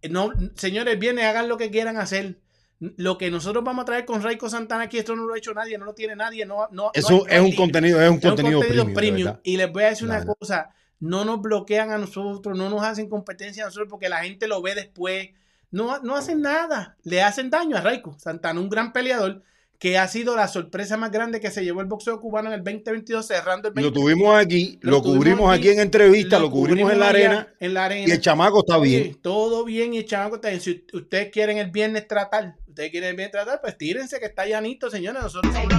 No, 0.09 0.31
señores, 0.55 0.93
el 0.93 0.99
viernes 0.99 1.25
hagan 1.25 1.49
lo 1.49 1.57
que 1.57 1.71
quieran 1.71 1.97
hacer. 1.97 2.35
Lo 2.79 3.17
que 3.17 3.29
nosotros 3.29 3.63
vamos 3.63 3.83
a 3.83 3.85
traer 3.85 4.05
con 4.05 4.21
Raico 4.23 4.49
Santana 4.49 4.83
aquí, 4.85 4.97
esto 4.97 5.15
no 5.15 5.25
lo 5.25 5.33
ha 5.33 5.37
hecho 5.37 5.53
nadie, 5.53 5.77
no 5.77 5.83
lo 5.85 5.93
tiene 5.93 6.15
nadie, 6.15 6.45
no, 6.45 6.59
no, 6.59 6.67
no 6.71 6.91
Eso 6.93 7.25
hay- 7.27 7.35
es 7.35 7.41
no 7.41 7.47
un 7.47 7.55
contenido, 7.55 8.01
es 8.01 8.09
un 8.09 8.17
es 8.17 8.23
un 8.23 8.29
contenido, 8.29 8.93
premium. 8.93 9.35
Y 9.43 9.57
les 9.57 9.71
voy 9.71 9.83
a 9.83 9.89
decir 9.89 10.07
La 10.07 10.13
una 10.15 10.19
verdad. 10.19 10.35
cosa, 10.39 10.69
no 11.01 11.25
nos 11.25 11.41
bloquean 11.41 11.91
a 11.91 11.97
nosotros, 11.97 12.57
no 12.57 12.69
nos 12.69 12.81
hacen 12.83 13.09
competencia 13.09 13.63
a 13.63 13.65
nosotros 13.67 13.89
porque 13.89 14.07
la 14.07 14.23
gente 14.23 14.47
lo 14.47 14.61
ve 14.61 14.75
después. 14.75 15.29
No, 15.71 15.99
no 15.99 16.15
hacen 16.15 16.41
nada, 16.41 16.95
le 17.03 17.21
hacen 17.21 17.49
daño 17.49 17.75
a 17.77 17.81
Raico 17.81 18.15
Santana, 18.17 18.59
un 18.59 18.69
gran 18.69 18.91
peleador 18.93 19.43
que 19.77 19.97
ha 19.97 20.07
sido 20.09 20.35
la 20.35 20.47
sorpresa 20.49 20.97
más 20.97 21.09
grande 21.11 21.39
que 21.39 21.51
se 21.51 21.63
llevó 21.63 21.79
el 21.79 21.87
boxeo 21.87 22.19
cubano 22.19 22.49
en 22.49 22.55
el 22.55 22.63
2022, 22.65 23.25
cerrando 23.25 23.69
el 23.69 23.73
Lo 23.75 23.83
2022. 23.91 23.93
tuvimos 23.93 24.35
aquí, 24.37 24.77
Lo 24.81 24.91
lo, 24.91 25.01
cubrimos 25.03 25.49
aquí, 25.53 25.67
aquí, 25.69 25.77
en 25.77 25.79
entrevista, 25.81 26.37
lo, 26.39 26.49
cubrimos, 26.51 26.91
en 26.91 26.99
la 26.99 27.07
arena 27.09 27.47
En 27.61 27.73
la 27.73 27.85
arena. 27.85 28.07
y 28.07 28.11
el 28.11 28.19
chamaco 28.19 28.59
está 28.59 28.77
bien. 28.77 29.17
todo 29.21 29.63
bien 29.63 29.93
y 29.93 29.99
el 29.99 30.05
chamaco 30.05 30.35
está 30.35 30.49
bien. 30.49 30.59
Si 30.59 30.85
ustedes 30.91 31.29
quieren 31.31 31.59
el 31.59 31.71
viernes 31.71 32.07
tratar, 32.09 32.57
ustedes 32.79 32.91
quieren 32.91 33.15
viernes 33.17 33.31
tratar, 33.31 33.59
pues 33.59 33.77
tírense 33.77 34.19
que 34.21 34.27
está 34.27 34.45
llanito, 34.45 34.89
señores. 34.89 35.21
Nosotros 35.21 35.53
somos 35.53 35.73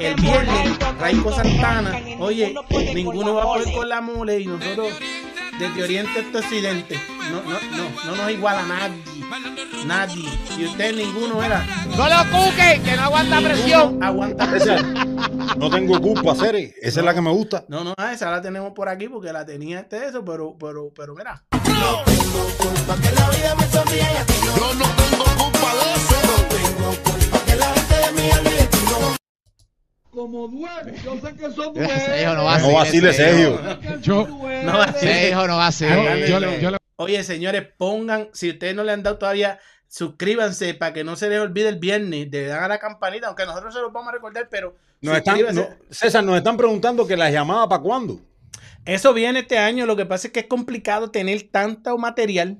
el 0.00 0.14
y 0.14 0.14
viernes, 0.18 0.78
Raico 0.98 1.30
Santana. 1.30 2.00
y 2.00 2.16
Oye, 2.18 2.54
ninguno 2.94 3.34
la 3.34 3.34
va 3.34 3.42
a 3.42 3.46
poder 3.46 3.74
con 3.74 3.86
la 3.86 4.00
mole 4.00 4.40
y 4.40 4.46
nosotros 4.46 4.94
desde 5.58 5.82
Oriente 5.82 6.20
hasta 6.20 6.38
Occidente. 6.38 6.98
No, 7.30 7.42
no, 7.42 7.60
no, 7.76 8.04
no 8.06 8.16
nos 8.16 8.30
iguala 8.30 8.62
nadie. 8.62 9.02
Nadie. 9.84 10.24
Y 10.56 10.64
ustedes 10.64 10.96
ninguno 10.96 11.42
era. 11.42 11.66
No 11.94 12.08
lo 12.08 12.30
cuque, 12.30 12.80
que 12.82 12.96
no 12.96 13.02
aguanta 13.02 13.40
presión. 13.42 14.02
Aguanta 14.02 14.56
Esa, 14.56 14.76
no 15.58 15.68
tengo 15.68 16.00
culpa, 16.00 16.34
Cere. 16.34 16.74
Esa 16.80 17.00
es 17.00 17.04
la 17.04 17.12
que 17.12 17.20
me 17.20 17.30
gusta. 17.30 17.66
No, 17.68 17.84
no, 17.84 17.92
ah, 17.98 18.14
esa 18.14 18.30
la 18.30 18.40
tenemos 18.40 18.72
por 18.72 18.88
aquí 18.88 19.10
porque 19.10 19.34
la 19.34 19.44
tenía 19.44 19.80
este 19.80 20.06
eso, 20.06 20.24
pero, 20.24 20.56
pero, 20.58 20.90
pero 20.96 21.14
mira. 21.14 21.44
Ese 21.52 22.14
hijo 22.14 22.38
no 22.38 22.88
va 22.88 22.94
a 22.94 22.96
No 24.56 25.50
ser. 25.50 25.59
vacile, 25.59 25.59
ese 25.59 25.59
hijo. 33.12 33.12
Sergio. 33.12 34.00
Yo, 34.00 34.26
No, 34.64 34.84
Ese 34.84 35.28
hijo 35.30 35.46
no 35.46 35.56
va 35.56 35.66
a 35.66 35.72
ser. 35.72 35.92
Hágale. 35.92 36.28
yo, 36.28 36.40
le- 36.40 36.60
yo 36.60 36.70
le- 36.70 36.76
Oye, 36.96 37.22
señores, 37.24 37.66
pongan, 37.78 38.28
si 38.32 38.50
ustedes 38.50 38.74
no 38.74 38.84
le 38.84 38.92
han 38.92 39.02
dado 39.02 39.16
todavía, 39.16 39.58
suscríbanse 39.88 40.74
para 40.74 40.92
que 40.92 41.02
no 41.04 41.16
se 41.16 41.28
les 41.28 41.40
olvide 41.40 41.68
el 41.68 41.78
viernes, 41.78 42.28
le 42.30 42.44
dan 42.46 42.62
a 42.64 42.68
la 42.68 42.78
campanita, 42.78 43.26
aunque 43.28 43.44
nosotros 43.46 43.72
se 43.74 43.80
los 43.80 43.92
vamos 43.92 44.10
a 44.10 44.12
recordar, 44.12 44.48
pero 44.50 44.76
Nos 45.00 45.16
están, 45.16 45.38
no, 45.54 45.66
César, 45.90 46.22
nos 46.24 46.36
están 46.36 46.56
preguntando 46.56 47.06
que 47.06 47.16
las 47.16 47.32
llamadas 47.32 47.68
para 47.68 47.82
cuándo. 47.82 48.20
Eso 48.84 49.12
viene 49.14 49.40
este 49.40 49.58
año, 49.58 49.86
lo 49.86 49.96
que 49.96 50.06
pasa 50.06 50.28
es 50.28 50.32
que 50.32 50.40
es 50.40 50.46
complicado 50.46 51.10
tener 51.10 51.48
tanto 51.50 51.96
material. 51.98 52.58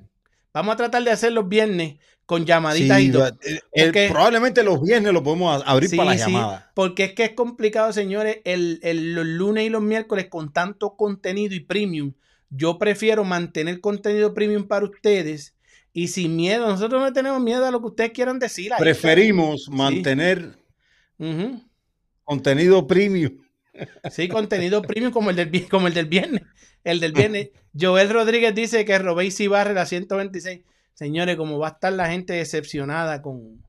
Vamos 0.53 0.73
a 0.73 0.77
tratar 0.77 1.03
de 1.03 1.11
hacer 1.11 1.31
los 1.31 1.47
viernes 1.47 1.95
con 2.31 2.45
llamaditas 2.45 2.97
Sí, 2.97 3.07
y 3.07 3.11
todo. 3.11 3.27
eh, 3.27 3.59
el- 3.73 3.91
probablemente 4.09 4.63
los 4.63 4.81
viernes 4.81 5.11
lo 5.11 5.21
podemos 5.21 5.61
abrir 5.65 5.89
Sí, 5.89 5.97
para 5.97 6.11
las 6.11 6.23
sí, 6.23 6.31
llamadas. 6.31 6.63
porque 6.73 7.03
es 7.03 7.11
que 7.13 7.25
es 7.25 7.31
complicado, 7.33 7.91
señores, 7.91 8.37
el, 8.45 8.79
los 9.13 9.25
lunes 9.25 9.65
y 9.65 9.69
los 9.69 9.81
miércoles 9.81 10.27
con 10.29 10.53
tanto 10.53 10.95
contenido 10.95 11.53
y 11.53 11.59
premium. 11.59 12.13
Yo 12.49 12.77
prefiero 12.79 13.25
mantener 13.25 13.81
contenido 13.81 14.33
premium 14.33 14.65
para 14.65 14.85
ustedes 14.85 15.55
y 15.91 16.07
sin 16.07 16.37
miedo. 16.37 16.67
Nosotros 16.69 17.01
no 17.01 17.11
tenemos 17.11 17.41
miedo 17.41 17.65
a 17.65 17.71
lo 17.71 17.81
que 17.81 17.87
ustedes 17.87 18.11
quieran 18.11 18.39
decir. 18.39 18.71
ahí. 18.71 18.79
Preferimos 18.79 19.67
mantener 19.69 20.53
contenido 22.23 22.87
premium. 22.87 23.39
Sí, 24.09 24.29
contenido 24.29 24.81
premium 24.81 25.11
como 25.11 25.31
el 25.31 25.35
del, 25.35 25.49
vi- 25.49 25.61
como 25.67 25.87
el 25.87 25.93
del 25.93 26.05
viernes. 26.05 26.43
El 26.85 27.01
del 27.01 27.11
viernes. 27.11 27.49
Joel 27.77 28.09
Rodríguez 28.09 28.55
dice 28.55 28.85
que 28.85 28.97
Robéis 28.99 29.37
y 29.41 29.47
barre 29.47 29.73
la 29.73 29.85
126. 29.85 30.61
Señores, 31.01 31.35
como 31.35 31.57
va 31.57 31.69
a 31.69 31.71
estar 31.71 31.91
la 31.93 32.09
gente 32.11 32.33
decepcionada 32.33 33.23
con, 33.23 33.65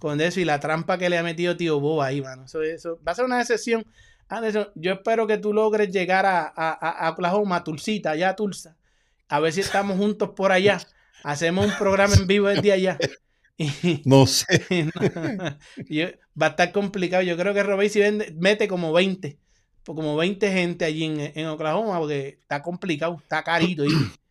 con 0.00 0.20
eso 0.20 0.40
y 0.40 0.44
la 0.44 0.58
trampa 0.58 0.98
que 0.98 1.08
le 1.08 1.16
ha 1.16 1.22
metido 1.22 1.56
tío 1.56 1.78
Bob 1.78 2.00
ahí, 2.02 2.20
mano. 2.20 2.46
Eso, 2.46 2.60
eso 2.60 2.98
va 3.06 3.12
a 3.12 3.14
ser 3.14 3.24
una 3.24 3.38
decepción. 3.38 3.84
Anderson, 4.26 4.66
yo 4.74 4.94
espero 4.94 5.28
que 5.28 5.38
tú 5.38 5.52
logres 5.52 5.92
llegar 5.92 6.26
a, 6.26 6.40
a, 6.40 6.70
a- 6.72 7.10
Oklahoma, 7.12 7.54
a 7.56 7.62
Tulsita, 7.64 8.10
allá 8.10 8.30
a 8.30 8.34
Tulsa. 8.34 8.76
A 9.28 9.38
ver 9.38 9.52
si 9.52 9.60
estamos 9.60 9.96
juntos 9.96 10.30
por 10.34 10.50
allá. 10.50 10.80
Hacemos 11.22 11.66
un 11.66 11.72
programa 11.78 12.16
en 12.16 12.26
vivo 12.26 12.48
desde 12.48 12.72
allá. 12.72 12.98
Y- 13.56 14.02
No 14.04 14.26
sé. 14.26 14.64
no, 14.96 15.58
yo- 15.88 16.08
va 16.40 16.46
a 16.46 16.50
estar 16.50 16.72
complicado. 16.72 17.22
Yo 17.22 17.36
creo 17.36 17.54
que 17.54 17.62
Robey 17.62 17.88
vende, 17.94 18.34
mete 18.36 18.66
como 18.66 18.92
20, 18.92 19.38
pues 19.84 19.94
como 19.94 20.16
20 20.16 20.50
gente 20.50 20.84
allí 20.84 21.04
en, 21.04 21.30
en 21.38 21.46
Oklahoma, 21.46 22.00
porque 22.00 22.38
está 22.40 22.60
complicado, 22.60 23.18
está 23.22 23.44
carito. 23.44 23.84
¿oíste? 23.84 24.21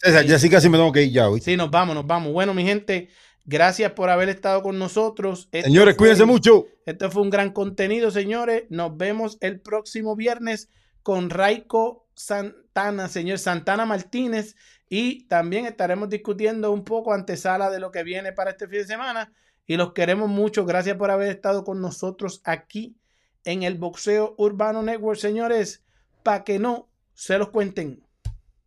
César, 0.00 0.24
ya 0.26 0.38
sí 0.38 0.48
casi 0.48 0.68
me 0.68 0.78
tengo 0.78 0.92
que 0.92 1.02
ir 1.04 1.12
ya, 1.12 1.28
¿oíste? 1.28 1.50
Sí, 1.52 1.56
nos 1.56 1.70
vamos, 1.70 1.94
nos 1.94 2.06
vamos. 2.06 2.32
Bueno, 2.32 2.54
mi 2.54 2.64
gente, 2.64 3.08
gracias 3.44 3.92
por 3.92 4.10
haber 4.10 4.28
estado 4.28 4.62
con 4.62 4.78
nosotros. 4.78 5.48
Esto 5.50 5.66
Señores, 5.66 5.94
fue- 5.94 5.98
cuídense 6.06 6.24
mucho. 6.24 6.66
Esto 6.86 7.10
fue 7.10 7.22
un 7.22 7.30
gran 7.30 7.50
contenido, 7.52 8.10
señores. 8.10 8.64
Nos 8.70 8.96
vemos 8.96 9.38
el 9.40 9.60
próximo 9.60 10.14
viernes 10.16 10.68
con 11.02 11.30
Raico 11.30 12.06
Santana, 12.14 13.08
señor 13.08 13.38
Santana 13.38 13.86
Martínez, 13.86 14.54
y 14.88 15.24
también 15.26 15.66
estaremos 15.66 16.08
discutiendo 16.08 16.70
un 16.70 16.84
poco 16.84 17.12
antesala 17.12 17.68
de 17.70 17.80
lo 17.80 17.90
que 17.90 18.04
viene 18.04 18.32
para 18.32 18.50
este 18.52 18.68
fin 18.68 18.78
de 18.78 18.86
semana. 18.86 19.32
Y 19.66 19.76
los 19.76 19.92
queremos 19.92 20.28
mucho. 20.30 20.64
Gracias 20.64 20.96
por 20.96 21.10
haber 21.10 21.28
estado 21.28 21.64
con 21.64 21.80
nosotros 21.80 22.40
aquí 22.44 22.96
en 23.44 23.64
el 23.64 23.74
Boxeo 23.76 24.34
Urbano 24.38 24.82
Network, 24.82 25.18
señores, 25.18 25.82
para 26.22 26.44
que 26.44 26.58
no 26.58 26.88
se 27.14 27.36
los 27.36 27.50
cuenten. 27.50 28.02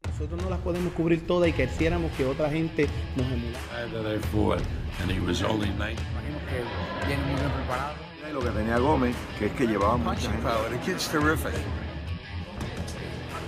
Nosotros 0.08 0.42
no 0.42 0.50
las 0.50 0.60
podemos 0.60 0.94
cubrir 0.94 1.26
todas 1.26 1.50
y 1.50 1.54
quisiéramos 1.54 2.12
que 2.14 2.26
otra 2.26 2.50
gente 2.50 2.88
nos 3.16 3.26
emulara. 3.28 3.88
That 3.94 4.16
I 4.16 4.20
fought, 4.32 4.62
and 5.02 5.12
he 5.12 5.20
was 5.20 5.42
only 5.44 5.68
19. 5.68 5.94
Imagino 5.94 6.38
que 6.50 7.08
viene 7.08 7.24
muy 7.24 7.36
bien 7.36 7.52
preparado. 7.52 7.94
Y 8.28 8.34
lo 8.34 8.40
que 8.40 8.50
tenía 8.50 8.78
Gómez, 8.78 9.16
que 9.38 9.46
es 9.48 9.52
que 9.54 9.68
llevaba 9.68 9.98
mucha 9.98 10.32
gente. 10.32 10.48
The 10.70 10.78
kid's 10.86 11.08
terrific. 11.08 11.54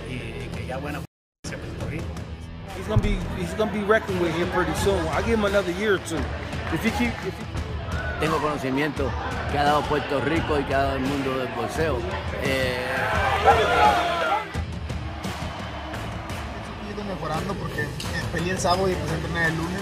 Y 0.08 0.48
que 0.56 0.66
ya 0.66 0.78
bueno, 0.78 1.02
se 1.44 1.56
Puerto 1.56 1.90
Rico. 1.90 2.04
He's 2.76 2.88
gonna 2.88 3.02
be 3.02 3.18
he's 3.38 3.54
gonna 3.56 3.72
be 3.72 3.82
reckoned 3.84 4.20
with 4.20 4.34
here 4.34 4.46
pretty 4.52 4.74
soon. 4.76 4.98
I 5.08 5.22
give 5.22 5.38
him 5.38 5.44
another 5.44 5.72
year 5.72 5.94
or 5.94 6.00
two. 6.06 6.20
If 6.72 6.84
he 6.84 6.90
keep 6.90 7.12
if 7.26 7.34
he, 7.38 7.64
Tengo 8.20 8.38
conocimiento 8.38 9.10
que 9.50 9.58
ha 9.58 9.64
dado 9.64 9.82
Puerto 9.82 10.20
Rico 10.20 10.58
y 10.58 10.64
que 10.64 10.74
ha 10.74 10.82
dado 10.84 10.96
el 10.96 11.02
mundo 11.02 11.36
del 11.36 11.48
boxeo. 11.48 11.98
Eh, 12.42 12.86
mejorando 17.14 17.54
porque 17.54 17.86
peleé 18.32 18.52
el 18.52 18.58
sábado 18.58 18.88
y 18.88 18.92
empecé 18.92 19.12
a 19.12 19.16
entrenar 19.16 19.50
el 19.50 19.56
lunes. 19.56 19.80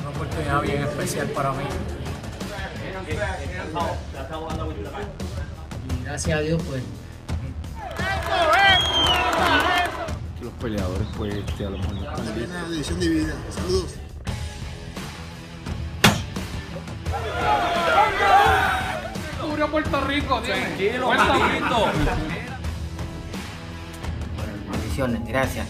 Una 0.00 0.10
oportunidad 0.10 0.62
bien 0.62 0.82
especial 0.82 1.26
para 1.28 1.52
mí. 1.52 1.64
Y 5.88 6.04
gracias 6.04 6.38
a 6.38 6.42
Dios, 6.42 6.62
pues 6.68 6.82
Los 10.42 10.52
peleadores, 10.54 11.08
pues, 11.16 11.34
este, 11.34 11.66
a 11.66 11.70
lo 11.70 11.78
mejor 11.78 11.94
no 11.94 12.10
están 12.10 12.36
Viene 12.36 12.52
la 12.52 12.68
división 12.68 13.00
dividida. 13.00 13.34
Saludos. 13.50 14.05
Cubrió 19.40 19.70
Puerto 19.70 20.00
Rico, 20.02 20.40
Tranquilo, 20.40 21.10
Tranquilo, 21.10 21.86
bendiciones, 24.70 25.26
gracias. 25.26 25.66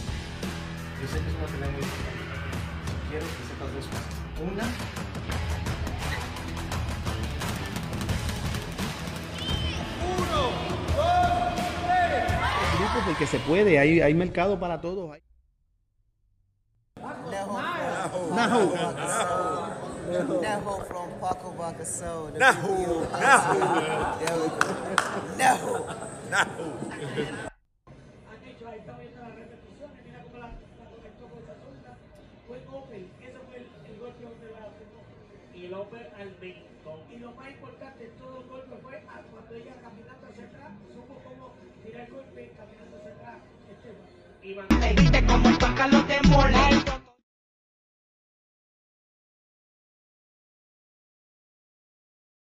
Grupo 12.79 13.07
porque 13.07 13.27
se 13.27 13.39
puede, 13.41 13.79
hay, 13.79 14.01
hay 14.01 14.15
mercado 14.15 14.59
para 14.59 14.81
todos. 14.81 15.17
Nahu. 20.07 20.41
Nahu 20.43 20.87
from 20.87 21.11
Paco 21.21 21.51
Bacasol. 21.59 22.33
Nahu, 22.39 23.07
Nahu. 23.11 23.59
Nahu. 26.31 26.67
Han 28.27 28.39
dicho, 28.45 28.65
ahí 28.69 28.79
está 28.79 28.93
viendo 28.99 29.21
las 29.21 29.35
repeticiones, 29.35 29.99
mira 30.05 30.23
cómo 30.23 30.37
la, 30.39 30.49
la 30.49 30.87
conectó 30.91 31.25
con 31.27 31.39
esa 31.43 31.55
zurda. 31.59 31.93
Fue 32.47 32.59
open, 32.71 33.11
ese 33.21 33.39
fue 33.47 33.57
el, 33.59 33.67
el 33.67 33.97
golpe 33.99 34.23
donde 34.25 34.47
la 34.55 34.63
afirmó. 34.71 35.01
Y 35.55 35.67
al 35.67 37.21
lo 37.21 37.33
más 37.33 37.49
importante 37.51 38.05
de 38.05 38.11
todo 38.21 38.41
el 38.41 38.47
golpe 38.49 38.77
fue 38.83 39.03
cuando 39.03 39.55
ella 39.55 39.75
caminando 39.83 40.27
hacia 40.31 40.45
atrás, 40.45 40.71
supo 40.95 41.15
cómo 41.25 41.55
tirar 41.85 42.07
el 42.07 42.13
golpe 42.13 42.53
caminando 42.57 42.97
hacia 42.97 43.11
atrás. 43.11 43.39
Este, 44.47 45.27
como 45.27 45.49
el 45.49 45.59
pájaro 45.59 46.03
de 46.03 46.19